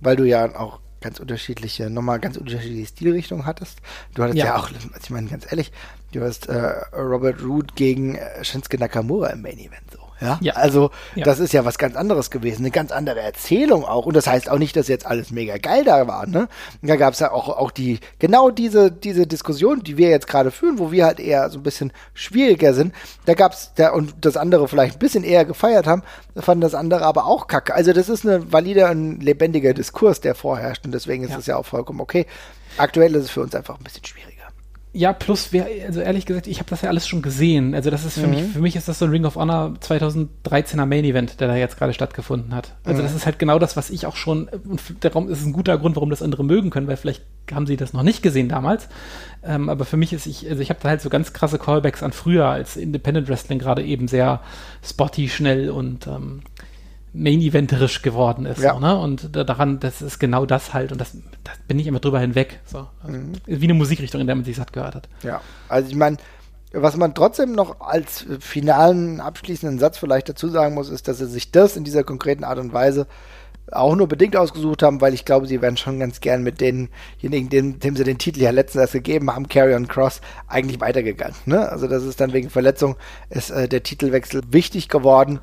weil 0.00 0.16
du 0.16 0.24
ja 0.24 0.56
auch 0.56 0.80
ganz 1.00 1.20
unterschiedliche, 1.20 1.90
nochmal 1.90 2.18
ganz 2.18 2.36
unterschiedliche 2.36 2.86
Stilrichtungen 2.86 3.46
hattest. 3.46 3.78
Du 4.14 4.22
hattest 4.22 4.38
ja, 4.38 4.46
ja 4.46 4.56
auch, 4.56 4.68
also 4.72 4.88
ich 5.00 5.10
meine 5.10 5.28
ganz 5.28 5.50
ehrlich, 5.50 5.72
du 6.12 6.22
hast 6.22 6.48
äh, 6.48 6.72
Robert 6.96 7.42
Root 7.42 7.76
gegen 7.76 8.16
äh, 8.16 8.44
Shinsuke 8.44 8.78
Nakamura 8.78 9.28
im 9.28 9.42
Main 9.42 9.58
Event. 9.58 9.87
Ja, 10.20 10.38
ja. 10.40 10.54
also 10.54 10.90
ja. 11.14 11.24
das 11.24 11.38
ist 11.38 11.52
ja 11.52 11.64
was 11.64 11.78
ganz 11.78 11.96
anderes 11.96 12.30
gewesen, 12.30 12.62
eine 12.62 12.70
ganz 12.70 12.92
andere 12.92 13.20
Erzählung 13.20 13.84
auch. 13.84 14.06
Und 14.06 14.14
das 14.14 14.26
heißt 14.26 14.50
auch 14.50 14.58
nicht, 14.58 14.76
dass 14.76 14.88
jetzt 14.88 15.06
alles 15.06 15.30
mega 15.30 15.58
geil 15.58 15.84
da 15.84 16.06
war. 16.06 16.26
Ne? 16.26 16.48
Da 16.82 16.96
gab 16.96 17.14
es 17.14 17.20
ja 17.20 17.30
auch, 17.30 17.48
auch 17.48 17.70
die, 17.70 18.00
genau 18.18 18.50
diese, 18.50 18.90
diese 18.90 19.26
Diskussion, 19.26 19.82
die 19.82 19.96
wir 19.96 20.08
jetzt 20.08 20.26
gerade 20.26 20.50
führen, 20.50 20.78
wo 20.78 20.90
wir 20.90 21.06
halt 21.06 21.20
eher 21.20 21.48
so 21.50 21.58
ein 21.58 21.62
bisschen 21.62 21.92
schwieriger 22.14 22.74
sind. 22.74 22.94
Da 23.26 23.34
gab 23.34 23.52
es, 23.52 23.72
da, 23.74 23.90
und 23.90 24.14
das 24.20 24.36
andere 24.36 24.68
vielleicht 24.68 24.96
ein 24.96 25.00
bisschen 25.00 25.24
eher 25.24 25.44
gefeiert 25.44 25.86
haben, 25.86 26.02
fanden 26.36 26.62
das 26.62 26.74
andere 26.74 27.04
aber 27.04 27.26
auch 27.26 27.46
kacke. 27.46 27.74
Also 27.74 27.92
das 27.92 28.08
ist 28.08 28.24
ein 28.24 28.52
valider 28.52 28.90
und 28.90 29.20
lebendiger 29.20 29.74
Diskurs, 29.74 30.20
der 30.20 30.34
vorherrscht. 30.34 30.84
Und 30.84 30.92
deswegen 30.92 31.24
ist 31.24 31.36
es 31.36 31.46
ja. 31.46 31.54
ja 31.54 31.60
auch 31.60 31.66
vollkommen 31.66 32.00
okay. 32.00 32.26
Aktuell 32.76 33.14
ist 33.14 33.24
es 33.24 33.30
für 33.30 33.40
uns 33.42 33.54
einfach 33.54 33.78
ein 33.78 33.84
bisschen 33.84 34.04
schwierig. 34.04 34.37
Ja, 34.98 35.12
plus, 35.12 35.52
wer, 35.52 35.68
also 35.86 36.00
ehrlich 36.00 36.26
gesagt, 36.26 36.48
ich 36.48 36.58
habe 36.58 36.68
das 36.68 36.82
ja 36.82 36.88
alles 36.88 37.06
schon 37.06 37.22
gesehen. 37.22 37.72
Also 37.72 37.88
das 37.88 38.04
ist 38.04 38.18
für 38.18 38.26
mhm. 38.26 38.34
mich, 38.34 38.42
für 38.46 38.58
mich 38.58 38.74
ist 38.74 38.88
das 38.88 38.98
so 38.98 39.04
ein 39.04 39.12
Ring 39.12 39.24
of 39.26 39.36
Honor 39.36 39.74
2013er 39.80 40.86
Main 40.86 41.04
Event, 41.04 41.38
der 41.38 41.46
da 41.46 41.54
jetzt 41.54 41.78
gerade 41.78 41.94
stattgefunden 41.94 42.52
hat. 42.52 42.74
Also 42.82 43.00
mhm. 43.00 43.06
das 43.06 43.14
ist 43.14 43.24
halt 43.24 43.38
genau 43.38 43.60
das, 43.60 43.76
was 43.76 43.90
ich 43.90 44.06
auch 44.06 44.16
schon, 44.16 44.48
und 44.48 44.82
darum 44.98 45.28
ist 45.28 45.38
es 45.38 45.46
ein 45.46 45.52
guter 45.52 45.78
Grund, 45.78 45.94
warum 45.94 46.10
das 46.10 46.20
andere 46.20 46.44
mögen 46.44 46.70
können, 46.70 46.88
weil 46.88 46.96
vielleicht 46.96 47.22
haben 47.52 47.68
sie 47.68 47.76
das 47.76 47.92
noch 47.92 48.02
nicht 48.02 48.24
gesehen 48.24 48.48
damals. 48.48 48.88
Ähm, 49.44 49.68
aber 49.68 49.84
für 49.84 49.96
mich 49.96 50.12
ist 50.12 50.26
ich, 50.26 50.50
also 50.50 50.60
ich 50.60 50.68
habe 50.68 50.80
da 50.82 50.88
halt 50.88 51.00
so 51.00 51.10
ganz 51.10 51.32
krasse 51.32 51.60
Callbacks 51.60 52.02
an 52.02 52.10
früher, 52.10 52.46
als 52.46 52.76
Independent 52.76 53.28
Wrestling 53.28 53.60
gerade 53.60 53.84
eben 53.84 54.08
sehr 54.08 54.40
spotty, 54.82 55.28
schnell 55.28 55.70
und 55.70 56.08
ähm, 56.08 56.40
Main-Eventerisch 57.12 58.02
geworden 58.02 58.46
ist. 58.46 58.60
Ja. 58.60 58.74
So, 58.74 58.80
ne? 58.80 58.98
Und 58.98 59.34
daran, 59.34 59.80
das 59.80 60.02
ist 60.02 60.18
genau 60.18 60.46
das 60.46 60.74
halt. 60.74 60.92
Und 60.92 61.00
das, 61.00 61.16
das 61.44 61.54
bin 61.66 61.78
ich 61.78 61.86
immer 61.86 62.00
drüber 62.00 62.20
hinweg. 62.20 62.60
So. 62.64 62.86
Also 63.02 63.18
mhm. 63.18 63.32
Wie 63.46 63.64
eine 63.64 63.74
Musikrichtung, 63.74 64.20
in 64.20 64.26
der 64.26 64.36
man 64.36 64.44
sich 64.44 64.56
satt 64.56 64.72
gehört 64.72 64.94
hat. 64.94 65.08
Ja, 65.22 65.40
also 65.68 65.88
ich 65.88 65.96
meine, 65.96 66.18
was 66.72 66.96
man 66.96 67.14
trotzdem 67.14 67.52
noch 67.52 67.80
als 67.80 68.26
finalen 68.40 69.20
abschließenden 69.20 69.78
Satz 69.78 69.96
vielleicht 69.96 70.28
dazu 70.28 70.48
sagen 70.48 70.74
muss, 70.74 70.90
ist, 70.90 71.08
dass 71.08 71.18
sie 71.18 71.26
sich 71.26 71.50
das 71.50 71.76
in 71.76 71.84
dieser 71.84 72.04
konkreten 72.04 72.44
Art 72.44 72.58
und 72.58 72.72
Weise 72.72 73.06
auch 73.72 73.94
nur 73.96 74.08
bedingt 74.08 74.36
ausgesucht 74.36 74.82
haben, 74.82 75.00
weil 75.00 75.14
ich 75.14 75.24
glaube, 75.24 75.46
sie 75.46 75.60
wären 75.60 75.76
schon 75.76 76.00
ganz 76.00 76.20
gern 76.20 76.42
mit 76.42 76.60
denjenigen, 76.60 77.50
dem, 77.50 77.78
dem 77.80 77.96
sie 77.96 78.04
den 78.04 78.18
Titel 78.18 78.40
ja 78.40 78.50
letztens 78.50 78.82
erst 78.82 78.92
gegeben 78.94 79.30
haben, 79.30 79.48
Carrion 79.48 79.88
Cross, 79.88 80.20
eigentlich 80.46 80.80
weitergegangen. 80.80 81.36
Ne? 81.44 81.68
Also 81.68 81.86
das 81.86 82.04
ist 82.04 82.20
dann 82.20 82.32
wegen 82.32 82.50
Verletzung 82.50 82.96
ist 83.28 83.50
äh, 83.50 83.68
der 83.68 83.82
Titelwechsel 83.82 84.42
wichtig 84.50 84.88
geworden 84.88 85.40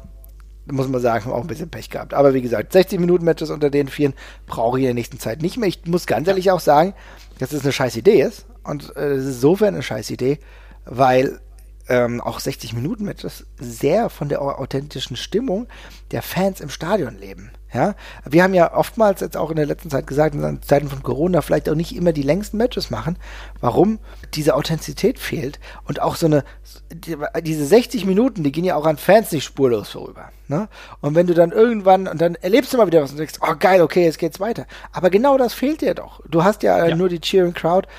muss 0.72 0.88
man 0.88 1.02
sagen, 1.02 1.32
auch 1.32 1.42
ein 1.42 1.48
bisschen 1.48 1.70
Pech 1.70 1.90
gehabt. 1.90 2.14
Aber 2.14 2.34
wie 2.34 2.42
gesagt, 2.42 2.74
60 2.74 3.00
Minuten 3.00 3.26
Matches 3.26 3.50
unter 3.50 3.70
den 3.70 3.88
Vieren 3.88 4.14
brauche 4.48 4.78
ich 4.78 4.84
in 4.84 4.88
der 4.88 4.94
nächsten 4.96 5.20
Zeit 5.20 5.42
nicht 5.42 5.58
mehr. 5.58 5.70
Ich 5.70 5.86
muss 5.86 6.06
ganz 6.08 6.28
ehrlich 6.28 6.52
auch 6.52 6.60
sagen, 6.60 6.94
dass 7.40 7.52
es 7.54 7.64
eine 7.64 7.72
scheiß 7.72 7.96
Idee 7.98 8.22
ist. 8.22 8.46
Und 8.64 8.96
äh, 8.96 9.14
es 9.14 9.26
ist 9.26 9.36
insofern 9.36 9.76
eine 9.76 9.84
scheiß 9.84 10.10
Idee, 10.10 10.40
weil 10.86 11.40
ähm, 11.88 12.22
auch 12.22 12.40
60 12.40 12.74
Minuten 12.74 13.06
Matches 13.06 13.46
sehr 13.60 14.10
von 14.10 14.30
der 14.30 14.42
authentischen 14.42 15.16
Stimmung 15.16 15.68
der 16.12 16.22
Fans 16.22 16.60
im 16.62 16.70
Stadion 16.70 17.18
leben. 17.18 17.52
Ja, 17.74 17.96
wir 18.24 18.42
haben 18.42 18.54
ja 18.54 18.74
oftmals 18.74 19.20
jetzt 19.20 19.36
auch 19.36 19.50
in 19.50 19.58
der 19.58 19.66
letzten 19.66 19.90
Zeit 19.90 20.08
gesagt, 20.08 20.34
in 20.34 20.62
Zeiten 20.62 20.88
von 20.88 21.04
Corona 21.04 21.42
vielleicht 21.42 21.68
auch 21.68 21.76
nicht 21.76 21.94
immer 21.94 22.14
die 22.14 22.22
längsten 22.22 22.56
Matches 22.56 22.90
machen. 22.90 23.18
Warum? 23.60 24.00
Diese 24.34 24.56
Authentizität 24.56 25.20
fehlt 25.20 25.60
und 25.84 26.02
auch 26.02 26.16
so 26.16 26.28
eine, 26.28 26.46
die, 26.94 27.18
diese 27.42 27.66
60 27.66 28.06
Minuten, 28.06 28.44
die 28.44 28.54
gehen 28.54 28.64
ja 28.64 28.78
auch 28.78 28.86
an 28.86 28.96
Fans 28.96 29.34
nicht 29.34 29.44
spurlos 29.44 29.90
vorüber. 29.90 30.30
Ne? 30.48 30.70
Und 31.02 31.16
wenn 31.16 31.28
du 31.28 31.34
dann 31.34 31.52
irgendwann, 31.52 32.08
und 32.08 32.22
dann 32.22 32.36
erlebst 32.36 32.72
du 32.72 32.78
mal 32.78 32.88
wieder 32.88 33.02
was 33.02 33.12
und 33.12 33.18
denkst, 33.18 33.40
oh 33.42 33.56
geil, 33.60 33.82
okay, 33.82 34.06
jetzt 34.06 34.20
geht's 34.20 34.40
weiter. 34.40 34.68
Aber 34.94 35.10
genau 35.10 35.38
das 35.38 35.54
fehlt 35.54 35.82
dir 35.82 35.96
doch. 35.96 36.22
Du 36.30 36.46
hast 36.46 36.64
ja, 36.64 36.88
ja. 36.88 36.96
nur 36.96 37.10
die 37.10 37.20
Cheering 37.20 37.54
Crowd, 37.54 37.90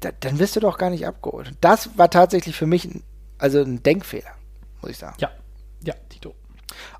da, 0.00 0.10
dann 0.20 0.38
wirst 0.38 0.56
du 0.56 0.60
doch 0.60 0.76
gar 0.76 0.90
nicht 0.90 1.06
abgeholt. 1.06 1.52
Das 1.62 1.96
war 1.96 2.10
tatsächlich 2.10 2.54
für 2.54 2.66
mich 2.66 2.84
ein, 2.84 3.02
also 3.38 3.60
ein 3.60 3.82
Denkfehler, 3.82 4.30
muss 4.80 4.92
ich 4.92 4.98
sagen. 4.98 5.16
Ja, 5.18 5.30
ja, 5.82 5.94
Tito. 6.08 6.34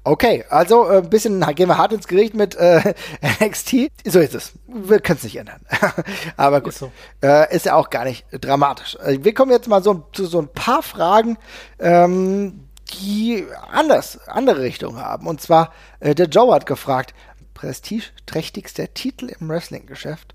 Okay, 0.05 0.44
also 0.49 0.87
ein 0.87 1.05
äh, 1.05 1.09
bisschen 1.09 1.40
gehen 1.55 1.68
wir 1.68 1.79
hart 1.79 1.92
ins 1.92 2.07
Gericht 2.07 2.35
mit 2.35 2.55
äh, 2.55 2.94
NXT. 3.40 3.90
So 4.05 4.20
ist 4.20 4.35
es. 4.35 4.53
Wir 4.66 5.01
können 5.01 5.18
es 5.18 5.25
nicht 5.25 5.37
ändern. 5.37 5.61
Aber 6.37 6.61
gut. 6.61 6.72
Ist, 6.72 6.79
so. 6.79 6.92
äh, 7.22 7.55
ist, 7.55 7.66
ja 7.66 7.75
auch 7.75 7.90
gar 7.90 8.05
nicht 8.05 8.25
dramatisch. 8.31 8.96
Äh, 8.96 9.18
wir 9.22 9.35
kommen 9.35 9.51
jetzt 9.51 9.68
mal 9.68 9.83
so 9.83 10.05
zu 10.12 10.27
so 10.27 10.40
ein 10.40 10.49
paar 10.49 10.83
Fragen, 10.83 11.38
ähm, 11.79 12.68
die 13.01 13.44
anders, 13.72 14.20
andere 14.29 14.62
Richtung 14.62 14.99
haben. 14.99 15.27
Und 15.27 15.40
zwar, 15.40 15.72
äh, 16.01 16.14
der 16.14 16.29
Joe 16.29 16.55
hat 16.55 16.66
gefragt, 16.66 17.14
prestigeträchtigster 17.55 18.94
Titel 18.94 19.33
im 19.38 19.49
Wrestling-Geschäft. 19.49 20.35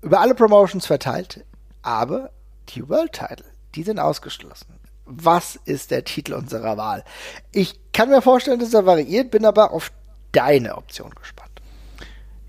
Über 0.00 0.20
alle 0.20 0.34
Promotions 0.34 0.86
verteilt, 0.86 1.44
aber 1.82 2.30
die 2.70 2.88
World 2.88 3.12
Title, 3.12 3.44
die 3.76 3.84
sind 3.84 4.00
ausgeschlossen 4.00 4.81
was 5.16 5.56
ist 5.64 5.90
der 5.90 6.04
Titel 6.04 6.34
unserer 6.34 6.76
Wahl? 6.76 7.04
Ich 7.52 7.78
kann 7.92 8.08
mir 8.08 8.22
vorstellen, 8.22 8.60
dass 8.60 8.74
er 8.74 8.86
variiert, 8.86 9.30
bin 9.30 9.44
aber 9.44 9.72
auf 9.72 9.92
deine 10.32 10.76
Option 10.76 11.10
gespannt. 11.10 11.50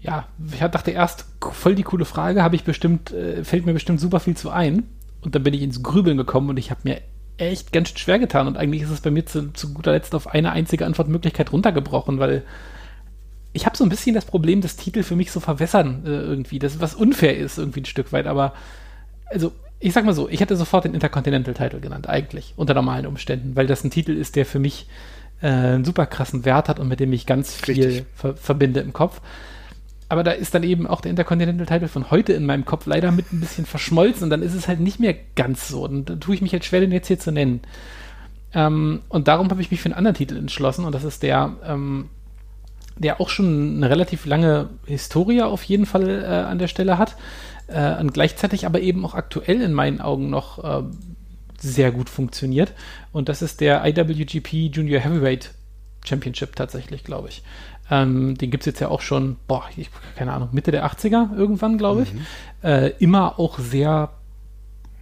Ja, 0.01 0.27
ich 0.51 0.59
dachte 0.59 0.91
erst, 0.91 1.25
voll 1.39 1.75
die 1.75 1.83
coole 1.83 2.05
Frage, 2.05 2.43
habe 2.43 2.55
ich 2.55 2.63
bestimmt, 2.63 3.11
äh, 3.11 3.43
fällt 3.43 3.65
mir 3.65 3.73
bestimmt 3.73 3.99
super 3.99 4.19
viel 4.19 4.35
zu 4.35 4.49
ein. 4.49 4.89
Und 5.21 5.35
dann 5.35 5.43
bin 5.43 5.53
ich 5.53 5.61
ins 5.61 5.81
Grübeln 5.81 6.17
gekommen 6.17 6.49
und 6.49 6.57
ich 6.57 6.71
habe 6.71 6.81
mir 6.83 7.01
echt 7.37 7.71
ganz 7.71 7.97
schwer 7.97 8.19
getan. 8.19 8.47
Und 8.47 8.57
eigentlich 8.57 8.81
ist 8.81 8.89
es 8.89 9.01
bei 9.01 9.11
mir 9.11 9.25
zu, 9.25 9.53
zu 9.53 9.73
guter 9.73 9.93
Letzt 9.93 10.13
auf 10.13 10.27
eine 10.27 10.51
einzige 10.51 10.85
Antwortmöglichkeit 10.85 11.51
runtergebrochen, 11.51 12.19
weil 12.19 12.43
ich 13.53 13.65
habe 13.65 13.77
so 13.77 13.83
ein 13.85 13.89
bisschen 13.89 14.15
das 14.15 14.25
Problem, 14.25 14.61
das 14.61 14.75
Titel 14.75 15.03
für 15.03 15.15
mich 15.15 15.31
so 15.31 15.39
verwässern 15.39 16.03
äh, 16.05 16.09
irgendwie, 16.09 16.59
das 16.59 16.81
was 16.81 16.95
unfair 16.95 17.37
ist 17.37 17.57
irgendwie 17.57 17.81
ein 17.81 17.85
Stück 17.85 18.11
weit. 18.11 18.27
Aber 18.27 18.53
also 19.27 19.53
ich 19.83 19.91
sag 19.91 20.05
mal 20.05 20.13
so, 20.13 20.29
ich 20.29 20.39
hätte 20.39 20.55
sofort 20.55 20.85
den 20.85 20.93
Intercontinental 20.93 21.53
Title 21.53 21.81
genannt, 21.81 22.07
eigentlich, 22.07 22.53
unter 22.55 22.73
normalen 22.73 23.05
Umständen, 23.05 23.55
weil 23.57 23.67
das 23.67 23.83
ein 23.83 23.91
Titel 23.91 24.13
ist, 24.13 24.37
der 24.37 24.45
für 24.45 24.59
mich 24.59 24.87
äh, 25.41 25.47
einen 25.47 25.83
super 25.83 26.05
krassen 26.05 26.45
Wert 26.45 26.69
hat 26.69 26.79
und 26.79 26.87
mit 26.87 27.01
dem 27.01 27.11
ich 27.11 27.25
ganz 27.25 27.53
viel 27.53 28.05
ver 28.15 28.35
verbinde 28.35 28.79
im 28.79 28.93
Kopf. 28.93 29.19
Aber 30.07 30.23
da 30.23 30.31
ist 30.31 30.55
dann 30.55 30.63
eben 30.63 30.87
auch 30.87 31.01
der 31.01 31.09
Intercontinental 31.09 31.65
Title 31.65 31.89
von 31.89 32.11
heute 32.11 32.31
in 32.31 32.45
meinem 32.45 32.63
Kopf 32.63 32.85
leider 32.85 33.11
mit 33.11 33.33
ein 33.33 33.41
bisschen 33.41 33.65
verschmolzen 33.65 34.23
und 34.23 34.29
dann 34.29 34.41
ist 34.41 34.53
es 34.53 34.69
halt 34.69 34.79
nicht 34.79 35.01
mehr 35.01 35.15
ganz 35.35 35.67
so. 35.67 35.83
Und 35.83 36.09
da 36.09 36.15
tue 36.15 36.35
ich 36.35 36.41
mich 36.41 36.53
halt 36.53 36.63
schwer, 36.63 36.79
den 36.79 36.91
jetzt 36.93 37.07
hier 37.07 37.19
zu 37.19 37.33
nennen. 37.33 37.59
Ähm, 38.53 39.01
und 39.09 39.27
darum 39.27 39.49
habe 39.49 39.61
ich 39.61 39.69
mich 39.69 39.81
für 39.81 39.87
einen 39.87 39.95
anderen 39.95 40.15
Titel 40.15 40.37
entschlossen 40.37 40.85
und 40.85 40.95
das 40.95 41.03
ist 41.03 41.23
der, 41.23 41.57
ähm, 41.67 42.09
der 42.95 43.19
auch 43.19 43.27
schon 43.27 43.77
eine 43.77 43.89
relativ 43.89 44.25
lange 44.25 44.69
Historie 44.85 45.41
auf 45.41 45.63
jeden 45.63 45.85
Fall 45.85 46.07
äh, 46.07 46.25
an 46.25 46.57
der 46.57 46.67
Stelle 46.67 46.97
hat 46.97 47.17
äh, 47.73 47.99
und 47.99 48.13
gleichzeitig 48.13 48.65
aber 48.65 48.81
eben 48.81 49.05
auch 49.05 49.15
aktuell 49.15 49.61
in 49.61 49.73
meinen 49.73 50.01
Augen 50.01 50.29
noch 50.29 50.63
äh, 50.63 50.83
sehr 51.59 51.91
gut 51.91 52.09
funktioniert. 52.09 52.73
Und 53.11 53.29
das 53.29 53.41
ist 53.41 53.61
der 53.61 53.85
IWGP 53.85 54.69
Junior 54.73 55.01
Heavyweight 55.01 55.51
Championship 56.05 56.55
tatsächlich, 56.55 57.03
glaube 57.03 57.29
ich. 57.29 57.43
Ähm, 57.89 58.37
den 58.37 58.51
gibt 58.51 58.63
es 58.63 58.65
jetzt 58.65 58.79
ja 58.79 58.89
auch 58.89 59.01
schon, 59.01 59.37
boah, 59.47 59.63
ich, 59.75 59.89
keine 60.15 60.33
Ahnung, 60.33 60.49
Mitte 60.51 60.71
der 60.71 60.85
80er 60.85 61.35
irgendwann, 61.35 61.77
glaube 61.77 62.03
ich. 62.03 62.13
Mhm. 62.13 62.25
Äh, 62.63 62.87
immer 62.99 63.39
auch 63.39 63.59
sehr 63.59 64.11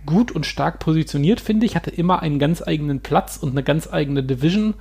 gut 0.06 0.32
und 0.32 0.46
stark 0.46 0.80
positioniert, 0.80 1.42
finde 1.42 1.66
ich. 1.66 1.76
Hatte 1.76 1.92
immer 1.92 2.22
einen 2.22 2.40
ganz 2.40 2.62
eigenen 2.66 3.02
Platz 3.02 3.38
und 3.38 3.52
eine 3.52 3.64
ganz 3.64 3.92
eigene 3.92 4.24
Division, 4.24 4.76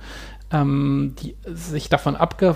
ähm, 0.51 1.15
die 1.21 1.35
sich 1.45 1.89
davon 1.89 2.15
abge 2.15 2.55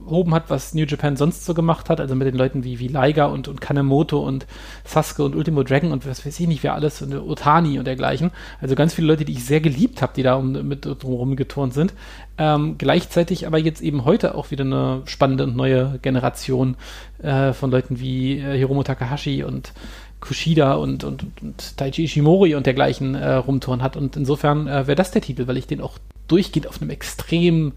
abgehoben 0.00 0.34
hat, 0.34 0.48
was 0.48 0.74
New 0.74 0.84
Japan 0.84 1.16
sonst 1.16 1.44
so 1.44 1.54
gemacht 1.54 1.90
hat, 1.90 2.00
also 2.00 2.14
mit 2.14 2.26
den 2.26 2.36
Leuten 2.36 2.64
wie, 2.64 2.78
wie 2.78 2.88
Liger 2.88 3.30
und, 3.30 3.48
und 3.48 3.60
Kanemoto 3.60 4.18
und 4.18 4.46
Sasuke 4.84 5.24
und 5.24 5.34
Ultimo 5.34 5.62
Dragon 5.62 5.92
und 5.92 6.06
was 6.06 6.24
weiß 6.24 6.38
ich 6.40 6.46
nicht, 6.46 6.62
wer 6.62 6.74
alles, 6.74 7.02
und 7.02 7.14
Otani 7.14 7.78
und 7.78 7.86
dergleichen. 7.86 8.30
Also 8.60 8.74
ganz 8.74 8.94
viele 8.94 9.08
Leute, 9.08 9.24
die 9.24 9.32
ich 9.32 9.44
sehr 9.44 9.60
geliebt 9.60 10.02
habe, 10.02 10.12
die 10.16 10.22
da 10.22 10.34
um, 10.34 10.52
mit 10.66 10.84
drumherum 10.84 11.36
geturnt 11.36 11.74
sind. 11.74 11.94
Ähm, 12.38 12.76
gleichzeitig 12.78 13.46
aber 13.46 13.58
jetzt 13.58 13.80
eben 13.80 14.04
heute 14.04 14.34
auch 14.34 14.50
wieder 14.50 14.64
eine 14.64 15.02
spannende 15.04 15.44
und 15.44 15.56
neue 15.56 15.98
Generation 16.02 16.76
äh, 17.22 17.52
von 17.52 17.70
Leuten 17.70 18.00
wie 18.00 18.38
äh, 18.38 18.56
Hiromo 18.56 18.82
Takahashi 18.82 19.42
und 19.42 19.72
Kushida 20.20 20.74
und, 20.74 21.04
und, 21.04 21.24
und 21.42 21.76
Taichi 21.76 22.04
Ishimori 22.04 22.54
und 22.54 22.66
dergleichen 22.66 23.14
äh, 23.14 23.34
rumtouren 23.34 23.82
hat. 23.82 23.96
Und 23.96 24.16
insofern 24.16 24.66
äh, 24.66 24.86
wäre 24.86 24.96
das 24.96 25.10
der 25.10 25.22
Titel, 25.22 25.46
weil 25.46 25.56
ich 25.56 25.66
den 25.66 25.80
auch 25.80 25.98
durchgehend 26.26 26.66
auf 26.66 26.80
einem 26.80 26.90
extrem 26.90 27.72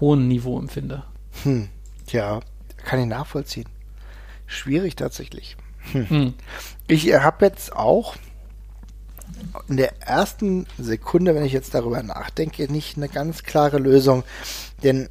hohen 0.00 0.28
Niveau 0.28 0.58
empfinde. 0.58 1.04
Hm, 1.42 1.68
ja, 2.08 2.40
kann 2.84 3.00
ich 3.00 3.06
nachvollziehen. 3.06 3.68
Schwierig 4.46 4.96
tatsächlich. 4.96 5.56
Hm. 5.92 6.10
Hm. 6.10 6.34
Ich 6.86 7.12
habe 7.12 7.46
jetzt 7.46 7.74
auch 7.74 8.16
in 9.68 9.76
der 9.76 10.00
ersten 10.02 10.66
Sekunde, 10.78 11.34
wenn 11.34 11.44
ich 11.44 11.52
jetzt 11.52 11.74
darüber 11.74 12.02
nachdenke, 12.02 12.70
nicht 12.70 12.96
eine 12.96 13.08
ganz 13.08 13.42
klare 13.42 13.78
Lösung, 13.78 14.24
denn 14.82 15.08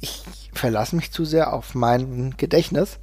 ich 0.00 0.22
verlasse 0.52 0.96
mich 0.96 1.12
zu 1.12 1.24
sehr 1.24 1.52
auf 1.52 1.74
mein 1.74 2.34
Gedächtnis, 2.36 2.98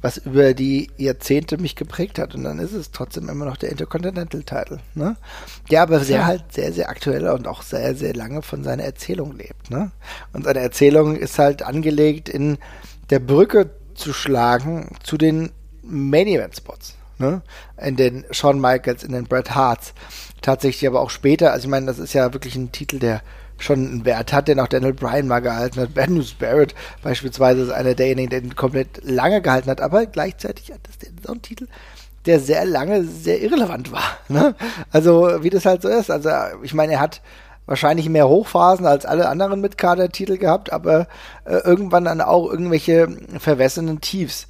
was 0.00 0.18
über 0.18 0.54
die 0.54 0.90
Jahrzehnte 0.96 1.58
mich 1.58 1.76
geprägt 1.76 2.18
hat. 2.18 2.34
Und 2.34 2.44
dann 2.44 2.58
ist 2.58 2.72
es 2.72 2.90
trotzdem 2.90 3.28
immer 3.28 3.44
noch 3.44 3.56
der 3.56 3.70
Intercontinental 3.70 4.42
Title, 4.42 4.80
ne? 4.94 5.16
Der 5.70 5.82
aber 5.82 6.00
sehr 6.00 6.20
ja. 6.20 6.26
halt 6.26 6.52
sehr, 6.52 6.72
sehr 6.72 6.88
aktuell 6.88 7.28
und 7.28 7.46
auch 7.46 7.62
sehr, 7.62 7.94
sehr 7.94 8.14
lange 8.14 8.42
von 8.42 8.64
seiner 8.64 8.84
Erzählung 8.84 9.36
lebt, 9.36 9.70
ne? 9.70 9.90
Und 10.32 10.44
seine 10.44 10.60
Erzählung 10.60 11.16
ist 11.16 11.38
halt 11.38 11.62
angelegt 11.62 12.28
in 12.28 12.58
der 13.10 13.18
Brücke 13.18 13.70
zu 13.94 14.12
schlagen 14.12 14.96
zu 15.02 15.18
den 15.18 15.50
Main 15.82 16.26
Event 16.26 16.56
Spots, 16.56 16.96
ne? 17.18 17.42
In 17.80 17.96
den 17.96 18.24
Shawn 18.30 18.60
Michaels, 18.60 19.02
in 19.02 19.12
den 19.12 19.24
Bret 19.24 19.54
Harts. 19.54 19.92
Tatsächlich 20.40 20.86
aber 20.88 21.00
auch 21.00 21.10
später, 21.10 21.52
also 21.52 21.64
ich 21.66 21.70
meine, 21.70 21.86
das 21.86 21.98
ist 21.98 22.14
ja 22.14 22.32
wirklich 22.32 22.56
ein 22.56 22.72
Titel, 22.72 22.98
der 22.98 23.20
schon 23.62 23.78
einen 23.78 24.04
Wert 24.04 24.32
hat, 24.32 24.48
den 24.48 24.60
auch 24.60 24.68
Daniel 24.68 24.92
Bryan 24.92 25.28
mal 25.28 25.40
gehalten 25.40 25.80
hat. 25.80 25.94
Ben 25.94 26.14
News 26.14 26.34
Barrett 26.34 26.74
beispielsweise 27.02 27.62
ist 27.62 27.70
einer 27.70 27.94
derjenigen, 27.94 28.30
der 28.30 28.40
den 28.40 28.56
komplett 28.56 29.02
lange 29.04 29.42
gehalten 29.42 29.70
hat, 29.70 29.80
aber 29.80 30.06
gleichzeitig 30.06 30.72
hat 30.72 30.80
das 30.86 31.08
so 31.24 31.32
einen 31.32 31.42
Titel, 31.42 31.66
der 32.26 32.40
sehr 32.40 32.64
lange 32.64 33.04
sehr 33.04 33.40
irrelevant 33.40 33.92
war. 33.92 34.02
Ne? 34.28 34.54
Also 34.90 35.42
wie 35.42 35.50
das 35.50 35.66
halt 35.66 35.82
so 35.82 35.88
ist. 35.88 36.10
Also 36.10 36.30
ich 36.62 36.74
meine, 36.74 36.94
er 36.94 37.00
hat 37.00 37.20
wahrscheinlich 37.66 38.08
mehr 38.08 38.28
Hochphasen 38.28 38.86
als 38.86 39.06
alle 39.06 39.28
anderen 39.28 39.60
mit 39.60 39.78
Kader-Titel 39.78 40.38
gehabt, 40.38 40.72
aber 40.72 41.06
äh, 41.44 41.56
irgendwann 41.58 42.04
dann 42.04 42.20
auch 42.20 42.50
irgendwelche 42.50 43.08
verwässernden 43.38 44.00
Tiefs. 44.00 44.46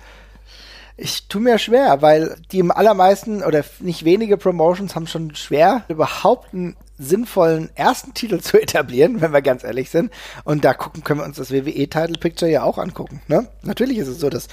Ich 0.97 1.29
tue 1.29 1.41
mir 1.41 1.59
schwer, 1.59 2.03
weil 2.03 2.37
die 2.53 2.59
im 2.59 2.71
allermeisten 2.71 3.43
oder 3.43 3.65
nicht 3.79 4.05
wenige 4.05 4.37
Promotions 4.37 4.95
haben 4.95 5.07
schon 5.07 5.35
schwer, 5.35 5.85
überhaupt 5.89 6.53
einen 6.53 6.77
sinnvollen 7.01 7.71
ersten 7.75 8.15
Titel 8.15 8.39
zu 8.41 8.61
etablieren, 8.61 9.21
wenn 9.21 9.33
wir 9.33 9.43
ganz 9.43 9.65
ehrlich 9.65 9.91
sind. 9.91 10.13
Und 10.45 10.65
da 10.65 10.75
gucken 10.75 11.03
können 11.03 11.21
wir 11.21 11.27
uns 11.27 11.37
das 11.37 11.51
WWE 11.51 11.89
Title 11.89 12.19
Picture 12.19 12.51
ja 12.51 12.63
auch 12.63 12.79
angucken. 12.79 13.23
Ne? 13.27 13.49
Natürlich 13.63 13.99
ist 13.99 14.09
es 14.09 14.21
so, 14.21 14.29
dass 14.31 14.49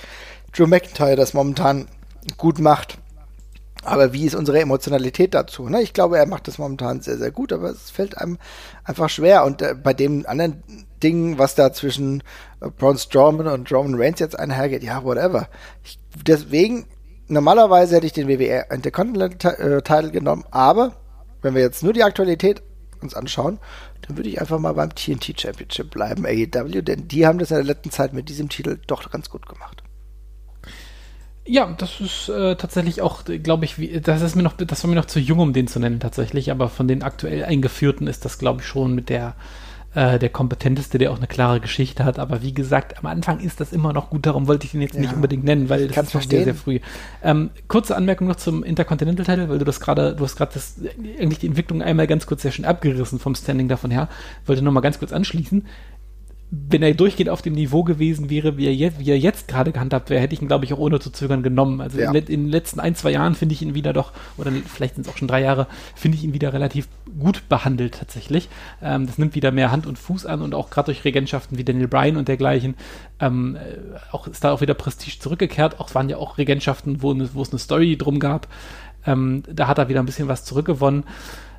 Drew 0.56 0.68
McIntyre 0.68 1.16
das 1.16 1.34
momentan 1.34 1.88
gut 2.38 2.60
macht. 2.60 2.98
Aber 3.84 4.12
wie 4.12 4.26
ist 4.26 4.36
unsere 4.36 4.60
Emotionalität 4.60 5.34
dazu? 5.34 5.70
Ne? 5.70 5.82
Ich 5.82 5.94
glaube, 5.94 6.18
er 6.18 6.26
macht 6.26 6.48
das 6.48 6.58
momentan 6.58 7.02
sehr, 7.02 7.18
sehr 7.18 7.32
gut, 7.32 7.54
aber 7.54 7.70
es 7.70 7.90
fällt 7.90 8.18
einem 8.18 8.38
einfach 8.84 9.10
schwer. 9.10 9.46
Und 9.46 9.62
äh, 9.62 9.76
bei 9.76 9.94
dem 9.94 10.26
anderen 10.28 10.64
Ding, 11.02 11.38
was 11.38 11.56
da 11.56 11.72
zwischen 11.72 12.24
äh, 12.60 12.70
Braun 12.70 12.98
Strowman 12.98 13.48
und 13.48 13.72
Roman 13.72 13.96
Reigns 13.96 14.20
jetzt 14.20 14.38
einhergeht, 14.38 14.84
ja, 14.84 15.04
whatever. 15.04 15.48
Ich, 15.84 16.00
deswegen, 16.26 16.86
normalerweise 17.28 17.96
hätte 17.96 18.08
ich 18.08 18.14
den 18.14 18.28
WWE 18.28 18.66
Intercontinental 18.72 20.08
äh, 20.08 20.12
genommen, 20.12 20.44
aber 20.52 20.94
wenn 21.42 21.56
wir 21.56 21.62
jetzt 21.62 21.84
nur 21.84 21.94
die 21.94 22.04
Aktualität 22.04 22.62
uns 23.02 23.14
anschauen, 23.14 23.60
dann 24.02 24.18
würde 24.18 24.30
ich 24.30 24.42
einfach 24.42 24.60
mal 24.60 24.74
beim 24.74 24.94
TNT 24.94 25.40
Championship 25.40 25.92
bleiben, 25.92 26.26
AEW, 26.26 26.82
denn 26.82 27.08
die 27.08 27.26
haben 27.26 27.40
das 27.40 27.52
in 27.52 27.58
der 27.58 27.66
letzten 27.66 27.92
Zeit 27.92 28.14
mit 28.14 28.30
diesem 28.30 28.50
Titel 28.50 28.80
doch 28.88 29.10
ganz 29.12 29.30
gut 29.30 29.48
gemacht. 29.48 29.84
Ja, 31.46 31.74
das 31.78 32.02
ist 32.02 32.28
äh, 32.28 32.56
tatsächlich 32.58 33.02
auch, 33.02 33.24
glaube 33.24 33.64
ich, 33.64 33.80
wie, 33.80 34.02
das 34.02 34.22
ist 34.22 34.36
mir 34.36 34.44
noch, 34.44 34.54
das 34.54 34.84
war 34.84 34.90
mir 34.90 34.98
noch 34.98 35.06
zu 35.06 35.20
jung, 35.20 35.40
um 35.40 35.54
den 35.54 35.68
zu 35.68 35.80
nennen 35.80 36.02
tatsächlich, 36.02 36.52
aber 36.52 36.68
von 36.68 36.90
den 36.90 37.04
aktuell 37.04 37.46
eingeführten 37.46 38.08
ist 38.08 38.26
das, 38.26 38.38
glaube 38.38 38.62
ich, 38.62 38.68
schon 38.68 38.94
mit 38.94 39.08
der 39.08 39.36
äh, 39.98 40.20
der 40.20 40.30
kompetenteste, 40.30 41.00
der 41.00 41.12
auch 41.12 41.18
eine 41.18 41.26
klare 41.26 41.60
Geschichte 41.60 42.06
hat. 42.06 42.20
Aber 42.20 42.44
wie 42.44 42.54
gesagt, 42.54 43.00
am 43.00 43.08
Anfang 43.08 43.40
ist 43.40 43.60
das 43.60 43.74
immer 43.74 43.94
noch 43.94 44.12
gut. 44.12 44.28
Darum 44.28 44.46
wollte 44.48 44.66
ich 44.66 44.72
den 44.74 44.82
jetzt 44.84 44.94
ja. 44.94 45.02
nicht 45.02 45.14
unbedingt 45.14 45.44
nennen, 45.44 45.70
weil 45.70 45.88
das 45.88 46.10
ist 46.10 46.14
noch 46.14 46.22
sehr, 46.22 46.44
sehr 46.44 46.54
früh. 46.54 46.80
Ähm, 47.24 47.50
kurze 47.68 47.96
Anmerkung 47.96 48.28
noch 48.28 48.36
zum 48.36 48.64
Intercontinental 48.64 49.26
Title, 49.26 49.50
weil 49.50 49.58
du 49.58 49.66
das 49.66 49.80
gerade, 49.80 50.16
du 50.16 50.24
hast 50.24 50.36
gerade 50.36 50.54
das 50.54 50.76
eigentlich 51.20 51.40
die 51.40 51.48
Entwicklung 51.48 51.82
einmal 51.82 52.06
ganz 52.06 52.28
kurz 52.28 52.44
sehr 52.44 52.52
schön 52.52 52.66
abgerissen 52.66 53.18
vom 53.18 53.34
Standing 53.34 53.70
davon 53.70 53.90
her. 53.90 54.08
Wollte 54.46 54.62
noch 54.62 54.72
mal 54.72 54.82
ganz 54.82 55.00
kurz 55.00 55.12
anschließen 55.12 55.66
wenn 56.50 56.82
er 56.82 56.94
durchgehend 56.94 57.30
auf 57.30 57.42
dem 57.42 57.54
Niveau 57.54 57.84
gewesen 57.84 58.30
wäre, 58.30 58.56
wie 58.56 58.68
er, 58.68 58.74
jetzt, 58.74 59.00
wie 59.00 59.10
er 59.10 59.20
jetzt 59.20 59.50
gerade 59.50 59.74
gehandhabt 59.74 60.10
wäre, 60.10 60.22
hätte 60.22 60.34
ich 60.34 60.42
ihn, 60.42 60.48
glaube 60.48 60.64
ich, 60.64 60.74
auch 60.74 60.78
ohne 60.78 61.00
zu 61.00 61.12
zögern 61.12 61.44
genommen. 61.44 61.82
Also 61.82 62.00
ja. 62.00 62.10
in, 62.10 62.16
in, 62.16 62.44
den 62.44 62.48
letzten 62.50 62.80
ein, 62.80 62.96
zwei 62.96 63.12
Jahren 63.12 63.36
finde 63.36 63.54
ich 63.54 63.62
ihn 63.62 63.76
wieder 63.76 63.92
doch, 63.92 64.14
oder 64.38 64.52
vielleicht 64.52 64.96
sind 64.96 65.06
es 65.06 65.12
auch 65.12 65.18
schon 65.18 65.28
drei 65.28 65.42
Jahre, 65.42 65.68
finde 65.94 66.18
ich 66.18 66.24
ihn 66.24 66.34
wieder 66.34 66.54
relativ 66.54 66.88
gut 67.20 67.50
behandelt 67.50 67.96
tatsächlich. 67.96 68.48
Ähm, 68.82 69.08
das 69.08 69.18
nimmt 69.18 69.36
wieder 69.36 69.52
mehr 69.52 69.72
Hand 69.72 69.86
und 69.88 70.00
Fuß 70.00 70.26
an 70.26 70.42
und 70.42 70.56
auch 70.56 70.70
gerade 70.70 70.86
durch 70.86 71.04
Regentschaften 71.04 71.58
wie 71.58 71.66
Daniel 71.66 71.90
Bryan 71.90 72.16
und 72.16 72.30
dergleichen, 72.30 72.76
ähm, 73.20 73.58
äh, 73.58 73.98
auch, 74.14 74.28
ist 74.28 74.44
da 74.44 74.54
auch 74.54 74.62
wieder 74.62 74.74
Prestige 74.74 75.20
zurückgekehrt. 75.20 75.82
Auch 75.82 75.90
es 75.90 75.96
waren 75.96 76.08
ja 76.08 76.16
auch 76.16 76.38
Regentschaften, 76.38 77.04
wo, 77.04 77.14
wo 77.34 77.42
es 77.42 77.50
eine 77.50 77.60
Story 77.60 77.98
drum 77.98 78.20
gab. 78.20 78.48
Ähm, 79.06 79.44
da 79.52 79.68
hat 79.68 79.80
er 79.80 79.90
wieder 79.90 80.00
ein 80.00 80.06
bisschen 80.06 80.30
was 80.30 80.46
zurückgewonnen 80.46 81.04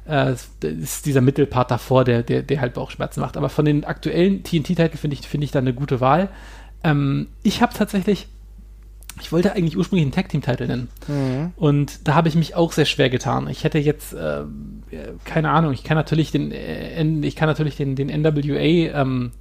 äh, 0.09 0.35
ist 0.63 1.07
dieser 1.07 1.21
Mittelpart 1.21 1.71
davor, 1.71 2.05
der, 2.05 2.23
der, 2.23 2.43
der 2.43 2.61
halt 2.61 2.75
Bauchschmerzen 2.75 3.21
macht. 3.21 3.37
Aber 3.37 3.49
von 3.49 3.65
den 3.65 3.85
aktuellen 3.85 4.43
TNT-Titeln 4.43 4.93
finde 4.93 5.15
ich, 5.15 5.27
finde 5.27 5.45
ich 5.45 5.51
da 5.51 5.59
eine 5.59 5.75
gute 5.75 6.01
Wahl. 6.01 6.29
Ähm, 6.83 7.29
ich 7.43 7.63
habe 7.63 7.75
tatsächlich, 7.75 8.29
ich 9.21 9.33
wollte 9.33 9.53
eigentlich 9.53 9.77
ursprünglich 9.77 10.05
einen 10.05 10.13
Tag-Team-Titel 10.13 10.67
nennen. 10.67 10.89
Mhm. 11.09 11.53
Und 11.57 12.09
da 12.09 12.15
habe 12.15 12.29
ich 12.29 12.35
mich 12.35 12.55
auch 12.55 12.73
sehr 12.73 12.85
schwer 12.87 13.11
getan. 13.11 13.49
Ich 13.49 13.65
hätte 13.65 13.79
jetzt, 13.79 14.15
äh, 14.15 14.43
keine 15.25 15.51
Ahnung, 15.51 15.73
ich 15.73 15.85
kann 15.85 15.97
natürlich 15.97 16.31
den, 16.31 16.53
äh, 16.53 17.03
ich 17.27 17.37
kann 17.37 17.49
natürlich 17.49 17.77
den, 17.77 17.97
den 17.97 18.09
NWA, 18.09 19.01
ähm, 19.01 19.33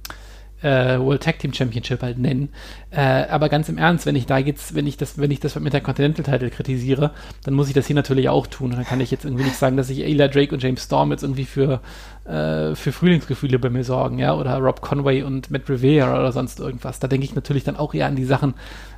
äh, 0.62 0.98
World 0.98 1.22
Tag 1.22 1.38
Team 1.38 1.52
Championship 1.52 2.02
halt 2.02 2.18
nennen. 2.18 2.50
Äh, 2.90 3.26
aber 3.28 3.48
ganz 3.48 3.68
im 3.68 3.78
Ernst, 3.78 4.06
wenn 4.06 4.16
ich 4.16 4.26
da 4.26 4.38
jetzt, 4.38 4.74
wenn 4.74 4.86
ich 4.86 4.96
das, 4.96 5.18
wenn 5.18 5.30
ich 5.30 5.40
das 5.40 5.58
mit 5.58 5.72
der 5.72 5.80
Continental 5.80 6.24
Title 6.24 6.50
kritisiere, 6.50 7.12
dann 7.44 7.54
muss 7.54 7.68
ich 7.68 7.74
das 7.74 7.86
hier 7.86 7.96
natürlich 7.96 8.28
auch 8.28 8.46
tun. 8.46 8.70
Und 8.70 8.76
dann 8.76 8.84
kann 8.84 9.00
ich 9.00 9.10
jetzt 9.10 9.24
irgendwie 9.24 9.44
nicht 9.44 9.56
sagen, 9.56 9.76
dass 9.76 9.90
ich 9.90 10.02
Ayla 10.02 10.28
Drake 10.28 10.54
und 10.54 10.62
James 10.62 10.82
Storm 10.82 11.10
jetzt 11.10 11.22
irgendwie 11.22 11.44
für, 11.44 11.80
äh, 12.24 12.74
für 12.74 12.92
Frühlingsgefühle 12.92 13.58
bei 13.58 13.70
mir 13.70 13.84
sorgen, 13.84 14.18
ja, 14.18 14.34
oder 14.34 14.56
Rob 14.58 14.80
Conway 14.80 15.22
und 15.22 15.50
Matt 15.50 15.68
Rivera 15.68 16.18
oder 16.18 16.32
sonst 16.32 16.60
irgendwas. 16.60 16.98
Da 16.98 17.08
denke 17.08 17.24
ich 17.24 17.34
natürlich 17.34 17.64
dann 17.64 17.76
auch 17.76 17.94
eher 17.94 18.06
an 18.06 18.16
die 18.16 18.24
Sachen 18.24 18.54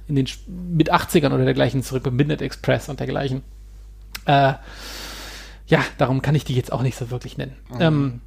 in 0.09 0.17
den 0.17 0.27
mit 0.47 0.93
80ern 0.93 1.33
oder 1.33 1.45
dergleichen 1.45 1.83
zurück, 1.83 2.05
beim 2.05 2.17
Midnight 2.17 2.43
Express 2.43 2.89
und 2.89 3.01
dergleichen. 3.01 3.43
Äh, 4.27 4.55
ja, 5.67 5.85
darum 5.99 6.21
kann 6.21 6.35
ich 6.35 6.45
die 6.45 6.55
jetzt 6.55 6.73
auch 6.73 6.83
nicht 6.83 6.97
so 6.97 7.11
wirklich 7.11 7.39
nennen. 7.39 7.57
Mhm. 7.69 7.81
Ähm, 7.81 8.21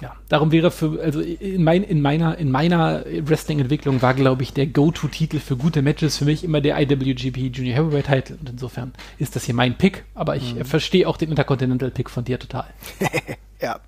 ja, 0.00 0.16
darum 0.28 0.52
wäre 0.52 0.70
für, 0.70 1.00
also 1.02 1.20
in, 1.20 1.62
mein, 1.62 1.82
in 1.82 2.00
meiner, 2.00 2.38
in 2.38 2.50
meiner 2.50 3.04
Wrestling-Entwicklung 3.04 4.00
war, 4.02 4.14
glaube 4.14 4.42
ich, 4.42 4.52
der 4.52 4.66
Go-To-Titel 4.66 5.38
für 5.38 5.56
gute 5.56 5.82
Matches 5.82 6.16
für 6.16 6.24
mich 6.24 6.42
immer 6.42 6.60
der 6.60 6.80
IWGP 6.80 7.54
Junior 7.54 7.76
Heavyweight 7.76 8.06
Title. 8.06 8.36
Und 8.40 8.48
insofern 8.48 8.92
ist 9.18 9.36
das 9.36 9.44
hier 9.44 9.54
mein 9.54 9.76
Pick, 9.76 10.04
aber 10.14 10.36
ich 10.36 10.54
mhm. 10.54 10.64
verstehe 10.64 11.06
auch 11.06 11.16
den 11.16 11.30
Intercontinental-Pick 11.30 12.08
von 12.08 12.24
dir 12.24 12.38
total. 12.38 12.66
Ja, 13.60 13.80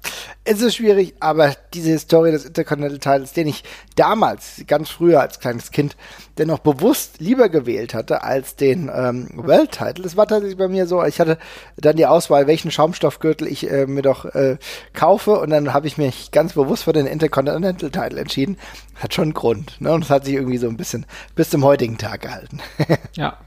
es 0.45 0.61
ist 0.61 0.77
schwierig, 0.77 1.15
aber 1.21 1.55
diese 1.73 1.91
Historie 1.91 2.33
des 2.33 2.45
Intercontinental-Titles, 2.45 3.33
den 3.33 3.47
ich 3.47 3.63
damals, 3.95 4.63
ganz 4.67 4.91
früher 4.91 5.21
als 5.21 5.39
kleines 5.39 5.71
Kind, 5.71 5.97
dennoch 6.37 6.59
bewusst 6.59 7.21
lieber 7.21 7.49
gewählt 7.49 7.95
hatte 7.95 8.23
als 8.23 8.57
den 8.57 8.91
ähm, 8.93 9.29
World-Title. 9.35 10.03
Das 10.03 10.17
war 10.17 10.27
tatsächlich 10.27 10.59
bei 10.59 10.69
mir 10.69 10.87
so, 10.87 11.05
ich 11.05 11.21
hatte 11.21 11.39
dann 11.77 11.97
die 11.97 12.07
Auswahl, 12.07 12.47
welchen 12.47 12.71
Schaumstoffgürtel 12.71 13.47
ich 13.47 13.71
äh, 13.71 13.87
mir 13.87 14.03
doch 14.03 14.25
äh, 14.25 14.57
kaufe 14.95 15.39
und 15.39 15.51
dann 15.51 15.73
habe 15.73 15.87
ich 15.87 15.97
mich 15.97 16.33
ganz 16.33 16.55
bewusst 16.55 16.85
für 16.85 16.93
den 16.93 17.07
Intercontinental-Title 17.07 18.19
entschieden. 18.19 18.57
Hat 18.97 19.15
schon 19.15 19.25
einen 19.25 19.35
Grund, 19.35 19.81
ne? 19.81 19.93
Und 19.93 20.05
es 20.05 20.11
hat 20.11 20.27
sich 20.27 20.35
irgendwie 20.35 20.59
so 20.59 20.69
ein 20.69 20.77
bisschen 20.77 21.07
bis 21.35 21.51
zum 21.51 21.65
heutigen 21.65 21.99
Tag 21.99 22.23
gehalten. 22.23 22.61
ja. 23.17 23.39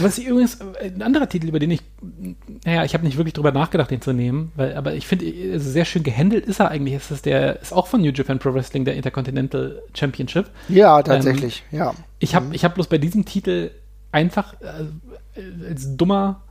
Was 0.00 0.18
ich 0.18 0.26
übrigens, 0.26 0.58
äh, 0.80 0.86
ein 0.86 1.02
anderer 1.02 1.28
Titel, 1.28 1.48
über 1.48 1.58
den 1.58 1.70
ich, 1.70 1.82
naja, 2.64 2.84
ich 2.84 2.94
habe 2.94 3.04
nicht 3.04 3.16
wirklich 3.16 3.34
drüber 3.34 3.52
nachgedacht, 3.52 3.90
den 3.90 4.02
zu 4.02 4.12
nehmen, 4.12 4.52
weil, 4.56 4.76
aber 4.76 4.94
ich 4.94 5.06
finde, 5.06 5.26
also 5.52 5.69
sehr 5.70 5.84
schön 5.84 6.02
gehandelt 6.02 6.46
ist 6.46 6.60
er 6.60 6.70
eigentlich. 6.70 6.94
Es 6.94 7.10
ist 7.10 7.26
der, 7.26 7.60
ist 7.60 7.72
auch 7.72 7.86
von 7.86 8.00
New 8.00 8.10
Japan 8.10 8.38
Pro 8.38 8.52
Wrestling, 8.54 8.84
der 8.84 8.94
Intercontinental 8.94 9.82
Championship. 9.94 10.46
Ja, 10.68 11.02
tatsächlich, 11.02 11.64
ähm, 11.72 11.78
ja. 11.78 11.94
Ich 12.18 12.34
habe 12.34 12.46
mhm. 12.46 12.54
ich 12.54 12.64
hab 12.64 12.74
bloß 12.74 12.88
bei 12.88 12.98
diesem 12.98 13.24
Titel 13.24 13.70
einfach 14.12 14.54
äh, 14.60 15.68
als 15.68 15.96
dummer 15.96 16.42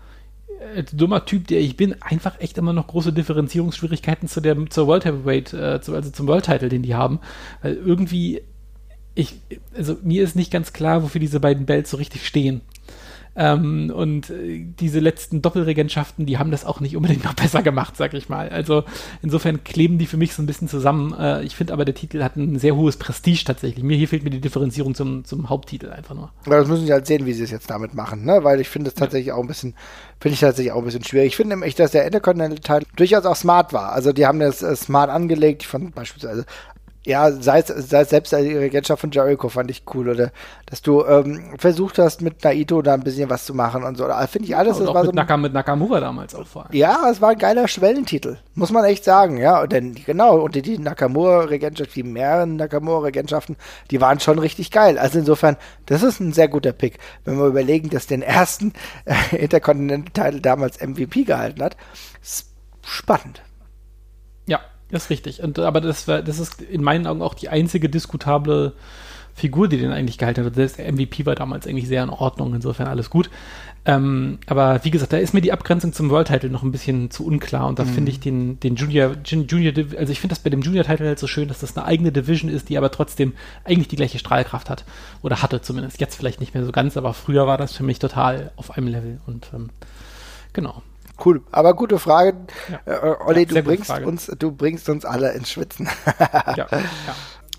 als 0.75 0.91
dummer 0.91 1.25
Typ, 1.25 1.47
der 1.47 1.61
ich 1.61 1.77
bin, 1.77 1.95
einfach 2.01 2.39
echt 2.39 2.57
immer 2.57 2.73
noch 2.73 2.87
große 2.87 3.13
Differenzierungsschwierigkeiten 3.13 4.27
zu 4.27 4.41
der, 4.41 4.57
zur 4.69 4.87
World 4.87 5.05
Heavyweight, 5.05 5.53
äh, 5.53 5.81
zu, 5.81 5.95
also 5.95 6.09
zum 6.09 6.27
World 6.27 6.45
Title, 6.45 6.69
den 6.69 6.81
die 6.81 6.95
haben. 6.95 7.19
Weil 7.61 7.75
irgendwie, 7.75 8.41
ich, 9.15 9.35
also 9.75 9.97
mir 10.03 10.23
ist 10.23 10.35
nicht 10.35 10.51
ganz 10.51 10.73
klar, 10.73 11.03
wofür 11.03 11.21
diese 11.21 11.39
beiden 11.39 11.65
Belts 11.65 11.91
so 11.91 11.97
richtig 11.97 12.27
stehen. 12.27 12.61
Ähm, 13.35 13.91
und 13.95 14.29
äh, 14.29 14.65
diese 14.79 14.99
letzten 14.99 15.41
Doppelregentschaften, 15.41 16.25
die 16.25 16.37
haben 16.37 16.51
das 16.51 16.65
auch 16.65 16.79
nicht 16.79 16.95
unbedingt 16.95 17.23
noch 17.23 17.33
besser 17.35 17.61
gemacht, 17.61 17.95
sag 17.95 18.13
ich 18.13 18.29
mal. 18.29 18.49
Also 18.49 18.83
insofern 19.21 19.63
kleben 19.63 19.97
die 19.97 20.07
für 20.07 20.17
mich 20.17 20.33
so 20.33 20.41
ein 20.41 20.45
bisschen 20.45 20.67
zusammen. 20.67 21.13
Äh, 21.17 21.43
ich 21.43 21.55
finde 21.55 21.73
aber, 21.73 21.85
der 21.85 21.95
Titel 21.95 22.23
hat 22.23 22.35
ein 22.35 22.59
sehr 22.59 22.75
hohes 22.75 22.97
Prestige 22.97 23.43
tatsächlich. 23.45 23.83
Mir 23.83 23.97
hier 23.97 24.07
fehlt 24.07 24.23
mir 24.23 24.29
die 24.29 24.41
Differenzierung 24.41 24.95
zum, 24.95 25.25
zum 25.25 25.49
Haupttitel 25.49 25.89
einfach 25.89 26.15
nur. 26.15 26.31
Aber 26.45 26.57
das 26.57 26.67
müssen 26.67 26.85
sie 26.85 26.93
halt 26.93 27.07
sehen, 27.07 27.25
wie 27.25 27.33
sie 27.33 27.43
es 27.43 27.51
jetzt 27.51 27.69
damit 27.69 27.93
machen, 27.93 28.25
ne? 28.25 28.43
Weil 28.43 28.59
ich 28.59 28.69
finde 28.69 28.89
es 28.89 28.95
tatsächlich 28.95 29.27
ja. 29.27 29.35
auch 29.35 29.41
ein 29.41 29.47
bisschen, 29.47 29.75
finde 30.19 30.33
ich 30.33 30.39
tatsächlich 30.39 30.71
auch 30.71 30.79
ein 30.79 30.85
bisschen 30.85 31.03
schwierig. 31.03 31.27
Ich 31.27 31.35
finde 31.35 31.55
nämlich, 31.55 31.75
dass 31.75 31.91
der 31.91 32.05
Intercontinental 32.05 32.83
durchaus 32.95 33.25
auch 33.25 33.35
smart 33.35 33.73
war. 33.73 33.91
Also 33.91 34.11
die 34.11 34.25
haben 34.25 34.39
das 34.39 34.61
äh, 34.61 34.75
smart 34.75 35.09
angelegt. 35.09 35.63
Ich 35.63 35.67
fand 35.67 35.95
beispielsweise 35.95 36.45
ja, 37.09 37.31
sei 37.31 37.59
es, 37.59 37.67
sei 37.67 38.01
es 38.01 38.09
selbst 38.09 38.31
die 38.31 38.55
Regentschaft 38.55 39.01
von 39.01 39.11
Jericho 39.11 39.49
fand 39.49 39.69
ich 39.69 39.83
cool, 39.93 40.09
oder 40.09 40.31
dass 40.65 40.81
du 40.81 41.03
ähm, 41.05 41.55
versucht 41.57 41.99
hast, 41.99 42.21
mit 42.21 42.43
Naito 42.43 42.81
da 42.81 42.93
ein 42.93 43.01
bisschen 43.01 43.29
was 43.29 43.45
zu 43.45 43.53
machen 43.53 43.83
und 43.83 43.97
so. 43.97 44.07
Finde 44.27 44.47
ich 44.47 44.55
alles. 44.55 44.79
Ja, 44.79 44.85
das 44.85 44.93
war 44.93 45.01
mit, 45.01 45.11
so 45.11 45.15
Naka, 45.15 45.37
mit 45.37 45.53
Nakamura 45.53 45.99
damals 45.99 46.35
auch 46.35 46.47
vor 46.47 46.65
allem. 46.65 46.75
Ja, 46.75 47.09
es 47.09 47.21
war 47.21 47.31
ein 47.31 47.37
geiler 47.37 47.67
Schwellentitel, 47.67 48.37
muss 48.55 48.71
man 48.71 48.85
echt 48.85 49.03
sagen, 49.03 49.37
ja. 49.37 49.67
Denn 49.67 49.95
genau, 49.95 50.39
und 50.39 50.55
die 50.55 50.77
Nakamura-Regentschaft, 50.77 51.95
die 51.95 52.03
mehreren 52.03 52.55
Nakamura-Regentschaften, 52.55 53.57
die 53.91 53.99
waren 53.99 54.19
schon 54.19 54.39
richtig 54.39 54.71
geil. 54.71 54.97
Also 54.97 55.19
insofern, 55.19 55.57
das 55.87 56.03
ist 56.03 56.19
ein 56.19 56.31
sehr 56.31 56.47
guter 56.47 56.71
Pick. 56.71 56.99
Wenn 57.25 57.37
wir 57.37 57.47
überlegen, 57.47 57.89
dass 57.89 58.07
den 58.07 58.21
ersten 58.21 58.73
äh, 59.05 59.35
Intercontinental-Titel 59.35 60.41
damals 60.41 60.79
MVP 60.79 61.23
gehalten 61.23 61.63
hat, 61.63 61.75
ist 62.21 62.45
spannend. 62.83 63.41
Das 64.91 65.03
ist 65.03 65.09
richtig. 65.09 65.43
Und, 65.43 65.59
aber 65.59 65.81
das, 65.81 66.07
war, 66.07 66.21
das 66.21 66.39
ist 66.39 66.61
in 66.61 66.83
meinen 66.83 67.07
Augen 67.07 67.21
auch 67.21 67.33
die 67.33 67.49
einzige 67.49 67.89
diskutable 67.89 68.73
Figur, 69.35 69.69
die 69.69 69.77
den 69.77 69.91
eigentlich 69.91 70.17
gehalten 70.17 70.43
hat. 70.43 70.55
Selbst 70.55 70.77
der 70.77 70.91
MVP 70.91 71.25
war 71.25 71.35
damals 71.35 71.65
eigentlich 71.65 71.87
sehr 71.87 72.03
in 72.03 72.09
Ordnung, 72.09 72.53
insofern 72.53 72.87
alles 72.87 73.09
gut. 73.09 73.29
Ähm, 73.85 74.39
aber 74.45 74.83
wie 74.83 74.91
gesagt, 74.91 75.13
da 75.13 75.17
ist 75.17 75.33
mir 75.33 75.41
die 75.41 75.53
Abgrenzung 75.53 75.93
zum 75.93 76.09
World 76.09 76.27
Title 76.27 76.49
noch 76.49 76.63
ein 76.63 76.71
bisschen 76.71 77.09
zu 77.09 77.25
unklar 77.25 77.65
und 77.65 77.79
da 77.79 77.85
mhm. 77.85 77.89
finde 77.89 78.11
ich 78.11 78.19
den, 78.19 78.59
den 78.59 78.75
Junior, 78.75 79.15
Junior, 79.23 79.73
also 79.97 80.11
ich 80.11 80.19
finde 80.19 80.35
das 80.35 80.43
bei 80.43 80.49
dem 80.49 80.61
Junior 80.61 80.83
Title 80.83 81.07
halt 81.07 81.17
so 81.17 81.27
schön, 81.27 81.47
dass 81.47 81.59
das 81.59 81.77
eine 81.77 81.85
eigene 81.85 82.11
Division 82.11 82.51
ist, 82.51 82.67
die 82.67 82.77
aber 82.77 82.91
trotzdem 82.91 83.33
eigentlich 83.63 83.87
die 83.87 83.95
gleiche 83.95 84.19
Strahlkraft 84.19 84.69
hat. 84.69 84.83
Oder 85.21 85.41
hatte 85.41 85.61
zumindest. 85.61 86.01
Jetzt 86.01 86.15
vielleicht 86.15 86.41
nicht 86.41 86.53
mehr 86.53 86.65
so 86.65 86.73
ganz, 86.73 86.97
aber 86.97 87.13
früher 87.13 87.47
war 87.47 87.57
das 87.57 87.73
für 87.73 87.83
mich 87.83 87.99
total 87.99 88.51
auf 88.57 88.71
einem 88.71 88.87
Level 88.87 89.21
und 89.25 89.49
ähm, 89.53 89.69
genau. 90.51 90.83
Cool, 91.23 91.41
aber 91.51 91.73
gute 91.73 91.99
Frage. 91.99 92.33
Ja. 92.85 92.93
Äh, 92.93 93.15
Olli, 93.25 93.41
ja, 93.41 93.45
du 93.45 93.63
bringst 93.63 93.89
uns, 93.89 94.25
du 94.27 94.51
bringst 94.51 94.89
uns 94.89 95.05
alle 95.05 95.33
ins 95.33 95.51
Schwitzen. 95.51 95.89
ja, 96.55 96.55
ja. 96.55 96.67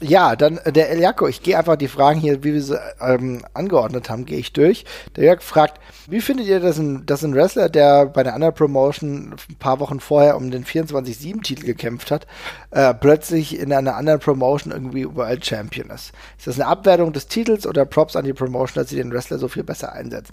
Ja, 0.03 0.35
dann 0.35 0.57
äh, 0.59 0.73
der 0.73 0.91
Eliako, 0.91 1.29
ich 1.29 1.43
gehe 1.43 1.59
einfach 1.59 1.77
die 1.77 1.89
Fragen 1.89 2.21
hier, 2.21 2.43
wie 2.43 2.55
wir 2.55 2.63
sie 2.63 2.81
ähm, 3.01 3.45
angeordnet 3.53 4.09
haben, 4.09 4.25
gehe 4.25 4.39
ich 4.39 4.55
durch. 4.55 4.87
Der 5.15 5.25
Jörg 5.25 5.43
fragt, 5.43 5.79
wie 6.09 6.23
findet 6.23 6.47
ihr, 6.47 6.59
dass 6.59 6.79
ein, 6.79 7.05
dass 7.05 7.23
ein 7.23 7.35
Wrestler, 7.35 7.69
der 7.69 8.07
bei 8.07 8.23
einer 8.23 8.33
anderen 8.33 8.55
Promotion 8.55 9.35
ein 9.51 9.57
paar 9.57 9.79
Wochen 9.79 10.01
vorher 10.01 10.39
um 10.39 10.51
den 10.51 10.65
24-7-Titel 10.65 11.67
gekämpft 11.67 12.11
hat, 12.11 12.27
äh, 12.71 12.95
plötzlich 12.95 13.59
in 13.59 13.75
einer 13.75 13.97
anderen 13.97 14.21
Promotion 14.21 14.73
irgendwie 14.73 15.07
World 15.15 15.45
Champion 15.45 15.91
ist? 15.91 16.13
Ist 16.39 16.47
das 16.47 16.59
eine 16.59 16.69
Abwertung 16.69 17.13
des 17.13 17.27
Titels 17.27 17.67
oder 17.67 17.85
Props 17.85 18.17
an 18.17 18.25
die 18.25 18.33
Promotion, 18.33 18.83
dass 18.83 18.89
sie 18.89 18.97
den 18.97 19.13
Wrestler 19.13 19.39
so 19.39 19.49
viel 19.49 19.65
besser 19.65 19.93
einsetzt? 19.93 20.33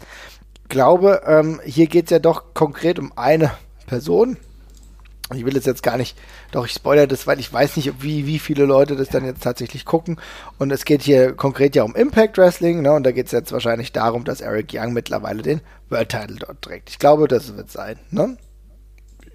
Glaube, 0.69 1.21
ähm, 1.25 1.61
hier 1.63 1.87
geht 1.87 2.05
es 2.05 2.11
ja 2.11 2.19
doch 2.19 2.53
konkret 2.53 2.99
um 2.99 3.13
eine 3.15 3.51
Person, 3.85 4.37
ich 5.35 5.45
will 5.45 5.57
es 5.57 5.65
jetzt 5.65 5.83
gar 5.83 5.97
nicht, 5.97 6.17
doch 6.51 6.65
ich 6.65 6.71
spoilere 6.71 7.07
das, 7.07 7.27
weil 7.27 7.39
ich 7.39 7.51
weiß 7.51 7.75
nicht, 7.75 8.01
wie, 8.01 8.25
wie 8.25 8.39
viele 8.39 8.65
Leute 8.65 8.95
das 8.95 9.09
dann 9.09 9.25
jetzt 9.25 9.43
tatsächlich 9.43 9.83
gucken. 9.83 10.21
Und 10.57 10.71
es 10.71 10.85
geht 10.85 11.01
hier 11.01 11.33
konkret 11.33 11.75
ja 11.75 11.83
um 11.83 11.95
Impact 11.95 12.37
Wrestling, 12.37 12.81
ne? 12.81 12.93
Und 12.93 13.03
da 13.03 13.11
geht 13.11 13.25
es 13.25 13.33
jetzt 13.33 13.51
wahrscheinlich 13.51 13.91
darum, 13.91 14.23
dass 14.23 14.39
Eric 14.39 14.73
Young 14.73 14.93
mittlerweile 14.93 15.41
den 15.41 15.61
World 15.89 16.09
Title 16.09 16.37
dort 16.37 16.61
trägt. 16.61 16.89
Ich 16.89 16.99
glaube, 16.99 17.27
das 17.27 17.57
wird 17.57 17.69
sein, 17.69 17.99
ne? 18.09 18.37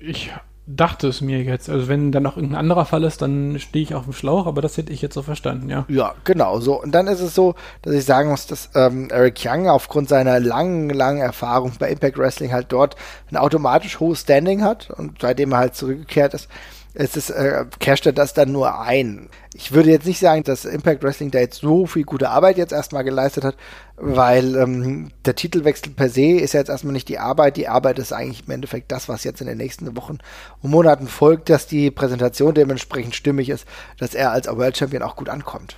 Ich 0.01 0.31
dachte 0.77 1.09
es 1.09 1.21
mir 1.21 1.43
jetzt. 1.43 1.69
Also 1.69 1.89
wenn 1.89 2.13
dann 2.13 2.23
noch 2.23 2.37
irgendein 2.37 2.59
anderer 2.59 2.85
Fall 2.85 3.05
ist, 3.05 3.23
dann 3.23 3.59
stehe 3.59 3.83
ich 3.83 3.95
auf 3.95 4.05
dem 4.05 4.13
Schlauch, 4.13 4.47
aber 4.47 4.63
das 4.63 4.77
hätte 4.77 4.93
ich 4.93 5.03
jetzt 5.03 5.15
so 5.15 5.23
verstanden, 5.23 5.69
ja. 5.69 5.85
Ja, 5.89 6.15
genau 6.25 6.61
so. 6.61 6.81
Und 6.81 6.93
dann 6.93 7.07
ist 7.07 7.21
es 7.21 7.35
so, 7.35 7.55
dass 7.83 7.95
ich 7.95 8.05
sagen 8.05 8.31
muss, 8.31 8.47
dass 8.47 8.71
ähm, 8.75 9.09
Eric 9.11 9.41
Young 9.45 9.69
aufgrund 9.69 10.09
seiner 10.09 10.41
langen, 10.41 10.91
langen 10.91 11.21
Erfahrung 11.21 11.73
bei 11.79 11.91
Impact 11.91 12.19
Wrestling 12.19 12.53
halt 12.53 12.67
dort 12.71 12.97
ein 13.31 13.37
automatisch 13.37 14.01
hohes 14.01 14.21
Standing 14.21 14.63
hat 14.63 14.91
und 14.91 15.21
seitdem 15.21 15.53
er 15.53 15.59
halt 15.59 15.75
zurückgekehrt 15.75 16.35
ist, 16.35 16.49
es 16.95 17.17
ist, 17.17 17.31
äh, 17.31 17.65
casht 17.81 18.05
er 18.05 18.13
das 18.13 18.35
dann 18.35 18.53
nur 18.53 18.79
ein. 18.81 19.31
Ich 19.55 19.73
würde 19.73 19.91
jetzt 19.91 20.07
nicht 20.07 20.19
sagen, 20.19 20.45
dass 20.45 20.65
Impact 20.67 21.03
Wrestling 21.03 21.31
da 21.31 21.39
jetzt 21.39 21.61
so 21.61 21.87
viel 21.87 22.05
gute 22.05 22.29
Arbeit 22.29 22.59
jetzt 22.59 22.73
erstmal 22.73 23.05
geleistet 23.05 23.45
hat, 23.45 23.57
weil 23.97 24.57
ähm, 24.57 25.11
der 25.25 25.35
Titelwechsel 25.35 25.93
per 25.93 26.11
se 26.11 26.39
ist 26.39 26.53
ja 26.53 26.61
jetzt 26.61 26.69
erstmal 26.69 26.93
nicht 26.93 27.09
die 27.09 27.19
Arbeit. 27.19 27.57
Die 27.57 27.69
Arbeit 27.69 27.99
ist 27.99 28.13
eigentlich 28.13 28.45
im 28.47 28.53
Endeffekt 28.53 28.93
das, 28.93 29.09
was 29.09 29.25
jetzt 29.25 29.41
in 29.41 29.47
den 29.47 29.59
nächsten 29.59 29.97
Wochen 29.97 30.19
und 30.61 30.71
Monaten 30.71 31.07
folgt, 31.07 31.49
dass 31.49 31.67
die 31.67 31.91
Präsentation 31.91 32.55
dementsprechend 32.55 33.15
stimmig 33.15 33.49
ist, 33.49 33.67
dass 33.99 34.15
er 34.15 34.33
als 34.33 34.47
World 34.47 34.77
Champion 34.77 35.03
auch 35.03 35.17
gut 35.17 35.31
ankommt. 35.31 35.77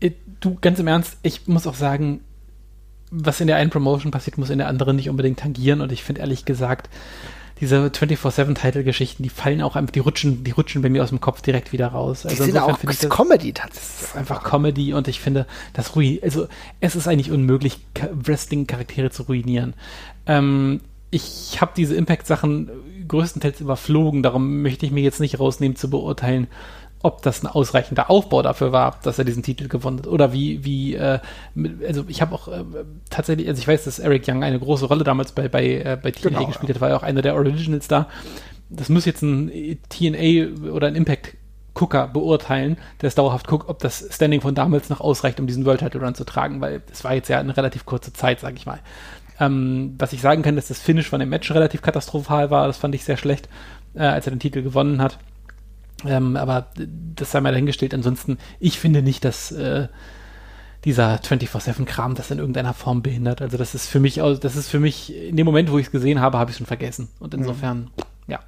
Äh, 0.00 0.10
du, 0.40 0.58
ganz 0.60 0.78
im 0.78 0.88
Ernst, 0.88 1.16
ich 1.22 1.46
muss 1.48 1.66
auch 1.66 1.74
sagen, 1.74 2.20
was 3.10 3.40
in 3.40 3.46
der 3.46 3.56
einen 3.56 3.70
Promotion 3.70 4.12
passiert, 4.12 4.38
muss 4.38 4.50
in 4.50 4.58
der 4.58 4.68
anderen 4.68 4.96
nicht 4.96 5.08
unbedingt 5.08 5.40
tangieren 5.40 5.80
und 5.80 5.90
ich 5.90 6.04
finde 6.04 6.20
ehrlich 6.20 6.44
gesagt, 6.44 6.88
diese 7.60 7.86
24-7-Title-Geschichten, 7.88 9.22
die 9.22 9.28
fallen 9.28 9.60
auch 9.62 9.76
einfach, 9.76 9.92
die 9.92 10.00
rutschen, 10.00 10.44
die 10.44 10.50
rutschen 10.50 10.82
bei 10.82 10.88
mir 10.88 11.02
aus 11.02 11.10
dem 11.10 11.20
Kopf 11.20 11.42
direkt 11.42 11.72
wieder 11.72 11.88
raus. 11.88 12.24
Also 12.24 12.44
die 12.44 12.50
sind 12.50 12.60
auch 12.60 12.78
das, 12.78 13.08
Comedy 13.08 13.52
tatsächlich. 13.52 14.08
ist 14.08 14.16
einfach 14.16 14.42
Comedy 14.42 14.94
und 14.94 15.08
ich 15.08 15.20
finde, 15.20 15.46
das 15.74 15.94
ruiniert, 15.94 16.24
also 16.24 16.48
es 16.80 16.96
ist 16.96 17.06
eigentlich 17.06 17.30
unmöglich, 17.30 17.78
Wrestling-Charaktere 18.12 19.10
zu 19.10 19.24
ruinieren. 19.24 19.74
Ähm, 20.26 20.80
ich 21.10 21.60
habe 21.60 21.72
diese 21.76 21.96
Impact-Sachen 21.96 22.70
größtenteils 23.08 23.60
überflogen, 23.60 24.22
darum 24.22 24.62
möchte 24.62 24.86
ich 24.86 24.92
mir 24.92 25.02
jetzt 25.02 25.20
nicht 25.20 25.38
rausnehmen 25.38 25.76
zu 25.76 25.90
beurteilen, 25.90 26.46
ob 27.02 27.22
das 27.22 27.42
ein 27.42 27.46
ausreichender 27.46 28.10
Aufbau 28.10 28.42
dafür 28.42 28.72
war, 28.72 28.98
dass 29.02 29.18
er 29.18 29.24
diesen 29.24 29.42
Titel 29.42 29.68
gewonnen 29.68 30.00
hat. 30.00 30.06
Oder 30.06 30.32
wie, 30.32 30.64
wie, 30.64 30.94
äh, 30.94 31.18
also 31.86 32.04
ich 32.08 32.20
habe 32.20 32.34
auch 32.34 32.48
äh, 32.48 32.64
tatsächlich, 33.08 33.48
also 33.48 33.60
ich 33.60 33.68
weiß, 33.68 33.84
dass 33.84 33.98
Eric 33.98 34.28
Young 34.28 34.44
eine 34.44 34.58
große 34.58 34.86
Rolle 34.86 35.04
damals 35.04 35.32
bei, 35.32 35.48
bei, 35.48 35.64
äh, 35.64 35.98
bei 36.00 36.10
TNA 36.10 36.28
genau, 36.28 36.46
gespielt 36.46 36.74
hat, 36.74 36.80
war 36.80 36.90
ja 36.90 36.96
auch 36.96 37.02
einer 37.02 37.22
der 37.22 37.34
Originals 37.34 37.88
da. 37.88 38.06
Das 38.68 38.88
muss 38.88 39.06
jetzt 39.06 39.22
ein 39.22 39.50
TNA 39.88 40.70
oder 40.70 40.88
ein 40.88 40.94
Impact 40.94 41.36
Gucker 41.74 42.08
beurteilen, 42.08 42.76
der 43.00 43.08
es 43.08 43.14
dauerhaft 43.14 43.46
guckt, 43.46 43.68
ob 43.68 43.78
das 43.78 44.06
Standing 44.10 44.40
von 44.40 44.54
damals 44.54 44.90
noch 44.90 45.00
ausreicht, 45.00 45.40
um 45.40 45.46
diesen 45.46 45.64
World 45.64 45.80
Title 45.80 46.02
Run 46.02 46.14
zu 46.14 46.24
tragen, 46.24 46.60
weil 46.60 46.82
es 46.92 47.04
war 47.04 47.14
jetzt 47.14 47.28
ja 47.28 47.38
eine 47.38 47.56
relativ 47.56 47.86
kurze 47.86 48.12
Zeit, 48.12 48.40
sage 48.40 48.56
ich 48.56 48.66
mal. 48.66 48.80
Ähm, 49.38 49.94
was 49.98 50.12
ich 50.12 50.20
sagen 50.20 50.42
kann, 50.42 50.56
dass 50.56 50.68
das 50.68 50.80
Finish 50.80 51.08
von 51.08 51.20
dem 51.20 51.30
Match 51.30 51.50
relativ 51.52 51.80
katastrophal 51.80 52.50
war, 52.50 52.66
das 52.66 52.76
fand 52.76 52.94
ich 52.94 53.04
sehr 53.04 53.16
schlecht, 53.16 53.48
äh, 53.94 54.00
als 54.00 54.26
er 54.26 54.32
den 54.32 54.40
Titel 54.40 54.62
gewonnen 54.62 55.00
hat. 55.00 55.18
Ähm, 56.06 56.36
aber 56.36 56.68
das 57.14 57.30
sei 57.30 57.40
mal 57.40 57.52
dahingestellt. 57.52 57.94
Ansonsten, 57.94 58.38
ich 58.58 58.78
finde 58.78 59.02
nicht, 59.02 59.24
dass 59.24 59.52
äh, 59.52 59.88
dieser 60.84 61.16
24-7-Kram 61.16 62.14
das 62.14 62.30
in 62.30 62.38
irgendeiner 62.38 62.74
Form 62.74 63.02
behindert. 63.02 63.42
Also 63.42 63.56
das 63.56 63.74
ist 63.74 63.86
für 63.86 64.00
mich, 64.00 64.14
das 64.14 64.56
ist 64.56 64.68
für 64.68 64.80
mich, 64.80 65.14
in 65.14 65.36
dem 65.36 65.44
Moment, 65.44 65.70
wo 65.70 65.78
ich 65.78 65.86
es 65.86 65.92
gesehen 65.92 66.20
habe, 66.20 66.38
habe 66.38 66.50
ich 66.50 66.54
es 66.54 66.58
schon 66.58 66.66
vergessen. 66.66 67.08
Und 67.18 67.34
insofern, 67.34 67.78
mhm. 67.78 67.88
ja 68.28 68.40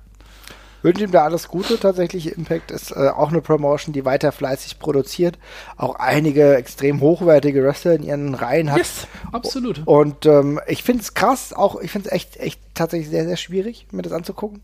wünsche 0.82 1.04
ihm 1.04 1.10
da 1.10 1.24
alles 1.24 1.48
Gute. 1.48 1.78
Tatsächlich, 1.78 2.36
Impact 2.36 2.70
ist 2.70 2.90
äh, 2.90 3.08
auch 3.08 3.30
eine 3.30 3.40
Promotion, 3.40 3.92
die 3.92 4.04
weiter 4.04 4.32
fleißig 4.32 4.78
produziert, 4.78 5.38
auch 5.76 5.96
einige 5.96 6.56
extrem 6.56 7.00
hochwertige 7.00 7.62
Wrestler 7.62 7.94
in 7.94 8.02
ihren 8.02 8.34
Reihen 8.34 8.70
hat. 8.70 8.78
Yes, 8.78 9.06
absolut. 9.32 9.82
Und 9.86 10.26
ähm, 10.26 10.60
ich 10.66 10.82
finde 10.82 11.02
es 11.02 11.14
krass, 11.14 11.52
auch 11.52 11.80
ich 11.80 11.90
finde 11.90 12.08
es 12.08 12.12
echt, 12.12 12.36
echt 12.38 12.60
tatsächlich 12.74 13.10
sehr, 13.10 13.26
sehr 13.26 13.36
schwierig, 13.36 13.86
mir 13.92 14.02
das 14.02 14.12
anzugucken. 14.12 14.60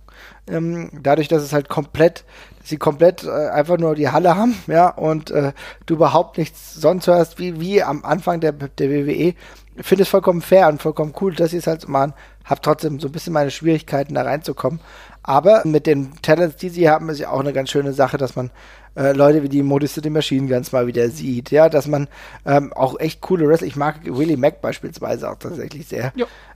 Ähm, 0.46 0.90
dadurch, 1.02 1.28
dass 1.28 1.42
es 1.42 1.52
halt 1.52 1.68
komplett, 1.68 2.24
sie 2.68 2.76
komplett 2.76 3.24
äh, 3.24 3.48
einfach 3.48 3.78
nur 3.78 3.94
die 3.94 4.08
Halle 4.08 4.36
haben, 4.36 4.56
ja, 4.66 4.88
und 4.88 5.30
äh, 5.30 5.52
du 5.86 5.94
überhaupt 5.94 6.38
nichts 6.38 6.74
sonst 6.74 7.06
hörst, 7.06 7.38
wie, 7.38 7.60
wie 7.60 7.82
am 7.82 8.04
Anfang 8.04 8.40
der, 8.40 8.52
der 8.52 8.90
WWE, 8.90 9.34
finde 9.80 10.02
es 10.02 10.08
vollkommen 10.08 10.42
fair 10.42 10.68
und 10.68 10.82
vollkommen 10.82 11.14
cool, 11.20 11.34
dass 11.34 11.50
sie 11.50 11.58
es 11.58 11.66
halt 11.66 11.82
so 11.82 11.88
machen. 11.88 12.14
Hab 12.44 12.62
trotzdem 12.62 12.98
so 12.98 13.08
ein 13.08 13.12
bisschen 13.12 13.32
meine 13.32 13.50
Schwierigkeiten, 13.50 14.14
da 14.14 14.22
reinzukommen. 14.22 14.80
Aber 15.22 15.62
mit 15.64 15.86
den 15.86 16.12
Talents, 16.22 16.56
die 16.56 16.70
sie 16.70 16.88
haben, 16.88 17.08
ist 17.10 17.20
ja 17.20 17.30
auch 17.30 17.40
eine 17.40 17.52
ganz 17.52 17.70
schöne 17.70 17.92
Sache, 17.92 18.16
dass 18.16 18.34
man 18.34 18.50
äh, 18.96 19.12
Leute 19.12 19.42
wie 19.42 19.48
die 19.48 19.62
Modus 19.62 19.94
City 19.94 20.10
Machine 20.10 20.48
ganz 20.48 20.72
mal 20.72 20.86
wieder 20.86 21.10
sieht. 21.10 21.50
Ja, 21.50 21.68
dass 21.68 21.86
man 21.86 22.08
ähm, 22.46 22.72
auch 22.72 22.98
echt 22.98 23.20
coole 23.20 23.46
Wrestler, 23.46 23.66
ich 23.66 23.76
mag 23.76 24.00
Willie 24.04 24.36
Mack 24.36 24.62
beispielsweise 24.62 25.30
auch 25.30 25.38
tatsächlich 25.38 25.86
sehr. 25.86 26.12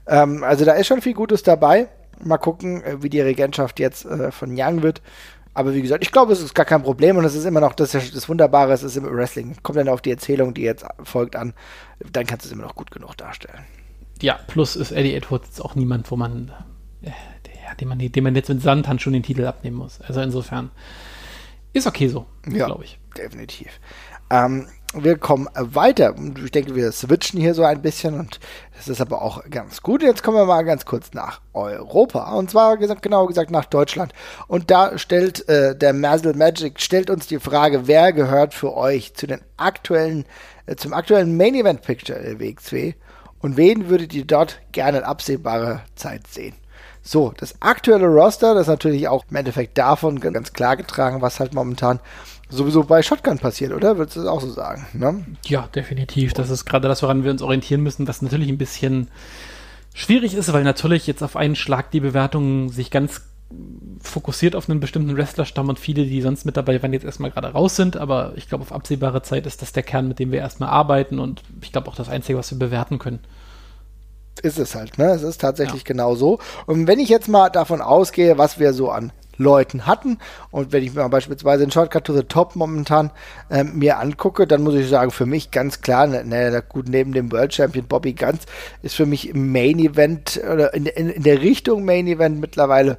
Ähm, 0.07 0.43
also 0.43 0.65
da 0.65 0.73
ist 0.73 0.87
schon 0.87 1.01
viel 1.01 1.13
Gutes 1.13 1.43
dabei. 1.43 1.87
Mal 2.23 2.37
gucken, 2.37 2.83
äh, 2.83 3.03
wie 3.03 3.09
die 3.09 3.21
Regentschaft 3.21 3.79
jetzt 3.79 4.05
äh, 4.05 4.31
von 4.31 4.55
Young 4.57 4.81
wird. 4.81 5.01
Aber 5.53 5.73
wie 5.73 5.81
gesagt, 5.81 6.03
ich 6.03 6.11
glaube, 6.11 6.33
es 6.33 6.41
ist 6.41 6.55
gar 6.55 6.65
kein 6.65 6.81
Problem 6.81 7.17
und 7.17 7.25
es 7.25 7.35
ist 7.35 7.45
immer 7.45 7.59
noch 7.59 7.73
das, 7.73 7.91
das 7.91 8.29
Wunderbare, 8.29 8.73
es 8.73 8.83
ist 8.83 8.97
im 8.97 9.05
Wrestling. 9.05 9.55
Kommt 9.61 9.77
dann 9.77 9.89
auf 9.89 10.01
die 10.01 10.11
Erzählung, 10.11 10.53
die 10.53 10.63
jetzt 10.63 10.85
folgt, 11.03 11.35
an. 11.35 11.53
Dann 12.11 12.25
kannst 12.25 12.45
du 12.45 12.47
es 12.49 12.53
immer 12.53 12.63
noch 12.63 12.75
gut 12.75 12.89
genug 12.91 13.15
darstellen. 13.17 13.63
Ja, 14.21 14.39
plus 14.47 14.75
ist 14.75 14.91
Eddie 14.91 15.13
Edwards 15.13 15.61
auch 15.61 15.75
niemand, 15.75 16.09
wo 16.09 16.15
man 16.15 16.51
äh, 17.01 17.11
dem 17.79 17.89
man, 17.89 17.99
dem 17.99 18.23
man 18.23 18.35
jetzt 18.35 18.49
mit 18.49 18.61
Sandhandschuhen 18.61 19.13
den 19.13 19.23
Titel 19.23 19.45
abnehmen 19.45 19.77
muss. 19.77 20.01
Also 20.01 20.21
insofern 20.21 20.71
ist 21.73 21.87
okay 21.87 22.07
so, 22.07 22.25
ja, 22.47 22.65
glaube 22.65 22.83
ich. 22.85 22.99
Definitiv. 23.17 23.79
Ähm, 24.33 24.67
wir 24.95 25.17
kommen 25.17 25.47
weiter. 25.53 26.15
Ich 26.43 26.51
denke, 26.51 26.75
wir 26.75 26.91
switchen 26.91 27.39
hier 27.39 27.53
so 27.53 27.63
ein 27.63 27.81
bisschen 27.81 28.19
und 28.19 28.39
das 28.75 28.87
ist 28.87 29.01
aber 29.01 29.21
auch 29.21 29.43
ganz 29.49 29.81
gut. 29.81 30.01
Jetzt 30.01 30.23
kommen 30.23 30.37
wir 30.37 30.45
mal 30.45 30.63
ganz 30.63 30.85
kurz 30.85 31.13
nach 31.13 31.41
Europa 31.53 32.33
und 32.33 32.49
zwar 32.49 32.77
gesagt, 32.77 33.03
genau 33.03 33.27
gesagt 33.27 33.51
nach 33.51 33.65
Deutschland. 33.65 34.11
Und 34.47 34.71
da 34.71 34.97
stellt 34.97 35.47
äh, 35.49 35.75
der 35.75 35.93
Mazel 35.93 36.35
Magic 36.35 36.79
stellt 36.79 37.11
uns 37.11 37.27
die 37.27 37.39
Frage, 37.39 37.87
wer 37.87 38.11
gehört 38.11 38.55
für 38.55 38.75
euch 38.75 39.13
zu 39.13 39.27
den 39.27 39.41
aktuellen, 39.57 40.25
äh, 40.65 40.75
zum 40.75 40.93
aktuellen 40.93 41.37
Main 41.37 41.53
Event 41.55 41.81
Picture 41.81 42.19
der 42.19 42.39
WXW 42.39 42.93
und 43.39 43.55
wen 43.55 43.89
würdet 43.89 44.13
ihr 44.13 44.25
dort 44.25 44.61
gerne 44.71 44.99
in 44.99 45.03
absehbarer 45.03 45.81
Zeit 45.95 46.25
sehen? 46.27 46.55
So, 47.03 47.33
das 47.37 47.61
aktuelle 47.61 48.07
Roster, 48.07 48.53
das 48.53 48.63
ist 48.63 48.67
natürlich 48.69 49.07
auch 49.07 49.25
im 49.29 49.35
Endeffekt 49.35 49.77
davon 49.77 50.19
ganz 50.19 50.53
klar 50.53 50.77
getragen, 50.77 51.21
was 51.21 51.39
halt 51.39 51.53
momentan 51.53 51.99
sowieso 52.49 52.83
bei 52.83 53.01
Shotgun 53.01 53.39
passiert, 53.39 53.73
oder? 53.73 53.97
Würdest 53.97 54.17
du 54.17 54.21
das 54.21 54.29
auch 54.29 54.41
so 54.41 54.49
sagen? 54.49 54.85
Ne? 54.93 55.25
Ja, 55.45 55.67
definitiv. 55.73 56.33
Das 56.33 56.49
ist 56.49 56.65
gerade 56.65 56.87
das, 56.87 57.01
woran 57.03 57.23
wir 57.23 57.31
uns 57.31 57.41
orientieren 57.41 57.81
müssen, 57.81 58.07
was 58.07 58.21
natürlich 58.21 58.49
ein 58.49 58.57
bisschen 58.57 59.09
schwierig 59.93 60.33
ist, 60.33 60.51
weil 60.53 60.63
natürlich 60.63 61.07
jetzt 61.07 61.23
auf 61.23 61.35
einen 61.35 61.55
Schlag 61.55 61.91
die 61.91 61.99
Bewertung 61.99 62.69
sich 62.69 62.91
ganz 62.91 63.21
fokussiert 64.01 64.55
auf 64.55 64.69
einen 64.69 64.79
bestimmten 64.79 65.15
Wrestlerstamm 65.15 65.69
und 65.69 65.79
viele, 65.79 66.05
die 66.05 66.21
sonst 66.21 66.45
mit 66.45 66.57
dabei 66.57 66.81
waren, 66.81 66.93
jetzt 66.93 67.05
erstmal 67.05 67.31
gerade 67.31 67.49
raus 67.49 67.75
sind. 67.75 67.97
Aber 67.97 68.33
ich 68.35 68.47
glaube, 68.49 68.63
auf 68.63 68.71
absehbare 68.71 69.21
Zeit 69.21 69.45
ist 69.45 69.61
das 69.61 69.73
der 69.73 69.83
Kern, 69.83 70.07
mit 70.07 70.19
dem 70.19 70.31
wir 70.31 70.39
erstmal 70.39 70.69
arbeiten 70.69 71.19
und 71.19 71.43
ich 71.61 71.71
glaube 71.71 71.87
auch 71.89 71.95
das 71.95 72.09
Einzige, 72.09 72.37
was 72.37 72.51
wir 72.51 72.59
bewerten 72.59 72.99
können 72.99 73.19
ist 74.41 74.57
es 74.57 74.73
halt, 74.75 74.97
ne? 74.97 75.05
Es 75.11 75.21
ist 75.21 75.41
tatsächlich 75.41 75.83
ja. 75.83 75.87
genau 75.87 76.15
so. 76.15 76.39
Und 76.65 76.87
wenn 76.87 76.99
ich 76.99 77.09
jetzt 77.09 77.27
mal 77.27 77.49
davon 77.49 77.81
ausgehe, 77.81 78.37
was 78.37 78.59
wir 78.59 78.73
so 78.73 78.89
an 78.89 79.11
Leuten 79.37 79.85
hatten. 79.85 80.19
Und 80.51 80.71
wenn 80.71 80.83
ich 80.83 80.93
mir 80.93 81.07
beispielsweise 81.09 81.65
den 81.65 81.71
Shortcut 81.71 82.05
to 82.05 82.13
the 82.13 82.23
Top 82.23 82.55
momentan 82.55 83.11
ähm, 83.49 83.77
mir 83.77 83.99
angucke, 83.99 84.47
dann 84.47 84.63
muss 84.63 84.75
ich 84.75 84.87
sagen, 84.87 85.11
für 85.11 85.25
mich 85.25 85.51
ganz 85.51 85.81
klar, 85.81 86.07
ne, 86.07 86.23
ne, 86.23 86.63
gut, 86.67 86.87
neben 86.89 87.13
dem 87.13 87.31
World 87.31 87.53
Champion 87.53 87.87
Bobby 87.87 88.13
Guns 88.13 88.45
ist 88.81 88.95
für 88.95 89.05
mich 89.05 89.29
im 89.29 89.51
Main 89.51 89.79
Event 89.79 90.39
oder 90.51 90.73
in, 90.73 90.85
in, 90.85 91.09
in 91.09 91.23
der 91.23 91.41
Richtung 91.41 91.85
Main 91.85 92.07
Event 92.07 92.39
mittlerweile 92.39 92.97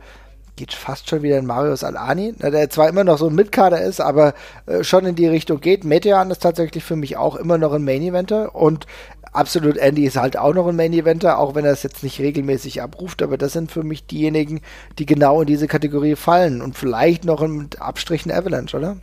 geht 0.56 0.72
fast 0.72 1.08
schon 1.08 1.22
wieder 1.22 1.38
in 1.38 1.46
Marius 1.46 1.82
Alani, 1.82 2.32
der 2.32 2.70
zwar 2.70 2.88
immer 2.88 3.02
noch 3.02 3.18
so 3.18 3.26
ein 3.26 3.34
Mitkader 3.34 3.80
ist, 3.80 4.00
aber 4.00 4.34
äh, 4.66 4.84
schon 4.84 5.04
in 5.04 5.16
die 5.16 5.26
Richtung 5.26 5.60
geht. 5.60 5.84
Metean 5.84 6.30
ist 6.30 6.42
tatsächlich 6.42 6.84
für 6.84 6.96
mich 6.96 7.16
auch 7.16 7.36
immer 7.36 7.58
noch 7.58 7.72
ein 7.72 7.84
Main 7.84 8.02
Eventer 8.02 8.54
und 8.54 8.86
absolut 9.34 9.76
Andy 9.76 10.04
ist 10.04 10.16
halt 10.16 10.38
auch 10.38 10.54
noch 10.54 10.66
ein 10.66 10.76
Main 10.76 10.92
Eventer, 10.92 11.38
auch 11.38 11.54
wenn 11.54 11.64
er 11.64 11.72
es 11.72 11.82
jetzt 11.82 12.02
nicht 12.02 12.20
regelmäßig 12.20 12.80
abruft, 12.80 13.22
aber 13.22 13.36
das 13.36 13.52
sind 13.52 13.70
für 13.70 13.82
mich 13.82 14.06
diejenigen, 14.06 14.60
die 14.98 15.06
genau 15.06 15.42
in 15.42 15.46
diese 15.46 15.66
Kategorie 15.66 16.16
fallen 16.16 16.62
und 16.62 16.78
vielleicht 16.78 17.24
noch 17.24 17.46
mit 17.46 17.80
Abstrichen 17.80 18.32
Avalanche, 18.32 18.76
oder? 18.76 18.96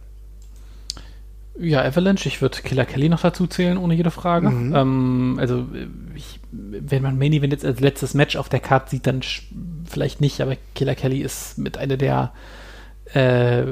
Ja, 1.59 1.84
Avalanche, 1.84 2.27
ich 2.27 2.41
würde 2.41 2.61
Killer 2.61 2.86
Kelly 2.86 3.09
noch 3.09 3.21
dazu 3.21 3.45
zählen, 3.45 3.77
ohne 3.77 3.93
jede 3.93 4.09
Frage. 4.09 4.49
Mhm. 4.49 4.75
Ähm, 4.75 5.38
also, 5.39 5.65
ich, 6.15 6.39
wenn 6.51 7.03
man 7.03 7.17
Main 7.17 7.34
Event 7.34 7.51
jetzt 7.51 7.65
als 7.65 7.82
letztes 7.82 8.13
Match 8.13 8.38
auf 8.38 8.47
der 8.47 8.61
Karte 8.61 8.89
sieht, 8.89 9.05
dann 9.05 9.21
vielleicht 9.86 10.21
nicht, 10.21 10.39
aber 10.39 10.55
Killer 10.75 10.95
Kelly 10.95 11.19
ist 11.19 11.57
mit 11.57 11.77
einer 11.77 11.97
der 11.97 12.32
äh, 13.14 13.64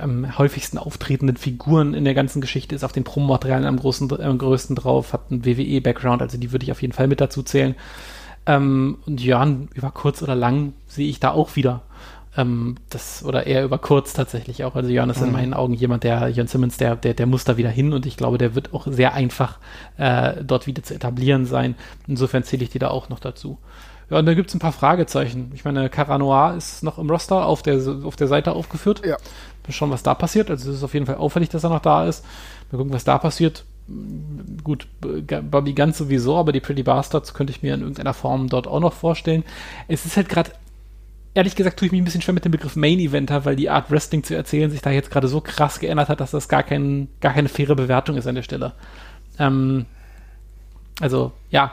am 0.00 0.38
häufigsten 0.38 0.78
auftretenden 0.78 1.36
Figuren 1.36 1.94
in 1.94 2.04
der 2.04 2.14
ganzen 2.14 2.40
Geschichte, 2.40 2.74
ist 2.74 2.84
auf 2.84 2.92
den 2.92 3.04
Promomaterialien 3.04 3.68
am, 3.68 3.76
großen, 3.76 4.20
am 4.20 4.38
größten 4.38 4.76
drauf, 4.76 5.12
hat 5.12 5.30
einen 5.30 5.44
WWE-Background, 5.44 6.22
also 6.22 6.38
die 6.38 6.52
würde 6.52 6.64
ich 6.64 6.72
auf 6.72 6.82
jeden 6.82 6.94
Fall 6.94 7.06
mit 7.06 7.20
dazu 7.20 7.42
zählen. 7.42 7.74
Ähm, 8.46 8.98
und 9.06 9.20
Jörn, 9.20 9.68
über 9.74 9.90
kurz 9.92 10.22
oder 10.22 10.34
lang 10.34 10.72
sehe 10.88 11.08
ich 11.08 11.20
da 11.20 11.30
auch 11.30 11.54
wieder. 11.54 11.82
Ähm, 12.36 12.76
das, 12.90 13.24
oder 13.24 13.46
eher 13.46 13.62
über 13.64 13.78
kurz 13.78 14.14
tatsächlich 14.14 14.64
auch. 14.64 14.74
Also 14.74 14.90
Jörn 14.90 15.10
ist 15.10 15.20
mhm. 15.20 15.26
in 15.26 15.32
meinen 15.32 15.54
Augen 15.54 15.74
jemand, 15.74 16.02
der, 16.02 16.28
Jörn 16.28 16.48
Simmons, 16.48 16.76
der, 16.76 16.96
der, 16.96 17.14
der 17.14 17.26
muss 17.26 17.44
da 17.44 17.56
wieder 17.56 17.70
hin 17.70 17.92
und 17.92 18.04
ich 18.06 18.16
glaube, 18.16 18.38
der 18.38 18.54
wird 18.54 18.74
auch 18.74 18.86
sehr 18.90 19.14
einfach 19.14 19.58
äh, 19.96 20.42
dort 20.42 20.66
wieder 20.66 20.82
zu 20.82 20.94
etablieren 20.94 21.44
sein. 21.44 21.76
Insofern 22.08 22.42
zähle 22.42 22.64
ich 22.64 22.70
die 22.70 22.78
da 22.80 22.88
auch 22.88 23.10
noch 23.10 23.20
dazu. 23.20 23.58
Ja, 24.12 24.18
und 24.18 24.26
da 24.26 24.34
gibt 24.34 24.50
es 24.50 24.54
ein 24.54 24.58
paar 24.58 24.72
Fragezeichen. 24.72 25.50
Ich 25.54 25.64
meine, 25.64 25.88
Caranoir 25.88 26.54
ist 26.54 26.82
noch 26.82 26.98
im 26.98 27.08
Roster 27.08 27.46
auf 27.46 27.62
der, 27.62 27.80
auf 28.04 28.14
der 28.14 28.28
Seite 28.28 28.52
aufgeführt. 28.52 29.00
Ja. 29.06 29.16
Mal 29.66 29.72
schauen, 29.72 29.90
was 29.90 30.02
da 30.02 30.14
passiert. 30.14 30.50
Also 30.50 30.70
es 30.70 30.76
ist 30.76 30.84
auf 30.84 30.92
jeden 30.92 31.06
Fall 31.06 31.14
auffällig, 31.14 31.48
dass 31.48 31.64
er 31.64 31.70
noch 31.70 31.80
da 31.80 32.06
ist. 32.06 32.22
Mal 32.70 32.76
gucken, 32.76 32.92
was 32.92 33.04
da 33.04 33.16
passiert. 33.16 33.64
Gut, 34.62 34.86
Bobby 35.00 35.72
ganz 35.72 35.96
sowieso, 35.96 36.36
aber 36.36 36.52
die 36.52 36.60
Pretty 36.60 36.82
Bastards 36.82 37.32
könnte 37.32 37.52
ich 37.52 37.62
mir 37.62 37.72
in 37.72 37.80
irgendeiner 37.80 38.12
Form 38.12 38.50
dort 38.50 38.66
auch 38.66 38.80
noch 38.80 38.92
vorstellen. 38.92 39.44
Es 39.88 40.04
ist 40.04 40.18
halt 40.18 40.28
gerade 40.28 40.50
ehrlich 41.32 41.56
gesagt 41.56 41.78
tue 41.78 41.86
ich 41.86 41.92
mich 41.92 42.02
ein 42.02 42.04
bisschen 42.04 42.20
schwer 42.20 42.34
mit 42.34 42.44
dem 42.44 42.52
Begriff 42.52 42.76
Main 42.76 42.98
Eventer, 42.98 43.46
weil 43.46 43.56
die 43.56 43.70
Art 43.70 43.90
Wrestling 43.90 44.24
zu 44.24 44.36
erzählen 44.36 44.70
sich 44.70 44.82
da 44.82 44.90
jetzt 44.90 45.10
gerade 45.10 45.26
so 45.26 45.40
krass 45.40 45.80
geändert 45.80 46.10
hat, 46.10 46.20
dass 46.20 46.32
das 46.32 46.50
gar, 46.50 46.64
kein, 46.64 47.08
gar 47.22 47.32
keine 47.32 47.48
faire 47.48 47.76
Bewertung 47.76 48.18
ist 48.18 48.26
an 48.26 48.34
der 48.34 48.42
Stelle. 48.42 48.74
Ähm, 49.38 49.86
also, 51.00 51.32
ja, 51.50 51.72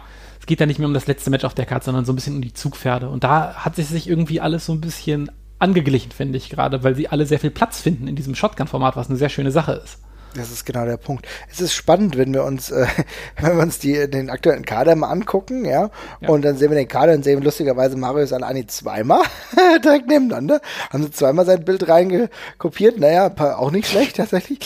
geht 0.49 0.59
ja 0.59 0.65
nicht 0.65 0.79
mehr 0.79 0.87
um 0.87 0.95
das 0.95 1.05
letzte 1.05 1.29
Match 1.29 1.45
auf 1.45 1.53
der 1.53 1.67
Karte, 1.67 1.85
sondern 1.85 2.05
so 2.05 2.11
ein 2.11 2.15
bisschen 2.15 2.35
um 2.35 2.41
die 2.41 2.53
Zugpferde. 2.53 3.07
Und 3.07 3.23
da 3.23 3.53
hat 3.53 3.75
sich 3.75 3.85
sich 3.85 4.09
irgendwie 4.09 4.41
alles 4.41 4.65
so 4.65 4.73
ein 4.73 4.81
bisschen 4.81 5.29
angeglichen, 5.59 6.11
finde 6.11 6.39
ich 6.39 6.49
gerade, 6.49 6.83
weil 6.83 6.95
sie 6.95 7.07
alle 7.07 7.27
sehr 7.27 7.39
viel 7.39 7.51
Platz 7.51 7.79
finden 7.79 8.07
in 8.07 8.15
diesem 8.15 8.33
Shotgun-Format, 8.33 8.95
was 8.95 9.09
eine 9.09 9.17
sehr 9.19 9.29
schöne 9.29 9.51
Sache 9.51 9.73
ist. 9.73 9.99
Das 10.35 10.51
ist 10.51 10.63
genau 10.65 10.85
der 10.85 10.97
Punkt. 10.97 11.27
Es 11.51 11.59
ist 11.59 11.73
spannend, 11.73 12.15
wenn 12.15 12.33
wir 12.33 12.43
uns, 12.43 12.69
äh, 12.69 12.85
wenn 13.41 13.57
wir 13.57 13.63
uns 13.63 13.79
die, 13.79 14.09
den 14.09 14.29
aktuellen 14.29 14.63
Kader 14.63 14.95
mal 14.95 15.09
angucken, 15.09 15.65
ja, 15.65 15.89
ja. 16.21 16.29
und 16.29 16.43
dann 16.43 16.55
sehen 16.57 16.69
wir 16.69 16.77
den 16.77 16.87
Kader 16.87 17.13
und 17.13 17.23
sehen 17.23 17.41
lustigerweise 17.41 17.97
Marius 17.97 18.31
Alani 18.31 18.67
zweimal 18.67 19.23
direkt 19.83 20.07
nebeneinander. 20.07 20.61
Haben 20.91 21.03
sie 21.03 21.11
zweimal 21.11 21.45
sein 21.45 21.65
Bild 21.65 21.87
reingekopiert. 21.87 22.99
Naja, 22.99 23.33
auch 23.57 23.71
nicht 23.71 23.87
schlecht 23.89 24.17
tatsächlich. 24.17 24.59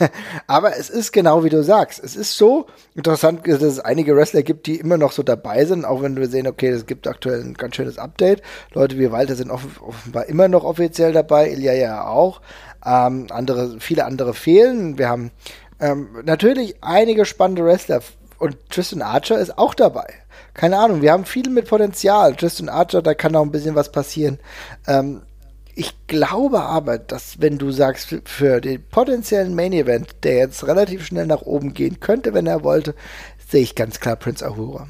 Aber 0.46 0.76
es 0.76 0.90
ist 0.90 1.12
genau 1.12 1.44
wie 1.44 1.50
du 1.50 1.62
sagst. 1.62 2.02
Es 2.02 2.16
ist 2.16 2.36
so 2.36 2.66
interessant, 2.94 3.46
dass 3.46 3.62
es 3.62 3.80
einige 3.80 4.16
Wrestler 4.16 4.42
gibt, 4.42 4.66
die 4.66 4.76
immer 4.76 4.96
noch 4.96 5.12
so 5.12 5.22
dabei 5.22 5.64
sind, 5.64 5.84
auch 5.84 6.02
wenn 6.02 6.16
wir 6.16 6.28
sehen, 6.28 6.46
okay, 6.48 6.70
es 6.70 6.86
gibt 6.86 7.06
aktuell 7.06 7.40
ein 7.40 7.54
ganz 7.54 7.76
schönes 7.76 7.98
Update. 7.98 8.42
Leute 8.72 8.98
wie 8.98 9.12
Walter 9.12 9.36
sind 9.36 9.50
offenbar 9.50 10.26
immer 10.26 10.48
noch 10.48 10.64
offiziell 10.64 11.12
dabei, 11.12 11.50
Ilya 11.50 11.74
ja 11.74 12.06
auch. 12.06 12.40
Ähm, 12.84 13.26
andere, 13.30 13.80
viele 13.80 14.04
andere 14.04 14.34
fehlen. 14.34 14.98
Wir 14.98 15.08
haben 15.08 15.30
ähm, 15.80 16.08
natürlich 16.24 16.76
einige 16.82 17.24
spannende 17.24 17.64
Wrestler 17.64 18.02
und 18.38 18.56
Tristan 18.68 19.02
Archer 19.02 19.38
ist 19.38 19.58
auch 19.58 19.74
dabei. 19.74 20.06
Keine 20.52 20.78
Ahnung, 20.78 21.02
wir 21.02 21.12
haben 21.12 21.24
viel 21.24 21.48
mit 21.50 21.68
Potenzial. 21.68 22.34
Tristan 22.36 22.68
Archer, 22.68 23.02
da 23.02 23.14
kann 23.14 23.32
noch 23.32 23.42
ein 23.42 23.50
bisschen 23.50 23.74
was 23.74 23.90
passieren. 23.90 24.38
Ähm, 24.86 25.22
ich 25.74 25.92
glaube 26.06 26.62
aber, 26.62 26.98
dass 26.98 27.40
wenn 27.40 27.58
du 27.58 27.72
sagst, 27.72 28.14
für 28.24 28.60
den 28.60 28.82
potenziellen 28.88 29.54
Main 29.54 29.72
Event, 29.72 30.08
der 30.22 30.36
jetzt 30.36 30.66
relativ 30.66 31.04
schnell 31.04 31.26
nach 31.26 31.42
oben 31.42 31.74
gehen 31.74 31.98
könnte, 31.98 32.32
wenn 32.34 32.46
er 32.46 32.62
wollte, 32.62 32.94
sehe 33.48 33.62
ich 33.62 33.74
ganz 33.74 33.98
klar 33.98 34.16
Prince 34.16 34.46
Ahura. 34.46 34.86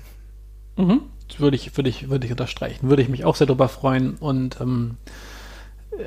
Mhm. 0.77 1.03
Würde 1.39 1.57
ich, 1.57 1.77
würde 1.77 1.89
ich, 1.89 2.11
würde 2.11 2.27
ich 2.27 2.33
unterstreichen. 2.33 2.89
Würde 2.89 3.03
ich 3.03 3.09
mich 3.09 3.25
auch 3.25 3.37
sehr 3.37 3.47
darüber 3.47 3.69
freuen 3.69 4.17
und 4.17 4.61
ähm, 4.61 4.99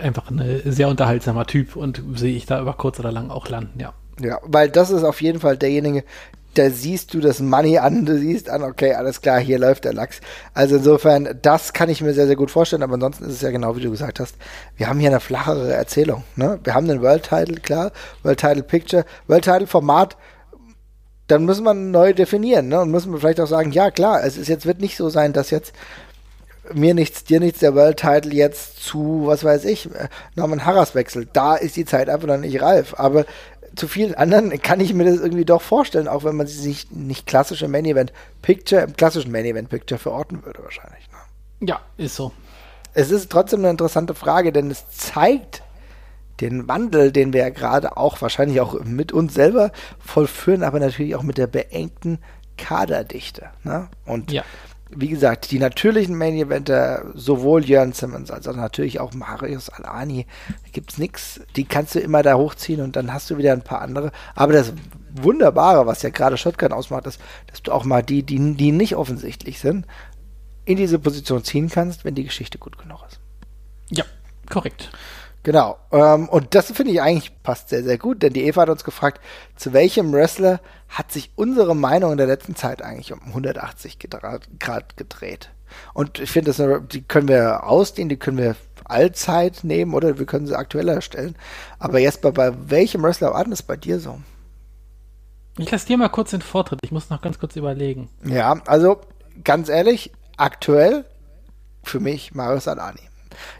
einfach 0.01 0.29
ein 0.29 0.61
sehr 0.65 0.87
unterhaltsamer 0.87 1.45
Typ 1.45 1.75
und 1.75 2.01
sehe 2.15 2.35
ich 2.35 2.45
da 2.45 2.61
über 2.61 2.73
kurz 2.73 2.99
oder 2.99 3.11
lang 3.11 3.29
auch 3.29 3.47
landen, 3.49 3.79
ja. 3.79 3.93
Ja, 4.19 4.39
weil 4.43 4.69
das 4.69 4.89
ist 4.89 5.03
auf 5.03 5.21
jeden 5.21 5.39
Fall 5.39 5.57
derjenige, 5.57 6.03
da 6.57 6.71
siehst 6.71 7.13
du 7.13 7.19
das 7.19 7.39
Money 7.39 7.77
an, 7.77 8.05
du 8.05 8.17
siehst 8.17 8.49
an, 8.49 8.63
okay, 8.63 8.93
alles 8.93 9.21
klar, 9.21 9.39
hier 9.39 9.59
läuft 9.59 9.85
der 9.85 9.93
Lachs. 9.93 10.21
Also 10.55 10.77
insofern, 10.77 11.37
das 11.41 11.73
kann 11.73 11.89
ich 11.89 12.01
mir 12.01 12.13
sehr, 12.13 12.25
sehr 12.25 12.35
gut 12.35 12.49
vorstellen, 12.49 12.81
aber 12.81 12.95
ansonsten 12.95 13.25
ist 13.25 13.33
es 13.33 13.41
ja 13.41 13.51
genau 13.51 13.75
wie 13.75 13.81
du 13.81 13.91
gesagt 13.91 14.19
hast, 14.19 14.35
wir 14.75 14.89
haben 14.89 14.99
hier 14.99 15.09
eine 15.09 15.19
flachere 15.19 15.71
Erzählung. 15.71 16.23
Ne? 16.35 16.59
Wir 16.63 16.73
haben 16.73 16.87
den 16.87 17.01
World 17.01 17.23
Title, 17.23 17.57
klar, 17.57 17.91
World 18.23 18.39
Title 18.39 18.63
Picture, 18.63 19.05
World 19.27 19.43
Title 19.43 19.67
Format, 19.67 20.17
dann 21.27 21.45
müssen 21.45 21.65
wir 21.65 21.73
neu 21.73 22.13
definieren, 22.13 22.69
ne? 22.69 22.79
Und 22.79 22.89
müssen 22.89 23.11
wir 23.11 23.19
vielleicht 23.19 23.41
auch 23.41 23.47
sagen, 23.47 23.73
ja 23.73 23.91
klar, 23.91 24.23
es 24.23 24.37
ist 24.37 24.47
jetzt, 24.47 24.65
wird 24.65 24.79
nicht 24.79 24.95
so 24.95 25.09
sein, 25.09 25.33
dass 25.33 25.51
jetzt 25.51 25.73
mir 26.73 26.93
nichts, 26.93 27.23
dir 27.23 27.39
nichts, 27.39 27.59
der 27.59 27.75
World 27.75 27.97
Title 27.97 28.33
jetzt 28.33 28.83
zu, 28.83 29.23
was 29.25 29.43
weiß 29.43 29.65
ich, 29.65 29.87
äh, 29.93 30.07
Norman 30.35 30.65
Harras 30.65 30.95
wechselt. 30.95 31.29
Da 31.33 31.55
ist 31.55 31.75
die 31.75 31.85
Zeit 31.85 32.09
einfach 32.09 32.27
noch 32.27 32.37
nicht 32.37 32.61
reif. 32.61 32.95
Aber 32.97 33.25
zu 33.75 33.87
vielen 33.87 34.15
anderen 34.15 34.61
kann 34.61 34.79
ich 34.79 34.93
mir 34.93 35.05
das 35.05 35.17
irgendwie 35.17 35.45
doch 35.45 35.61
vorstellen, 35.61 36.07
auch 36.07 36.23
wenn 36.23 36.35
man 36.35 36.47
sich 36.47 36.91
nicht 36.91 37.27
klassische 37.27 37.67
Main 37.67 37.85
Event 37.85 38.11
Picture, 38.41 38.81
im 38.81 38.95
klassischen 38.95 39.31
Main 39.31 39.45
Event 39.45 39.69
Picture 39.69 39.99
verorten 39.99 40.43
würde 40.45 40.63
wahrscheinlich. 40.63 41.07
Ne? 41.11 41.67
Ja, 41.67 41.81
ist 41.97 42.15
so. 42.15 42.31
Es 42.93 43.11
ist 43.11 43.31
trotzdem 43.31 43.59
eine 43.59 43.69
interessante 43.69 44.15
Frage, 44.15 44.51
denn 44.51 44.71
es 44.71 44.89
zeigt 44.89 45.61
den 46.41 46.67
Wandel, 46.67 47.11
den 47.11 47.33
wir 47.33 47.41
ja 47.41 47.49
gerade 47.49 47.97
auch 47.97 48.21
wahrscheinlich 48.21 48.61
auch 48.61 48.83
mit 48.83 49.11
uns 49.11 49.33
selber 49.33 49.71
vollführen, 49.99 50.63
aber 50.63 50.79
natürlich 50.79 51.15
auch 51.15 51.23
mit 51.23 51.37
der 51.37 51.47
beengten 51.47 52.19
Kaderdichte. 52.57 53.49
Ne? 53.63 53.89
Und 54.05 54.31
ja 54.31 54.43
wie 54.89 55.09
gesagt, 55.09 55.51
die 55.51 55.59
natürlichen 55.59 56.17
Main 56.17 56.35
Eventer, 56.35 57.05
sowohl 57.13 57.65
Jörn 57.65 57.93
Simmons 57.93 58.31
als 58.31 58.47
auch 58.47 58.55
natürlich 58.55 58.99
auch 58.99 59.13
Marius 59.13 59.69
Alani, 59.69 60.25
da 60.47 60.69
gibt's 60.71 60.97
nix. 60.97 61.41
Die 61.55 61.65
kannst 61.65 61.95
du 61.95 61.99
immer 61.99 62.23
da 62.23 62.35
hochziehen 62.35 62.81
und 62.81 62.95
dann 62.95 63.13
hast 63.13 63.29
du 63.29 63.37
wieder 63.37 63.53
ein 63.53 63.63
paar 63.63 63.81
andere. 63.81 64.11
Aber 64.35 64.53
das 64.53 64.73
Wunderbare, 65.13 65.85
was 65.85 66.01
ja 66.01 66.09
gerade 66.09 66.37
Shotgun 66.37 66.73
ausmacht, 66.73 67.05
ist, 67.07 67.19
dass 67.47 67.61
du 67.63 67.71
auch 67.71 67.83
mal 67.83 68.01
die, 68.01 68.23
die, 68.23 68.55
die 68.55 68.71
nicht 68.71 68.95
offensichtlich 68.95 69.59
sind, 69.59 69.85
in 70.65 70.77
diese 70.77 70.99
Position 70.99 71.43
ziehen 71.43 71.69
kannst, 71.69 72.05
wenn 72.05 72.15
die 72.15 72.25
Geschichte 72.25 72.57
gut 72.57 72.77
genug 72.77 72.99
ist. 73.07 73.19
Ja, 73.89 74.03
korrekt. 74.49 74.91
Genau. 75.43 75.77
Ähm, 75.91 76.27
und 76.27 76.55
das 76.55 76.71
finde 76.71 76.91
ich 76.91 77.01
eigentlich 77.01 77.41
passt 77.43 77.69
sehr, 77.69 77.83
sehr 77.83 77.97
gut, 77.97 78.21
denn 78.21 78.33
die 78.33 78.43
Eva 78.45 78.63
hat 78.63 78.69
uns 78.69 78.83
gefragt, 78.83 79.21
zu 79.55 79.73
welchem 79.73 80.11
Wrestler 80.11 80.59
hat 80.89 81.11
sich 81.11 81.31
unsere 81.35 81.75
Meinung 81.75 82.11
in 82.11 82.17
der 82.17 82.27
letzten 82.27 82.55
Zeit 82.55 82.81
eigentlich 82.81 83.13
um 83.13 83.21
180 83.27 83.97
Grad 84.59 84.97
gedreht? 84.97 85.49
Und 85.93 86.19
ich 86.19 86.31
finde, 86.31 86.81
die 86.91 87.01
können 87.01 87.27
wir 87.27 87.65
ausdehnen, 87.65 88.09
die 88.09 88.17
können 88.17 88.37
wir 88.37 88.55
allzeit 88.85 89.63
nehmen 89.63 89.93
oder 89.93 90.17
wir 90.17 90.25
können 90.25 90.47
sie 90.47 90.55
aktueller 90.55 91.01
stellen. 91.01 91.35
Aber 91.79 91.99
jetzt 91.99 92.21
bei, 92.21 92.31
bei 92.31 92.53
welchem 92.69 93.03
Wrestler 93.03 93.33
war 93.33 93.43
das 93.45 93.61
bei 93.61 93.75
dir 93.75 93.99
so? 93.99 94.19
Ich 95.57 95.69
lasse 95.71 95.87
dir 95.87 95.97
mal 95.97 96.09
kurz 96.09 96.31
den 96.31 96.41
Vortritt. 96.41 96.79
Ich 96.83 96.91
muss 96.91 97.09
noch 97.09 97.21
ganz 97.21 97.39
kurz 97.39 97.55
überlegen. 97.55 98.09
Ja, 98.23 98.61
also 98.67 99.01
ganz 99.43 99.69
ehrlich, 99.69 100.11
aktuell 100.37 101.05
für 101.83 101.99
mich 101.99 102.33
Marius 102.35 102.67
Alani. 102.67 103.01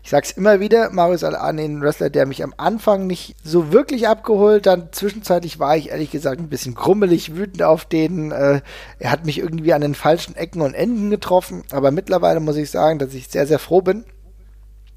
Ich 0.03 0.09
sag's 0.09 0.31
immer 0.31 0.59
wieder, 0.59 0.89
Marius 0.91 1.23
Alani, 1.23 1.63
ein 1.63 1.81
Wrestler, 1.81 2.09
der 2.09 2.25
mich 2.25 2.43
am 2.43 2.53
Anfang 2.57 3.07
nicht 3.07 3.35
so 3.43 3.71
wirklich 3.71 4.07
abgeholt, 4.07 4.65
dann 4.65 4.89
zwischenzeitlich 4.91 5.59
war 5.59 5.77
ich 5.77 5.89
ehrlich 5.89 6.11
gesagt 6.11 6.39
ein 6.39 6.49
bisschen 6.49 6.75
krummelig, 6.75 7.35
wütend 7.35 7.63
auf 7.63 7.85
den. 7.85 8.31
Äh, 8.31 8.61
er 8.99 9.11
hat 9.11 9.25
mich 9.25 9.39
irgendwie 9.39 9.73
an 9.73 9.81
den 9.81 9.95
falschen 9.95 10.35
Ecken 10.35 10.61
und 10.61 10.73
Enden 10.73 11.09
getroffen, 11.09 11.63
aber 11.71 11.91
mittlerweile 11.91 12.39
muss 12.39 12.57
ich 12.57 12.71
sagen, 12.71 12.99
dass 12.99 13.13
ich 13.13 13.27
sehr, 13.27 13.47
sehr 13.47 13.59
froh 13.59 13.81
bin, 13.81 14.05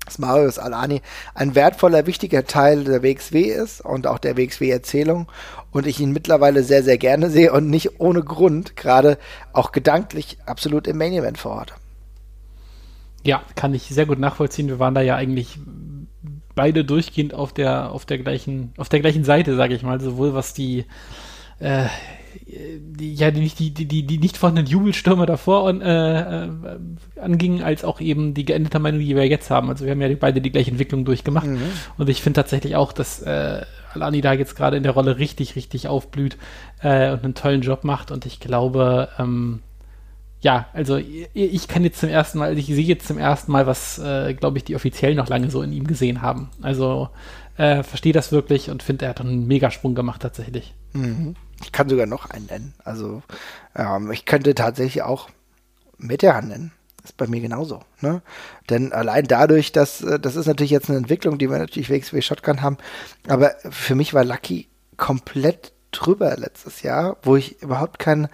dass 0.04 0.18
Marius 0.18 0.58
Alani 0.58 1.02
ein 1.34 1.54
wertvoller, 1.54 2.06
wichtiger 2.06 2.44
Teil 2.44 2.84
der 2.84 3.02
WXW 3.02 3.42
ist 3.42 3.80
und 3.80 4.06
auch 4.06 4.18
der 4.18 4.36
WXW-Erzählung 4.36 5.28
und 5.70 5.86
ich 5.86 6.00
ihn 6.00 6.12
mittlerweile 6.12 6.64
sehr, 6.64 6.82
sehr 6.82 6.98
gerne 6.98 7.30
sehe 7.30 7.52
und 7.52 7.70
nicht 7.70 8.00
ohne 8.00 8.22
Grund 8.22 8.76
gerade 8.76 9.18
auch 9.52 9.72
gedanklich 9.72 10.38
absolut 10.46 10.86
im 10.86 10.98
Main 10.98 11.12
Event 11.12 11.38
vor 11.38 11.52
Ort. 11.52 11.74
Ja, 13.24 13.42
kann 13.54 13.74
ich 13.74 13.82
sehr 13.82 14.06
gut 14.06 14.18
nachvollziehen. 14.18 14.68
Wir 14.68 14.78
waren 14.78 14.94
da 14.94 15.02
ja 15.02 15.16
eigentlich 15.16 15.58
beide 16.54 16.84
durchgehend 16.84 17.34
auf 17.34 17.52
der, 17.52 17.92
auf 17.92 18.04
der 18.06 18.18
gleichen, 18.18 18.72
auf 18.76 18.88
der 18.88 19.00
gleichen 19.00 19.24
Seite, 19.24 19.56
sage 19.56 19.74
ich 19.74 19.82
mal, 19.82 20.00
sowohl 20.00 20.34
was 20.34 20.54
die, 20.54 20.84
äh, 21.58 21.86
die, 22.46 23.14
ja, 23.14 23.30
die, 23.30 23.48
die, 23.48 23.70
die, 23.72 24.02
die, 24.06 24.18
nicht 24.18 24.36
vorhandenen 24.36 24.70
Jubelstürme 24.70 25.26
davor 25.26 25.64
und, 25.64 25.82
äh, 25.82 26.46
äh, 26.46 26.50
angingen, 27.20 27.62
als 27.62 27.84
auch 27.84 28.00
eben 28.00 28.34
die 28.34 28.44
geendete 28.44 28.78
Meinung, 28.78 29.00
die 29.00 29.14
wir 29.14 29.26
jetzt 29.26 29.50
haben. 29.50 29.68
Also 29.68 29.84
wir 29.84 29.92
haben 29.92 30.00
ja 30.00 30.08
beide 30.18 30.40
die 30.40 30.50
gleiche 30.50 30.70
Entwicklung 30.70 31.04
durchgemacht. 31.04 31.46
Mhm. 31.46 31.62
Und 31.98 32.08
ich 32.08 32.22
finde 32.22 32.40
tatsächlich 32.40 32.76
auch, 32.76 32.92
dass 32.92 33.22
äh, 33.22 33.62
Alani 33.94 34.20
da 34.20 34.32
jetzt 34.32 34.56
gerade 34.56 34.76
in 34.76 34.82
der 34.82 34.92
Rolle 34.92 35.18
richtig, 35.18 35.56
richtig 35.56 35.88
aufblüht 35.88 36.36
äh, 36.82 37.12
und 37.12 37.24
einen 37.24 37.34
tollen 37.34 37.62
Job 37.62 37.84
macht. 37.84 38.10
Und 38.10 38.26
ich 38.26 38.40
glaube, 38.40 39.08
ähm, 39.18 39.60
ja, 40.40 40.66
also 40.72 40.96
ich 40.96 41.68
kann 41.68 41.84
jetzt 41.84 42.00
zum 42.00 42.08
ersten 42.08 42.38
Mal, 42.38 42.56
ich 42.56 42.66
sehe 42.66 42.84
jetzt 42.84 43.06
zum 43.06 43.18
ersten 43.18 43.52
Mal, 43.52 43.66
was, 43.66 43.98
äh, 43.98 44.32
glaube 44.34 44.56
ich, 44.56 44.64
die 44.64 44.74
offiziell 44.74 45.14
noch 45.14 45.28
lange 45.28 45.50
so 45.50 45.62
in 45.62 45.72
ihm 45.72 45.86
gesehen 45.86 46.22
haben. 46.22 46.48
Also 46.62 47.10
äh, 47.58 47.82
verstehe 47.82 48.14
das 48.14 48.32
wirklich 48.32 48.70
und 48.70 48.82
finde, 48.82 49.04
er 49.04 49.10
hat 49.10 49.20
einen 49.20 49.46
Megasprung 49.46 49.94
gemacht 49.94 50.22
tatsächlich. 50.22 50.74
Mhm. 50.94 51.34
Ich 51.62 51.72
kann 51.72 51.90
sogar 51.90 52.06
noch 52.06 52.30
einen 52.30 52.46
nennen. 52.46 52.74
Also 52.84 53.22
ähm, 53.76 54.10
ich 54.12 54.24
könnte 54.24 54.54
tatsächlich 54.54 55.02
auch 55.02 55.28
Metehan 55.98 56.48
nennen. 56.48 56.72
Ist 57.04 57.18
bei 57.18 57.26
mir 57.26 57.40
genauso. 57.40 57.80
Ne? 58.00 58.22
Denn 58.70 58.92
allein 58.92 59.26
dadurch, 59.26 59.72
dass 59.72 60.00
äh, 60.00 60.18
das 60.18 60.36
ist 60.36 60.46
natürlich 60.46 60.70
jetzt 60.70 60.88
eine 60.88 60.98
Entwicklung, 60.98 61.36
die 61.36 61.50
wir 61.50 61.58
natürlich 61.58 61.90
WXW 61.90 62.22
Shotgun 62.22 62.62
haben, 62.62 62.78
aber 63.28 63.52
für 63.68 63.94
mich 63.94 64.14
war 64.14 64.24
Lucky 64.24 64.68
komplett 64.96 65.72
drüber 65.92 66.36
letztes 66.36 66.82
Jahr, 66.82 67.16
wo 67.22 67.36
ich 67.36 67.60
überhaupt 67.62 67.98
kein 67.98 68.28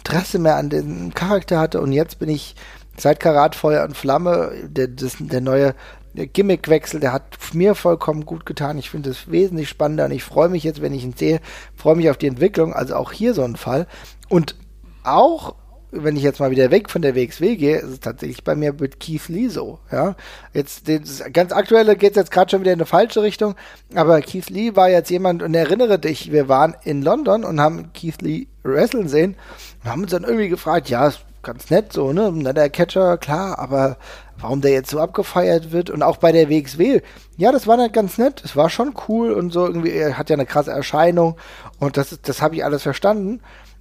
Interesse 0.00 0.38
mehr 0.38 0.56
an 0.56 0.70
dem 0.70 1.14
Charakter 1.14 1.58
hatte 1.58 1.80
und 1.80 1.92
jetzt 1.92 2.18
bin 2.18 2.28
ich 2.28 2.56
seit 2.96 3.20
Karat 3.20 3.54
Feuer 3.54 3.84
und 3.84 3.96
Flamme, 3.96 4.52
der, 4.66 4.88
das, 4.88 5.16
der 5.18 5.40
neue 5.40 5.74
Gimmickwechsel, 6.14 7.00
der 7.00 7.12
hat 7.12 7.38
mir 7.52 7.74
vollkommen 7.74 8.26
gut 8.26 8.44
getan. 8.44 8.78
Ich 8.78 8.90
finde 8.90 9.10
es 9.10 9.30
wesentlich 9.30 9.68
spannender 9.68 10.06
und 10.06 10.10
ich 10.10 10.24
freue 10.24 10.48
mich 10.48 10.64
jetzt, 10.64 10.80
wenn 10.80 10.94
ich 10.94 11.04
ihn 11.04 11.14
sehe, 11.14 11.40
freue 11.76 11.96
mich 11.96 12.10
auf 12.10 12.16
die 12.16 12.26
Entwicklung. 12.26 12.72
Also 12.72 12.96
auch 12.96 13.12
hier 13.12 13.32
so 13.32 13.44
ein 13.44 13.56
Fall. 13.56 13.86
Und 14.28 14.56
auch 15.04 15.54
wenn 15.92 16.16
ich 16.16 16.22
jetzt 16.22 16.40
mal 16.40 16.50
wieder 16.50 16.70
weg 16.70 16.90
von 16.90 17.02
der 17.02 17.14
WXW 17.14 17.56
gehe, 17.56 17.78
ist 17.78 17.90
es 17.90 18.00
tatsächlich 18.00 18.44
bei 18.44 18.54
mir 18.54 18.72
mit 18.72 19.00
Keith 19.00 19.28
Lee 19.28 19.48
so. 19.48 19.78
Ja, 19.90 20.14
jetzt 20.52 20.88
das 20.88 21.22
ganz 21.32 21.52
aktuelle 21.52 21.96
geht 21.96 22.12
es 22.12 22.16
jetzt 22.16 22.30
gerade 22.30 22.50
schon 22.50 22.60
wieder 22.60 22.72
in 22.72 22.78
eine 22.78 22.86
falsche 22.86 23.22
Richtung, 23.22 23.54
aber 23.94 24.20
Keith 24.20 24.50
Lee 24.50 24.76
war 24.76 24.88
jetzt 24.88 25.10
jemand 25.10 25.42
und 25.42 25.54
erinnere 25.54 25.98
dich, 25.98 26.32
wir 26.32 26.48
waren 26.48 26.76
in 26.84 27.02
London 27.02 27.44
und 27.44 27.60
haben 27.60 27.92
Keith 27.92 28.22
Lee 28.22 28.46
wrestlen 28.62 29.08
sehen 29.08 29.36
und 29.82 29.90
haben 29.90 30.02
uns 30.02 30.12
dann 30.12 30.24
irgendwie 30.24 30.48
gefragt, 30.48 30.88
ja, 30.88 31.08
ist 31.08 31.20
ganz 31.42 31.70
nett 31.70 31.92
so, 31.92 32.12
ne, 32.12 32.54
der 32.54 32.70
Catcher, 32.70 33.16
klar, 33.18 33.58
aber 33.58 33.96
warum 34.38 34.60
der 34.60 34.72
jetzt 34.72 34.90
so 34.90 35.00
abgefeiert 35.00 35.72
wird 35.72 35.90
und 35.90 36.02
auch 36.02 36.18
bei 36.18 36.32
der 36.32 36.48
WXW, 36.48 37.00
ja, 37.36 37.52
das 37.52 37.66
war 37.66 37.76
nicht 37.76 37.92
ganz 37.92 38.18
nett, 38.18 38.42
es 38.44 38.56
war 38.56 38.70
schon 38.70 38.94
cool 39.08 39.32
und 39.32 39.52
so 39.52 39.66
irgendwie, 39.66 39.92
er 39.92 40.18
hat 40.18 40.30
ja 40.30 40.34
eine 40.34 40.46
krasse 40.46 40.70
Erscheinung 40.70 41.36
und 41.78 41.96
das, 41.96 42.18
das 42.22 42.42
habe 42.42 42.54
ich 42.56 42.64
alles 42.64 42.82
verstanden. 42.82 43.40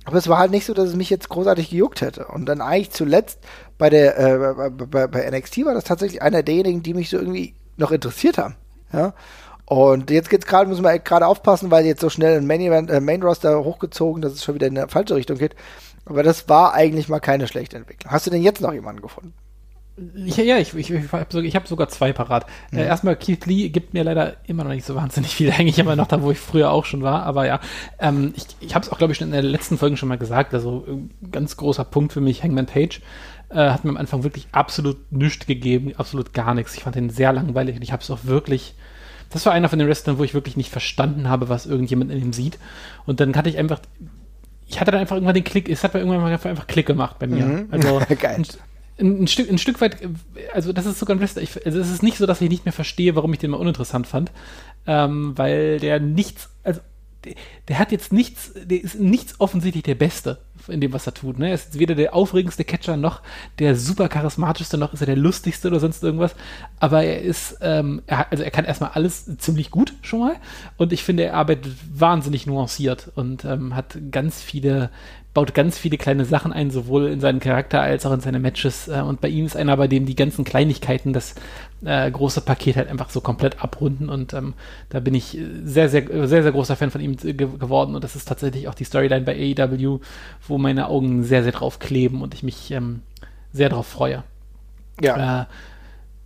Aber 0.09 0.17
es 0.17 0.27
war 0.27 0.39
halt 0.39 0.49
nicht 0.49 0.65
so, 0.65 0.73
dass 0.73 0.89
es 0.89 0.95
mich 0.95 1.11
jetzt 1.11 1.29
großartig 1.29 1.69
gejuckt 1.69 2.01
hätte. 2.01 2.25
Und 2.25 2.47
dann 2.47 2.61
eigentlich 2.61 2.89
zuletzt 2.89 3.37
bei 3.77 3.91
der 3.91 4.17
äh, 4.17 4.69
bei, 4.71 5.05
bei 5.05 5.29
NXT 5.29 5.65
war 5.65 5.75
das 5.75 5.83
tatsächlich 5.83 6.23
einer 6.23 6.41
derjenigen, 6.41 6.81
die 6.81 6.95
mich 6.95 7.11
so 7.11 7.17
irgendwie 7.17 7.53
noch 7.77 7.91
interessiert 7.91 8.39
haben. 8.39 8.55
Ja. 8.91 9.13
Und 9.65 10.09
jetzt 10.09 10.31
geht's 10.31 10.47
gerade, 10.47 10.67
müssen 10.67 10.83
wir 10.83 10.97
gerade 10.97 11.27
aufpassen, 11.27 11.69
weil 11.69 11.85
jetzt 11.85 12.01
so 12.01 12.09
schnell 12.09 12.39
ein 12.39 12.47
Main, 12.47 12.61
Event, 12.61 12.89
äh, 12.89 12.99
Main 12.99 13.21
Roster 13.21 13.63
hochgezogen, 13.63 14.23
dass 14.23 14.33
es 14.33 14.43
schon 14.43 14.55
wieder 14.55 14.65
in 14.65 14.79
eine 14.79 14.87
falsche 14.87 15.13
Richtung 15.13 15.37
geht. 15.37 15.55
Aber 16.05 16.23
das 16.23 16.49
war 16.49 16.73
eigentlich 16.73 17.07
mal 17.07 17.19
keine 17.19 17.47
schlechte 17.47 17.77
Entwicklung. 17.77 18.11
Hast 18.11 18.25
du 18.25 18.31
denn 18.31 18.41
jetzt 18.41 18.61
noch 18.61 18.73
jemanden 18.73 19.03
gefunden? 19.03 19.35
Ja, 20.15 20.43
ja, 20.43 20.57
ich, 20.57 20.73
ich, 20.75 20.91
ich 20.91 21.11
habe 21.11 21.27
sogar, 21.29 21.51
hab 21.51 21.67
sogar 21.67 21.89
zwei 21.89 22.13
parat. 22.13 22.45
Äh, 22.71 22.75
mhm. 22.75 22.79
Äh, 22.79 22.85
erstmal, 22.85 23.15
Keith 23.15 23.45
Lee 23.45 23.69
gibt 23.69 23.93
mir 23.93 24.03
leider 24.03 24.37
immer 24.45 24.63
noch 24.63 24.71
nicht 24.71 24.85
so 24.85 24.95
wahnsinnig 24.95 25.35
viel, 25.35 25.51
eigentlich 25.57 25.79
immer 25.79 25.95
noch 25.95 26.07
da, 26.07 26.21
wo 26.21 26.31
ich 26.31 26.39
früher 26.39 26.71
auch 26.71 26.85
schon 26.85 27.01
war. 27.01 27.23
Aber 27.23 27.45
ja, 27.45 27.59
ähm, 27.99 28.33
ich, 28.35 28.45
ich 28.59 28.75
habe 28.75 28.85
es 28.85 28.91
auch, 28.91 28.97
glaube 28.97 29.13
ich, 29.13 29.19
schon 29.19 29.27
in 29.27 29.33
der 29.33 29.41
letzten 29.41 29.77
Folge 29.77 29.97
schon 29.97 30.09
mal 30.09 30.17
gesagt. 30.17 30.53
Also 30.53 30.85
äh, 30.87 31.29
ganz 31.29 31.57
großer 31.57 31.85
Punkt 31.85 32.13
für 32.13 32.21
mich, 32.21 32.43
Hangman 32.43 32.65
Page 32.65 33.01
äh, 33.49 33.69
hat 33.69 33.83
mir 33.83 33.91
am 33.91 33.97
Anfang 33.97 34.23
wirklich 34.23 34.47
absolut 34.51 35.11
nichts 35.11 35.45
gegeben, 35.45 35.93
absolut 35.97 36.33
gar 36.33 36.53
nichts. 36.53 36.75
Ich 36.75 36.83
fand 36.83 36.95
den 36.95 37.09
sehr 37.09 37.33
langweilig 37.33 37.75
und 37.75 37.81
ich 37.81 37.91
habe 37.91 38.01
es 38.01 38.09
auch 38.11 38.23
wirklich 38.23 38.75
das 39.29 39.45
war 39.45 39.53
einer 39.53 39.69
von 39.69 39.79
den 39.79 39.87
Wrestlern, 39.87 40.17
wo 40.17 40.23
ich 40.23 40.33
wirklich 40.33 40.57
nicht 40.57 40.71
verstanden 40.71 41.29
habe, 41.29 41.49
was 41.49 41.65
irgendjemand 41.65 42.11
in 42.11 42.19
ihm 42.19 42.33
sieht. 42.33 42.57
Und 43.05 43.19
dann 43.19 43.35
hatte 43.35 43.49
ich 43.49 43.57
einfach, 43.57 43.79
ich 44.67 44.79
hatte 44.79 44.91
dann 44.91 45.01
einfach 45.01 45.15
irgendwann 45.15 45.35
den 45.35 45.43
Klick, 45.43 45.69
es 45.69 45.83
hat 45.83 45.93
mir 45.93 45.99
irgendwann 45.99 46.31
einfach 46.31 46.67
Klick 46.67 46.87
gemacht 46.87 47.19
bei 47.19 47.27
mir. 47.27 47.45
Mhm. 47.45 47.67
Also 47.71 48.01
Geil 48.19 48.43
ein, 48.99 49.23
ein, 49.23 49.27
Stück, 49.27 49.49
ein 49.49 49.57
Stück 49.57 49.81
weit, 49.81 49.97
also 50.53 50.73
das 50.73 50.85
ist 50.85 50.99
sogar 50.99 51.15
ein 51.15 51.19
Wrestler, 51.19 51.41
ich, 51.41 51.65
also 51.65 51.79
es 51.79 51.89
ist 51.89 52.03
nicht 52.03 52.17
so, 52.17 52.25
dass 52.25 52.41
ich 52.41 52.49
nicht 52.49 52.65
mehr 52.65 52.73
verstehe, 52.73 53.15
warum 53.15 53.33
ich 53.33 53.39
den 53.39 53.51
mal 53.51 53.57
uninteressant 53.57 54.07
fand, 54.07 54.31
ähm, 54.87 55.37
weil 55.37 55.79
der 55.79 55.99
nichts, 55.99 56.49
also 56.63 56.81
der, 57.25 57.35
der, 57.67 57.79
hat 57.79 57.91
jetzt 57.91 58.13
nichts, 58.13 58.53
der 58.55 58.81
ist 58.81 58.99
nichts 58.99 59.39
offensichtlich 59.39 59.83
der 59.83 59.95
Beste 59.95 60.39
in 60.67 60.79
dem, 60.79 60.93
was 60.93 61.05
er 61.05 61.13
tut. 61.13 61.37
Ne? 61.39 61.49
Er 61.49 61.55
ist 61.55 61.77
weder 61.77 61.95
der 61.95 62.13
aufregendste 62.13 62.63
Catcher 62.63 62.95
noch 62.95 63.21
der 63.59 63.75
super 63.75 64.07
charismatischste, 64.07 64.77
noch 64.77 64.93
ist 64.93 65.01
er 65.01 65.07
der 65.07 65.17
lustigste 65.17 65.67
oder 65.67 65.79
sonst 65.79 66.03
irgendwas. 66.03 66.35
Aber 66.79 67.03
er 67.03 67.21
ist, 67.21 67.57
ähm, 67.61 68.01
er, 68.07 68.31
also 68.31 68.43
er 68.43 68.51
kann 68.51 68.65
erstmal 68.65 68.91
alles 68.91 69.37
ziemlich 69.37 69.71
gut 69.71 69.93
schon 70.01 70.19
mal. 70.19 70.35
Und 70.77 70.93
ich 70.93 71.03
finde, 71.03 71.23
er 71.23 71.33
arbeitet 71.33 71.73
wahnsinnig 71.93 72.45
nuanciert 72.45 73.11
und 73.15 73.43
ähm, 73.45 73.75
hat 73.75 73.97
ganz 74.11 74.41
viele 74.41 74.89
baut 75.39 75.53
ganz 75.53 75.77
viele 75.77 75.97
kleine 75.97 76.25
Sachen 76.25 76.51
ein, 76.51 76.69
sowohl 76.69 77.07
in 77.07 77.21
seinen 77.21 77.39
Charakter 77.39 77.81
als 77.81 78.05
auch 78.05 78.11
in 78.11 78.19
seine 78.19 78.39
Matches. 78.39 78.89
Äh, 78.89 78.99
und 78.99 79.21
bei 79.21 79.29
ihm 79.29 79.45
ist 79.45 79.55
einer, 79.55 79.77
bei 79.77 79.87
dem 79.87 80.05
die 80.05 80.15
ganzen 80.15 80.43
Kleinigkeiten 80.43 81.13
das 81.13 81.35
äh, 81.85 82.11
große 82.11 82.41
Paket 82.41 82.75
halt 82.75 82.89
einfach 82.89 83.09
so 83.09 83.21
komplett 83.21 83.63
abrunden. 83.63 84.09
Und 84.09 84.33
ähm, 84.33 84.53
da 84.89 84.99
bin 84.99 85.15
ich 85.15 85.37
sehr, 85.63 85.87
sehr, 85.87 86.27
sehr, 86.27 86.43
sehr 86.43 86.51
großer 86.51 86.75
Fan 86.75 86.91
von 86.91 86.99
ihm 86.99 87.15
ge 87.15 87.33
geworden. 87.35 87.95
Und 87.95 88.03
das 88.03 88.17
ist 88.17 88.27
tatsächlich 88.27 88.67
auch 88.67 88.73
die 88.73 88.83
Storyline 88.83 89.21
bei 89.21 89.55
AEW, 89.57 90.01
wo 90.45 90.57
meine 90.57 90.89
Augen 90.89 91.23
sehr, 91.23 91.43
sehr 91.43 91.53
drauf 91.53 91.79
kleben 91.79 92.21
und 92.21 92.33
ich 92.33 92.43
mich 92.43 92.71
ähm, 92.71 92.99
sehr 93.53 93.69
drauf 93.69 93.87
freue. 93.87 94.23
Ja. 94.99 95.43
Äh, 95.43 95.45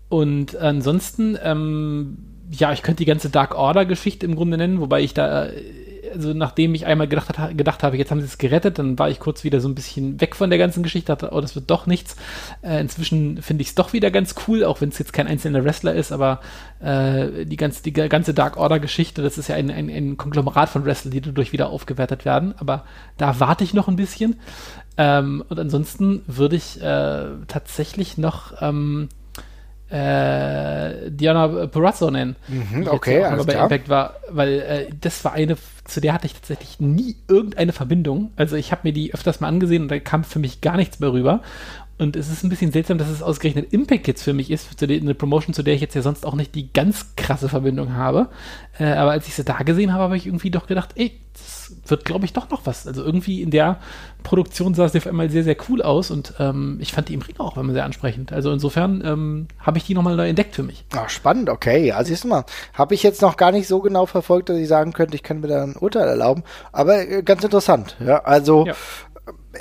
und 0.10 0.56
ansonsten, 0.56 1.38
ähm, 1.44 2.18
ja, 2.50 2.74
ich 2.74 2.82
könnte 2.82 3.04
die 3.04 3.06
ganze 3.06 3.30
Dark 3.30 3.54
Order-Geschichte 3.54 4.26
im 4.26 4.36
Grunde 4.36 4.58
nennen, 4.58 4.82
wobei 4.82 5.02
ich 5.02 5.14
da 5.14 5.46
äh, 5.46 5.62
also 6.14 6.34
nachdem 6.34 6.76
ich 6.76 6.86
einmal 6.86 7.08
gedacht, 7.08 7.34
gedacht 7.56 7.84
habe, 7.84 7.98
jetzt 7.98 8.12
haben 8.12 8.20
sie 8.20 8.28
es 8.28 8.38
gerettet, 8.38 8.80
dann 8.80 8.98
war 9.00 9.10
ich 9.10 9.20
kurz 9.20 9.44
wieder 9.44 9.60
so 9.60 9.68
ein 9.68 9.76
bisschen 9.76 10.22
weg 10.22 10.36
von 10.36 10.50
der 10.50 10.60
ganzen 10.60 10.84
Geschichte, 10.84 11.08
dachte, 11.08 11.30
oh, 11.32 11.42
das 11.42 11.56
wird 11.56 11.70
doch 11.70 11.86
nichts. 11.86 12.16
Äh, 12.62 12.80
inzwischen 12.80 13.42
finde 13.42 13.62
ich 13.62 13.70
es 13.70 13.76
doch 13.76 13.94
wieder 13.94 14.12
ganz 14.12 14.36
cool, 14.48 14.64
auch 14.64 14.82
wenn 14.82 14.90
es 14.90 15.00
jetzt 15.00 15.14
kein 15.14 15.28
einzelner 15.28 15.64
Wrestler 15.64 15.94
ist, 15.94 16.12
aber 16.12 16.40
äh, 16.80 17.46
die, 17.46 17.58
ganze, 17.58 17.84
die 17.84 17.94
ganze 17.94 18.34
Dark 18.34 18.58
Order-Geschichte, 18.58 19.22
das 19.22 19.38
ist 19.38 19.50
ja 19.50 19.56
ein, 19.56 19.70
ein, 19.70 19.90
ein 19.90 20.18
Konglomerat 20.18 20.70
von 20.70 20.86
Wrestlern, 20.86 21.12
die 21.12 21.22
dadurch 21.22 21.54
wieder 21.54 21.70
aufgewertet 21.70 22.26
werden, 22.26 22.54
aber 22.58 22.86
da 23.18 23.40
warte 23.40 23.64
ich 23.64 23.74
noch 23.74 23.88
ein 23.88 23.96
bisschen. 23.96 24.40
Ähm, 24.98 25.44
und 25.50 25.60
ansonsten 25.60 26.22
würde 26.28 26.56
ich 26.56 26.82
äh, 26.82 27.26
tatsächlich 27.48 28.18
noch 28.18 28.54
ähm, 28.62 29.10
äh, 29.94 31.12
Diana 31.12 31.68
Perazzo 31.68 32.10
nennen. 32.10 32.36
Mhm, 32.48 32.88
okay, 32.88 33.22
ja 33.22 33.36
bei 33.36 33.44
klar. 33.44 33.64
Impact 33.64 33.90
war, 33.90 34.16
weil 34.30 34.60
äh, 34.60 34.88
das 35.00 35.24
war 35.24 35.34
eine, 35.34 35.56
zu 35.86 36.02
der 36.02 36.14
hatte 36.14 36.26
ich 36.26 36.34
tatsächlich 36.34 36.80
nie 36.80 37.16
irgendeine 37.28 37.74
Verbindung. 37.74 38.32
Also 38.36 38.56
ich 38.56 38.72
habe 38.72 38.82
mir 38.86 38.94
die 38.94 39.14
öfters 39.14 39.40
mal 39.40 39.50
angesehen 39.50 39.84
und 39.84 39.90
da 39.90 40.00
kam 40.00 40.24
für 40.24 40.40
mich 40.40 40.62
gar 40.62 40.78
nichts 40.78 41.00
mehr 41.00 41.14
rüber. 41.14 41.42
Und 41.98 42.16
es 42.16 42.30
ist 42.30 42.44
ein 42.44 42.50
bisschen 42.50 42.72
seltsam, 42.72 42.98
dass 42.98 43.10
es 43.10 43.22
ausgerechnet 43.22 43.72
Impact 43.72 44.08
jetzt 44.08 44.24
für 44.24 44.34
mich 44.34 44.50
ist, 44.50 44.68
für 44.80 44.86
eine 44.86 45.14
Promotion, 45.14 45.54
zu 45.54 45.62
der 45.62 45.76
ich 45.76 45.82
jetzt 45.82 45.94
ja 45.94 46.02
sonst 46.02 46.26
auch 46.26 46.34
nicht 46.34 46.56
die 46.56 46.74
ganz 46.74 47.16
krasse 47.16 47.50
Verbindung 47.50 47.94
habe. 47.94 48.30
Äh, 48.80 48.94
aber 48.94 49.12
als 49.12 49.28
ich 49.28 49.36
sie 49.36 49.44
da 49.44 49.60
gesehen 49.60 49.94
habe, 49.94 50.04
habe 50.04 50.18
ich 50.18 50.26
irgendwie 50.26 50.50
doch 50.50 50.66
gedacht, 50.66 50.90
ey, 50.96 51.20
das 51.34 51.76
wird, 51.88 52.06
glaube 52.06 52.26
ich, 52.26 52.34
doch 52.34 52.50
noch 52.50 52.66
was. 52.66 52.88
Also 52.88 53.04
irgendwie 53.04 53.42
in 53.42 53.52
der 53.52 53.80
Produktion 54.24 54.74
sah 54.74 54.86
es 54.86 54.96
auf 54.96 55.08
einmal 55.08 55.30
sehr, 55.30 55.44
sehr 55.44 55.56
cool 55.70 55.82
aus 55.82 56.12
und 56.12 56.34
ähm, 56.40 56.78
ich 56.80 56.94
fand 56.94 57.10
die 57.10 57.14
im 57.14 57.22
Ring 57.22 57.36
auch 57.40 57.58
immer 57.58 57.74
sehr 57.74 57.86
ansprechend. 57.86 58.32
Also 58.32 58.52
insofern 58.52 59.04
ähm, 59.06 59.48
habe 59.60 59.78
ich 59.78 59.86
die 59.86 59.94
nochmal 59.94 60.16
neu 60.16 60.28
entdeckt 60.28 60.56
für 60.56 60.64
mich. 60.64 60.86
Ach, 60.96 61.10
spannend, 61.10 61.50
okay. 61.50 61.88
Ja, 61.88 62.04
siehst 62.04 62.24
du 62.24 62.28
mal. 62.28 62.46
Habe 62.74 62.96
ich 62.96 63.04
jetzt 63.04 63.22
noch 63.22 63.38
gar 63.38 63.52
nicht 63.52 63.68
so 63.68 63.80
genau 63.82 64.06
verfolgt, 64.06 64.50
dass 64.50 64.58
ich 64.58 64.68
sagen 64.68 64.94
könnte, 64.94 65.16
ich 65.16 65.24
kann 65.24 65.42
mir 65.42 65.48
da 65.48 65.64
ein 65.64 65.76
Urteil 65.76 66.08
erlauben. 66.08 66.44
Aber 66.72 67.08
äh, 67.08 67.22
ganz 67.24 67.44
interessant. 67.44 67.98
Ja, 68.00 68.24
also 68.24 68.66
ja 68.66 68.76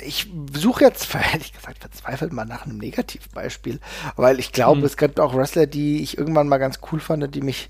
ich 0.01 0.31
suche 0.53 0.83
jetzt, 0.83 1.13
ehrlich 1.33 1.53
gesagt, 1.53 1.79
verzweifelt 1.79 2.33
mal 2.33 2.45
nach 2.45 2.65
einem 2.65 2.77
Negativbeispiel, 2.77 3.79
weil 4.15 4.39
ich 4.39 4.51
glaube, 4.51 4.79
mhm. 4.79 4.85
es 4.85 4.97
gibt 4.97 5.19
auch 5.19 5.35
Wrestler, 5.35 5.67
die 5.67 6.01
ich 6.03 6.17
irgendwann 6.17 6.47
mal 6.47 6.57
ganz 6.57 6.79
cool 6.91 6.99
fand, 6.99 7.33
die 7.33 7.41
mich, 7.41 7.69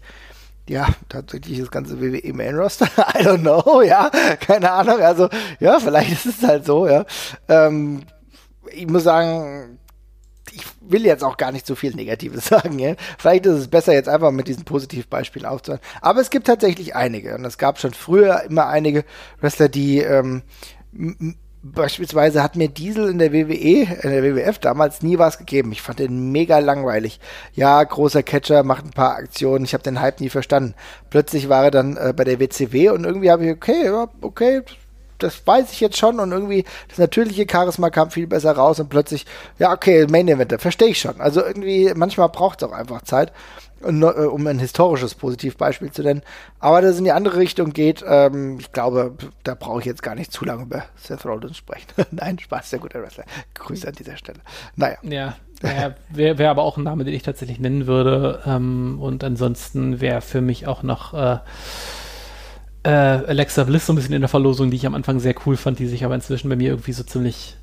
ja, 0.68 0.88
tatsächlich 1.10 1.60
das 1.60 1.72
ganze 1.72 2.02
WWE 2.02 2.34
Main 2.34 2.56
Roster, 2.56 2.86
I 2.98 3.26
don't 3.26 3.39
know, 3.39 3.82
ja, 3.82 4.10
keine 4.39 4.72
Ahnung, 4.72 5.02
also, 5.02 5.30
ja, 5.60 5.80
vielleicht 5.80 6.12
ist 6.12 6.26
es 6.26 6.48
halt 6.48 6.66
so, 6.66 6.88
ja. 6.88 7.06
Ähm, 7.48 8.04
ich 8.72 8.88
muss 8.88 9.04
sagen, 9.04 9.80
ich 10.52 10.66
will 10.82 11.06
jetzt 11.06 11.24
auch 11.24 11.38
gar 11.38 11.52
nicht 11.52 11.66
so 11.66 11.76
viel 11.76 11.94
Negatives 11.96 12.46
sagen, 12.48 12.80
ja. 12.80 12.96
Vielleicht 13.18 13.46
ist 13.46 13.60
es 13.60 13.68
besser, 13.68 13.94
jetzt 13.94 14.10
einfach 14.10 14.32
mit 14.32 14.48
diesen 14.48 14.66
Positivbeispielen 14.66 15.48
aufzuhören. 15.48 15.82
Aber 16.02 16.22
es 16.22 16.30
gibt 16.30 16.48
tatsächlich 16.48 16.96
einige 16.96 17.36
und 17.36 17.46
es 17.46 17.58
gab 17.58 17.80
schon 17.80 17.94
früher 17.94 18.44
immer 18.44 18.68
einige 18.68 19.04
Wrestler, 19.41 19.68
die 19.68 20.00
ähm, 20.00 20.44
Beispielsweise 21.66 22.43
hat 22.43 22.57
mir 22.57 22.68
Diesel 22.68 23.07
in 23.07 23.20
der 23.20 23.32
WWE, 23.32 23.88
in 24.03 24.11
der 24.11 24.22
WWF 24.22 24.59
damals 24.59 25.01
nie 25.01 25.18
was 25.18 25.38
gegeben. 25.38 25.72
Ich 25.72 25.82
fand 25.82 25.99
den 25.99 26.34
mega 26.34 26.59
langweilig. 26.59 27.22
Ja, 27.53 27.82
großer 27.82 28.22
Catcher, 28.22 28.64
macht 28.64 28.84
ein 28.84 28.91
paar 28.91 29.16
Aktionen. 29.16 29.64
Ich 29.64 29.74
habe 29.74 29.82
den 29.82 30.01
Hype 30.01 30.20
nie 30.20 30.28
verstanden. 30.28 30.76
Plötzlich 31.09 31.47
war 31.47 31.64
er 31.64 31.72
dann 31.72 31.95
äh, 31.95 32.14
bei 32.14 32.26
der 32.26 32.41
WCW 32.41 32.89
und 32.89 33.05
irgendwie 33.05 33.32
habe 33.32 33.45
ich, 33.45 33.51
okay, 33.51 33.89
okay, 34.20 34.64
das 35.20 35.47
weiß 35.47 35.72
ich 35.72 35.80
jetzt 35.80 35.97
schon 35.97 36.20
und 36.20 36.34
irgendwie 36.34 36.66
das 36.89 36.97
natürliche 36.97 37.47
Charisma 37.49 37.89
kam 37.89 38.11
viel 38.11 38.28
besser 38.28 38.51
raus 38.51 38.82
und 38.82 38.89
plötzlich, 38.89 39.26
ja, 39.57 39.72
okay, 39.72 40.05
Main 40.09 40.28
Event, 40.28 40.61
verstehe 40.61 40.89
ich 40.89 40.99
schon. 40.99 41.22
Also 41.22 41.45
irgendwie, 41.45 41.93
manchmal 41.95 42.28
braucht 42.28 42.61
es 42.61 42.68
auch 42.68 42.74
einfach 42.74 43.03
Zeit. 43.03 43.32
Äh, 43.84 44.26
um 44.26 44.48
ein 44.48 44.60
historisches 44.60 45.16
Positivbeispiel 45.16 45.92
zu 45.92 46.04
nennen. 46.04 46.22
Aber 46.60 46.82
das 46.82 46.98
in 46.98 47.04
die 47.04 47.12
andere 47.12 47.38
Richtung 47.38 47.74
geht, 47.74 48.04
ähm, 48.08 48.58
ich 48.60 48.72
glaube, 48.72 49.16
da 49.44 49.56
brauche 49.56 49.80
ich 49.80 49.86
jetzt 49.86 50.04
gar 50.04 50.16
nicht 50.16 50.32
zu 50.32 50.46
lange 50.46 50.64
über 50.64 50.86
Seth 50.96 51.26
Rollins 51.26 51.58
sprechen. 51.58 51.88
Nein, 52.12 52.40
Spaß, 52.40 52.70
sehr 52.70 52.80
guter 52.80 53.02
Wrestler. 53.02 53.26
Grüße 53.54 53.88
an 53.88 53.96
dieser 53.96 54.18
Stelle. 54.18 54.40
Naja. 54.76 54.98
Ja, 55.04 55.36
naja, 55.62 55.96
wäre 56.10 56.38
wär 56.38 56.52
aber 56.52 56.64
auch 56.64 56.78
ein 56.78 56.84
Name, 56.84 57.04
den 57.04 57.14
ich 57.14 57.24
tatsächlich 57.24 57.60
nennen 57.60 57.88
würde. 57.88 58.42
Ähm, 58.46 58.98
und 59.00 59.24
ansonsten 59.24 60.02
wäre 60.02 60.22
für 60.22 60.42
mich 60.42 60.68
auch 60.68 60.84
noch 60.84 61.14
äh, 61.14 61.38
äh, 62.84 62.90
Alexa 62.90 63.64
Bliss 63.64 63.86
so 63.86 63.94
ein 63.94 63.96
bisschen 63.96 64.14
in 64.14 64.22
der 64.22 64.30
Verlosung, 64.30 64.72
die 64.72 64.78
ich 64.78 64.86
am 64.86 64.96
Anfang 64.96 65.20
sehr 65.20 65.36
cool 65.46 65.58
fand, 65.58 65.80
die 65.80 65.88
sich 65.88 66.04
aber 66.04 66.16
inzwischen 66.16 66.50
bei 66.50 66.56
mir 66.56 66.70
irgendwie 66.70 66.94
so 66.94 67.04
ziemlich 67.04 67.58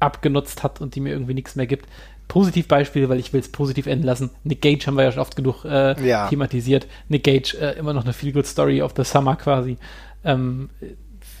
abgenutzt 0.00 0.62
hat 0.62 0.80
und 0.80 0.94
die 0.94 1.00
mir 1.00 1.10
irgendwie 1.10 1.34
nichts 1.34 1.56
mehr 1.56 1.66
gibt. 1.66 1.86
Positivbeispiel, 2.28 3.08
weil 3.08 3.18
ich 3.18 3.32
will 3.32 3.40
es 3.40 3.50
positiv 3.50 3.86
enden 3.86 4.04
lassen. 4.04 4.30
Nick 4.44 4.60
Gage 4.60 4.86
haben 4.86 4.96
wir 4.96 5.04
ja 5.04 5.12
schon 5.12 5.20
oft 5.20 5.36
genug 5.36 5.64
äh, 5.64 6.06
ja. 6.06 6.28
thematisiert. 6.28 6.86
Nick 7.08 7.24
Gage, 7.24 7.56
äh, 7.60 7.78
immer 7.78 7.92
noch 7.92 8.04
eine 8.04 8.12
Feel 8.12 8.32
Good 8.32 8.46
Story 8.46 8.82
of 8.82 8.94
the 8.96 9.04
Summer 9.04 9.36
quasi. 9.36 9.78
Ähm, 10.24 10.70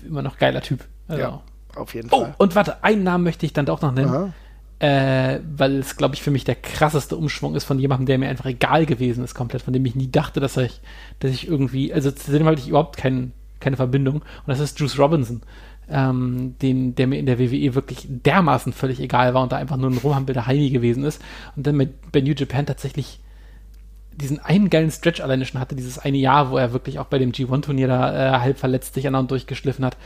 immer 0.06 0.22
noch 0.22 0.38
geiler 0.38 0.60
Typ. 0.60 0.84
Also. 1.08 1.22
Ja, 1.22 1.42
auf 1.74 1.94
jeden 1.94 2.08
oh, 2.12 2.20
Fall. 2.20 2.34
Oh, 2.38 2.42
und 2.42 2.54
warte, 2.54 2.84
einen 2.84 3.02
Namen 3.02 3.24
möchte 3.24 3.46
ich 3.46 3.52
dann 3.52 3.66
doch 3.66 3.82
noch 3.82 3.92
nennen. 3.92 4.32
Äh, 4.78 5.40
weil 5.56 5.78
es, 5.78 5.96
glaube 5.96 6.14
ich, 6.14 6.22
für 6.22 6.30
mich 6.30 6.44
der 6.44 6.54
krasseste 6.54 7.16
Umschwung 7.16 7.54
ist 7.54 7.64
von 7.64 7.78
jemandem, 7.78 8.06
der 8.06 8.18
mir 8.18 8.28
einfach 8.28 8.44
egal 8.44 8.84
gewesen 8.84 9.24
ist, 9.24 9.34
komplett, 9.34 9.62
von 9.62 9.72
dem 9.72 9.86
ich 9.86 9.94
nie 9.94 10.10
dachte, 10.10 10.38
dass 10.38 10.58
ich, 10.58 10.82
dass 11.18 11.30
ich 11.30 11.48
irgendwie, 11.48 11.94
also 11.94 12.10
zu 12.10 12.30
dem 12.30 12.46
hatte 12.46 12.60
ich 12.60 12.68
überhaupt 12.68 12.98
kein, 12.98 13.32
keine 13.58 13.76
Verbindung. 13.76 14.16
Und 14.16 14.24
das 14.46 14.60
ist 14.60 14.78
Juice 14.78 14.98
Robinson 14.98 15.40
ähm, 15.88 16.56
den, 16.60 16.94
der 16.94 17.06
mir 17.06 17.18
in 17.18 17.26
der 17.26 17.38
WWE 17.38 17.74
wirklich 17.74 18.06
dermaßen 18.08 18.72
völlig 18.72 19.00
egal 19.00 19.34
war 19.34 19.42
und 19.42 19.52
da 19.52 19.56
einfach 19.56 19.76
nur 19.76 19.90
ein 19.90 19.98
rumhampelnder 19.98 20.46
Heini 20.46 20.70
gewesen 20.70 21.04
ist. 21.04 21.22
Und 21.54 21.66
dann 21.66 21.76
mit, 21.76 22.12
bei 22.12 22.20
New 22.20 22.34
Japan 22.34 22.66
tatsächlich 22.66 23.20
diesen 24.16 24.40
einen 24.40 24.70
geilen 24.70 24.90
Stretch 24.90 25.20
alleine 25.20 25.44
schon 25.44 25.60
hatte, 25.60 25.76
dieses 25.76 25.98
eine 25.98 26.16
Jahr, 26.16 26.50
wo 26.50 26.56
er 26.56 26.72
wirklich 26.72 26.98
auch 26.98 27.06
bei 27.06 27.18
dem 27.18 27.32
G1-Turnier 27.32 27.86
da 27.86 28.36
äh, 28.36 28.40
halb 28.40 28.58
verletzt 28.58 28.94
sich 28.94 29.06
an 29.06 29.14
und 29.14 29.30
durchgeschliffen 29.30 29.84
hat. 29.84 29.96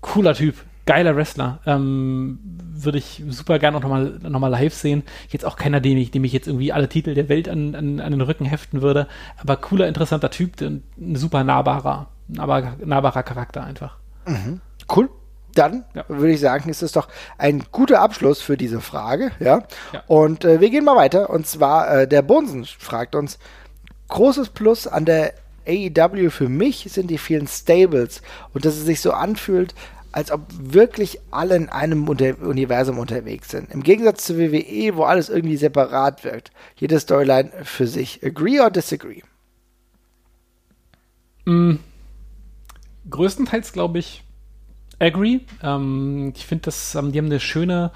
Cooler 0.00 0.34
Typ, 0.34 0.56
geiler 0.86 1.16
Wrestler. 1.16 1.60
Ähm, 1.66 2.38
Würde 2.72 2.98
ich 2.98 3.22
super 3.28 3.58
gerne 3.58 3.76
auch 3.76 3.82
nochmal 3.82 4.18
noch 4.22 4.40
mal 4.40 4.48
live 4.48 4.74
sehen. 4.74 5.02
Jetzt 5.28 5.44
auch 5.44 5.56
keiner, 5.56 5.80
dem 5.80 5.98
ich, 5.98 6.10
dem 6.10 6.24
ich 6.24 6.32
jetzt 6.32 6.46
irgendwie 6.46 6.72
alle 6.72 6.88
Titel 6.88 7.14
der 7.14 7.28
Welt 7.28 7.48
an, 7.48 7.74
an, 7.74 8.00
an 8.00 8.10
den 8.12 8.20
Rücken 8.20 8.46
heften 8.46 8.82
würde. 8.82 9.06
Aber 9.36 9.56
cooler, 9.56 9.88
interessanter 9.88 10.30
Typ 10.30 10.60
ein 10.60 10.82
super 11.14 11.44
nahbarer, 11.44 12.08
nahbarer, 12.28 12.76
nahbarer 12.84 13.22
Charakter 13.22 13.64
einfach. 13.64 13.96
Mhm. 14.26 14.60
Cool. 14.94 15.08
Dann 15.54 15.84
ja. 15.94 16.04
würde 16.08 16.32
ich 16.32 16.40
sagen, 16.40 16.68
ist 16.68 16.82
es 16.82 16.92
doch 16.92 17.08
ein 17.38 17.62
guter 17.70 18.00
Abschluss 18.00 18.40
für 18.40 18.56
diese 18.56 18.80
Frage. 18.80 19.30
Ja. 19.38 19.62
ja. 19.92 20.02
Und 20.08 20.44
äh, 20.44 20.60
wir 20.60 20.70
gehen 20.70 20.84
mal 20.84 20.96
weiter. 20.96 21.30
Und 21.30 21.46
zwar, 21.46 22.00
äh, 22.00 22.08
der 22.08 22.22
Bonsen 22.22 22.64
fragt 22.64 23.14
uns: 23.14 23.38
Großes 24.08 24.48
Plus 24.48 24.86
an 24.86 25.04
der 25.04 25.34
AEW 25.66 26.30
für 26.30 26.48
mich 26.48 26.88
sind 26.90 27.10
die 27.10 27.18
vielen 27.18 27.46
Stables 27.46 28.22
und 28.52 28.64
dass 28.64 28.74
es 28.74 28.84
sich 28.84 29.00
so 29.00 29.12
anfühlt, 29.12 29.74
als 30.12 30.30
ob 30.30 30.42
wirklich 30.50 31.18
alle 31.32 31.56
in 31.56 31.68
einem 31.68 32.08
Unter 32.08 32.38
Universum 32.40 32.98
unterwegs 32.98 33.50
sind. 33.50 33.70
Im 33.72 33.82
Gegensatz 33.82 34.24
zu 34.24 34.38
WWE, 34.38 34.96
wo 34.96 35.02
alles 35.02 35.28
irgendwie 35.28 35.56
separat 35.56 36.22
wirkt. 36.22 36.52
Jede 36.76 37.00
Storyline 37.00 37.50
für 37.64 37.88
sich. 37.88 38.24
Agree 38.24 38.60
or 38.60 38.70
disagree? 38.70 39.22
Mm, 41.46 41.74
größtenteils 43.10 43.72
glaube 43.72 43.98
ich 43.98 44.22
agree. 45.04 45.40
Ähm, 45.62 46.32
ich 46.36 46.46
finde, 46.46 46.62
das, 46.62 46.94
ähm, 46.94 47.12
die 47.12 47.18
haben 47.18 47.26
eine 47.26 47.40
schöne 47.40 47.92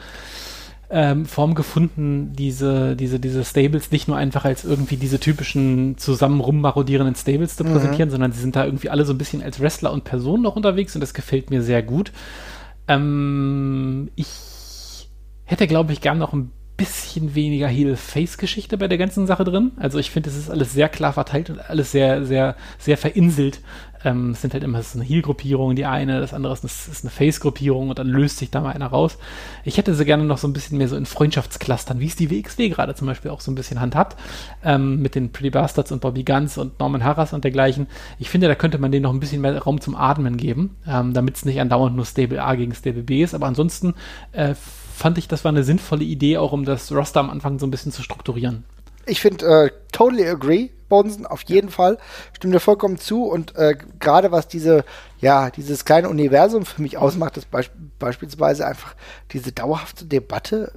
ähm, 0.91 1.27
Form 1.27 1.55
gefunden, 1.55 2.33
diese, 2.33 2.97
diese, 2.97 3.21
diese 3.21 3.45
Stables 3.45 3.91
nicht 3.91 4.09
nur 4.09 4.17
einfach 4.17 4.45
als 4.45 4.65
irgendwie 4.65 4.97
diese 4.97 5.21
typischen 5.21 5.99
zusammen 5.99 6.41
rummarodierenden 6.41 7.15
Stables 7.15 7.57
zu 7.57 7.65
mhm. 7.65 7.73
präsentieren, 7.73 8.09
mhm. 8.09 8.13
sondern 8.13 8.33
sie 8.33 8.41
sind 8.41 8.57
da 8.57 8.65
irgendwie 8.65 8.89
alle 8.89 9.05
so 9.05 9.13
ein 9.13 9.19
bisschen 9.19 9.43
als 9.43 9.61
Wrestler 9.61 9.93
und 9.93 10.05
Personen 10.05 10.43
noch 10.43 10.57
unterwegs 10.57 10.95
und 10.95 11.01
das 11.01 11.15
gefällt 11.15 11.51
mir 11.51 11.63
sehr 11.63 11.83
gut. 11.83 12.13
Ähm, 12.87 14.11
ich 14.17 15.09
hätte, 15.45 15.67
glaube 15.67 15.93
ich, 15.93 16.01
gern 16.01 16.19
noch 16.19 16.33
ein 16.33 16.53
bisschen 16.79 17.35
weniger 17.35 17.67
Heel-Face-Geschichte 17.67 18.79
bei 18.79 18.87
der 18.89 18.99
ganzen 18.99 19.27
Sache 19.27 19.45
drin. 19.45 19.73
Also 19.77 19.99
ich 19.99 20.11
finde, 20.11 20.31
es 20.31 20.37
ist 20.37 20.49
alles 20.49 20.73
sehr 20.73 20.89
klar 20.89 21.13
verteilt 21.13 21.51
und 21.51 21.59
alles 21.59 21.91
sehr, 21.91 22.25
sehr, 22.25 22.57
sehr 22.79 22.97
verinselt. 22.97 23.61
Ähm, 24.05 24.31
es 24.31 24.43
sind 24.43 24.55
halt 24.55 24.65
immer 24.65 24.83
so 24.83 24.99
eine 24.99 25.09
Heal-Gruppierung, 25.09 25.77
die 25.77 25.87
eine, 25.87 26.21
das 26.21 26.35
andere 26.35 26.53
ist 26.53 26.65
eine, 26.65 27.01
eine 27.03 27.11
Face-Gruppierung 27.11 27.89
und 27.91 27.99
dann 27.99 28.07
löst 28.07 28.39
sich 28.39 28.51
da 28.51 28.61
mal 28.61 28.73
einer 28.73 28.87
raus. 28.87 29.19
Ich 29.65 29.77
hätte 29.79 29.95
sie 29.95 30.05
gerne 30.05 30.25
noch 30.25 30.39
so 30.39 30.47
ein 30.49 30.53
bisschen 30.53 30.79
mehr 30.79 30.89
so 30.89 30.97
in 30.97 31.07
Freundschaftsclustern, 31.07 32.01
wie 32.01 32.07
es 32.07 32.17
die 32.17 32.31
WXW 32.31 32.69
gerade 32.69 32.95
zum 32.95 33.07
Beispiel 33.07 33.31
auch 33.31 33.41
so 33.41 33.51
ein 33.51 33.55
bisschen 33.55 33.81
handhabt, 33.81 34.17
ähm, 34.65 35.03
mit 35.03 35.15
den 35.15 35.33
Pretty 35.33 35.51
Bastards 35.51 35.93
und 35.93 36.01
Bobby 36.01 36.25
Guns 36.25 36.59
und 36.59 36.79
Norman 36.79 37.05
Harras 37.05 37.33
und 37.33 37.45
dergleichen. 37.45 37.87
Ich 38.19 38.31
finde, 38.31 38.49
da 38.49 38.55
könnte 38.55 38.79
man 38.79 38.93
denen 38.93 39.03
noch 39.03 39.13
ein 39.13 39.21
bisschen 39.21 39.41
mehr 39.41 39.59
Raum 39.59 39.81
zum 39.81 39.95
Atmen 39.95 40.37
geben, 40.37 40.77
ähm, 40.87 41.13
damit 41.13 41.37
es 41.37 41.45
nicht 41.45 41.61
andauernd 41.61 41.97
nur 41.97 42.07
Stable 42.07 42.43
A 42.43 42.55
gegen 42.55 42.75
Stable 42.75 43.03
B 43.03 43.23
ist, 43.23 43.35
aber 43.35 43.47
ansonsten 43.47 43.95
äh, 44.33 44.55
fand 44.99 45.19
ich, 45.19 45.29
das 45.29 45.45
war 45.45 45.51
eine 45.51 45.65
sinnvolle 45.65 46.05
Idee, 46.05 46.39
auch 46.39 46.53
um 46.53 46.65
das 46.65 46.93
Roster 46.93 47.21
am 47.21 47.31
Anfang 47.31 47.59
so 47.59 47.67
ein 47.67 47.71
bisschen 47.71 47.93
zu 47.93 48.03
strukturieren. 48.03 48.65
Ich 49.07 49.21
finde, 49.21 49.47
äh, 49.47 49.71
totally 49.93 50.29
agree, 50.29 50.71
Bonsen, 50.89 51.27
auf 51.27 51.43
jeden 51.43 51.69
ja. 51.69 51.75
Fall. 51.75 51.99
Stimme 52.33 52.55
dir 52.55 52.61
vollkommen 52.61 52.99
zu 52.99 53.25
und 53.25 53.57
äh, 53.57 53.77
gerade 54.01 54.33
was 54.33 54.49
diese, 54.49 54.85
ja, 55.21 55.51
dieses 55.51 55.85
kleine 55.85 56.09
Universum 56.09 56.65
für 56.65 56.83
mich 56.83 56.97
ausmacht, 56.99 57.37
ist 57.37 57.51
beisp 57.51 57.73
beispielsweise 57.99 58.65
einfach 58.65 58.95
diese 59.33 59.51
dauerhafte 59.51 60.05
Debatte, 60.05 60.73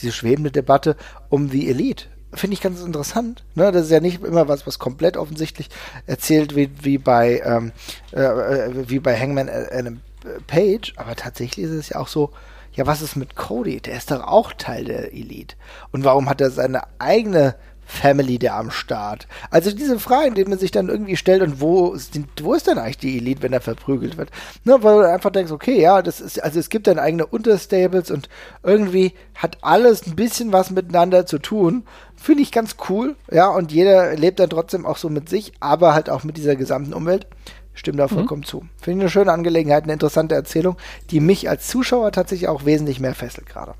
diese 0.00 0.10
schwebende 0.10 0.50
Debatte 0.50 0.96
um 1.28 1.50
die 1.50 1.68
Elite 1.68 2.06
finde 2.34 2.54
ich 2.54 2.62
ganz 2.62 2.80
interessant. 2.80 3.44
Ne? 3.54 3.72
Das 3.72 3.84
ist 3.84 3.90
ja 3.90 4.00
nicht 4.00 4.24
immer 4.24 4.48
was, 4.48 4.66
was 4.66 4.78
komplett 4.78 5.18
offensichtlich 5.18 5.68
erzählt 6.06 6.54
wird, 6.54 6.82
wie 6.82 6.96
bei, 6.96 7.42
ähm, 7.44 7.72
äh, 8.12 8.22
äh 8.22 8.88
wie 8.88 9.00
bei 9.00 9.18
Hangman 9.18 9.50
Adam 9.50 10.00
Page, 10.46 10.94
aber 10.96 11.16
tatsächlich 11.16 11.66
ist 11.66 11.72
es 11.72 11.88
ja 11.90 11.98
auch 11.98 12.08
so, 12.08 12.30
ja, 12.74 12.86
was 12.86 13.02
ist 13.02 13.16
mit 13.16 13.36
Cody? 13.36 13.80
Der 13.80 13.96
ist 13.96 14.10
doch 14.10 14.26
auch 14.26 14.52
Teil 14.54 14.84
der 14.84 15.12
Elite. 15.12 15.56
Und 15.90 16.04
warum 16.04 16.28
hat 16.28 16.40
er 16.40 16.50
seine 16.50 16.82
eigene 16.98 17.54
Family 17.92 18.38
da 18.38 18.58
am 18.58 18.70
Start? 18.70 19.28
Also 19.50 19.70
diese 19.70 19.98
Fragen, 19.98 20.34
die 20.34 20.44
man 20.44 20.58
sich 20.58 20.70
dann 20.70 20.88
irgendwie 20.88 21.16
stellt 21.16 21.42
und 21.42 21.60
wo, 21.60 21.94
sind, 21.96 22.26
wo 22.42 22.54
ist 22.54 22.66
denn 22.66 22.78
eigentlich 22.78 22.98
die 22.98 23.18
Elite, 23.18 23.42
wenn 23.42 23.52
er 23.52 23.60
verprügelt 23.60 24.16
wird? 24.16 24.30
Ne, 24.64 24.82
weil 24.82 25.02
du 25.02 25.12
einfach 25.12 25.30
denkst, 25.30 25.52
okay, 25.52 25.80
ja, 25.80 26.00
das 26.02 26.20
ist, 26.20 26.42
also 26.42 26.58
es 26.58 26.70
gibt 26.70 26.86
dann 26.86 26.98
eigene 26.98 27.26
Unterstables 27.26 28.10
und 28.10 28.28
irgendwie 28.62 29.12
hat 29.34 29.58
alles 29.60 30.06
ein 30.06 30.16
bisschen 30.16 30.52
was 30.52 30.70
miteinander 30.70 31.26
zu 31.26 31.38
tun. 31.38 31.84
Finde 32.16 32.42
ich 32.42 32.50
ganz 32.50 32.76
cool, 32.88 33.16
ja, 33.30 33.48
und 33.48 33.72
jeder 33.72 34.16
lebt 34.16 34.40
dann 34.40 34.50
trotzdem 34.50 34.86
auch 34.86 34.96
so 34.96 35.08
mit 35.08 35.28
sich, 35.28 35.52
aber 35.60 35.94
halt 35.94 36.08
auch 36.08 36.24
mit 36.24 36.36
dieser 36.36 36.56
gesamten 36.56 36.94
Umwelt. 36.94 37.26
Stimme 37.74 37.98
da 37.98 38.08
vollkommen 38.08 38.42
mhm. 38.42 38.46
zu. 38.46 38.64
Finde 38.80 38.98
ich 38.98 39.02
eine 39.02 39.10
schöne 39.10 39.32
Angelegenheit, 39.32 39.84
eine 39.84 39.94
interessante 39.94 40.34
Erzählung, 40.34 40.76
die 41.10 41.20
mich 41.20 41.48
als 41.48 41.68
Zuschauer 41.68 42.12
tatsächlich 42.12 42.48
auch 42.48 42.64
wesentlich 42.64 43.00
mehr 43.00 43.14
fesselt 43.14 43.46
gerade. 43.46 43.74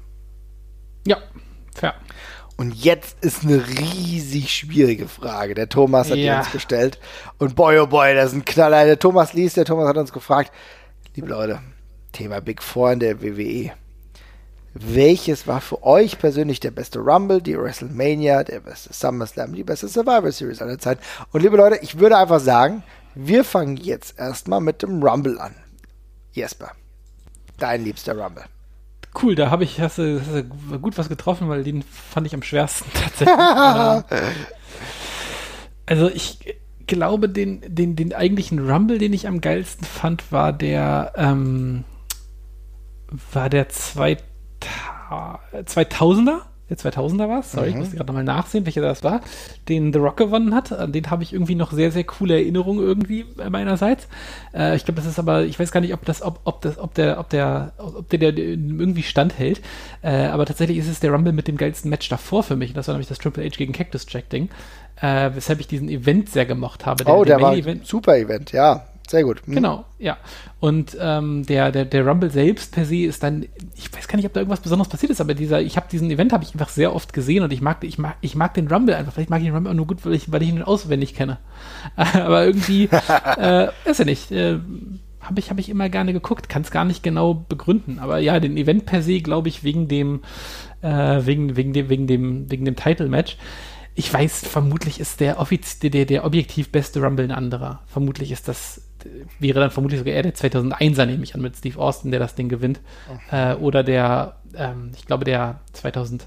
Ja, 1.07 1.19
fair. 1.75 1.95
Und 2.57 2.75
jetzt 2.75 3.17
ist 3.23 3.43
eine 3.43 3.67
riesig 3.67 4.51
schwierige 4.51 5.09
Frage. 5.09 5.55
Der 5.55 5.69
Thomas 5.69 6.11
hat 6.11 6.19
ja. 6.19 6.35
die 6.35 6.39
uns 6.39 6.53
gestellt. 6.53 6.99
Und 7.39 7.57
boy, 7.57 7.79
oh 7.79 7.87
boy, 7.87 8.15
das 8.15 8.31
ist 8.31 8.37
ein 8.37 8.45
Knaller. 8.45 8.85
Der 8.85 8.99
Thomas 8.99 9.33
liest, 9.33 9.57
der 9.57 9.65
Thomas 9.65 9.89
hat 9.89 9.97
uns 9.97 10.13
gefragt, 10.13 10.53
liebe 11.15 11.29
Leute, 11.29 11.61
Thema 12.13 12.41
Big 12.41 12.63
Four 12.63 12.93
in 12.93 13.01
der 13.01 13.23
WWE. 13.23 13.73
Welches 14.75 15.47
war 15.47 15.61
für 15.61 15.83
euch 15.83 16.19
persönlich 16.19 16.61
der 16.61 16.71
beste 16.71 16.99
Rumble, 16.99 17.43
die 17.43 17.59
WrestleMania, 17.59 18.43
der 18.45 18.61
beste 18.61 18.93
SummerSlam, 18.93 19.55
die 19.55 19.65
beste 19.65 19.89
Survivor 19.89 20.33
Series 20.33 20.63
aller 20.63 20.79
Zeiten? 20.79 21.03
Und 21.31 21.43
liebe 21.43 21.57
Leute, 21.57 21.79
ich 21.83 21.99
würde 21.99 22.17
einfach 22.17 22.41
sagen, 22.41 22.83
wir 23.15 23.45
fangen 23.45 23.77
jetzt 23.77 24.19
erstmal 24.19 24.61
mit 24.61 24.83
dem 24.83 25.03
Rumble 25.03 25.39
an. 25.39 25.55
Jesper, 26.33 26.73
dein 27.59 27.85
liebster 27.85 28.17
Rumble. 28.17 28.45
Cool, 29.21 29.35
da 29.35 29.51
habe 29.51 29.65
ich 29.65 29.81
hast 29.81 29.99
du, 29.99 30.21
hast 30.21 30.35
du 30.35 30.79
gut 30.79 30.97
was 30.97 31.09
getroffen, 31.09 31.49
weil 31.49 31.65
den 31.65 31.83
fand 31.83 32.27
ich 32.27 32.35
am 32.35 32.43
schwersten 32.43 32.91
tatsächlich. 32.95 33.37
also 35.87 36.09
ich 36.09 36.39
glaube, 36.87 37.29
den, 37.29 37.63
den, 37.67 37.97
den 37.97 38.15
eigentlichen 38.15 38.71
Rumble, 38.71 38.99
den 38.99 39.13
ich 39.13 39.27
am 39.27 39.41
geilsten 39.41 39.85
fand, 39.85 40.33
war 40.33 40.53
der 40.53 41.13
ähm, 41.17 41.85
war 43.33 43.51
der 43.51 43.69
2000er 43.69 46.41
der 46.71 46.79
2000er 46.79 47.29
war 47.29 47.43
Sorry, 47.43 47.67
mhm. 47.67 47.73
ich 47.73 47.77
muss 47.77 47.91
gerade 47.93 48.07
nochmal 48.07 48.25
nachsehen, 48.25 48.65
welcher 48.65 48.81
das 48.81 49.03
war, 49.05 49.21
den 49.69 49.93
The 49.93 49.99
Rock 49.99 50.17
gewonnen 50.17 50.55
hat. 50.55 50.73
An 50.73 50.93
den 50.93 51.11
habe 51.11 51.23
ich 51.23 51.33
irgendwie 51.33 51.55
noch 51.55 51.73
sehr, 51.73 51.91
sehr 51.91 52.05
coole 52.05 52.35
Erinnerungen 52.35 52.83
irgendwie 52.83 53.27
meinerseits. 53.49 54.09
Äh, 54.55 54.77
ich 54.77 54.85
glaube, 54.85 55.01
das 55.01 55.07
ist 55.07 55.19
aber, 55.19 55.45
ich 55.45 55.59
weiß 55.59 55.71
gar 55.73 55.81
nicht, 55.81 55.93
ob 55.93 56.05
das, 56.05 56.23
ob, 56.23 56.41
ob 56.45 56.61
das, 56.63 56.79
ob 56.79 56.95
der, 56.95 57.19
ob 57.19 57.29
der, 57.29 57.73
ob 57.79 58.09
der, 58.09 58.19
der 58.19 58.39
irgendwie 58.39 59.03
standhält. 59.03 59.61
Äh, 60.03 60.27
aber 60.27 60.47
tatsächlich 60.47 60.79
ist 60.79 60.89
es 60.89 61.01
der 61.01 61.13
Rumble 61.13 61.33
mit 61.33 61.49
dem 61.49 61.57
geilsten 61.57 61.91
Match 61.91 62.09
davor 62.09 62.43
für 62.43 62.57
mich. 62.57 62.73
Das 62.73 62.89
war 62.89 62.95
nämlich 62.95 63.09
das 63.09 63.19
Triple 63.19 63.45
H 63.45 63.57
gegen 63.57 63.73
Cactus 63.73 64.07
Jack 64.09 64.31
Ding. 64.31 64.49
Äh, 65.01 65.31
weshalb 65.35 65.59
ich 65.61 65.67
diesen 65.67 65.89
Event 65.89 66.29
sehr 66.29 66.47
gemocht 66.47 66.87
habe. 66.87 67.05
Der, 67.05 67.15
oh, 67.15 67.25
der, 67.25 67.39
der 67.39 67.45
war 67.45 67.53
ein 67.53 67.81
super 67.83 68.17
Event, 68.17 68.53
ja. 68.53 68.87
Sehr 69.09 69.25
gut. 69.25 69.43
Mhm. 69.47 69.55
Genau, 69.55 69.85
ja. 69.99 70.17
Und 70.61 70.97
ähm, 71.01 71.45
der, 71.45 71.73
der, 71.73 71.85
der 71.85 72.07
Rumble 72.07 72.31
selbst 72.31 72.73
per 72.73 72.85
se 72.85 72.99
ist 72.99 73.23
dann, 73.23 73.47
ich 73.75 73.93
weiß 73.93 74.09
gar 74.09 74.17
nicht, 74.17 74.27
ob 74.27 74.33
da 74.33 74.41
irgendwas 74.41 74.61
Besonderes 74.61 74.89
passiert 74.89 75.11
ist, 75.11 75.21
aber 75.21 75.35
dieser, 75.35 75.61
ich 75.61 75.77
habe 75.77 75.87
diesen 75.91 76.11
Event 76.11 76.33
habe 76.33 76.45
ich 76.45 76.53
einfach 76.55 76.69
sehr 76.69 76.95
oft 76.95 77.13
gesehen 77.13 77.43
und 77.43 77.53
ich 77.53 77.61
mag, 77.61 77.83
ich 77.85 77.99
mag, 77.99 78.17
ich 78.21 78.35
mag 78.35 78.55
den 78.55 78.69
Rumble 78.69 78.95
einfach. 78.95 79.13
Vielleicht 79.13 79.31
mag 79.31 79.41
ich 79.41 79.47
den 79.47 79.55
Rumble 79.55 79.71
auch 79.71 79.77
nur 79.77 79.87
gut, 79.87 80.05
weil 80.05 80.15
ich, 80.15 80.31
weil 80.31 80.43
ich 80.43 80.49
ihn 80.49 80.63
auswendig 80.63 81.15
kenne. 81.15 81.39
aber 81.97 82.47
irgendwie, 82.47 82.89
äh, 83.39 83.69
ist 83.85 83.99
ja 83.99 84.05
nicht. 84.05 84.31
Äh, 84.31 84.59
habe 85.21 85.39
ich, 85.39 85.51
hab 85.51 85.59
ich 85.61 85.69
immer 85.69 85.89
gerne 85.89 86.13
geguckt, 86.13 86.49
kann 86.49 86.63
es 86.63 86.73
gar 86.73 86.85
nicht 86.85 87.05
genau 87.05 87.35
begründen. 87.49 88.01
Aber 88.01 88.19
ja, 88.19 88.41
den 88.41 88.57
Event 88.57 88.87
per 88.87 89.03
se, 89.03 89.21
glaube 89.21 89.49
ich, 89.49 89.63
wegen 89.63 89.87
dem, 89.87 90.23
äh, 90.81 91.21
wegen, 91.25 91.57
wegen 91.57 91.73
dem, 91.73 91.89
wegen 91.91 92.07
dem, 92.09 92.51
wegen 92.51 92.65
dem 92.65 92.75
Title-Match 92.75 93.37
ich 93.95 94.13
weiß, 94.13 94.47
vermutlich 94.47 95.01
ist 95.01 95.21
der, 95.21 95.39
offiz 95.39 95.79
der, 95.79 96.07
der 96.07 96.25
objektiv 96.25 96.71
beste 96.71 97.03
Rumble 97.03 97.25
ein 97.25 97.31
anderer. 97.31 97.83
Vermutlich 97.87 98.33
ist 98.33 98.49
das 98.49 98.81
wäre 99.39 99.61
dann 99.61 99.71
vermutlich 99.71 99.99
sogar 99.99 100.15
eher 100.15 100.23
der 100.23 100.35
2001er, 100.35 101.07
nehme 101.07 101.25
ich 101.25 101.35
an, 101.35 101.41
mit 101.41 101.57
Steve 101.57 101.79
Austin, 101.79 102.11
der 102.11 102.21
das 102.21 102.35
Ding 102.35 102.49
gewinnt. 102.49 102.81
Oh. 103.09 103.35
Äh, 103.37 103.55
oder 103.55 103.83
der, 103.83 104.37
ähm, 104.55 104.93
ich 104.95 105.07
glaube, 105.07 105.25
der 105.25 105.61
2000, 105.73 106.27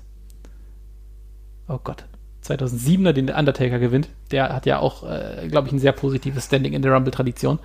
oh 1.67 1.79
Gott, 1.83 2.05
2007er, 2.43 3.11
den 3.11 3.27
der 3.27 3.37
Undertaker 3.37 3.79
gewinnt. 3.79 4.09
Der 4.31 4.53
hat 4.53 4.65
ja 4.65 4.79
auch, 4.79 5.03
äh, 5.03 5.47
glaube 5.49 5.67
ich, 5.67 5.73
ein 5.73 5.79
sehr 5.79 5.91
positives 5.91 6.45
Standing 6.45 6.73
in 6.73 6.81
der 6.81 6.93
Rumble-Tradition. 6.93 7.59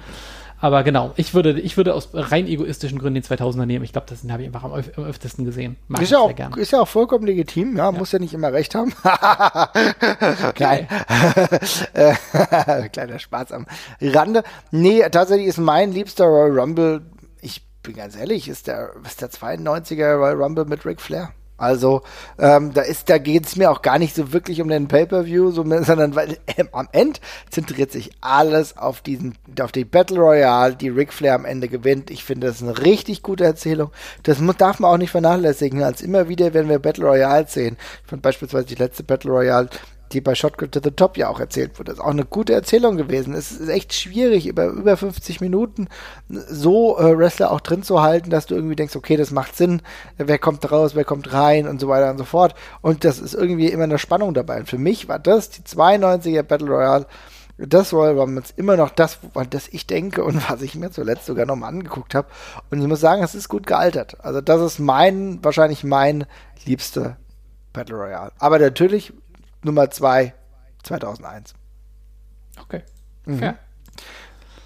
Aber 0.60 0.82
genau, 0.82 1.12
ich 1.16 1.32
würde, 1.32 1.58
ich 1.58 1.76
würde 1.76 1.94
aus 1.94 2.10
rein 2.12 2.46
egoistischen 2.46 2.98
Gründen 2.98 3.22
den 3.22 3.24
2000er 3.24 3.64
nehmen. 3.64 3.84
Ich 3.84 3.92
glaube, 3.92 4.06
das 4.10 4.22
habe 4.30 4.42
ich 4.42 4.48
einfach 4.48 4.64
am, 4.64 4.74
öf 4.74 4.90
am 4.96 5.04
öftesten 5.04 5.44
gesehen. 5.44 5.76
Mag 5.88 6.02
ist, 6.02 6.10
ja 6.10 6.18
auch, 6.18 6.56
ist 6.56 6.72
ja 6.72 6.80
auch 6.80 6.88
vollkommen 6.88 7.26
legitim. 7.26 7.76
Ja, 7.76 7.84
ja. 7.84 7.92
muss 7.92 8.12
ja 8.12 8.18
nicht 8.18 8.34
immer 8.34 8.52
recht 8.52 8.74
haben. 8.74 8.92
Klein. 10.54 10.86
Kleiner 12.92 13.18
Spaß 13.18 13.52
am 13.52 13.66
Rande. 14.00 14.42
Nee, 14.70 15.02
tatsächlich 15.10 15.46
ist 15.46 15.58
mein 15.58 15.92
liebster 15.92 16.26
Royal 16.26 16.58
Rumble, 16.58 17.02
ich 17.40 17.62
bin 17.82 17.96
ganz 17.96 18.16
ehrlich, 18.16 18.48
ist 18.48 18.66
der, 18.66 18.90
ist 19.04 19.22
der 19.22 19.30
92er 19.30 20.16
Royal 20.16 20.42
Rumble 20.42 20.66
mit 20.66 20.84
Ric 20.84 21.00
Flair. 21.00 21.32
Also 21.60 22.02
ähm, 22.38 22.72
da 22.72 22.82
ist, 22.82 23.10
da 23.10 23.18
geht 23.18 23.46
es 23.46 23.56
mir 23.56 23.70
auch 23.70 23.82
gar 23.82 23.98
nicht 23.98 24.14
so 24.14 24.32
wirklich 24.32 24.62
um 24.62 24.68
den 24.68 24.88
Pay-per-View, 24.88 25.50
so, 25.50 25.62
sondern 25.82 26.14
weil 26.14 26.38
äh, 26.46 26.64
am 26.72 26.88
Ende 26.92 27.20
zentriert 27.50 27.92
sich 27.92 28.10
alles 28.20 28.76
auf 28.76 29.02
diesen, 29.02 29.34
auf 29.60 29.72
die 29.72 29.84
Battle 29.84 30.18
Royale, 30.18 30.74
die 30.74 30.88
Ric 30.88 31.12
Flair 31.12 31.34
am 31.34 31.44
Ende 31.44 31.68
gewinnt. 31.68 32.10
Ich 32.10 32.24
finde 32.24 32.46
das 32.46 32.56
ist 32.56 32.62
eine 32.62 32.78
richtig 32.78 33.22
gute 33.22 33.44
Erzählung. 33.44 33.90
Das 34.22 34.40
muss, 34.40 34.56
darf 34.56 34.80
man 34.80 34.90
auch 34.90 34.98
nicht 34.98 35.10
vernachlässigen. 35.10 35.82
Als 35.82 36.00
immer 36.00 36.28
wieder, 36.28 36.54
wenn 36.54 36.68
wir 36.68 36.78
Battle 36.78 37.06
Royale 37.06 37.46
sehen, 37.46 37.76
ich 38.02 38.08
fand 38.08 38.22
beispielsweise 38.22 38.66
die 38.66 38.74
letzte 38.76 39.02
Battle 39.02 39.30
Royale 39.30 39.68
die 40.12 40.20
bei 40.20 40.34
Shotgun 40.34 40.70
to 40.70 40.80
the 40.82 40.90
Top 40.90 41.16
ja 41.16 41.28
auch 41.28 41.40
erzählt 41.40 41.78
wurde. 41.78 41.90
Das 41.90 41.98
ist 41.98 42.04
auch 42.04 42.10
eine 42.10 42.24
gute 42.24 42.52
Erzählung 42.52 42.96
gewesen. 42.96 43.34
Es 43.34 43.52
ist 43.52 43.68
echt 43.68 43.94
schwierig, 43.94 44.46
über 44.46 44.66
über 44.66 44.96
50 44.96 45.40
Minuten 45.40 45.88
so 46.28 46.98
äh, 46.98 47.16
Wrestler 47.16 47.52
auch 47.52 47.60
drin 47.60 47.82
zu 47.82 48.02
halten, 48.02 48.30
dass 48.30 48.46
du 48.46 48.54
irgendwie 48.54 48.76
denkst, 48.76 48.96
okay, 48.96 49.16
das 49.16 49.30
macht 49.30 49.56
Sinn, 49.56 49.82
wer 50.16 50.38
kommt 50.38 50.70
raus, 50.70 50.94
wer 50.94 51.04
kommt 51.04 51.32
rein 51.32 51.68
und 51.68 51.80
so 51.80 51.88
weiter 51.88 52.10
und 52.10 52.18
so 52.18 52.24
fort. 52.24 52.54
Und 52.80 53.04
das 53.04 53.18
ist 53.18 53.34
irgendwie 53.34 53.68
immer 53.68 53.84
eine 53.84 53.98
Spannung 53.98 54.34
dabei. 54.34 54.60
Und 54.60 54.68
für 54.68 54.78
mich 54.78 55.08
war 55.08 55.18
das 55.18 55.50
die 55.50 55.62
92er 55.62 56.42
Battle 56.42 56.68
Royale 56.68 57.06
das 57.66 57.92
Rumble 57.92 58.42
ist 58.42 58.58
immer 58.58 58.76
noch 58.76 58.90
das, 58.90 59.18
an 59.34 59.48
das 59.50 59.68
ich 59.68 59.86
denke 59.86 60.24
und 60.24 60.36
was 60.50 60.62
ich 60.62 60.74
mir 60.74 60.90
zuletzt 60.90 61.26
sogar 61.26 61.46
nochmal 61.46 61.70
angeguckt 61.70 62.14
habe. 62.14 62.28
Und 62.70 62.80
ich 62.80 62.86
muss 62.86 63.00
sagen, 63.00 63.22
es 63.22 63.34
ist 63.34 63.48
gut 63.48 63.66
gealtert. 63.66 64.16
Also 64.24 64.40
das 64.40 64.60
ist 64.62 64.78
mein, 64.78 65.42
wahrscheinlich 65.42 65.84
mein 65.84 66.26
liebster 66.64 67.18
Battle 67.72 67.96
Royale. 67.96 68.32
Aber 68.38 68.58
natürlich 68.58 69.12
Nummer 69.62 69.90
2 69.90 70.34
2001. 70.82 71.54
Okay. 72.60 72.82
Mhm. 73.26 73.54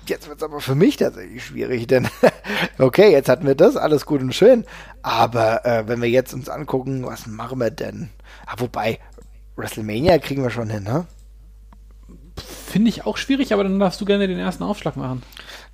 Jetzt 0.07 0.29
wird 0.29 0.39
es 0.39 0.45
aber 0.45 0.61
für 0.61 0.75
mich 0.75 0.99
tatsächlich 0.99 1.45
schwierig, 1.45 1.87
denn 1.87 2.09
okay, 2.79 3.11
jetzt 3.11 3.29
hatten 3.29 3.47
wir 3.47 3.55
das, 3.55 3.77
alles 3.77 4.05
gut 4.05 4.21
und 4.21 4.35
schön, 4.35 4.67
aber 5.03 5.65
äh, 5.65 5.89
wenn 5.89 6.03
wir 6.03 6.11
jetzt 6.11 6.35
uns 6.35 6.49
angucken, 6.51 7.07
was 7.07 7.27
machen 7.27 7.59
wir 7.59 7.71
denn? 7.71 8.11
Ah, 8.47 8.55
wobei, 8.59 8.99
WrestleMania 9.57 10.19
kriegen 10.19 10.43
wir 10.43 10.51
schon 10.51 10.69
hin, 10.69 10.83
ne? 10.83 11.07
Finde 12.37 12.91
ich 12.91 13.07
auch 13.07 13.17
schwierig, 13.17 13.53
aber 13.53 13.63
dann 13.63 13.79
darfst 13.79 14.01
du 14.01 14.05
gerne 14.05 14.29
den 14.29 14.39
ersten 14.39 14.65
Aufschlag 14.65 14.97
machen. 14.97 15.23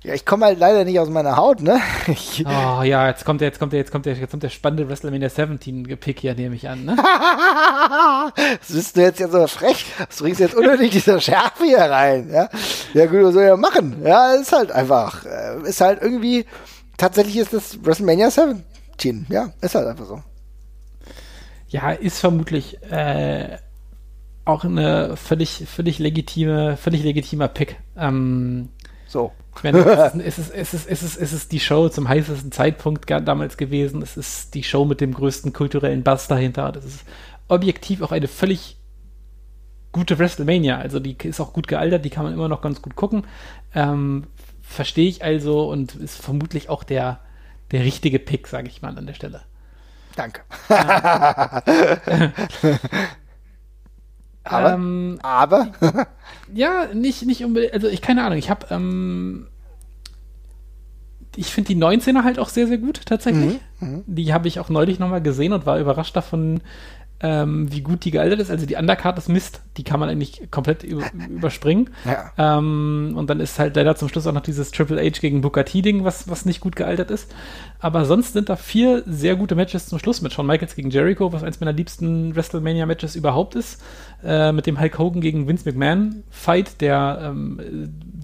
Ja, 0.03 0.15
ich 0.15 0.25
komme 0.25 0.45
halt 0.45 0.57
leider 0.57 0.83
nicht 0.83 0.99
aus 0.99 1.09
meiner 1.09 1.35
Haut, 1.35 1.61
ne? 1.61 1.79
Ich 2.07 2.43
oh 2.47 2.81
ja, 2.81 3.07
jetzt 3.07 3.23
kommt 3.23 3.39
der, 3.39 3.49
jetzt 3.49 3.59
kommt 3.59 3.73
der, 3.73 3.79
jetzt 3.79 3.91
kommt 3.91 4.07
der, 4.07 4.15
jetzt 4.15 4.31
kommt 4.31 4.41
der 4.41 4.49
spannende 4.49 4.89
WrestleMania 4.89 5.29
17 5.29 5.83
Pick 5.99 6.19
hier, 6.21 6.33
nehme 6.33 6.55
ich 6.55 6.67
an, 6.67 6.85
ne? 6.85 6.95
das 8.35 8.71
bist 8.73 8.97
du 8.97 9.01
jetzt 9.01 9.19
ja 9.19 9.27
so 9.27 9.45
frech. 9.45 9.85
Du 10.17 10.23
bringst 10.23 10.39
jetzt 10.39 10.55
unnötig 10.55 10.89
diese 10.89 11.21
Schärfe 11.21 11.65
hier 11.65 11.81
rein, 11.81 12.31
ja? 12.31 12.49
Ja 12.95 13.05
gut, 13.05 13.25
was 13.25 13.33
soll 13.33 13.43
ich 13.43 13.49
ja 13.49 13.57
machen? 13.57 14.01
Ja, 14.03 14.33
ist 14.33 14.51
halt 14.51 14.71
einfach, 14.71 15.23
äh, 15.25 15.69
ist 15.69 15.81
halt 15.81 16.01
irgendwie, 16.01 16.45
tatsächlich 16.97 17.37
ist 17.37 17.53
das 17.53 17.85
WrestleMania 17.85 18.31
17, 18.31 19.27
ja, 19.29 19.53
ist 19.61 19.75
halt 19.75 19.85
einfach 19.87 20.05
so. 20.05 20.23
Ja, 21.67 21.91
ist 21.91 22.19
vermutlich, 22.19 22.81
äh, 22.91 23.57
auch 24.45 24.65
eine 24.65 25.15
völlig, 25.15 25.65
völlig 25.67 25.99
legitime, 25.99 26.75
völlig 26.75 27.03
legitimer 27.03 27.47
Pick. 27.47 27.77
Ähm, 27.95 28.69
so. 29.11 29.31
Ich 29.57 29.63
meine, 29.63 29.79
es 30.25 30.39
ist, 30.39 30.51
es, 30.51 30.73
ist, 30.73 30.89
es, 30.89 31.03
ist, 31.03 31.17
es 31.17 31.33
ist 31.33 31.51
die 31.51 31.59
Show 31.59 31.89
zum 31.89 32.07
heißesten 32.07 32.51
Zeitpunkt 32.51 33.09
damals 33.09 33.57
gewesen. 33.57 34.01
Es 34.01 34.17
ist 34.17 34.53
die 34.53 34.63
Show 34.63 34.85
mit 34.85 35.01
dem 35.01 35.13
größten 35.13 35.53
kulturellen 35.53 36.03
Bass 36.03 36.27
dahinter. 36.27 36.71
Das 36.71 36.85
ist 36.85 37.03
objektiv 37.47 38.01
auch 38.01 38.11
eine 38.11 38.27
völlig 38.27 38.77
gute 39.91 40.17
WrestleMania. 40.17 40.77
Also 40.77 40.99
die 40.99 41.17
ist 41.23 41.41
auch 41.41 41.53
gut 41.53 41.67
gealtert, 41.67 42.05
die 42.05 42.09
kann 42.09 42.23
man 42.23 42.33
immer 42.33 42.47
noch 42.47 42.61
ganz 42.61 42.81
gut 42.81 42.95
gucken. 42.95 43.25
Ähm, 43.75 44.27
Verstehe 44.61 45.09
ich 45.09 45.21
also 45.21 45.69
und 45.69 45.95
ist 45.95 46.21
vermutlich 46.21 46.69
auch 46.69 46.85
der, 46.85 47.19
der 47.71 47.83
richtige 47.83 48.19
Pick, 48.19 48.47
sage 48.47 48.69
ich 48.69 48.81
mal 48.81 48.97
an 48.97 49.05
der 49.05 49.13
Stelle. 49.13 49.41
Danke. 50.15 50.41
Aber? 54.43 54.73
Ähm, 54.73 55.19
aber? 55.21 55.71
ja, 56.53 56.87
nicht, 56.93 57.25
nicht 57.25 57.45
unbedingt, 57.45 57.73
also 57.73 57.87
ich 57.87 58.01
keine 58.01 58.23
Ahnung, 58.23 58.37
ich 58.37 58.49
habe, 58.49 58.67
ähm, 58.71 59.47
ich 61.35 61.47
finde 61.47 61.73
die 61.73 61.79
19er 61.79 62.23
halt 62.23 62.39
auch 62.39 62.49
sehr, 62.49 62.67
sehr 62.67 62.77
gut, 62.77 63.05
tatsächlich. 63.05 63.59
Mhm, 63.79 63.87
mhm. 63.87 64.03
die 64.07 64.33
habe 64.33 64.47
ich 64.47 64.59
auch 64.59 64.69
neulich 64.69 64.99
nochmal 64.99 65.21
gesehen 65.21 65.53
und 65.53 65.65
war 65.65 65.79
überrascht 65.79 66.15
davon, 66.15 66.61
ähm, 67.21 67.71
wie 67.71 67.81
gut 67.81 68.03
die 68.05 68.11
gealtert 68.11 68.39
ist. 68.39 68.49
Also 68.49 68.65
die 68.65 68.75
Undercard 68.75 69.17
ist 69.17 69.29
Mist, 69.29 69.61
die 69.77 69.83
kann 69.83 69.99
man 69.99 70.09
eigentlich 70.09 70.49
komplett 70.49 70.83
über, 70.83 71.05
überspringen. 71.29 71.91
Ja. 72.05 72.57
Ähm, 72.57 73.13
und 73.15 73.29
dann 73.29 73.39
ist 73.39 73.59
halt 73.59 73.75
leider 73.75 73.95
zum 73.95 74.09
Schluss 74.09 74.25
auch 74.27 74.33
noch 74.33 74.41
dieses 74.41 74.71
Triple 74.71 75.01
H 75.01 75.19
gegen 75.21 75.41
Booker 75.41 75.65
T-Ding, 75.65 76.03
was, 76.03 76.27
was 76.29 76.45
nicht 76.45 76.61
gut 76.61 76.75
gealtert 76.75 77.11
ist. 77.11 77.33
Aber 77.79 78.05
sonst 78.05 78.33
sind 78.33 78.49
da 78.49 78.55
vier 78.55 79.03
sehr 79.05 79.35
gute 79.35 79.55
Matches 79.55 79.87
zum 79.87 79.99
Schluss 79.99 80.21
mit 80.21 80.33
Shawn 80.33 80.47
Michaels 80.47 80.75
gegen 80.75 80.89
Jericho, 80.89 81.31
was 81.31 81.43
eins 81.43 81.59
meiner 81.59 81.73
liebsten 81.73 82.35
WrestleMania-Matches 82.35 83.15
überhaupt 83.15 83.55
ist. 83.55 83.81
Äh, 84.23 84.51
mit 84.51 84.65
dem 84.65 84.79
Hulk 84.79 84.97
Hogan 84.97 85.21
gegen 85.21 85.47
Vince 85.47 85.69
McMahon-Fight, 85.69 86.81
der 86.81 87.19
ähm, 87.23 87.59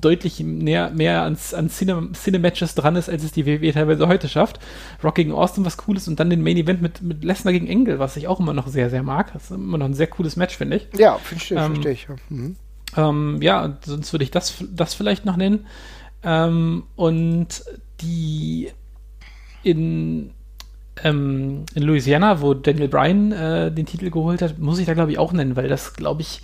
deutlich 0.02 0.40
näher, 0.40 0.92
mehr 0.92 1.24
ans, 1.24 1.54
an 1.54 1.70
Cine-Matches 1.70 2.76
dran 2.76 2.96
ist, 2.96 3.10
als 3.10 3.24
es 3.24 3.32
die 3.32 3.46
WWE 3.46 3.74
teilweise 3.74 4.08
heute 4.08 4.30
schafft. 4.30 4.60
Rock 5.04 5.16
gegen 5.16 5.32
Austin, 5.32 5.66
was 5.66 5.78
cool 5.88 5.98
ist, 5.98 6.08
und 6.08 6.20
dann 6.20 6.30
den 6.30 6.44
Main-Event 6.44 6.82
mit, 6.82 7.02
mit 7.02 7.24
Lesnar 7.24 7.54
gegen 7.54 7.68
Engel, 7.68 8.00
was 8.00 8.18
ich 8.18 8.28
auch 8.28 8.40
immer 8.40 8.54
noch 8.54 8.68
sehr, 8.68 8.90
sehr 8.90 9.04
mag. 9.04 9.34
Das 9.34 9.46
ist 9.46 9.52
immer 9.52 9.78
noch 9.78 9.86
ein 9.86 9.94
sehr 9.94 10.08
cooles 10.08 10.36
Match, 10.36 10.58
finde 10.58 10.78
ich. 10.78 10.88
Ja, 10.98 11.18
verstehe 11.18 11.58
ähm, 11.60 11.76
versteh 11.76 11.92
ich. 11.92 12.08
Mhm. 12.30 12.56
Ähm, 12.96 13.40
ja, 13.42 13.78
sonst 13.86 14.14
würde 14.14 14.24
ich 14.24 14.32
das, 14.32 14.64
das 14.72 14.94
vielleicht 14.94 15.26
noch 15.26 15.38
nennen. 15.38 15.66
Ähm, 16.24 16.84
und 16.96 17.64
die 18.02 18.72
in, 19.64 20.32
ähm, 21.04 21.66
in 21.74 21.84
Louisiana, 21.84 22.42
wo 22.42 22.54
Daniel 22.54 22.88
Bryan 22.88 23.32
äh, 23.32 23.72
den 23.72 23.86
Titel 23.86 24.10
geholt 24.10 24.42
hat, 24.42 24.60
muss 24.60 24.80
ich 24.80 24.86
da, 24.86 24.94
glaube 24.94 25.12
ich, 25.12 25.20
auch 25.20 25.34
nennen, 25.34 25.56
weil 25.56 25.68
das, 25.68 25.94
glaube 25.94 26.22
ich, 26.22 26.42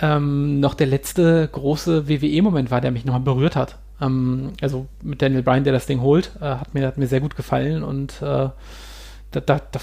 ähm, 0.00 0.60
noch 0.60 0.74
der 0.74 0.86
letzte 0.86 1.48
große 1.50 2.08
WWE-Moment 2.08 2.70
war, 2.70 2.80
der 2.80 2.90
mich 2.90 3.04
nochmal 3.04 3.22
berührt 3.22 3.56
hat. 3.56 3.78
Ähm, 4.00 4.52
also 4.60 4.86
mit 5.02 5.22
Daniel 5.22 5.42
Bryan, 5.42 5.64
der 5.64 5.72
das 5.72 5.86
Ding 5.86 6.00
holt, 6.00 6.32
äh, 6.40 6.44
hat, 6.44 6.74
mir, 6.74 6.86
hat 6.86 6.98
mir 6.98 7.06
sehr 7.08 7.20
gut 7.20 7.36
gefallen 7.36 7.82
und 7.82 8.22
äh, 8.22 8.50
da, 9.30 9.40
da, 9.40 9.40
da, 9.40 9.80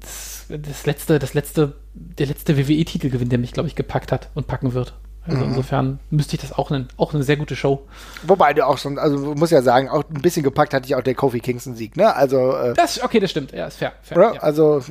das, 0.00 0.46
das, 0.48 0.86
letzte, 0.86 1.18
das 1.18 1.34
letzte, 1.34 1.74
der 1.94 2.26
letzte 2.26 2.56
WWE-Titelgewinn, 2.56 3.28
der 3.28 3.38
mich, 3.38 3.52
glaube 3.52 3.68
ich, 3.68 3.74
gepackt 3.74 4.12
hat 4.12 4.30
und 4.34 4.46
packen 4.46 4.72
wird. 4.74 4.94
Also 5.30 5.44
mhm. 5.44 5.50
insofern 5.50 6.00
müsste 6.10 6.34
ich 6.34 6.42
das 6.42 6.52
auch, 6.52 6.70
eine, 6.70 6.88
auch 6.96 7.14
eine 7.14 7.22
sehr 7.22 7.36
gute 7.36 7.54
Show. 7.54 7.86
Wobei 8.24 8.52
du 8.52 8.66
auch 8.66 8.78
schon, 8.78 8.98
also 8.98 9.16
muss 9.34 9.50
ja 9.50 9.62
sagen, 9.62 9.88
auch 9.88 10.02
ein 10.12 10.22
bisschen 10.22 10.42
gepackt 10.42 10.74
hatte 10.74 10.86
ich 10.86 10.96
auch 10.96 11.02
der 11.02 11.14
Kofi 11.14 11.38
Kingston-Sieg, 11.38 11.96
ne? 11.96 12.14
Also. 12.14 12.56
Äh, 12.56 12.74
das, 12.74 13.02
okay, 13.02 13.20
das 13.20 13.30
stimmt, 13.30 13.52
ja, 13.52 13.66
ist 13.66 13.76
fair. 13.76 13.92
fair 14.02 14.32
ja. 14.34 14.40
Also, 14.40 14.82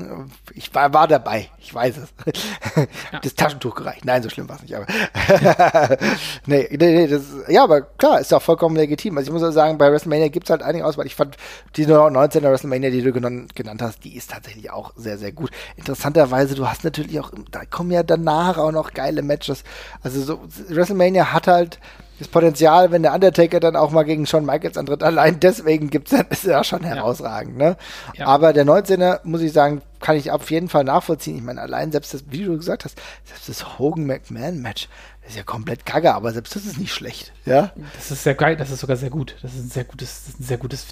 ich 0.55 0.73
war, 0.73 0.93
war 0.93 1.07
dabei, 1.07 1.49
ich 1.59 1.73
weiß 1.73 1.95
es. 1.97 2.13
ja. 3.11 3.19
Das 3.21 3.35
Taschentuch 3.35 3.75
gereicht. 3.75 4.05
Nein, 4.05 4.23
so 4.23 4.29
schlimm 4.29 4.47
war 4.47 4.55
es 4.55 4.61
nicht, 4.61 4.75
aber. 4.75 4.87
nee, 6.45 6.67
nee, 6.71 6.77
nee, 6.77 7.07
das, 7.07 7.23
ja, 7.49 7.63
aber 7.63 7.81
klar, 7.81 8.21
ist 8.21 8.33
auch 8.33 8.41
vollkommen 8.41 8.75
legitim. 8.75 9.17
Also 9.17 9.29
ich 9.29 9.33
muss 9.33 9.43
auch 9.43 9.51
sagen, 9.51 9.77
bei 9.77 9.91
WrestleMania 9.91 10.29
gibt 10.29 10.45
es 10.45 10.51
halt 10.51 10.63
einige 10.63 10.85
Auswahl. 10.85 11.05
Ich 11.05 11.15
fand 11.15 11.35
die 11.75 11.85
19er 11.85 12.43
WrestleMania, 12.43 12.89
die 12.89 13.01
du 13.01 13.11
genannt, 13.11 13.55
genannt 13.55 13.81
hast, 13.81 14.03
die 14.05 14.15
ist 14.15 14.31
tatsächlich 14.31 14.71
auch 14.71 14.93
sehr, 14.95 15.17
sehr 15.17 15.31
gut. 15.31 15.51
Interessanterweise, 15.75 16.55
du 16.55 16.67
hast 16.67 16.83
natürlich 16.83 17.19
auch, 17.19 17.31
da 17.51 17.65
kommen 17.65 17.91
ja 17.91 18.03
danach 18.03 18.57
auch 18.57 18.71
noch 18.71 18.93
geile 18.93 19.21
Matches. 19.21 19.63
Also 20.01 20.21
so, 20.29 20.39
WrestleMania 20.69 21.33
hat 21.33 21.47
halt 21.47 21.79
das 22.19 22.27
Potenzial, 22.27 22.91
wenn 22.91 23.01
der 23.01 23.13
Undertaker 23.13 23.59
dann 23.59 23.75
auch 23.75 23.91
mal 23.91 24.03
gegen 24.03 24.25
Shawn 24.25 24.45
Michaels 24.45 24.77
antritt, 24.77 25.01
allein 25.11 25.39
deswegen 25.39 25.89
gibt's 25.89 26.11
dann, 26.11 26.27
ist 26.29 26.43
ja 26.43 26.63
schon 26.63 26.83
herausragend, 26.83 27.57
ne? 27.57 27.77
Ja. 28.15 28.27
Aber 28.27 28.53
der 28.53 28.65
19er, 28.65 29.21
muss 29.23 29.41
ich 29.41 29.53
sagen, 29.53 29.81
kann 30.01 30.17
ich 30.17 30.31
auf 30.31 30.51
jeden 30.51 30.69
Fall 30.69 30.83
nachvollziehen. 30.83 31.37
Ich 31.37 31.43
meine, 31.43 31.61
allein 31.61 31.91
selbst 31.91 32.13
das, 32.13 32.25
wie 32.29 32.43
du 32.43 32.57
gesagt 32.57 32.85
hast, 32.85 32.99
selbst 33.25 33.49
das 33.49 33.79
Hogan-McMahon-Match, 33.79 34.87
ist 35.27 35.37
ja 35.37 35.43
komplett 35.43 35.85
gaga, 35.85 36.13
aber 36.13 36.31
selbst 36.31 36.55
das 36.55 36.65
ist 36.65 36.77
nicht 36.79 36.93
schlecht, 36.93 37.31
ja? 37.45 37.71
Das 37.95 38.11
ist 38.11 38.23
sehr 38.23 38.35
geil, 38.35 38.55
das 38.55 38.71
ist 38.71 38.79
sogar 38.79 38.97
sehr 38.97 39.09
gut. 39.09 39.35
Das 39.41 39.53
ist 39.53 39.65
ein 39.65 39.69
sehr 39.69 39.83
gutes, 39.83 40.25
das 40.25 40.33
ist 40.33 40.39
ein 40.39 40.43
sehr 40.43 40.57
gutes 40.57 40.87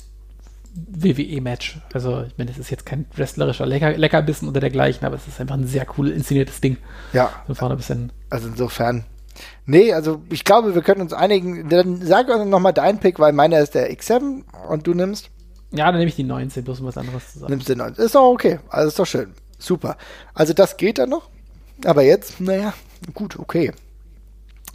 WWE-Match. 0.76 1.80
Also, 1.94 2.24
ich 2.24 2.38
meine, 2.38 2.52
es 2.52 2.58
ist 2.58 2.70
jetzt 2.70 2.86
kein 2.86 3.06
wrestlerischer 3.16 3.66
Lecker 3.66 3.98
Leckerbissen 3.98 4.48
oder 4.48 4.60
dergleichen, 4.60 5.06
aber 5.06 5.16
es 5.16 5.28
ist 5.28 5.42
einfach 5.42 5.56
ein 5.56 5.68
sehr 5.68 5.88
cool 5.98 6.10
inszeniertes 6.12 6.62
Ding. 6.62 6.78
Ja. 7.14 7.32
Von 7.48 7.56
vorne 7.56 7.76
bis 7.76 7.88
hin. 7.88 8.12
Also 8.30 8.48
insofern. 8.48 9.06
Nee, 9.66 9.94
also 9.94 10.22
ich 10.30 10.44
glaube, 10.44 10.76
wir 10.76 10.82
können 10.82 11.02
uns 11.02 11.14
einigen. 11.14 11.70
Dann 11.70 12.02
sag 12.02 12.30
uns 12.30 12.46
nochmal 12.46 12.74
deinen 12.74 13.00
Pick, 13.00 13.20
weil 13.20 13.34
meiner 13.34 13.60
ist 13.60 13.76
der 13.76 13.92
X7 13.92 14.44
und 14.70 14.88
du 14.88 14.94
nimmst. 14.94 15.30
Ja, 15.72 15.86
dann 15.86 15.98
nehme 15.98 16.10
ich 16.10 16.16
die 16.16 16.24
19, 16.24 16.64
bloß 16.64 16.80
um 16.80 16.88
was 16.88 16.98
anderes 16.98 17.34
zu 17.34 17.40
sagen. 17.40 17.52
Nimmst 17.52 17.70
den 17.70 17.80
19. 17.80 18.06
Ist 18.06 18.16
doch 18.16 18.30
okay. 18.32 18.60
Also 18.70 18.88
ist 18.88 19.00
doch 19.00 19.06
schön. 19.06 19.34
Super. 19.60 19.98
Also 20.34 20.54
das 20.54 20.78
geht 20.78 20.98
dann 20.98 21.10
noch. 21.10 21.30
Aber 21.86 22.04
jetzt, 22.04 22.40
naja, 22.40 22.74
gut, 23.14 23.38
okay. 23.38 23.72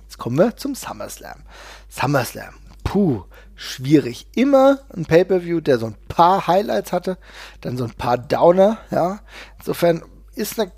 Jetzt 0.02 0.18
kommen 0.18 0.36
wir 0.36 0.56
zum 0.56 0.74
SummerSlam. 0.74 1.40
SummerSlam. 1.88 2.54
Puh 2.84 3.22
schwierig. 3.62 4.26
Immer 4.34 4.80
ein 4.94 5.06
Pay-per-View, 5.06 5.60
der 5.60 5.78
so 5.78 5.86
ein 5.86 5.96
paar 6.08 6.46
Highlights 6.46 6.92
hatte, 6.92 7.16
dann 7.60 7.76
so 7.76 7.84
ein 7.84 7.92
paar 7.92 8.18
Downer, 8.18 8.78
ja. 8.90 9.20
Insofern 9.58 10.02
ist 10.34 10.58
eine 10.58 10.72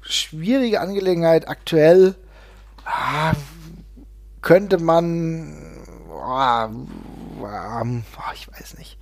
schwierige 0.00 0.80
Angelegenheit. 0.80 1.48
Aktuell 1.48 2.14
ah, 2.88 3.32
könnte 4.40 4.78
man, 4.78 5.54
ah, 6.10 6.70
ah, 7.44 7.84
ich 8.34 8.50
weiß 8.50 8.78
nicht. 8.78 8.98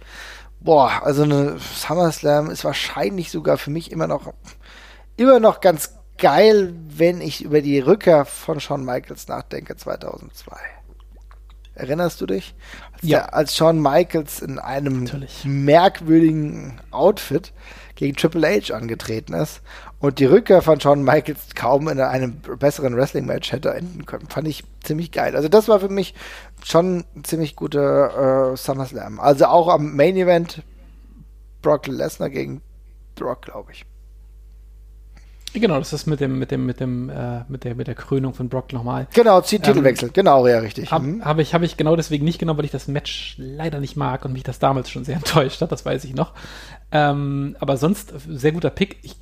Boah, 0.61 1.03
also 1.05 1.23
eine 1.23 1.59
SummerSlam 1.59 2.51
ist 2.51 2.65
wahrscheinlich 2.65 3.31
sogar 3.31 3.57
für 3.57 3.71
mich 3.71 3.93
immer 3.93 4.07
noch, 4.07 4.33
immer 5.17 5.39
noch 5.39 5.61
ganz 5.61 5.95
geil, 6.19 6.75
wenn 6.89 7.21
ich 7.21 7.45
über 7.45 7.61
die 7.61 7.79
Rückkehr 7.79 8.25
von 8.25 8.59
Shawn 8.59 8.85
Michaels 8.85 9.29
nachdenke 9.29 9.77
2002. 9.77 10.57
Erinnerst 11.75 12.21
du 12.23 12.27
dich? 12.27 12.55
Als, 12.93 13.03
ja. 13.03 13.19
Der, 13.19 13.35
als 13.35 13.55
Shawn 13.55 13.81
Michaels 13.81 14.41
in 14.41 14.59
einem 14.59 15.05
Natürlich. 15.05 15.45
merkwürdigen 15.45 16.81
Outfit 16.91 17.53
gegen 17.97 18.15
Triple 18.15 18.47
H 18.47 18.75
angetreten 18.75 19.35
ist 19.35 19.63
und 19.99 20.19
die 20.19 20.27
Rückkehr 20.27 20.63
von 20.63 20.81
Shawn 20.81 21.03
Michaels 21.03 21.55
kaum 21.55 21.89
in 21.89 22.01
einem 22.01 22.41
besseren 22.59 22.97
Wrestling-Match 22.97 23.53
hätte 23.53 23.75
enden 23.75 24.07
können. 24.07 24.29
Fand 24.29 24.47
ich 24.47 24.65
ziemlich 24.83 25.11
geil. 25.11 25.35
Also 25.35 25.49
das 25.49 25.69
war 25.69 25.81
für 25.81 25.89
mich 25.89 26.15
schon 26.65 27.05
ein 27.17 27.25
ziemlich 27.25 27.57
guter 27.57 28.53
äh, 28.53 28.57
SummerSlam. 28.57 29.19
Also 29.19 29.47
auch 29.47 29.69
am 29.69 29.97
Main 29.97 30.17
Event 30.17 30.63
Brock 31.63 31.87
Lesnar 31.89 32.31
gegen 32.31 32.61
Brock, 33.17 33.43
glaube 33.43 33.73
ich. 33.73 33.87
Genau, 35.61 35.79
das 35.79 35.93
ist 35.93 36.07
mit 36.07 36.21
dem, 36.21 36.39
mit 36.39 36.51
dem, 36.51 36.67
mit 36.67 36.81
dem, 36.81 37.09
äh, 37.09 37.45
mit 37.49 37.65
der, 37.65 37.75
mit 37.75 37.87
der 37.87 37.95
Krönung 37.95 38.35
von 38.35 38.49
Brock 38.49 38.73
nochmal. 38.73 39.07
Genau, 39.15 39.41
Titelwechsel, 39.41 40.09
ähm, 40.09 40.13
genau, 40.13 40.47
ja, 40.47 40.59
richtig. 40.59 40.91
Habe 40.91 41.07
mhm. 41.07 41.25
hab 41.25 41.39
ich, 41.39 41.55
habe 41.55 41.65
ich 41.65 41.77
genau 41.77 41.97
deswegen 41.97 42.25
nicht 42.25 42.39
genommen, 42.39 42.59
weil 42.59 42.67
ich 42.67 42.71
das 42.71 42.89
Match 42.89 43.37
leider 43.39 43.81
nicht 43.81 43.97
mag 43.97 44.25
und 44.25 44.33
mich 44.33 44.43
das 44.43 44.59
damals 44.59 44.91
schon 44.91 45.05
sehr 45.05 45.17
enttäuscht 45.17 45.61
hat, 45.63 45.73
das 45.73 45.85
weiß 45.85 46.05
ich 46.05 46.15
noch. 46.15 46.33
Ähm, 46.93 47.57
aber 47.59 47.77
sonst 47.77 48.13
sehr 48.29 48.53
guter 48.53 48.71
Pick. 48.71 48.99
Ich 49.03 49.17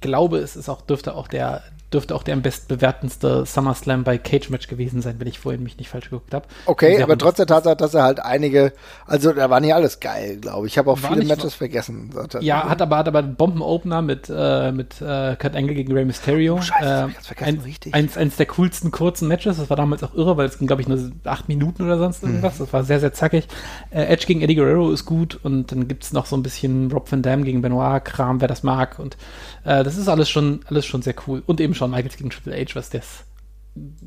glaube, 0.00 0.38
es 0.38 0.56
ist 0.56 0.68
auch, 0.68 0.80
dürfte 0.82 1.14
auch 1.14 1.28
der, 1.28 1.62
dürfte 1.92 2.14
auch 2.14 2.22
der 2.22 2.34
am 2.34 2.42
bestbewertendste 2.42 3.44
SummerSlam 3.44 4.04
bei 4.04 4.16
Cage 4.18 4.50
Match 4.50 4.68
gewesen 4.68 5.02
sein, 5.02 5.16
wenn 5.18 5.26
ich 5.26 5.38
vorhin 5.38 5.62
mich 5.62 5.76
nicht 5.76 5.88
falsch 5.88 6.10
geguckt 6.10 6.32
habe. 6.32 6.46
Okay, 6.66 7.02
aber 7.02 7.18
trotz 7.18 7.36
der 7.36 7.46
Tatsache, 7.46 7.76
dass 7.76 7.94
er 7.94 8.04
halt 8.04 8.20
einige, 8.20 8.72
also 9.06 9.32
da 9.32 9.50
war 9.50 9.60
nicht 9.60 9.74
alles 9.74 10.00
geil, 10.00 10.36
glaube 10.36 10.66
ich. 10.66 10.74
Ich 10.74 10.78
habe 10.78 10.90
auch 10.90 11.02
war 11.02 11.12
viele 11.12 11.24
Matches 11.24 11.54
vergessen. 11.54 12.10
Ja, 12.40 12.68
hat 12.68 12.80
aber, 12.80 12.96
hat 12.98 13.08
aber 13.08 13.18
einen 13.18 13.34
Bomben-Opener 13.34 14.02
mit, 14.02 14.30
äh, 14.34 14.70
mit 14.70 15.00
äh, 15.00 15.36
Kurt 15.36 15.56
Angle 15.56 15.74
gegen 15.74 15.92
Rey 15.92 16.04
Mysterio. 16.04 16.56
Oh, 16.56 16.62
Scheiße, 16.62 17.10
äh, 17.10 17.22
vergessen, 17.22 17.58
ein, 17.58 17.60
richtig. 17.64 17.94
Eins, 17.94 18.16
eins 18.16 18.36
der 18.36 18.46
coolsten 18.46 18.90
kurzen 18.92 19.26
Matches. 19.26 19.56
Das 19.56 19.68
war 19.68 19.76
damals 19.76 20.04
auch 20.04 20.14
irre, 20.14 20.36
weil 20.36 20.46
es 20.46 20.58
ging, 20.58 20.68
glaube 20.68 20.82
ich, 20.82 20.88
nur 20.88 20.98
acht 21.24 21.48
Minuten 21.48 21.82
oder 21.84 21.98
sonst 21.98 22.22
irgendwas. 22.22 22.54
Mhm. 22.54 22.64
Das 22.64 22.72
war 22.72 22.84
sehr, 22.84 23.00
sehr 23.00 23.12
zackig. 23.12 23.48
Äh, 23.90 24.04
Edge 24.04 24.26
gegen 24.26 24.42
Eddie 24.42 24.54
Guerrero 24.54 24.92
ist 24.92 25.06
gut 25.06 25.38
und 25.42 25.72
dann 25.72 25.88
gibt's 25.88 26.12
noch 26.12 26.26
so 26.26 26.36
ein 26.36 26.42
bisschen 26.42 26.92
Rob 26.92 27.10
Van 27.10 27.22
Dam 27.22 27.44
gegen 27.44 27.62
Benoit, 27.62 28.04
Kram, 28.04 28.40
wer 28.40 28.48
das 28.48 28.62
mag. 28.62 28.98
Und 28.98 29.16
äh, 29.64 29.82
das 29.82 29.96
ist 29.96 30.08
alles 30.08 30.30
schon, 30.30 30.60
alles 30.66 30.86
schon 30.86 31.02
sehr 31.02 31.14
cool. 31.26 31.42
Und 31.46 31.60
eben 31.60 31.74
schon 31.80 31.90
Michaels 31.90 32.16
gegen 32.16 32.30
Triple 32.30 32.54
H, 32.54 32.74
was 32.74 32.90
das 32.90 33.24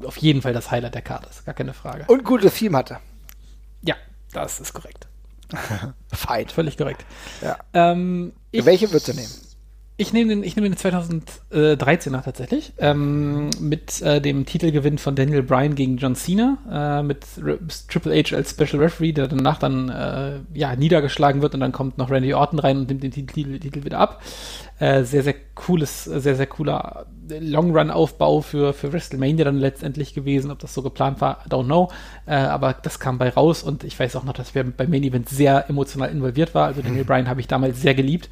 auf 0.03 0.17
jeden 0.17 0.41
Fall 0.41 0.53
das 0.53 0.71
Highlight 0.71 0.93
der 0.93 1.01
Karte 1.01 1.29
ist, 1.29 1.45
gar 1.45 1.55
keine 1.55 1.73
Frage. 1.73 2.05
Und 2.07 2.23
gutes 2.23 2.55
Theme 2.55 2.77
hatte. 2.77 2.99
Ja, 3.81 3.95
das 4.31 4.59
ist 4.59 4.73
korrekt. 4.73 5.07
Fight. 6.13 6.51
Völlig 6.51 6.77
korrekt. 6.77 7.05
Ja. 7.41 7.57
Ähm, 7.73 8.33
Welche 8.51 8.89
würdest 8.89 9.07
du 9.07 9.13
nehmen? 9.13 9.31
Ich 9.95 10.11
nehme 10.11 10.29
den, 10.29 10.43
ich 10.43 10.55
nehme 10.55 10.67
den 10.67 10.77
2013er 10.77 12.23
tatsächlich, 12.23 12.73
ähm, 12.79 13.51
mit 13.59 14.01
äh, 14.01 14.19
dem 14.19 14.47
Titelgewinn 14.47 14.97
von 14.97 15.15
Daniel 15.15 15.43
Bryan 15.43 15.75
gegen 15.75 15.97
John 15.97 16.15
Cena, 16.15 16.57
äh, 16.99 17.03
mit 17.03 17.25
Re 17.39 17.59
Triple 17.87 18.15
H 18.15 18.35
als 18.35 18.51
Special 18.51 18.81
Referee, 18.81 19.11
der 19.11 19.27
danach 19.27 19.59
dann 19.59 19.89
äh, 19.89 20.39
ja, 20.55 20.75
niedergeschlagen 20.75 21.43
wird 21.43 21.53
und 21.53 21.59
dann 21.59 21.71
kommt 21.71 21.99
noch 21.99 22.09
Randy 22.09 22.33
Orton 22.33 22.57
rein 22.57 22.77
und 22.77 22.89
nimmt 22.89 23.03
den 23.03 23.11
Titel, 23.11 23.59
Titel 23.59 23.85
wieder 23.85 23.99
ab. 23.99 24.23
Äh, 24.79 25.03
sehr, 25.03 25.23
sehr 25.23 25.35
cooles, 25.53 26.03
sehr, 26.03 26.35
sehr 26.35 26.47
cooler 26.47 27.05
Long-Run-Aufbau 27.29 28.41
für, 28.41 28.73
für 28.73 28.91
WrestleMania 28.91 29.45
dann 29.45 29.59
letztendlich 29.59 30.13
gewesen. 30.13 30.51
Ob 30.51 30.59
das 30.59 30.73
so 30.73 30.81
geplant 30.81 31.21
war, 31.21 31.39
I 31.45 31.49
don't 31.49 31.65
know. 31.65 31.89
Äh, 32.25 32.35
aber 32.35 32.73
das 32.73 32.99
kam 32.99 33.17
bei 33.17 33.29
raus 33.29 33.63
und 33.63 33.83
ich 33.83 33.97
weiß 33.97 34.15
auch 34.15 34.23
noch, 34.23 34.33
dass 34.33 34.55
wir 34.55 34.63
beim 34.63 34.89
Main 34.89 35.03
Event 35.03 35.29
sehr 35.29 35.69
emotional 35.69 36.09
involviert 36.09 36.55
war. 36.55 36.67
Also 36.67 36.81
Daniel 36.81 37.03
mhm. 37.03 37.07
Bryan 37.07 37.29
habe 37.29 37.39
ich 37.39 37.47
damals 37.47 37.81
sehr 37.81 37.93
geliebt. 37.93 38.29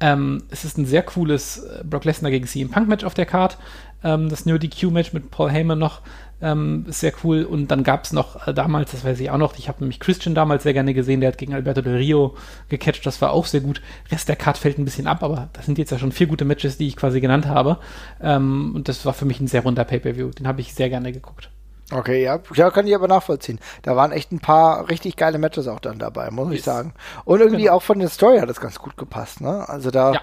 Ähm, 0.00 0.44
es 0.50 0.64
ist 0.64 0.78
ein 0.78 0.86
sehr 0.86 1.02
cooles 1.02 1.58
äh, 1.58 1.82
Brock 1.84 2.04
Lesnar 2.04 2.30
gegen 2.30 2.46
CM 2.46 2.70
Punk 2.70 2.88
Match 2.88 3.04
auf 3.04 3.14
der 3.14 3.26
Card. 3.26 3.58
Ähm, 4.04 4.28
das 4.28 4.46
New 4.46 4.58
DQ 4.58 4.90
Match 4.90 5.12
mit 5.12 5.30
Paul 5.30 5.50
Heyman 5.50 5.78
noch 5.78 6.02
ähm, 6.40 6.84
sehr 6.88 7.12
cool. 7.24 7.44
Und 7.44 7.68
dann 7.68 7.82
gab 7.82 8.04
es 8.04 8.12
noch 8.12 8.46
äh, 8.46 8.54
damals, 8.54 8.92
das 8.92 9.04
weiß 9.04 9.18
ich 9.20 9.30
auch 9.30 9.38
noch, 9.38 9.58
ich 9.58 9.68
habe 9.68 9.80
nämlich 9.80 10.00
Christian 10.00 10.34
damals 10.34 10.62
sehr 10.62 10.72
gerne 10.72 10.94
gesehen, 10.94 11.20
der 11.20 11.30
hat 11.30 11.38
gegen 11.38 11.54
Alberto 11.54 11.82
Del 11.82 11.96
Rio 11.96 12.36
gecatcht, 12.68 13.04
das 13.06 13.20
war 13.20 13.32
auch 13.32 13.46
sehr 13.46 13.60
gut. 13.60 13.82
Rest 14.10 14.28
der 14.28 14.36
Card 14.36 14.58
fällt 14.58 14.78
ein 14.78 14.84
bisschen 14.84 15.06
ab, 15.06 15.22
aber 15.22 15.48
das 15.52 15.66
sind 15.66 15.78
jetzt 15.78 15.90
ja 15.90 15.98
schon 15.98 16.12
vier 16.12 16.26
gute 16.26 16.44
Matches, 16.44 16.78
die 16.78 16.86
ich 16.86 16.96
quasi 16.96 17.20
genannt 17.20 17.46
habe. 17.46 17.78
Ähm, 18.22 18.72
und 18.74 18.88
das 18.88 19.04
war 19.04 19.14
für 19.14 19.24
mich 19.24 19.40
ein 19.40 19.48
sehr 19.48 19.62
runder 19.62 19.84
Pay-Per-View. 19.84 20.30
Den 20.30 20.46
habe 20.46 20.60
ich 20.60 20.74
sehr 20.74 20.88
gerne 20.88 21.12
geguckt. 21.12 21.50
Okay, 21.90 22.22
ja, 22.22 22.38
ja, 22.54 22.70
kann 22.70 22.86
ich 22.86 22.94
aber 22.94 23.08
nachvollziehen. 23.08 23.58
Da 23.80 23.96
waren 23.96 24.12
echt 24.12 24.30
ein 24.30 24.40
paar 24.40 24.90
richtig 24.90 25.16
geile 25.16 25.38
Matches 25.38 25.68
auch 25.68 25.80
dann 25.80 25.98
dabei, 25.98 26.30
muss 26.30 26.52
ich 26.52 26.62
sagen. 26.62 26.92
Und 27.24 27.40
irgendwie 27.40 27.62
genau. 27.62 27.76
auch 27.76 27.82
von 27.82 27.98
der 27.98 28.10
Story 28.10 28.40
hat 28.40 28.50
das 28.50 28.60
ganz 28.60 28.78
gut 28.78 28.98
gepasst, 28.98 29.40
ne? 29.40 29.66
Also 29.66 29.90
da 29.90 30.12
ja. 30.12 30.20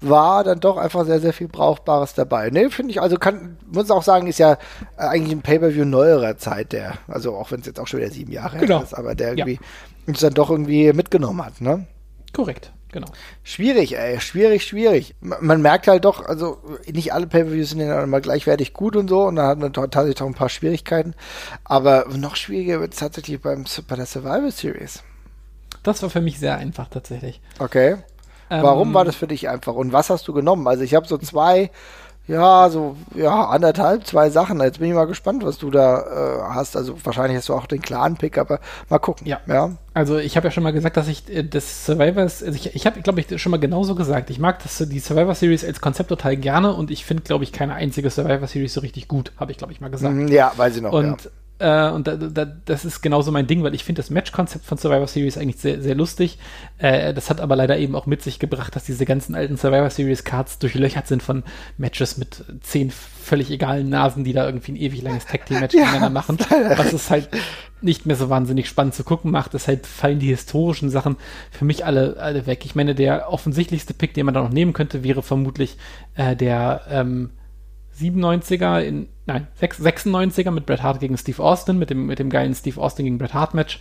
War 0.00 0.44
dann 0.44 0.60
doch 0.60 0.76
einfach 0.76 1.04
sehr, 1.04 1.20
sehr 1.20 1.32
viel 1.32 1.48
Brauchbares 1.48 2.14
dabei. 2.14 2.50
Ne, 2.50 2.70
finde 2.70 2.92
ich, 2.92 3.00
also 3.00 3.16
kann, 3.16 3.56
muss 3.70 3.90
auch 3.90 4.02
sagen, 4.02 4.26
ist 4.26 4.38
ja 4.38 4.52
äh, 4.52 5.02
eigentlich 5.02 5.32
ein 5.32 5.42
Pay-Per-View 5.42 5.84
neuerer 5.84 6.36
Zeit, 6.36 6.72
der, 6.72 6.94
also 7.08 7.34
auch 7.36 7.50
wenn 7.50 7.60
es 7.60 7.66
jetzt 7.66 7.80
auch 7.80 7.86
schon 7.86 8.00
wieder 8.00 8.10
sieben 8.10 8.32
Jahre 8.32 8.58
genau. 8.58 8.82
ist, 8.82 8.94
aber 8.94 9.14
der 9.14 9.30
irgendwie 9.30 9.54
ja. 9.54 9.60
uns 10.06 10.20
dann 10.20 10.34
doch 10.34 10.50
irgendwie 10.50 10.92
mitgenommen 10.92 11.44
hat, 11.44 11.60
ne? 11.60 11.86
Korrekt. 12.32 12.72
Genau. 12.90 13.08
Schwierig, 13.42 13.98
ey, 13.98 14.18
schwierig, 14.18 14.64
schwierig. 14.64 15.14
Man 15.20 15.60
merkt 15.60 15.88
halt 15.88 16.06
doch, 16.06 16.24
also 16.24 16.58
nicht 16.90 17.12
alle 17.12 17.26
Pay-Per-Views 17.26 17.70
sind 17.70 17.80
ja 17.80 18.02
immer 18.02 18.20
gleichwertig 18.20 18.72
gut 18.72 18.96
und 18.96 19.08
so 19.08 19.24
und 19.24 19.36
da 19.36 19.48
hat 19.48 19.58
man 19.58 19.72
tatsächlich 19.72 20.14
doch 20.14 20.26
ein 20.26 20.34
paar 20.34 20.48
Schwierigkeiten. 20.48 21.14
Aber 21.64 22.06
noch 22.16 22.36
schwieriger 22.36 22.80
wird 22.80 22.94
es 22.94 23.00
tatsächlich 23.00 23.42
beim, 23.42 23.64
bei 23.88 23.96
der 23.96 24.06
Survival 24.06 24.50
Series. 24.50 25.02
Das 25.82 26.02
war 26.02 26.08
für 26.08 26.22
mich 26.22 26.38
sehr 26.38 26.56
einfach 26.56 26.88
tatsächlich. 26.88 27.42
Okay. 27.58 27.96
Ähm, 28.50 28.62
Warum 28.62 28.94
war 28.94 29.04
das 29.04 29.16
für 29.16 29.26
dich 29.26 29.48
einfach 29.48 29.74
und 29.74 29.92
was 29.92 30.10
hast 30.10 30.26
du 30.28 30.32
genommen? 30.32 30.66
Also 30.66 30.82
ich 30.82 30.94
habe 30.94 31.06
so 31.06 31.18
zwei, 31.18 31.70
Ja, 32.26 32.68
so, 32.68 32.94
ja, 33.14 33.46
anderthalb, 33.46 34.06
zwei 34.06 34.28
Sachen. 34.28 34.60
Jetzt 34.60 34.80
bin 34.80 34.88
ich 34.88 34.94
mal 34.94 35.06
gespannt, 35.06 35.42
was 35.46 35.56
du 35.56 35.70
da 35.70 36.00
äh, 36.00 36.54
hast. 36.54 36.76
Also 36.76 36.94
wahrscheinlich 37.02 37.38
hast 37.38 37.48
du 37.48 37.54
auch 37.54 37.66
den 37.66 37.80
klaren 37.80 38.16
Pick, 38.16 38.36
aber 38.36 38.60
mal 38.90 38.98
gucken. 38.98 39.26
Ja. 39.26 39.40
ja. 39.46 39.70
Also 39.94 40.18
ich 40.18 40.36
habe 40.36 40.48
ja 40.48 40.50
schon 40.50 40.62
mal 40.62 40.74
gesagt, 40.74 40.98
dass 40.98 41.08
ich 41.08 41.26
äh, 41.34 41.42
das 41.42 41.86
Survivors, 41.86 42.42
also 42.42 42.54
ich, 42.54 42.74
ich 42.74 42.84
habe, 42.84 43.00
glaube 43.00 43.20
ich, 43.20 43.40
schon 43.40 43.50
mal 43.50 43.56
genauso 43.58 43.94
gesagt. 43.94 44.28
Ich 44.28 44.38
mag 44.38 44.62
das, 44.62 44.76
die 44.76 44.98
Survivor 45.00 45.34
Series 45.34 45.64
als 45.64 45.80
Konzept 45.80 46.10
total 46.10 46.36
gerne 46.36 46.74
und 46.74 46.90
ich 46.90 47.06
finde, 47.06 47.22
glaube 47.22 47.44
ich, 47.44 47.52
keine 47.52 47.72
einzige 47.74 48.10
Survivor 48.10 48.46
Series 48.46 48.74
so 48.74 48.80
richtig 48.80 49.08
gut, 49.08 49.32
habe 49.38 49.50
ich, 49.50 49.56
glaube 49.56 49.72
ich, 49.72 49.80
mal 49.80 49.88
gesagt. 49.90 50.14
Mhm, 50.14 50.28
ja, 50.28 50.52
weiß 50.54 50.76
ich 50.76 50.82
noch. 50.82 50.92
Und 50.92 51.24
ja. 51.24 51.30
Äh, 51.58 51.90
und 51.90 52.06
da, 52.06 52.16
da, 52.16 52.44
das 52.44 52.84
ist 52.84 53.00
genauso 53.00 53.32
mein 53.32 53.46
Ding, 53.46 53.62
weil 53.62 53.74
ich 53.74 53.84
finde 53.84 54.00
das 54.00 54.10
Match-Konzept 54.10 54.64
von 54.64 54.78
Survivor 54.78 55.08
Series 55.08 55.36
eigentlich 55.36 55.60
sehr, 55.60 55.82
sehr 55.82 55.94
lustig. 55.94 56.38
Äh, 56.78 57.12
das 57.14 57.30
hat 57.30 57.40
aber 57.40 57.56
leider 57.56 57.78
eben 57.78 57.96
auch 57.96 58.06
mit 58.06 58.22
sich 58.22 58.38
gebracht, 58.38 58.76
dass 58.76 58.84
diese 58.84 59.04
ganzen 59.04 59.34
alten 59.34 59.56
Survivor 59.56 59.90
Series 59.90 60.24
Cards 60.24 60.58
durchlöchert 60.58 61.08
sind 61.08 61.22
von 61.22 61.42
Matches 61.76 62.16
mit 62.16 62.44
zehn 62.62 62.90
völlig 62.90 63.50
egalen 63.50 63.88
Nasen, 63.88 64.24
die 64.24 64.32
da 64.32 64.46
irgendwie 64.46 64.72
ein 64.72 64.76
ewig 64.76 65.02
langes 65.02 65.26
Tag-Team-Match 65.26 65.74
ja, 65.74 65.80
miteinander 65.80 66.10
machen. 66.10 66.38
Was 66.76 66.92
es 66.92 67.10
halt 67.10 67.28
nicht 67.80 68.06
mehr 68.06 68.16
so 68.16 68.28
wahnsinnig 68.30 68.68
spannend 68.68 68.94
zu 68.94 69.04
gucken 69.04 69.30
macht. 69.30 69.54
Deshalb 69.54 69.86
fallen 69.86 70.18
die 70.18 70.28
historischen 70.28 70.90
Sachen 70.90 71.16
für 71.50 71.64
mich 71.64 71.84
alle, 71.84 72.16
alle 72.18 72.46
weg. 72.46 72.64
Ich 72.64 72.74
meine, 72.74 72.94
der 72.94 73.32
offensichtlichste 73.32 73.94
Pick, 73.94 74.14
den 74.14 74.26
man 74.26 74.34
da 74.34 74.42
noch 74.42 74.50
nehmen 74.50 74.72
könnte, 74.72 75.04
wäre 75.04 75.22
vermutlich 75.22 75.76
äh, 76.14 76.34
der 76.34 76.82
ähm, 76.90 77.30
97er 78.00 78.80
in, 78.80 79.08
nein, 79.26 79.46
96er 79.60 80.50
mit 80.50 80.66
Bret 80.66 80.82
Hart 80.82 81.00
gegen 81.00 81.16
Steve 81.16 81.42
Austin, 81.42 81.78
mit 81.78 81.90
dem, 81.90 82.06
mit 82.06 82.18
dem 82.18 82.30
geilen 82.30 82.54
Steve 82.54 82.80
Austin 82.80 83.04
gegen 83.04 83.18
Bret 83.18 83.34
Hart 83.34 83.54
Match 83.54 83.80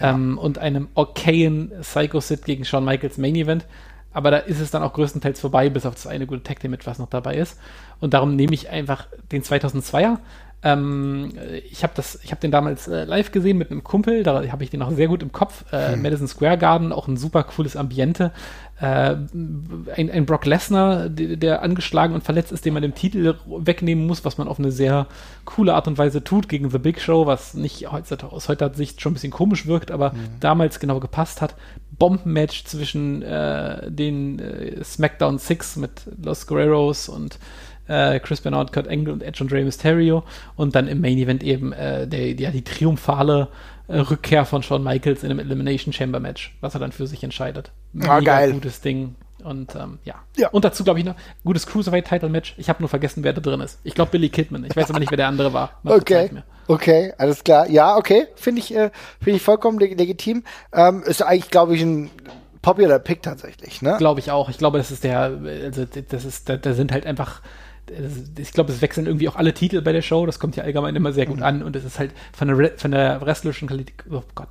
ähm, 0.00 0.38
und 0.38 0.58
einem 0.58 0.88
okayen 0.94 1.72
Psycho 1.80 2.20
Sid 2.20 2.44
gegen 2.44 2.64
Shawn 2.64 2.84
Michaels 2.84 3.18
Main 3.18 3.34
Event. 3.36 3.66
Aber 4.12 4.30
da 4.30 4.38
ist 4.38 4.60
es 4.60 4.70
dann 4.70 4.82
auch 4.82 4.92
größtenteils 4.92 5.40
vorbei, 5.40 5.68
bis 5.68 5.86
auf 5.86 5.94
das 5.94 6.06
eine 6.06 6.26
gute 6.26 6.44
Tag 6.44 6.60
Team 6.60 6.70
mit 6.70 6.86
was 6.86 7.00
noch 7.00 7.08
dabei 7.08 7.36
ist. 7.36 7.58
Und 8.00 8.14
darum 8.14 8.36
nehme 8.36 8.54
ich 8.54 8.70
einfach 8.70 9.08
den 9.32 9.42
2002er. 9.42 10.18
Ähm, 10.64 11.32
ich 11.70 11.82
habe 11.82 11.92
das, 11.94 12.18
ich 12.24 12.30
habe 12.30 12.40
den 12.40 12.50
damals 12.50 12.88
äh, 12.88 13.04
live 13.04 13.30
gesehen 13.30 13.58
mit 13.58 13.70
einem 13.70 13.84
Kumpel, 13.84 14.22
da 14.22 14.50
habe 14.50 14.64
ich 14.64 14.70
den 14.70 14.80
noch 14.80 14.90
sehr 14.90 15.08
gut 15.08 15.22
im 15.22 15.30
Kopf. 15.30 15.64
Äh, 15.72 15.92
hm. 15.92 16.02
Madison 16.02 16.26
Square 16.26 16.58
Garden, 16.58 16.92
auch 16.92 17.06
ein 17.06 17.16
super 17.16 17.44
cooles 17.44 17.76
Ambiente 17.76 18.32
äh, 18.80 19.16
ein, 19.96 20.10
ein 20.10 20.26
Brock 20.26 20.46
Lesnar, 20.46 21.08
der, 21.08 21.36
der, 21.36 21.62
angeschlagen 21.62 22.14
und 22.14 22.24
verletzt 22.24 22.50
ist, 22.50 22.64
den 22.64 22.74
man 22.74 22.82
den 22.82 22.94
Titel 22.94 23.36
wegnehmen 23.46 24.06
muss, 24.06 24.24
was 24.24 24.36
man 24.36 24.48
auf 24.48 24.58
eine 24.58 24.72
sehr 24.72 25.06
coole 25.44 25.74
Art 25.74 25.86
und 25.86 25.96
Weise 25.96 26.24
tut 26.24 26.48
gegen 26.48 26.70
The 26.70 26.78
Big 26.78 27.00
Show, 27.00 27.26
was 27.26 27.54
nicht 27.54 27.90
heutzutage 27.92 28.32
aus 28.32 28.48
heutiger 28.48 28.74
Sicht 28.74 29.00
schon 29.00 29.12
ein 29.12 29.14
bisschen 29.14 29.30
komisch 29.30 29.66
wirkt, 29.66 29.92
aber 29.92 30.12
mhm. 30.12 30.40
damals 30.40 30.80
genau 30.80 30.98
gepasst 30.98 31.40
hat. 31.40 31.54
Bombenmatch 31.96 32.64
zwischen 32.64 33.22
äh, 33.22 33.88
den 33.90 34.40
äh, 34.40 34.82
SmackDown 34.82 35.38
Six 35.38 35.76
mit 35.76 36.02
Los 36.20 36.48
Guerreros 36.48 37.08
und 37.08 37.38
äh, 37.88 38.18
Chris 38.20 38.40
Benoit, 38.40 38.72
Kurt 38.72 38.88
Angle 38.88 39.12
und 39.12 39.22
Edge 39.22 39.42
und 39.42 39.52
Rey 39.52 39.64
Mysterio 39.64 40.24
und 40.56 40.74
dann 40.74 40.88
im 40.88 41.00
Main 41.00 41.18
Event 41.18 41.42
eben 41.42 41.72
äh, 41.72 42.06
der, 42.06 42.32
ja, 42.32 42.50
die 42.50 42.62
triumphale 42.62 43.48
äh, 43.88 43.98
Rückkehr 43.98 44.44
von 44.44 44.62
Shawn 44.62 44.82
Michaels 44.82 45.22
in 45.22 45.30
einem 45.30 45.40
Elimination 45.40 45.92
Chamber 45.92 46.20
Match, 46.20 46.56
was 46.60 46.74
er 46.74 46.80
dann 46.80 46.92
für 46.92 47.06
sich 47.06 47.22
entscheidet. 47.22 47.70
Ah, 48.00 48.20
geil. 48.20 48.52
Gutes 48.52 48.80
Ding. 48.80 49.14
Und 49.42 49.74
ähm, 49.74 49.98
ja. 50.04 50.14
ja. 50.36 50.48
Und 50.48 50.64
dazu, 50.64 50.84
glaube 50.84 51.00
ich, 51.00 51.04
noch 51.04 51.16
gutes 51.44 51.66
Cruiserweight-Title-Match. 51.66 52.54
Ich 52.56 52.70
habe 52.70 52.80
nur 52.80 52.88
vergessen, 52.88 53.22
wer 53.24 53.34
da 53.34 53.42
drin 53.42 53.60
ist. 53.60 53.78
Ich 53.84 53.94
glaube 53.94 54.12
Billy 54.12 54.30
Kidman. 54.30 54.64
Ich 54.64 54.74
weiß 54.74 54.88
aber 54.88 55.00
nicht, 55.00 55.10
wer 55.10 55.18
der 55.18 55.28
andere 55.28 55.52
war. 55.52 55.80
okay. 55.84 56.30
Okay, 56.66 57.12
alles 57.18 57.44
klar. 57.44 57.68
Ja, 57.68 57.96
okay. 57.96 58.26
Finde 58.36 58.60
ich, 58.60 58.74
äh, 58.74 58.90
finde 59.20 59.36
ich 59.36 59.42
vollkommen 59.42 59.78
leg 59.78 59.98
legitim. 59.98 60.44
Ähm, 60.72 61.02
ist 61.02 61.22
eigentlich, 61.22 61.50
glaube 61.50 61.74
ich, 61.76 61.82
ein 61.82 62.10
popular 62.62 62.98
Pick 62.98 63.22
tatsächlich, 63.22 63.82
ne? 63.82 63.96
Glaube 63.98 64.20
ich 64.20 64.30
auch. 64.30 64.48
Ich 64.48 64.56
glaube, 64.56 64.78
das 64.78 64.90
ist 64.90 65.04
der, 65.04 65.18
also 65.18 65.84
das 65.84 66.24
ist, 66.24 66.48
da, 66.48 66.56
da 66.56 66.72
sind 66.72 66.90
halt 66.90 67.04
einfach 67.04 67.42
ich 68.38 68.52
glaube, 68.52 68.72
es 68.72 68.80
wechseln 68.80 69.06
irgendwie 69.06 69.28
auch 69.28 69.36
alle 69.36 69.54
Titel 69.54 69.82
bei 69.82 69.92
der 69.92 70.02
Show. 70.02 70.26
Das 70.26 70.38
kommt 70.38 70.56
ja 70.56 70.64
allgemein 70.64 70.96
immer 70.96 71.12
sehr 71.12 71.26
gut 71.26 71.38
mhm. 71.38 71.42
an 71.42 71.62
und 71.62 71.76
es 71.76 71.84
ist 71.84 71.98
halt 71.98 72.12
von 72.32 72.48
der, 72.48 72.72
von 72.76 72.90
der 72.90 73.20
wrestlerischen 73.20 73.68
Qualität, 73.68 73.94
oh 74.10 74.22
Gott, 74.34 74.48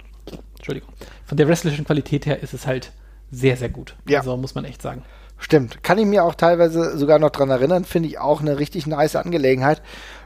Entschuldigung, 0.55 0.89
von 1.25 1.37
der 1.37 1.47
wrestlerischen 1.47 1.85
Qualität 1.85 2.25
her 2.25 2.41
ist 2.41 2.53
es 2.53 2.67
halt 2.67 2.91
sehr, 3.31 3.57
sehr 3.57 3.69
gut. 3.69 3.95
Ja. 4.07 4.19
Also 4.19 4.37
muss 4.37 4.55
man 4.55 4.65
echt 4.65 4.81
sagen. 4.81 5.03
Stimmt. 5.39 5.83
Kann 5.83 5.97
ich 5.97 6.05
mir 6.05 6.23
auch 6.23 6.35
teilweise 6.35 6.97
sogar 6.97 7.19
noch 7.19 7.31
dran 7.31 7.49
erinnern. 7.49 7.83
Finde 7.83 8.07
ich 8.07 8.17
auch 8.17 8.39
eine 8.39 8.59
richtig 8.59 8.87
nice 8.87 9.17
Angelegenheit. 9.17 9.81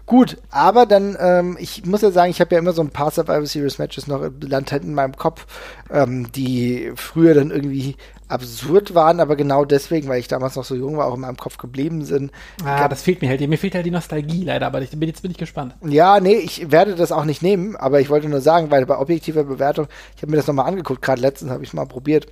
Gut, 0.06 0.38
aber 0.52 0.86
dann, 0.86 1.18
ähm, 1.20 1.58
ich 1.60 1.86
muss 1.86 2.02
ja 2.02 2.12
sagen, 2.12 2.30
ich 2.32 2.40
habe 2.40 2.54
ja 2.54 2.60
immer 2.60 2.72
so 2.72 2.82
ein 2.82 2.92
paar 2.92 3.12
Survivor 3.12 3.46
Series 3.46 3.78
Matches 3.78 4.08
noch 4.08 4.22
latent 4.42 4.86
in 4.86 4.94
meinem 4.94 5.18
Kopf, 5.18 5.48
ähm, 5.92 6.32
die 6.32 6.94
früher 6.96 7.34
dann 7.34 7.52
irgendwie 7.52 7.98
absurd 8.28 8.94
waren, 8.96 9.20
aber 9.20 9.36
genau 9.36 9.66
deswegen, 9.66 10.08
weil 10.08 10.20
ich 10.20 10.28
damals 10.28 10.56
noch 10.56 10.66
so 10.66 10.76
jung 10.76 10.98
war, 10.98 11.08
auch 11.08 11.16
in 11.16 11.22
meinem 11.22 11.38
Kopf 11.38 11.58
geblieben 11.58 12.04
sind. 12.04 12.32
Ah, 12.64 12.88
das 12.88 13.02
fehlt 13.02 13.22
mir 13.22 13.30
halt. 13.30 13.42
Mir 13.48 13.58
fehlt 13.58 13.76
halt 13.76 13.86
die 13.86 13.92
Nostalgie 13.92 14.44
leider, 14.44 14.68
aber 14.68 14.82
ich, 14.82 14.92
jetzt 14.92 15.22
bin 15.22 15.32
ich 15.32 15.38
gespannt. 15.38 15.76
Ja, 15.82 16.20
nee, 16.20 16.36
ich 16.36 16.72
werde 16.72 16.96
das 16.96 17.12
auch 17.12 17.26
nicht 17.26 17.42
nehmen, 17.42 17.76
aber 17.76 18.02
ich 18.02 18.10
wollte 18.10 18.28
nur 18.30 18.42
sagen, 18.42 18.72
weil 18.72 18.86
bei 18.86 18.98
objektiver 18.98 19.44
Bewertung, 19.44 19.88
ich 20.16 20.22
habe 20.22 20.32
mir 20.32 20.38
das 20.38 20.48
nochmal 20.48 20.68
angeguckt, 20.68 21.02
gerade 21.02 21.22
letztens 21.22 21.52
habe 21.52 21.64
ich 21.64 21.70
es 21.70 21.74
mal 21.74 21.86
probiert 21.86 22.28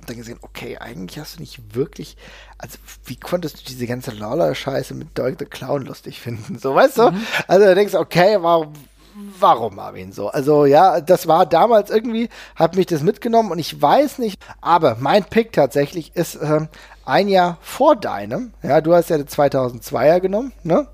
und 0.00 0.08
dann 0.10 0.16
gesehen, 0.16 0.38
okay, 0.42 0.78
eigentlich 0.78 1.18
hast 1.20 1.36
du 1.36 1.40
nicht 1.40 1.76
wirklich, 1.76 2.16
also 2.58 2.76
wie 3.04 3.16
konntest 3.16 3.60
du 3.60 3.64
diese 3.64 3.86
ganze 3.86 4.10
Lawler-Scheiße 4.10 4.94
mit 4.94 5.16
Dog 5.16 5.36
the 5.38 5.44
Clown 5.44 5.84
lustig 5.84 6.20
finden? 6.20 6.58
So, 6.58 6.74
weißt 6.74 6.98
du? 6.98 7.10
Mhm. 7.10 7.20
Also 7.46 7.66
da 7.66 7.74
denkst 7.74 7.92
du, 7.92 8.00
okay, 8.00 8.38
warum, 8.40 8.72
warum 9.38 9.76
Marvin 9.76 10.12
so? 10.12 10.28
Also 10.28 10.66
ja, 10.66 11.00
das 11.00 11.26
war 11.26 11.46
damals 11.46 11.90
irgendwie, 11.90 12.28
hat 12.56 12.76
mich 12.76 12.86
das 12.86 13.02
mitgenommen 13.02 13.50
und 13.50 13.58
ich 13.58 13.80
weiß 13.80 14.18
nicht, 14.18 14.42
aber 14.60 14.96
mein 14.98 15.24
Pick 15.24 15.52
tatsächlich 15.52 16.14
ist 16.14 16.38
ähm, 16.42 16.68
ein 17.04 17.28
Jahr 17.28 17.58
vor 17.60 17.96
deinem. 17.96 18.52
Ja, 18.62 18.80
du 18.80 18.94
hast 18.94 19.10
ja 19.10 19.18
den 19.18 19.26
2002er 19.26 20.20
genommen, 20.20 20.52
ne? 20.62 20.86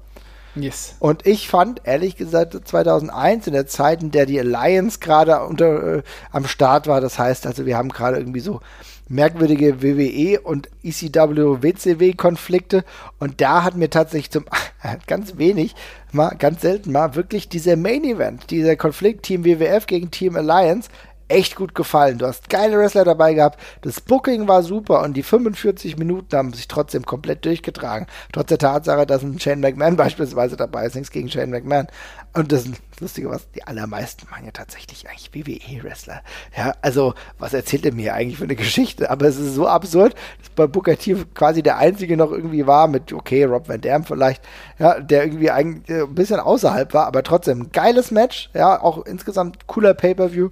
Yes. 0.55 0.95
Und 0.99 1.27
ich 1.27 1.49
fand, 1.49 1.83
ehrlich 1.85 2.17
gesagt, 2.17 2.57
2001, 2.67 3.47
in 3.47 3.53
der 3.53 3.67
Zeit, 3.67 4.03
in 4.03 4.11
der 4.11 4.27
die 4.27 4.41
Alliance 4.41 4.99
gerade 4.99 5.45
unter 5.45 5.99
äh, 5.99 6.03
am 6.33 6.47
Start 6.47 6.87
war, 6.87 7.01
das 7.01 7.19
heißt, 7.19 7.47
also 7.47 7.67
wir 7.67 7.77
haben 7.77 7.91
gerade 7.91 8.19
irgendwie 8.19 8.41
so 8.41 8.61
merkwürdige 9.09 9.83
WWE 9.83 10.41
und 10.41 10.69
ECW 10.83 11.63
WCW 11.63 12.13
Konflikte. 12.13 12.85
Und 13.19 13.41
da 13.41 13.65
hat 13.65 13.77
mir 13.77 13.91
tatsächlich 13.91 14.31
zum 14.31 14.45
ganz 15.07 15.39
wenig 15.39 15.75
mal 16.13 16.35
ganz 16.39 16.63
selten 16.63 16.93
mal 16.93 17.15
wirklich 17.15 17.49
dieser 17.49 17.77
Main 17.77 18.05
Event, 18.05 18.51
dieser 18.51 18.77
Konflikt 18.77 19.25
Team 19.25 19.45
WWF 19.45 19.87
gegen 19.87 20.11
Team 20.11 20.37
Alliance 20.37 20.89
echt 21.29 21.57
gut 21.57 21.75
gefallen. 21.75 22.19
Du 22.19 22.27
hast 22.27 22.49
geile 22.49 22.79
Wrestler 22.79 23.05
dabei 23.05 23.35
gehabt, 23.35 23.61
das 23.83 24.01
Booking 24.01 24.49
war 24.49 24.63
super 24.63 25.03
und 25.03 25.15
die 25.15 25.23
45 25.23 25.97
Minuten 25.99 26.37
haben 26.37 26.53
sich 26.53 26.69
trotzdem 26.69 27.05
komplett 27.05 27.45
durchgetragen. 27.45 28.07
Trotz 28.33 28.49
der 28.49 28.59
Tatsache, 28.59 29.07
dass 29.07 29.23
ein 29.23 29.39
Shane 29.39 29.61
McMahon 29.61 29.97
beispielsweise 29.99 30.57
dabei 30.57 30.87
ist, 30.87 30.95
nichts 30.95 31.11
gegen 31.11 31.31
Shane 31.31 31.51
McMahon. 31.51 31.89
Und 32.35 32.53
das 32.53 32.67
Lustige 33.01 33.31
was, 33.31 33.51
die 33.53 33.65
allermeisten 33.65 34.27
machen 34.31 34.45
ja 34.47 34.51
tatsächlich 34.51 35.09
eigentlich 35.09 35.33
WWE-Wrestler. 35.33 36.23
Ja, 36.57 36.75
also, 36.83 37.15
was 37.39 37.55
erzählt 37.55 37.87
er 37.87 37.95
mir 37.95 38.15
eigentlich 38.15 38.39
für 38.39 38.45
eine 38.45 38.57
Geschichte? 38.57 39.11
Aber 39.11 39.27
es 39.27 39.39
ist 39.39 39.55
so 39.55 39.69
absurd, 39.69 40.15
dass 40.41 40.51
bei 40.51 40.67
Booker 40.67 40.97
T 40.97 41.17
quasi 41.35 41.63
der 41.63 41.79
einzige 41.79 42.17
noch 42.17 42.33
irgendwie 42.33 42.67
war 42.67 42.89
mit, 42.89 43.13
okay, 43.13 43.45
Rob 43.45 43.69
Van 43.69 43.81
Dam 43.81 44.05
vielleicht, 44.05 44.43
ja, 44.79 45.01
der 45.01 45.25
irgendwie 45.25 45.51
eigentlich 45.51 45.97
ein 45.97 46.15
bisschen 46.15 46.41
außerhalb 46.41 46.93
war, 46.95 47.07
aber 47.07 47.23
trotzdem 47.23 47.71
geiles 47.73 48.11
Match, 48.11 48.51
ja, 48.55 48.81
auch 48.81 49.05
insgesamt 49.07 49.67
cooler 49.67 49.95
Pay-Per-View 49.95 50.51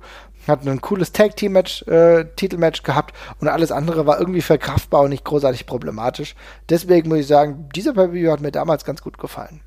hat 0.48 0.66
ein 0.66 0.80
cooles 0.80 1.12
Tag-Team-Match, 1.12 1.82
äh, 1.88 2.24
Titelmatch 2.36 2.82
gehabt 2.82 3.14
und 3.40 3.48
alles 3.48 3.72
andere 3.72 4.06
war 4.06 4.18
irgendwie 4.18 4.42
verkraftbar 4.42 5.02
und 5.02 5.10
nicht 5.10 5.24
großartig 5.24 5.66
problematisch. 5.66 6.34
Deswegen 6.68 7.08
muss 7.08 7.18
ich 7.18 7.26
sagen, 7.26 7.68
dieser 7.74 7.92
Pay-Per-View 7.92 8.30
hat 8.30 8.40
mir 8.40 8.52
damals 8.52 8.84
ganz 8.84 9.02
gut 9.02 9.18
gefallen. 9.18 9.60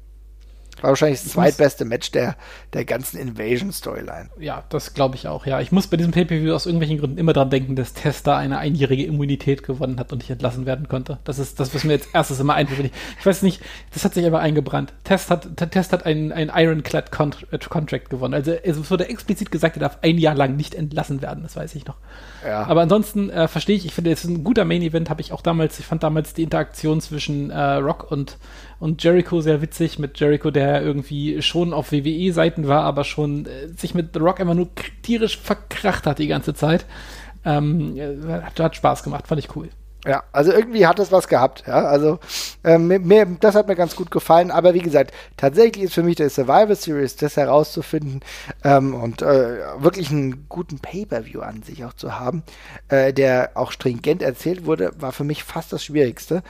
War 0.81 0.91
wahrscheinlich 0.91 1.21
das 1.21 1.33
zweitbeste 1.33 1.85
Match 1.85 2.11
der, 2.11 2.35
der 2.73 2.85
ganzen 2.85 3.17
Invasion-Storyline. 3.17 4.29
Ja, 4.39 4.63
das 4.69 4.93
glaube 4.93 5.15
ich 5.15 5.27
auch, 5.27 5.45
ja. 5.45 5.59
Ich 5.59 5.71
muss 5.71 5.87
bei 5.87 5.97
diesem 5.97 6.11
Pay-Per-View 6.11 6.53
aus 6.53 6.65
irgendwelchen 6.65 6.99
Gründen 6.99 7.17
immer 7.17 7.33
dran 7.33 7.49
denken, 7.49 7.75
dass 7.75 7.93
Testa 7.93 8.37
eine 8.37 8.57
einjährige 8.57 9.05
Immunität 9.05 9.63
gewonnen 9.63 9.99
hat 9.99 10.11
und 10.11 10.19
nicht 10.19 10.29
entlassen 10.29 10.65
werden 10.65 10.87
konnte. 10.87 11.19
Das 11.23 11.39
ist 11.39 11.59
das, 11.59 11.73
was 11.73 11.83
mir 11.83 11.93
jetzt 11.93 12.09
erstes 12.13 12.39
immer 12.39 12.53
einfällt. 12.55 12.91
Ich, 13.19 13.25
weiß 13.25 13.41
nicht, 13.41 13.61
das 13.93 14.05
hat 14.05 14.13
sich 14.13 14.25
aber 14.25 14.39
eingebrannt. 14.39 14.93
Test 15.03 15.29
hat, 15.29 15.47
Test 15.71 15.93
hat 15.93 16.05
einen, 16.05 16.31
einen 16.31 16.51
Ironclad 16.53 17.09
äh, 17.51 17.57
Contract 17.57 18.09
gewonnen. 18.09 18.33
Also 18.33 18.51
es 18.51 18.89
wurde 18.89 19.09
explizit 19.09 19.51
gesagt, 19.51 19.77
er 19.77 19.81
darf 19.81 19.99
ein 20.01 20.17
Jahr 20.17 20.35
lang 20.35 20.55
nicht 20.55 20.75
entlassen 20.75 21.21
werden, 21.21 21.43
das 21.43 21.55
weiß 21.55 21.75
ich 21.75 21.85
noch. 21.85 21.97
Ja. 22.45 22.63
Aber 22.65 22.81
ansonsten 22.81 23.29
äh, 23.29 23.47
verstehe 23.47 23.75
ich, 23.75 23.85
ich 23.85 23.93
finde, 23.93 24.11
es 24.11 24.23
ist 24.23 24.29
ein 24.29 24.43
guter 24.43 24.65
Main-Event, 24.65 25.09
habe 25.09 25.21
ich 25.21 25.31
auch 25.31 25.41
damals, 25.41 25.79
ich 25.79 25.85
fand 25.85 26.03
damals 26.03 26.33
die 26.33 26.43
Interaktion 26.43 27.01
zwischen 27.01 27.49
äh, 27.49 27.73
Rock 27.75 28.09
und 28.11 28.37
und 28.79 29.03
Jericho 29.03 29.41
sehr 29.41 29.61
witzig 29.61 29.99
mit 29.99 30.19
Jericho, 30.19 30.51
der 30.51 30.81
irgendwie 30.81 31.41
schon 31.41 31.73
auf 31.73 31.91
WWE-Seiten 31.91 32.67
war, 32.67 32.83
aber 32.83 33.03
schon 33.03 33.45
äh, 33.45 33.67
sich 33.75 33.93
mit 33.93 34.13
The 34.13 34.19
Rock 34.19 34.39
einfach 34.39 34.53
nur 34.53 34.69
tierisch 35.01 35.37
verkracht 35.37 36.05
hat 36.05 36.19
die 36.19 36.27
ganze 36.27 36.53
Zeit. 36.53 36.85
Ähm, 37.45 37.95
hat, 38.27 38.59
hat 38.59 38.75
Spaß 38.75 39.03
gemacht, 39.03 39.27
fand 39.27 39.39
ich 39.39 39.55
cool. 39.55 39.69
Ja, 40.05 40.23
also 40.31 40.53
irgendwie 40.53 40.87
hat 40.87 40.97
es 40.99 41.11
was 41.11 41.27
gehabt. 41.27 41.65
Ja, 41.67 41.83
also 41.85 42.19
ähm, 42.63 42.87
mir, 42.87 43.25
das 43.41 43.55
hat 43.55 43.67
mir 43.67 43.75
ganz 43.75 43.97
gut 43.97 44.11
gefallen. 44.11 44.49
Aber 44.49 44.73
wie 44.73 44.79
gesagt, 44.79 45.13
tatsächlich 45.35 45.85
ist 45.85 45.93
für 45.93 46.03
mich 46.03 46.15
der 46.15 46.29
Survivor 46.29 46.75
Series, 46.75 47.17
das 47.17 47.35
herauszufinden 47.35 48.21
ähm, 48.63 48.93
und 48.93 49.21
äh, 49.21 49.59
wirklich 49.77 50.09
einen 50.09 50.47
guten 50.47 50.79
Pay-per-View 50.79 51.41
an 51.41 51.63
sich 51.63 51.83
auch 51.83 51.93
zu 51.93 52.17
haben, 52.17 52.43
äh, 52.87 53.11
der 53.11 53.51
auch 53.55 53.73
stringent 53.73 54.21
erzählt 54.21 54.65
wurde, 54.65 54.93
war 54.97 55.11
für 55.11 55.25
mich 55.25 55.43
fast 55.43 55.73
das 55.73 55.83
Schwierigste 55.83 56.43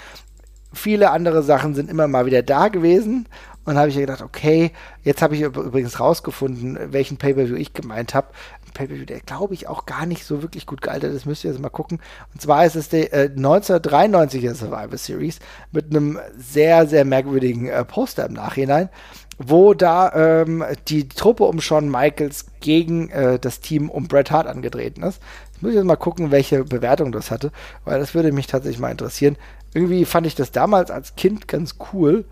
viele 0.74 1.12
andere 1.12 1.44
Sachen 1.44 1.76
sind 1.76 1.90
immer 1.90 2.08
mal 2.08 2.26
wieder 2.26 2.44
da 2.44 2.68
gewesen. 2.68 3.28
Und 3.66 3.78
habe 3.78 3.90
ich 3.90 3.98
gedacht, 3.98 4.24
okay, 4.24 4.72
jetzt 5.04 5.22
habe 5.22 5.36
ich 5.36 5.42
übrigens 5.42 6.00
rausgefunden, 6.00 6.92
welchen 6.92 7.18
Pay-Per-View 7.18 7.56
ich 7.56 7.74
gemeint 7.74 8.16
habe. 8.16 8.30
Ein 8.66 8.74
Pay-Per-View, 8.74 9.06
der 9.06 9.20
glaube 9.20 9.54
ich 9.54 9.68
auch 9.68 9.86
gar 9.86 10.08
nicht 10.08 10.26
so 10.26 10.42
wirklich 10.42 10.66
gut 10.66 10.82
gealtert 10.82 11.14
ist, 11.14 11.28
müsst 11.28 11.44
ihr 11.44 11.52
jetzt 11.52 11.62
mal 11.62 11.70
gucken. 11.70 12.00
Und 12.34 12.42
zwar 12.42 12.66
ist 12.66 12.76
es 12.76 12.90
der 12.90 13.14
äh, 13.14 13.30
1993er 13.32 14.56
Survivor 14.56 14.98
Series 14.98 15.38
mit 15.72 15.92
einem 15.92 16.18
sehr, 16.36 16.88
sehr 16.88 17.06
merkwürdigen 17.06 17.68
äh, 17.68 17.86
Poster 17.86 18.26
im 18.26 18.34
Nachhinein, 18.34 18.90
wo 19.38 19.76
da 19.76 20.42
ähm, 20.42 20.64
die 20.88 21.08
Truppe 21.08 21.44
um 21.44 21.62
Shawn 21.62 21.92
Michaels 21.92 22.48
gegen 22.62 23.10
äh, 23.12 23.38
das 23.38 23.60
Team 23.60 23.92
um 23.92 24.08
Bret 24.08 24.32
Hart 24.32 24.48
angetreten 24.48 25.04
ist. 25.04 25.22
Jetzt 25.52 25.62
muss 25.62 25.72
ich 25.72 25.78
jetzt 25.78 25.86
mal 25.86 25.96
gucken, 25.96 26.32
welche 26.32 26.64
Bewertung 26.64 27.12
das 27.12 27.30
hatte, 27.30 27.52
weil 27.86 28.00
das 28.00 28.16
würde 28.16 28.32
mich 28.32 28.48
tatsächlich 28.48 28.80
mal 28.80 28.90
interessieren. 28.90 29.38
Irgendwie 29.74 30.06
fand 30.06 30.28
ich 30.28 30.36
das 30.36 30.52
damals 30.52 30.92
als 30.92 31.16
Kind 31.16 31.48
ganz 31.48 31.76
cool, 31.94 32.26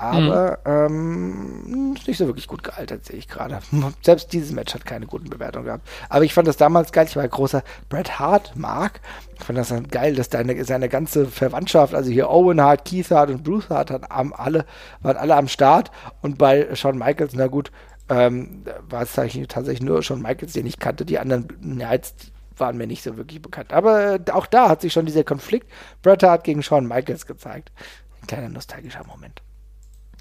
aber 0.00 0.58
mhm. 0.64 1.66
ähm, 1.66 1.94
ist 1.94 2.08
nicht 2.08 2.16
so 2.16 2.26
wirklich 2.26 2.46
gut 2.46 2.64
gealtert, 2.64 3.04
sehe 3.04 3.18
ich 3.18 3.28
gerade. 3.28 3.58
Selbst 4.02 4.32
dieses 4.32 4.50
Match 4.50 4.72
hat 4.72 4.86
keine 4.86 5.06
guten 5.06 5.28
Bewertungen 5.28 5.66
gehabt. 5.66 5.86
Aber 6.08 6.24
ich 6.24 6.32
fand 6.32 6.48
das 6.48 6.56
damals 6.56 6.90
geil. 6.90 7.04
Ich 7.06 7.16
war 7.16 7.22
ein 7.22 7.28
großer 7.28 7.62
Bret 7.90 8.18
Hart 8.18 8.56
Mark. 8.56 9.00
Ich 9.38 9.44
fand 9.44 9.58
das 9.58 9.68
dann 9.68 9.88
geil, 9.88 10.14
dass 10.14 10.30
deine, 10.30 10.64
seine 10.64 10.88
ganze 10.88 11.26
Verwandtschaft, 11.26 11.94
also 11.94 12.10
hier 12.10 12.30
Owen 12.30 12.62
Hart, 12.62 12.86
Keith 12.86 13.10
Hart 13.10 13.28
und 13.28 13.44
Bruce 13.44 13.68
Hart, 13.68 13.90
hat 13.90 14.10
alle, 14.10 14.64
waren 15.02 15.16
alle 15.18 15.36
am 15.36 15.48
Start. 15.48 15.90
Und 16.22 16.38
bei 16.38 16.74
Shawn 16.74 16.96
Michaels, 16.96 17.34
na 17.34 17.48
gut, 17.48 17.70
ähm, 18.08 18.64
war 18.88 19.02
es 19.02 19.12
tatsächlich 19.12 19.82
nur 19.82 20.02
Shawn 20.02 20.22
Michaels, 20.22 20.54
den 20.54 20.64
ich 20.64 20.78
kannte. 20.78 21.04
Die 21.04 21.18
anderen, 21.18 21.78
ja, 21.78 21.92
jetzt 21.92 22.32
waren 22.60 22.76
mir 22.76 22.86
nicht 22.86 23.02
so 23.02 23.16
wirklich 23.16 23.42
bekannt. 23.42 23.72
Aber 23.72 24.14
äh, 24.14 24.30
auch 24.32 24.46
da 24.46 24.68
hat 24.68 24.80
sich 24.82 24.92
schon 24.92 25.06
dieser 25.06 25.24
Konflikt 25.24 25.70
Bret 26.02 26.22
Hart 26.22 26.44
gegen 26.44 26.62
Shawn 26.62 26.86
Michaels 26.86 27.26
gezeigt. 27.26 27.72
Ein 28.20 28.26
kleiner 28.26 28.48
nostalgischer 28.48 29.04
Moment. 29.06 29.42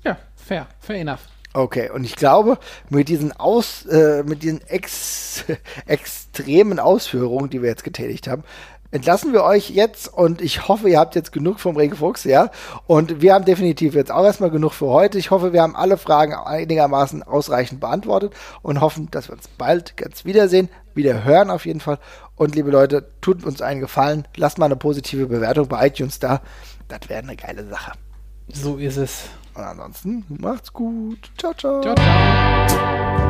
Ja, 0.03 0.17
fair, 0.35 0.67
fair 0.79 0.97
enough. 0.97 1.27
Okay, 1.53 1.89
und 1.89 2.03
ich 2.03 2.15
glaube, 2.15 2.59
mit 2.89 3.09
diesen 3.09 3.31
Aus, 3.33 3.85
äh, 3.87 4.23
mit 4.23 4.43
diesen 4.43 4.61
ex 4.67 5.45
extremen 5.87 6.79
Ausführungen, 6.79 7.49
die 7.49 7.61
wir 7.61 7.69
jetzt 7.69 7.83
getätigt 7.83 8.27
haben, 8.27 8.43
entlassen 8.91 9.33
wir 9.33 9.43
euch 9.43 9.69
jetzt 9.69 10.11
und 10.11 10.41
ich 10.41 10.67
hoffe, 10.67 10.89
ihr 10.89 10.99
habt 10.99 11.15
jetzt 11.15 11.31
genug 11.31 11.59
vom 11.59 11.75
Regenfuchs, 11.75 12.23
ja. 12.23 12.49
Und 12.87 13.21
wir 13.21 13.33
haben 13.33 13.45
definitiv 13.45 13.93
jetzt 13.93 14.11
auch 14.11 14.23
erstmal 14.23 14.49
genug 14.49 14.73
für 14.73 14.87
heute. 14.87 15.17
Ich 15.17 15.31
hoffe, 15.31 15.53
wir 15.53 15.61
haben 15.61 15.75
alle 15.75 15.97
Fragen 15.97 16.33
einigermaßen 16.33 17.23
ausreichend 17.23 17.79
beantwortet 17.79 18.33
und 18.61 18.81
hoffen, 18.81 19.09
dass 19.11 19.29
wir 19.29 19.35
uns 19.35 19.47
bald 19.47 19.97
ganz 19.97 20.25
wiedersehen, 20.25 20.69
wieder 20.93 21.23
hören 21.23 21.49
auf 21.49 21.65
jeden 21.65 21.79
Fall. 21.79 21.99
Und 22.35 22.55
liebe 22.55 22.71
Leute, 22.71 23.11
tut 23.21 23.43
uns 23.43 23.61
einen 23.61 23.81
Gefallen, 23.81 24.27
lasst 24.35 24.57
mal 24.57 24.65
eine 24.65 24.75
positive 24.75 25.27
Bewertung 25.27 25.67
bei 25.67 25.87
iTunes 25.87 26.19
da. 26.19 26.41
Das 26.87 27.09
wäre 27.09 27.19
eine 27.19 27.35
geile 27.35 27.67
Sache. 27.67 27.91
So 28.51 28.77
ist 28.77 28.97
es. 28.97 29.25
Und 29.53 29.63
ansonsten 29.63 30.25
macht's 30.39 30.71
gut. 30.71 31.31
Ciao, 31.37 31.53
ciao. 31.53 31.81
Ciao, 31.81 31.95
ciao. 31.95 33.28